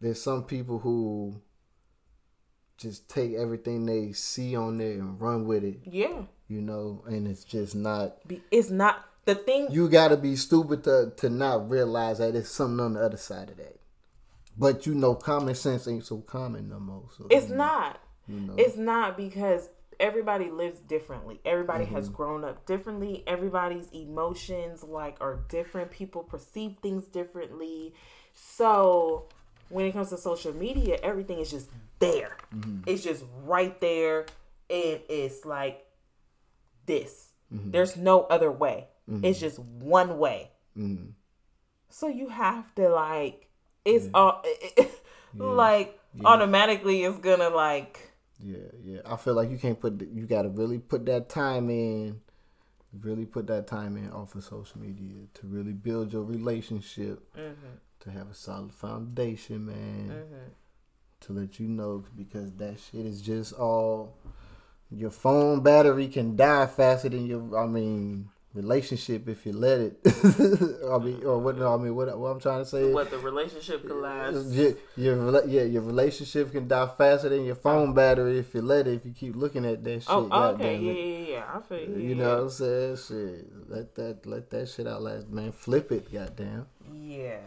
there's 0.00 0.22
some 0.22 0.44
people 0.44 0.78
who 0.80 1.40
just 2.76 3.08
take 3.08 3.34
everything 3.34 3.86
they 3.86 4.12
see 4.12 4.54
on 4.54 4.78
there 4.78 4.92
and 4.92 5.20
run 5.20 5.46
with 5.46 5.64
it, 5.64 5.80
Yeah. 5.84 6.26
you 6.46 6.60
know, 6.60 7.02
and 7.06 7.26
it's 7.26 7.42
just 7.44 7.74
not. 7.74 8.18
It's 8.52 8.70
not 8.70 9.04
the 9.24 9.34
thing. 9.34 9.68
You 9.72 9.88
gotta 9.88 10.16
be 10.16 10.36
stupid 10.36 10.84
to 10.84 11.12
to 11.16 11.28
not 11.28 11.68
realize 11.68 12.18
that 12.18 12.36
it's 12.36 12.50
something 12.50 12.78
on 12.84 12.92
the 12.94 13.00
other 13.04 13.16
side 13.16 13.50
of 13.50 13.56
that. 13.56 13.77
But 14.58 14.86
you 14.86 14.94
know, 14.94 15.14
common 15.14 15.54
sense 15.54 15.86
ain't 15.86 16.04
so 16.04 16.18
common 16.18 16.68
no 16.68 16.80
more. 16.80 17.04
So 17.16 17.26
it's 17.30 17.48
you 17.48 17.56
not. 17.56 18.00
know. 18.26 18.54
It's 18.56 18.76
not 18.76 19.16
because 19.16 19.68
everybody 20.00 20.50
lives 20.50 20.80
differently. 20.80 21.40
Everybody 21.44 21.84
Mm-hmm. 21.84 21.94
has 21.94 22.08
grown 22.08 22.44
up 22.44 22.66
differently. 22.66 23.22
Everybody's 23.26 23.88
emotions 23.92 24.82
like 24.82 25.16
are 25.20 25.40
different. 25.48 25.90
People 25.90 26.22
perceive 26.22 26.76
things 26.82 27.04
differently. 27.06 27.94
So 28.34 29.26
when 29.68 29.86
it 29.86 29.92
comes 29.92 30.10
to 30.10 30.16
social 30.16 30.52
media, 30.54 30.98
everything 31.02 31.38
is 31.38 31.50
just 31.50 31.68
there. 31.98 32.36
Mm-hmm. 32.54 32.82
It's 32.86 33.02
just 33.02 33.24
right 33.44 33.80
there 33.80 34.26
and 34.70 35.00
it's 35.08 35.44
like 35.44 35.84
this. 36.86 37.28
Mm-hmm. 37.52 37.70
There's 37.70 37.96
no 37.96 38.22
other 38.24 38.50
way. 38.50 38.88
It's 39.22 39.40
just 39.40 39.58
one 39.58 40.18
way. 40.18 40.50
Mhm. 40.76 41.12
So 41.88 42.08
you 42.08 42.28
have 42.28 42.74
to 42.74 42.90
like 42.90 43.47
it's 43.88 44.08
all 44.14 44.44
like 45.34 45.98
automatically 46.24 47.02
it's 47.04 47.18
gonna 47.18 47.48
like 47.48 48.08
Yeah, 48.40 48.56
yeah. 48.84 49.00
I 49.04 49.16
feel 49.16 49.34
like 49.34 49.50
you 49.50 49.58
can't 49.58 49.80
put. 49.80 50.00
You 50.12 50.26
gotta 50.26 50.48
really 50.48 50.78
put 50.78 51.06
that 51.06 51.28
time 51.28 51.70
in. 51.70 52.20
Really 53.00 53.26
put 53.26 53.46
that 53.48 53.66
time 53.66 53.96
in 53.96 54.10
off 54.10 54.34
of 54.34 54.44
social 54.44 54.80
media 54.80 55.26
to 55.34 55.46
really 55.46 55.72
build 55.72 56.12
your 56.12 56.22
relationship. 56.22 57.34
Mm-hmm. 57.34 57.76
To 58.00 58.10
have 58.10 58.30
a 58.30 58.34
solid 58.34 58.72
foundation, 58.72 59.66
man. 59.66 60.08
Mm-hmm. 60.10 60.48
To 61.22 61.32
let 61.32 61.58
you 61.58 61.66
know 61.66 62.04
because 62.16 62.52
that 62.54 62.78
shit 62.78 63.04
is 63.04 63.20
just 63.20 63.52
all. 63.54 64.16
Your 64.90 65.10
phone 65.10 65.60
battery 65.62 66.08
can 66.08 66.36
die 66.36 66.66
faster 66.66 67.08
than 67.08 67.26
your. 67.26 67.58
I 67.58 67.66
mean. 67.66 68.30
Relationship, 68.58 69.28
if 69.28 69.46
you 69.46 69.52
let 69.52 69.78
it, 69.78 70.00
I 70.04 70.98
mean, 70.98 71.22
or 71.24 71.38
what? 71.38 71.56
No, 71.56 71.74
I 71.74 71.76
mean, 71.76 71.94
what? 71.94 72.18
What 72.18 72.30
I'm 72.30 72.40
trying 72.40 72.58
to 72.58 72.66
say 72.66 72.82
is, 72.82 72.94
what 72.94 73.08
the 73.08 73.18
relationship 73.18 73.86
could 73.86 74.02
last. 74.02 74.50
your, 74.50 74.74
your 74.96 75.46
yeah, 75.46 75.62
your 75.62 75.82
relationship 75.82 76.50
can 76.50 76.66
die 76.66 76.88
faster 76.98 77.28
than 77.28 77.44
your 77.44 77.54
phone 77.54 77.94
battery 77.94 78.38
if 78.38 78.52
you 78.54 78.62
let 78.62 78.88
it. 78.88 78.94
If 78.94 79.06
you 79.06 79.12
keep 79.12 79.36
looking 79.36 79.64
at 79.64 79.84
that 79.84 80.04
oh, 80.08 80.22
shit, 80.24 80.32
Oh, 80.32 80.46
okay, 80.54 80.76
yeah, 80.76 80.92
yeah, 80.92 81.30
yeah. 81.30 81.44
I 81.54 81.60
feel 81.60 81.88
you. 81.88 82.08
You 82.08 82.14
know 82.16 82.34
what 82.34 82.42
I'm 82.42 82.50
saying? 82.50 82.96
Shit, 82.96 83.70
let 83.70 83.94
that 83.94 84.26
let 84.26 84.50
that 84.50 84.68
shit 84.68 84.88
out 84.88 85.02
last 85.02 85.28
man. 85.28 85.52
Flip 85.52 85.92
it, 85.92 86.12
goddamn. 86.12 86.66
Yeah. 86.92 87.38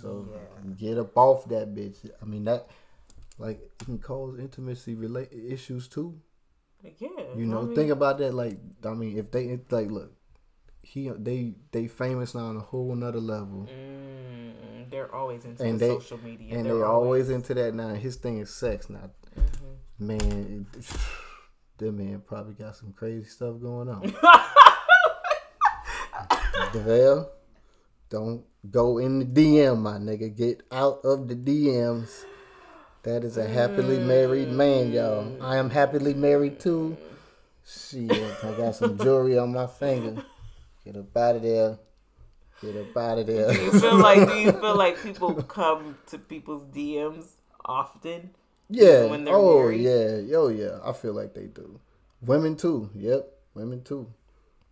So 0.00 0.28
Yeah. 0.30 0.72
get 0.78 0.98
up 0.98 1.16
off 1.16 1.48
that 1.48 1.74
bitch. 1.74 2.10
I 2.20 2.24
mean 2.26 2.44
that, 2.44 2.68
like, 3.38 3.58
it 3.58 3.84
can 3.86 3.98
cause 3.98 4.38
intimacy 4.38 4.94
relate 4.94 5.32
issues 5.32 5.88
too. 5.88 6.20
Yeah. 6.98 7.08
You 7.36 7.46
know, 7.46 7.60
I 7.60 7.62
mean, 7.62 7.74
think 7.74 7.90
about 7.90 8.18
that. 8.18 8.32
Like, 8.32 8.58
I 8.84 8.94
mean, 8.94 9.18
if 9.18 9.30
they 9.30 9.58
like, 9.70 9.90
look, 9.90 10.12
he 10.86 11.08
they 11.10 11.54
they 11.72 11.88
famous 11.88 12.34
now 12.34 12.46
on 12.46 12.56
a 12.56 12.60
whole 12.60 12.94
nother 12.94 13.18
level. 13.20 13.68
mm, 13.70 14.90
they're 14.90 15.12
always 15.12 15.44
into 15.44 15.62
And 15.64 15.80
the 15.80 15.86
they- 15.86 15.94
social 15.94 16.18
media. 16.22 16.54
and 16.56 16.66
They're 16.66 16.76
they 16.76 16.82
always 16.82 17.28
into 17.30 17.54
that 17.54 17.74
now. 17.74 17.94
His 17.94 18.16
thing 18.16 18.38
is 18.38 18.54
sex 18.54 18.88
now. 18.88 19.10
Mm-hmm. 19.36 20.06
Man, 20.06 20.66
it, 20.78 20.86
that 21.78 21.92
man 21.92 22.22
probably 22.24 22.54
got 22.54 22.76
some 22.76 22.92
crazy 22.92 23.28
stuff 23.28 23.60
going 23.60 23.88
on. 23.88 24.14
Devale, 26.72 27.28
don't 28.08 28.44
go 28.70 28.98
in 28.98 29.18
the 29.18 29.24
DM, 29.26 29.78
my 29.80 29.98
nigga. 29.98 30.34
Get 30.36 30.62
out 30.70 31.00
of 31.04 31.28
the 31.28 31.34
DMs. 31.34 32.24
That 33.02 33.24
is 33.24 33.36
a 33.36 33.46
happily 33.46 33.98
married 33.98 34.48
man, 34.50 34.92
y'all. 34.92 35.36
I 35.42 35.56
am 35.58 35.70
happily 35.70 36.14
married 36.14 36.58
too. 36.58 36.96
Shit, 37.64 38.10
I 38.12 38.54
got 38.56 38.74
some 38.76 38.96
jewelry 38.98 39.38
on 39.38 39.52
my 39.52 39.66
finger. 39.66 40.22
Get 40.86 40.96
up 40.96 41.16
out 41.16 41.36
of 41.36 41.42
there. 41.42 41.78
Get 42.62 42.76
up 42.76 42.96
out 42.96 43.18
of 43.18 43.26
there. 43.26 43.52
Do 43.52 43.60
you 43.60 43.80
feel 43.80 43.98
like 43.98 44.28
do 44.28 44.36
you 44.38 44.52
feel 44.52 44.76
like 44.76 45.02
people 45.02 45.34
come 45.42 45.98
to 46.06 46.16
people's 46.18 46.62
DMs 46.74 47.26
often? 47.64 48.30
Yeah. 48.70 49.06
when 49.06 49.24
they're 49.24 49.34
oh 49.34 49.58
married? 49.64 49.80
yeah. 49.80 50.36
Oh 50.38 50.48
yeah. 50.48 50.78
I 50.84 50.92
feel 50.92 51.12
like 51.12 51.34
they 51.34 51.48
do. 51.48 51.80
Women 52.22 52.56
too. 52.56 52.90
Yep. 52.94 53.28
Women 53.54 53.82
too. 53.82 54.06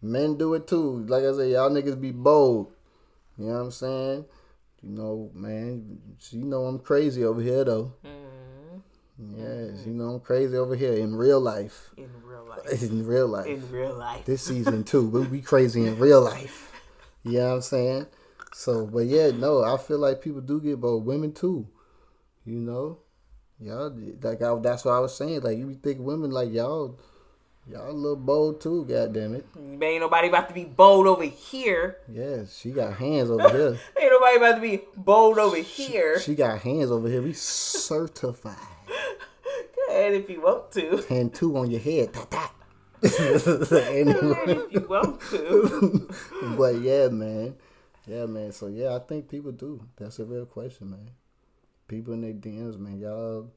Men 0.00 0.36
do 0.38 0.54
it 0.54 0.66
too. 0.68 1.04
Like 1.08 1.24
I 1.24 1.32
said, 1.32 1.50
y'all 1.50 1.70
niggas 1.70 2.00
be 2.00 2.12
bold. 2.12 2.72
You 3.36 3.46
know 3.46 3.52
what 3.54 3.58
I'm 3.60 3.70
saying? 3.72 4.24
You 4.82 4.90
know, 4.90 5.30
man. 5.34 5.98
You 6.30 6.44
know 6.44 6.66
I'm 6.66 6.78
crazy 6.78 7.24
over 7.24 7.42
here 7.42 7.64
though. 7.64 7.92
Mm, 8.04 8.20
Yes, 9.36 9.86
you 9.86 9.92
know 9.92 10.10
I'm 10.14 10.20
crazy 10.20 10.56
over 10.56 10.74
here 10.76 10.94
in 10.94 11.14
real 11.16 11.40
life. 11.40 11.90
in 11.96 12.10
life. 12.58 12.82
In 12.82 13.06
real 13.06 13.28
life. 13.28 13.46
In 13.46 13.70
real 13.70 13.94
life. 13.94 14.24
This 14.24 14.42
season 14.42 14.84
too. 14.84 15.06
We'll 15.06 15.24
be 15.24 15.42
crazy 15.42 15.86
in 15.86 15.98
real 15.98 16.20
life. 16.34 16.72
You 17.22 17.38
know 17.38 17.48
what 17.48 17.54
I'm 17.54 17.62
saying? 17.62 18.06
So, 18.52 18.86
but 18.86 19.06
yeah, 19.06 19.30
no, 19.30 19.64
I 19.64 19.76
feel 19.78 19.98
like 19.98 20.22
people 20.22 20.40
do 20.40 20.60
get 20.60 20.80
bold. 20.80 21.04
Women 21.06 21.32
too. 21.32 21.66
You 22.44 22.58
know, 22.58 22.98
y'all 23.58 23.90
like 24.22 24.42
I, 24.42 24.54
that's 24.56 24.84
what 24.84 24.92
I 24.92 25.00
was 25.00 25.16
saying. 25.16 25.40
Like 25.40 25.58
you 25.58 25.74
think 25.82 25.98
women 25.98 26.30
like 26.30 26.52
y'all, 26.52 27.00
y'all 27.66 27.90
a 27.90 27.92
little 27.92 28.16
bold 28.16 28.60
too. 28.60 28.84
God 28.84 29.12
damn 29.14 29.34
it. 29.34 29.46
Ain't 29.58 30.00
nobody 30.00 30.28
about 30.28 30.48
to 30.48 30.54
be 30.54 30.64
bold 30.64 31.06
over 31.06 31.24
here. 31.24 31.96
Yes, 32.08 32.58
she 32.58 32.70
got 32.70 32.94
hands 32.94 33.30
over 33.30 33.48
here. 33.48 33.80
Ain't 34.00 34.12
nobody 34.12 34.36
about 34.36 34.54
to 34.56 34.60
be 34.60 34.82
bold 34.96 35.38
over 35.38 35.56
here. 35.56 36.20
She 36.20 36.34
got 36.34 36.60
hands 36.60 36.90
over 36.90 37.08
here. 37.08 37.22
We 37.22 37.32
certified. 37.32 38.73
Ahead 39.94 40.14
if 40.14 40.28
you 40.30 40.40
want 40.40 40.72
to. 40.72 41.04
Hand 41.08 41.34
two 41.34 41.56
on 41.56 41.70
your 41.70 41.80
head. 41.80 42.12
Go 42.12 42.26
ahead 43.02 44.08
anyway. 44.08 44.36
if 44.46 44.72
you 44.72 44.86
want 44.88 45.20
to. 45.30 46.08
but 46.58 46.80
yeah, 46.80 47.08
man. 47.08 47.54
Yeah, 48.06 48.26
man. 48.26 48.52
So 48.52 48.66
yeah, 48.66 48.94
I 48.94 48.98
think 48.98 49.28
people 49.28 49.52
do. 49.52 49.80
That's 49.96 50.18
a 50.18 50.24
real 50.24 50.46
question, 50.46 50.90
man. 50.90 51.10
People 51.86 52.14
in 52.14 52.22
their 52.22 52.32
DMs, 52.32 52.78
man, 52.78 52.98
y'all 52.98 53.50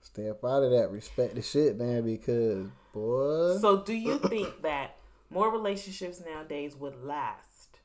stay 0.00 0.28
up 0.28 0.44
out 0.44 0.62
of 0.62 0.70
that. 0.70 0.90
Respect 0.90 1.34
the 1.34 1.42
shit, 1.42 1.76
man, 1.78 2.04
because 2.04 2.68
boy, 2.92 3.56
So, 3.60 3.82
do 3.82 3.94
you 3.94 4.18
think 4.18 4.62
that 4.62 4.96
more 5.30 5.50
relationships 5.50 6.20
nowadays 6.24 6.76
would 6.76 7.02
last 7.02 7.78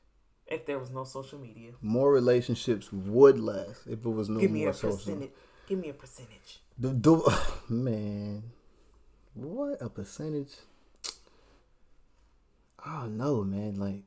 if 0.46 0.66
there 0.66 0.78
was 0.78 0.90
no 0.90 1.04
social 1.04 1.38
media? 1.38 1.72
more 1.80 2.12
relationships 2.12 2.92
would 2.92 3.40
last 3.40 3.86
if 3.86 4.04
it 4.04 4.08
was 4.10 4.28
no 4.28 4.40
Give 4.40 4.50
me 4.50 4.60
more 4.60 4.70
a 4.70 4.74
social. 4.74 4.96
percentage. 4.98 5.30
Give 5.66 5.78
me 5.78 5.88
a 5.88 5.94
percentage. 5.94 6.60
Do, 6.80 6.92
do, 6.92 7.26
man, 7.68 8.42
what 9.34 9.82
a 9.82 9.88
percentage? 9.88 10.54
I 12.84 13.00
don't 13.02 13.16
know, 13.16 13.42
man. 13.42 13.78
Like 13.78 14.02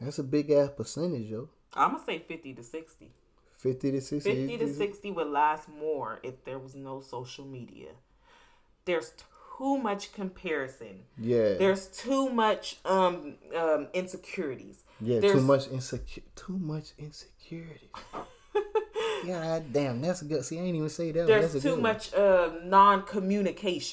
that's 0.00 0.18
a 0.18 0.24
big 0.24 0.50
ass 0.50 0.70
percentage, 0.76 1.30
yo. 1.30 1.48
I'm 1.74 1.92
gonna 1.92 2.04
say 2.04 2.18
fifty 2.18 2.54
to 2.54 2.62
sixty. 2.62 3.10
Fifty 3.58 3.92
to 3.92 4.00
sixty. 4.00 4.48
50 4.48 4.58
to 4.58 4.74
60 4.74 5.10
would 5.12 5.28
last 5.28 5.68
more 5.68 6.18
if 6.24 6.42
there 6.44 6.58
was 6.58 6.74
no 6.74 7.00
social 7.00 7.44
media. 7.44 7.90
There's 8.86 9.12
too 9.56 9.78
much 9.78 10.12
comparison. 10.12 11.04
Yeah. 11.16 11.54
There's 11.54 11.86
too 11.86 12.28
much 12.30 12.78
um, 12.84 13.36
um, 13.56 13.86
insecurities. 13.94 14.82
Yeah, 15.00 15.20
There's- 15.20 15.36
too 15.38 15.42
much 15.46 15.68
insecure, 15.68 16.24
too 16.34 16.58
much 16.58 16.92
insecurity. 16.98 17.88
God 19.26 19.72
damn, 19.72 20.00
that's 20.00 20.22
good. 20.22 20.44
See, 20.44 20.58
I 20.58 20.62
ain't 20.62 20.76
even 20.76 20.88
say 20.88 21.12
that. 21.12 21.26
There's 21.26 21.52
that's 21.52 21.64
a 21.64 21.68
too 21.68 21.74
good 21.76 21.82
much 21.82 22.14
uh, 22.14 22.50
non-communication 22.64 23.92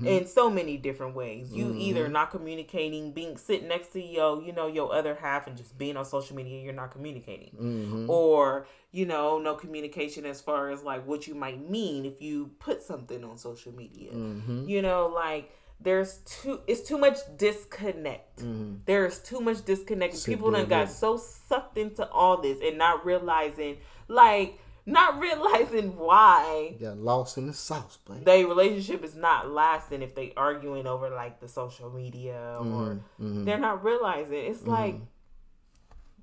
Mm-hmm. 0.00 0.06
in 0.06 0.26
so 0.26 0.50
many 0.50 0.76
different 0.76 1.14
ways. 1.14 1.52
You 1.52 1.74
either 1.76 2.08
not 2.08 2.30
communicating, 2.30 3.12
being 3.12 3.36
sitting 3.36 3.68
next 3.68 3.92
to 3.92 4.00
your, 4.02 4.42
you 4.42 4.52
know, 4.52 4.66
your 4.66 4.94
other 4.94 5.14
half, 5.14 5.46
and 5.46 5.56
just 5.56 5.76
being 5.78 5.96
on 5.96 6.04
social 6.04 6.36
media, 6.36 6.62
you're 6.62 6.72
not 6.72 6.90
communicating, 6.90 7.50
Mm-hmm. 7.60 8.10
or 8.10 8.66
you 8.92 9.06
know, 9.06 9.38
no 9.38 9.54
communication 9.54 10.26
as 10.26 10.40
far 10.40 10.70
as 10.70 10.82
like 10.82 11.06
what 11.06 11.26
you 11.28 11.34
might 11.34 11.70
mean 11.70 12.04
if 12.04 12.20
you 12.20 12.50
put 12.58 12.82
something 12.82 13.22
on 13.22 13.36
social 13.36 13.72
media. 13.72 14.10
Mm-hmm. 14.12 14.68
You 14.68 14.82
know, 14.82 15.06
like 15.14 15.52
there's 15.80 16.18
too, 16.26 16.60
it's 16.66 16.82
too 16.86 16.98
much 16.98 17.16
disconnect. 17.36 18.42
There's 18.86 19.20
too 19.20 19.40
much 19.40 19.64
disconnect. 19.64 20.26
People 20.26 20.50
done 20.50 20.66
got 20.66 20.90
so 20.90 21.16
sucked 21.16 21.78
into 21.78 22.08
all 22.10 22.40
this 22.42 22.58
and 22.62 22.78
not 22.78 23.04
realizing, 23.06 23.78
like, 24.10 24.58
not 24.86 25.20
realizing 25.20 25.96
why 25.96 26.74
Got 26.80 26.98
lost 26.98 27.38
in 27.38 27.46
the 27.46 27.52
sauce, 27.52 27.98
buddy. 28.06 28.24
they 28.24 28.44
relationship 28.44 29.04
is 29.04 29.14
not 29.14 29.50
lasting 29.50 30.02
if 30.02 30.14
they 30.14 30.32
arguing 30.36 30.86
over 30.86 31.10
like 31.10 31.38
the 31.40 31.48
social 31.48 31.90
media 31.90 32.56
or 32.58 32.98
Mm-hmm. 33.20 33.44
they're 33.44 33.58
not 33.58 33.84
realizing 33.84 34.38
it's 34.38 34.66
like 34.66 34.96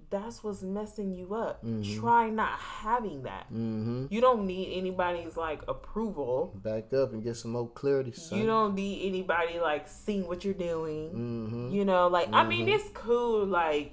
that's 0.10 0.42
what's 0.42 0.62
messing 0.62 1.14
you 1.14 1.34
up 1.36 1.62
try 2.00 2.30
not 2.30 2.58
having 2.60 3.24
that 3.24 3.46
Mm-hmm. 3.54 4.06
you 4.10 4.22
don't 4.22 4.48
need 4.48 4.74
anybody's 4.78 5.36
like 5.36 5.62
approval 5.68 6.54
Back 6.64 6.94
up 6.94 7.12
and 7.14 7.22
get 7.24 7.36
some 7.36 7.52
more 7.52 7.70
clarity, 7.70 8.14
son. 8.14 8.40
you 8.40 8.46
don't 8.46 8.74
need 8.76 9.06
anybody 9.06 9.60
like 9.60 9.88
seeing 9.88 10.26
what 10.28 10.44
you're 10.46 10.54
doing 10.54 11.10
Mm-hmm. 11.10 11.72
you 11.72 11.84
know 11.86 12.08
like 12.08 12.30
i 12.34 12.44
mean 12.46 12.68
it's 12.70 12.90
cool 12.94 13.46
like 13.46 13.92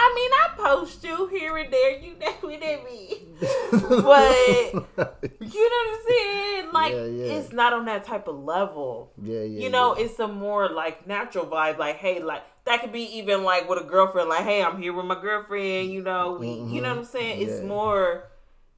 I 0.00 0.12
mean, 0.14 0.30
I 0.32 0.74
post 0.76 1.02
you 1.02 1.26
here 1.26 1.56
and 1.56 1.72
there. 1.72 1.98
You 1.98 2.14
know 2.18 2.32
what 2.40 2.62
I 2.62 2.78
mean? 2.84 3.36
But 3.80 4.74
you 5.40 5.70
know 5.70 5.82
what 5.82 5.88
I'm 5.88 6.00
saying? 6.08 6.72
Like, 6.72 6.92
Yeah, 6.92 7.04
yeah. 7.06 7.32
it's 7.38 7.52
not 7.52 7.72
on 7.72 7.84
that 7.86 8.04
type 8.04 8.28
of 8.28 8.36
level. 8.38 9.12
yeah, 9.20 9.40
yeah. 9.42 9.60
You 9.60 9.70
know, 9.70 9.96
yeah. 9.96 10.04
it's 10.04 10.18
a 10.20 10.28
more 10.28 10.68
like 10.68 11.06
natural 11.06 11.46
vibe. 11.46 11.78
Like, 11.78 11.96
hey, 11.96 12.22
like 12.22 12.42
that 12.64 12.80
could 12.80 12.92
be 12.92 13.18
even 13.18 13.42
like 13.44 13.68
with 13.68 13.80
a 13.80 13.84
girlfriend. 13.84 14.28
Like, 14.28 14.44
hey, 14.44 14.62
I'm 14.62 14.80
here 14.80 14.92
with 14.92 15.06
my 15.06 15.20
girlfriend. 15.20 15.90
You 15.90 16.02
know, 16.02 16.36
we, 16.40 16.48
you 16.48 16.80
know 16.80 16.90
what 16.90 16.98
I'm 16.98 17.04
saying? 17.04 17.42
It's 17.42 17.52
Mm-hmm. 17.58 17.68
More. 17.68 18.28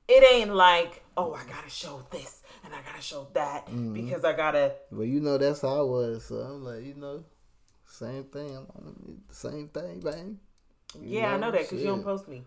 It 0.08 0.24
ain't 0.32 0.54
like, 0.54 1.04
oh, 1.16 1.34
I 1.34 1.44
gotta 1.44 1.70
show 1.70 2.02
this 2.10 2.42
and 2.64 2.74
I 2.74 2.78
gotta 2.82 3.02
show 3.02 3.28
that 3.34 3.66
Mm-hmm. 3.66 3.92
because 3.94 4.24
I 4.24 4.32
gotta. 4.32 4.72
Well, 4.90 5.04
you 5.04 5.20
know 5.20 5.36
that's 5.38 5.60
how 5.60 5.80
I 5.80 5.82
was. 5.82 6.24
So 6.24 6.36
I'm 6.36 6.64
like, 6.64 6.82
you 6.84 6.94
know, 6.94 7.24
same 7.86 8.24
thing. 8.24 8.56
I'm 8.56 8.66
on 8.74 9.20
same 9.30 9.68
thing, 9.68 10.00
man. 10.02 10.38
You 10.99 11.18
Yeah, 11.20 11.34
I 11.34 11.38
know 11.38 11.51
that 11.51 11.62
because 11.62 11.80
you 11.82 11.88
don't 11.88 12.03
post 12.05 12.28
me. 12.28 12.43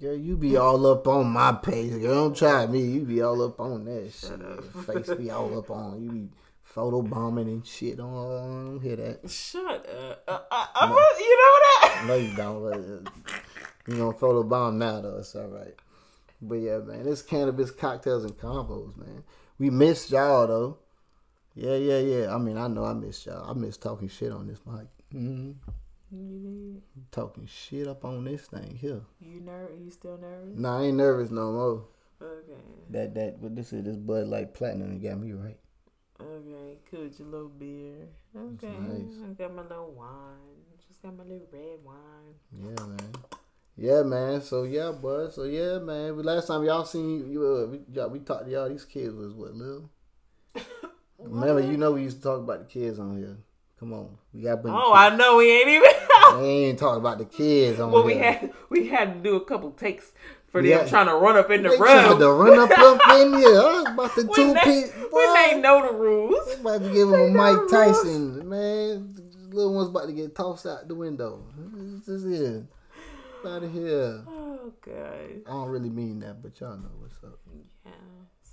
Girl, 0.00 0.14
you 0.14 0.36
be 0.36 0.56
all 0.56 0.86
up 0.86 1.06
on 1.08 1.28
my 1.28 1.52
page. 1.52 1.92
Girl, 2.00 2.14
don't 2.28 2.36
try 2.36 2.66
me. 2.66 2.80
You 2.82 3.00
be 3.02 3.20
all 3.22 3.42
up 3.42 3.58
on 3.60 3.84
that 3.86 4.12
shit. 4.12 4.40
Face 4.86 5.10
be 5.16 5.30
all 5.30 5.58
up 5.58 5.70
on. 5.70 6.02
You 6.02 6.10
be 6.10 6.28
photo 6.62 7.02
bombing 7.02 7.48
and 7.48 7.66
shit. 7.66 7.98
On, 7.98 8.08
I 8.08 8.70
don't 8.70 8.80
hear 8.80 8.96
that. 8.96 9.28
Shut 9.30 9.64
up. 9.64 10.22
Uh, 10.28 10.38
uh, 10.50 10.66
I'm 10.74 10.90
a- 10.90 10.94
you 11.18 11.36
know 11.36 11.58
that? 11.60 12.04
No, 12.06 12.14
you 12.14 12.36
don't. 12.36 12.62
But, 12.62 12.78
uh, 12.78 13.10
you 13.88 13.94
know, 13.96 14.12
photo 14.12 14.42
bomb 14.44 14.78
now 14.78 15.00
though. 15.00 15.18
It's 15.18 15.34
all 15.34 15.48
right. 15.48 15.74
But 16.40 16.56
yeah, 16.56 16.78
man, 16.78 17.08
it's 17.08 17.22
cannabis 17.22 17.70
cocktails 17.72 18.24
and 18.24 18.36
combos, 18.38 18.96
man. 18.96 19.24
We 19.58 19.70
missed 19.70 20.10
y'all 20.10 20.46
though. 20.46 20.78
Yeah, 21.56 21.74
yeah, 21.74 21.98
yeah. 21.98 22.34
I 22.34 22.38
mean, 22.38 22.56
I 22.56 22.68
know 22.68 22.84
I 22.84 22.92
missed 22.92 23.26
y'all. 23.26 23.50
I 23.50 23.54
miss 23.54 23.76
talking 23.76 24.08
shit 24.08 24.30
on 24.30 24.46
this 24.46 24.60
mic. 24.64 24.86
hmm 25.10 25.52
You, 26.10 26.82
Talking 27.10 27.46
shit 27.46 27.86
up 27.86 28.04
on 28.04 28.24
this 28.24 28.46
thing 28.46 28.76
here. 28.80 29.02
you 29.20 29.40
ner- 29.40 29.70
You 29.78 29.90
still 29.90 30.16
nervous? 30.18 30.56
Nah, 30.58 30.78
I 30.80 30.82
ain't 30.84 30.96
nervous 30.96 31.30
no 31.30 31.52
more. 31.52 31.84
Okay. 32.20 32.60
That 32.90 33.14
that 33.14 33.38
what 33.38 33.54
this 33.54 33.72
is 33.72 33.84
this 33.84 33.96
Bud 33.96 34.26
Light 34.26 34.54
Platinum 34.54 34.92
you 34.94 35.08
got 35.08 35.18
me 35.18 35.32
right. 35.32 35.58
Okay, 36.20 36.78
cool. 36.90 37.06
Your 37.06 37.28
little 37.28 37.48
beer. 37.48 38.08
Okay. 38.36 38.66
nice. 38.66 39.14
I 39.24 39.32
got 39.34 39.54
my 39.54 39.62
little 39.62 39.92
wine. 39.92 40.64
Just 40.88 41.02
got 41.02 41.16
my 41.16 41.22
little 41.24 41.46
red 41.52 41.78
wine. 41.84 42.34
Yeah, 42.52 42.86
man. 42.86 43.12
Yeah, 43.76 44.02
man. 44.02 44.40
So 44.42 44.64
yeah, 44.64 44.90
bud. 44.90 45.32
So 45.32 45.44
yeah, 45.44 45.78
man. 45.78 46.16
But 46.16 46.24
last 46.24 46.48
time 46.48 46.64
y'all 46.64 46.84
seen 46.84 47.30
you, 47.30 47.46
uh, 47.46 47.66
we, 47.66 47.80
y'all, 47.92 48.08
we 48.08 48.18
talked 48.20 48.46
to 48.46 48.50
y'all. 48.50 48.68
These 48.68 48.84
kids 48.86 49.14
was 49.14 49.34
what 49.34 49.54
little. 49.54 49.90
Remember, 51.18 51.60
you 51.60 51.76
know 51.76 51.92
we 51.92 52.02
used 52.02 52.16
to 52.18 52.22
talk 52.22 52.38
about 52.40 52.60
the 52.60 52.64
kids 52.72 52.98
on 52.98 53.16
here. 53.18 53.36
Come 53.80 53.92
on, 53.92 54.18
we 54.34 54.42
got. 54.42 54.58
Oh, 54.64 54.92
I 54.92 55.14
know 55.14 55.36
we 55.36 55.50
ain't 55.60 55.68
even. 55.68 55.90
We 56.40 56.46
ain't 56.48 56.78
talking 56.78 57.00
about 57.00 57.18
the 57.18 57.24
kids 57.24 57.78
on 57.80 57.90
well, 57.92 58.02
we 58.04 58.14
here. 58.14 58.32
had 58.32 58.52
we 58.68 58.88
had 58.88 59.14
to 59.14 59.20
do 59.20 59.36
a 59.36 59.44
couple 59.44 59.70
takes 59.70 60.12
for 60.48 60.60
Yeah. 60.60 60.78
them 60.78 60.88
trying 60.88 61.06
to 61.06 61.14
run 61.14 61.36
up 61.36 61.50
in 61.50 61.62
the 61.62 61.70
They 61.70 61.76
room. 61.78 62.18
to 62.18 62.32
run 62.32 62.58
up 62.58 62.70
up 62.76 63.00
in 63.20 63.34
here. 63.38 63.48
I 63.60 63.82
was 63.82 63.86
about 63.92 64.14
to 64.16 64.24
two 64.34 64.46
when, 64.46 64.54
they, 64.54 64.60
pit. 64.82 64.92
when 65.12 65.34
they 65.34 65.60
know 65.60 65.86
the 65.86 65.94
rules. 65.96 66.54
About 66.60 66.82
to 66.82 66.92
give 66.92 67.08
him 67.08 67.14
a 67.14 67.28
Mike. 67.30 67.68
Tyson, 67.70 68.48
man. 68.48 69.14
The 69.14 69.54
little 69.56 69.74
one's 69.74 69.88
about 69.88 70.06
to 70.06 70.12
get 70.12 70.34
tossed 70.34 70.66
out 70.66 70.86
the 70.88 70.94
window. 70.94 71.44
This 72.06 72.08
is 72.08 72.24
it. 72.40 72.64
Out 73.46 73.62
of 73.62 73.72
here. 73.72 74.22
Oh 74.26 74.72
Okay. 74.86 75.36
I 75.46 75.50
don't 75.50 75.68
really 75.68 75.88
mean 75.88 76.18
that, 76.20 76.42
but 76.42 76.58
y'all 76.60 76.76
know 76.76 76.90
what's 76.98 77.22
up. 77.24 77.38
Yeah. 77.86 77.92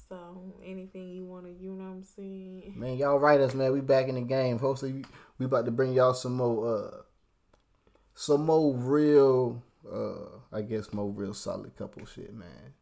So 0.08 0.54
anything 0.64 1.10
you 1.10 1.26
wanna, 1.26 1.50
you 1.50 1.72
know 1.72 1.86
what 1.86 1.92
I'm 1.92 2.04
saying? 2.04 2.74
Man, 2.76 2.98
y'all 2.98 3.18
write 3.20 3.42
us, 3.42 3.54
man. 3.54 3.74
We 3.74 3.82
back 3.82 4.08
in 4.08 4.16
the 4.16 4.22
game. 4.22 4.60
Hopefully, 4.60 5.04
we, 5.40 5.46
about 5.46 5.66
to 5.66 5.72
bring 5.72 5.94
y'all 5.94 6.14
some 6.14 6.34
more, 6.34 6.78
uh, 6.78 6.98
some 8.14 8.46
more 8.46 8.76
real, 8.76 9.64
uh, 9.92 10.56
I 10.56 10.62
guess 10.62 10.94
more 10.94 11.10
real 11.10 11.34
solid 11.34 11.76
couple 11.76 12.06
shit, 12.06 12.34
man. 12.34 12.74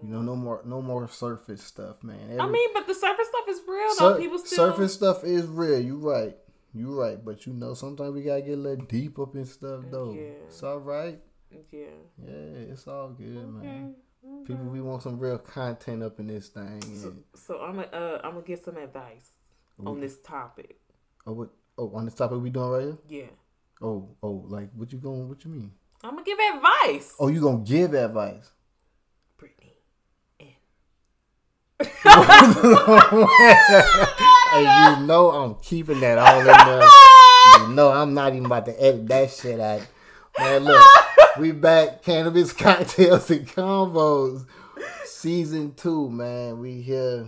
You 0.00 0.08
know, 0.08 0.22
no 0.22 0.36
more, 0.36 0.62
no 0.64 0.80
more 0.80 1.08
surface 1.08 1.64
stuff, 1.64 2.04
man. 2.04 2.40
I 2.40 2.46
mean, 2.46 2.68
but 2.72 2.86
the 2.86 2.94
surface 2.94 3.26
stuff 3.26 3.48
is 3.48 3.60
real 3.66 3.94
sur- 3.94 4.12
though. 4.12 4.18
People 4.18 4.38
still 4.38 4.70
surface 4.70 4.94
stuff 4.94 5.24
is 5.24 5.46
real. 5.46 5.80
You 5.80 5.96
right, 5.96 6.36
you 6.72 7.00
right. 7.00 7.22
But 7.24 7.46
you 7.46 7.52
know, 7.52 7.74
sometimes 7.74 8.14
we 8.14 8.22
gotta 8.22 8.42
get 8.42 8.54
a 8.54 8.56
little 8.56 8.84
deep 8.86 9.18
up 9.18 9.34
in 9.34 9.44
stuff, 9.44 9.82
though. 9.90 10.12
Yeah. 10.12 10.46
It's 10.46 10.62
all 10.62 10.78
right. 10.78 11.18
Yeah. 11.72 11.86
Yeah, 12.24 12.72
it's 12.72 12.86
all 12.86 13.08
good, 13.08 13.48
man. 13.48 13.96
Okay. 14.24 14.46
People, 14.46 14.64
we 14.66 14.80
want 14.80 15.02
some 15.02 15.18
real 15.18 15.38
content 15.38 16.02
up 16.02 16.18
in 16.18 16.26
this 16.26 16.48
thing. 16.48 16.82
So, 16.96 17.14
so 17.34 17.60
I'm 17.60 17.76
gonna 17.76 17.86
uh, 17.92 18.20
I'm 18.24 18.32
gonna 18.32 18.44
get 18.44 18.64
some 18.64 18.76
advice 18.76 19.30
on 19.84 20.00
this 20.00 20.20
topic. 20.20 20.78
oh, 21.26 21.32
what? 21.32 21.50
Oh, 21.76 21.92
on 21.94 22.04
this 22.06 22.14
topic 22.14 22.40
we 22.40 22.50
doing 22.50 22.70
right 22.70 22.82
here. 22.82 22.98
Yeah. 23.08 23.30
Oh, 23.80 24.08
oh, 24.22 24.44
like 24.48 24.70
what 24.74 24.92
you 24.92 24.98
going? 24.98 25.28
What 25.28 25.44
you 25.44 25.50
mean? 25.50 25.72
I'm 26.02 26.10
gonna 26.10 26.24
give 26.24 26.38
advice. 26.38 27.14
Oh, 27.18 27.28
you 27.28 27.40
gonna 27.40 27.64
give 27.64 27.94
advice? 27.94 28.50
Brittany. 29.36 29.76
hey, 34.50 34.62
you 34.62 35.06
know 35.06 35.30
I'm 35.30 35.54
keeping 35.62 36.00
that 36.00 36.18
all 36.18 36.40
in 36.40 36.46
there. 36.46 36.88
You 37.60 37.68
know 37.74 37.90
I'm 37.90 38.14
not 38.14 38.34
even 38.34 38.44
about 38.46 38.66
to 38.66 38.82
edit 38.82 39.08
that 39.08 39.30
shit 39.30 39.58
out. 39.58 39.80
Man, 40.38 40.64
look, 40.64 40.84
we 41.38 41.52
back. 41.52 42.02
Cannabis 42.02 42.52
cocktails 42.64 43.30
and 43.30 43.46
combos, 43.46 44.46
season 45.04 45.74
two. 45.74 46.08
Man, 46.10 46.58
we 46.58 46.80
here. 46.80 47.26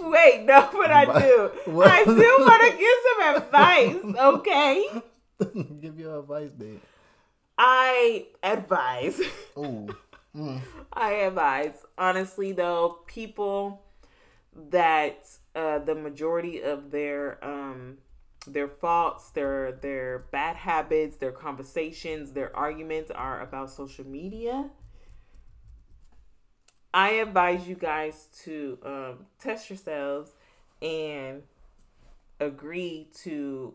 Wait, 0.00 0.44
no, 0.44 0.68
but 0.72 0.90
I 0.90 1.20
do. 1.20 1.50
What? 1.66 1.88
I 1.88 2.04
do 2.04 2.36
want 2.40 2.72
to 2.72 2.78
give 2.78 2.98
some 3.08 3.36
advice. 3.42 4.16
Okay. 4.34 4.86
Give 5.80 5.98
your 5.98 6.20
advice, 6.20 6.50
then. 6.56 6.80
I 7.58 8.26
advise. 8.42 9.20
Oh, 9.56 9.88
I 10.92 11.12
advise. 11.12 11.74
Honestly, 11.98 12.52
though, 12.52 12.98
people 13.06 13.82
that 14.70 15.26
uh, 15.54 15.78
the 15.80 15.94
majority 15.94 16.62
of 16.62 16.90
their 16.90 17.42
um 17.44 17.98
their 18.46 18.68
faults, 18.68 19.30
their 19.30 19.72
their 19.72 20.24
bad 20.30 20.56
habits, 20.56 21.16
their 21.16 21.32
conversations, 21.32 22.32
their 22.32 22.54
arguments 22.56 23.10
are 23.10 23.40
about 23.40 23.70
social 23.70 24.06
media. 24.06 24.70
I 26.94 27.10
advise 27.12 27.66
you 27.66 27.74
guys 27.74 28.26
to 28.44 28.78
um, 28.84 29.26
test 29.38 29.70
yourselves 29.70 30.32
and 30.82 31.42
agree 32.38 33.08
to 33.22 33.74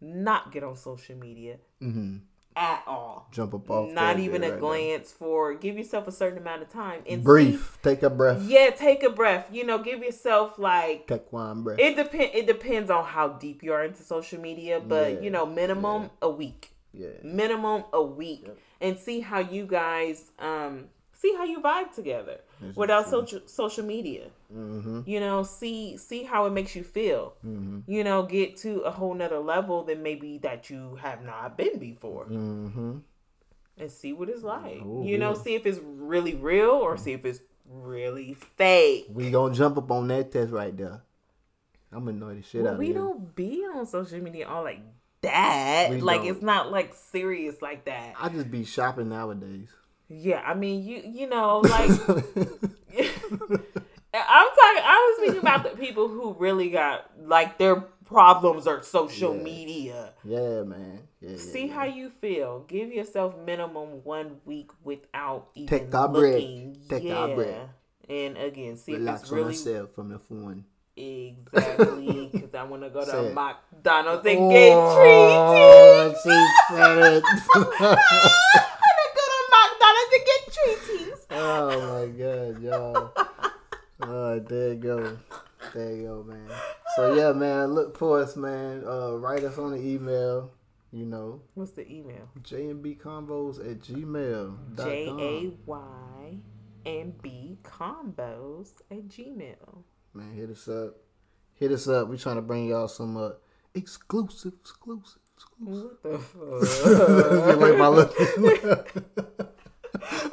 not 0.00 0.50
get 0.50 0.64
on 0.64 0.74
social 0.76 1.16
media 1.16 1.58
mm-hmm. 1.80 2.16
At 2.56 2.82
all 2.86 3.28
jump 3.30 3.54
up 3.54 3.70
off. 3.70 3.90
not 3.92 4.18
even 4.18 4.42
a 4.42 4.50
right 4.50 4.60
glance 4.60 5.12
for 5.12 5.54
give 5.54 5.78
yourself 5.78 6.08
a 6.08 6.12
certain 6.12 6.36
amount 6.38 6.60
of 6.62 6.68
time 6.68 7.00
and 7.08 7.22
Brief. 7.22 7.78
Take 7.82 8.02
a 8.02 8.10
breath. 8.10 8.42
yeah 8.42 8.70
take 8.70 9.02
a 9.04 9.10
breath 9.10 9.48
you 9.52 9.64
know 9.64 9.78
give 9.78 10.00
yourself 10.02 10.58
like 10.58 11.06
Take 11.06 11.32
one 11.32 11.62
breath. 11.62 11.78
it 11.78 11.94
depend 11.96 12.30
it 12.34 12.46
depends 12.48 12.90
on 12.90 13.04
how 13.04 13.28
deep 13.28 13.62
you 13.62 13.72
are 13.72 13.84
into 13.84 14.02
social 14.02 14.40
media 14.40 14.80
but 14.80 15.12
Yeah, 15.14 15.20
you 15.20 15.30
know 15.30 15.46
minimum 15.46 16.10
a 16.20 16.28
week 16.28 16.70
yeah. 16.92 17.08
minimum 17.22 17.84
a 17.92 18.02
week 18.02 18.48
and 18.80 18.98
see 18.98 19.20
how 19.20 19.38
you 19.38 19.64
guys 19.64 20.32
um 20.40 20.86
see 21.14 21.32
how 21.36 21.44
you 21.44 21.60
vibe 21.60 21.94
together 21.94 22.40
This 22.60 22.76
without 22.76 23.08
social 23.08 23.40
social 23.46 23.84
media 23.84 24.26
Mm-hmm. 24.54 25.02
you 25.06 25.20
know 25.20 25.42
see 25.44 25.96
see 25.96 26.24
how 26.24 26.46
it 26.46 26.50
makes 26.50 26.74
you 26.74 26.82
feel 26.82 27.34
you 27.86 28.02
know 28.04 28.24
get 28.24 28.56
to 28.58 28.80
a 28.80 28.90
whole 28.90 29.14
nother 29.14 29.38
level 29.38 29.84
than 29.84 30.02
maybe 30.02 30.38
that 30.38 30.68
you 30.70 30.96
have 31.00 31.22
not 31.24 31.56
been 31.56 31.78
before 31.78 32.26
Mm-hmm. 32.26 32.98
and 33.78 33.90
see 33.90 34.12
what 34.12 34.28
it's 34.28 34.42
like. 34.42 34.82
Ooh, 34.82 35.04
you 35.06 35.16
know, 35.18 35.30
yeah. 35.34 35.42
see 35.42 35.54
if 35.54 35.64
it's 35.66 35.78
really 35.82 36.34
real 36.34 36.70
or 36.70 36.96
see 36.96 37.12
if 37.12 37.24
it's 37.24 37.40
really 37.66 38.34
fake. 38.34 39.06
We 39.10 39.30
gonna 39.30 39.54
jump 39.54 39.78
up 39.78 39.90
on 39.90 40.08
that 40.08 40.32
test 40.32 40.50
right 40.52 40.76
there. 40.76 41.00
I'm 41.92 42.04
gonna 42.04 42.10
annoy 42.16 42.34
the 42.36 42.42
shit 42.42 42.62
Well, 42.62 42.72
out 42.74 42.78
we 42.78 42.90
of 42.90 42.96
you. 42.96 43.00
don't 43.02 43.34
be 43.34 43.64
on 43.74 43.86
social 43.86 44.18
media 44.20 44.48
all 44.48 44.64
like 44.64 44.80
that. 45.22 45.88
We 45.90 46.00
like 46.00 46.22
don't. 46.22 46.30
it's 46.30 46.42
not 46.42 46.70
like 46.70 46.92
serious 46.94 47.62
like 47.62 47.84
that. 47.86 48.14
I 48.20 48.28
just 48.28 48.50
be 48.50 48.64
shopping 48.64 49.08
nowadays. 49.08 49.68
Yeah, 50.12 50.42
I 50.44 50.54
mean, 50.54 50.84
you 50.84 51.02
you 51.06 51.28
know, 51.28 51.58
like 51.60 51.90
I'm 54.12 54.48
talking. 54.48 54.82
I 54.84 55.14
was 55.18 55.18
speaking 55.22 55.40
about 55.40 55.62
the 55.62 55.70
people 55.78 56.08
who 56.08 56.34
really 56.38 56.70
got 56.70 57.08
like 57.22 57.58
their 57.58 57.76
problems 58.04 58.66
are 58.66 58.82
social 58.82 59.36
Yeah. 59.36 59.42
media. 59.42 60.12
yeah, 60.24 60.62
man. 60.64 60.98
Yeah, 61.20 61.36
See 61.36 61.66
yeah. 61.68 61.74
how 61.74 61.84
you 61.84 62.10
feel. 62.20 62.64
Give 62.66 62.92
yourself 62.92 63.36
minimum 63.46 64.02
one 64.04 64.40
week 64.44 64.70
without 64.82 65.48
even 65.54 65.68
Take 65.78 65.94
our 65.94 66.08
bread. 66.08 66.34
looking. 66.34 66.76
Take 66.88 67.04
yeah. 67.04 67.14
our 67.14 67.34
bread. 67.36 67.68
And 68.08 68.36
again, 68.36 68.76
see 68.76 68.92
if 68.94 68.98
relax 68.98 69.22
it's 69.22 69.30
really 69.30 69.44
myself 69.50 69.90
from 69.94 70.08
the 70.08 70.18
phone. 70.18 70.64
exactly 70.96 72.30
because 72.32 72.52
I 72.54 72.64
want 72.64 72.82
to 72.82 72.90
go 72.90 73.04
to. 73.04 73.32
McDonald's 73.32 74.26
and 74.26 74.50
get. 74.50 74.72
Oh, 74.74 76.14
she 76.24 76.74
said 76.74 77.22
it. 79.80 79.84
I 79.84 79.92
want 79.92 80.10
to 80.12 80.18
go 80.18 80.18
to 80.18 80.18
McDonald's 80.18 80.18
and 80.18 80.24
get 80.26 80.42
treaties. 80.98 81.26
oh 81.30 81.80
my 81.90 82.06
god, 82.18 82.62
y'all. 82.62 83.12
Oh, 84.02 84.38
there 84.40 84.68
you 84.72 84.74
go. 84.76 85.18
There 85.74 85.92
you 85.94 86.02
go, 86.06 86.22
man. 86.26 86.48
So 86.96 87.14
yeah, 87.14 87.32
man, 87.32 87.74
look 87.74 87.96
for 87.96 88.20
us, 88.20 88.36
man. 88.36 88.82
Uh, 88.86 89.16
write 89.16 89.44
us 89.44 89.58
on 89.58 89.72
the 89.72 89.78
email. 89.78 90.50
You 90.92 91.06
know, 91.06 91.42
What's 91.54 91.70
the 91.70 91.88
email? 91.88 92.28
jmbcombos 92.42 93.60
at 93.60 93.78
gmail. 93.78 94.56
J 94.76 95.06
A 95.08 95.52
Y 95.64 96.38
and 96.84 97.22
B 97.22 97.58
combos 97.62 98.80
at 98.90 99.06
Gmail. 99.06 99.84
Man, 100.14 100.34
hit 100.34 100.50
us 100.50 100.66
up. 100.66 100.96
Hit 101.54 101.70
us 101.70 101.86
up. 101.86 102.08
We 102.08 102.16
trying 102.18 102.36
to 102.36 102.42
bring 102.42 102.66
y'all 102.66 102.88
some 102.88 103.16
uh, 103.16 103.30
exclusive, 103.74 104.54
exclusive, 104.60 105.20
exclusive. 105.36 105.96
What 106.02 106.02
the 106.02 106.18
fuck? 107.46 107.58
like 107.60 107.78
my 107.78 107.86
look? 107.86 109.49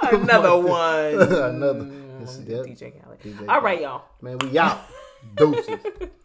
Another 0.12 0.58
one. 0.58 1.22
Another. 1.56 1.82
Mm, 1.82 2.28
I'm 2.28 2.46
yep. 2.48 2.66
DJ 2.66 3.04
Khaled. 3.04 3.20
DJ 3.20 3.50
All 3.50 3.62
right, 3.62 3.82
y'all. 3.82 4.04
Man, 4.22 4.38
we 4.40 4.58
out. 4.58 4.82
Doses. 5.36 5.80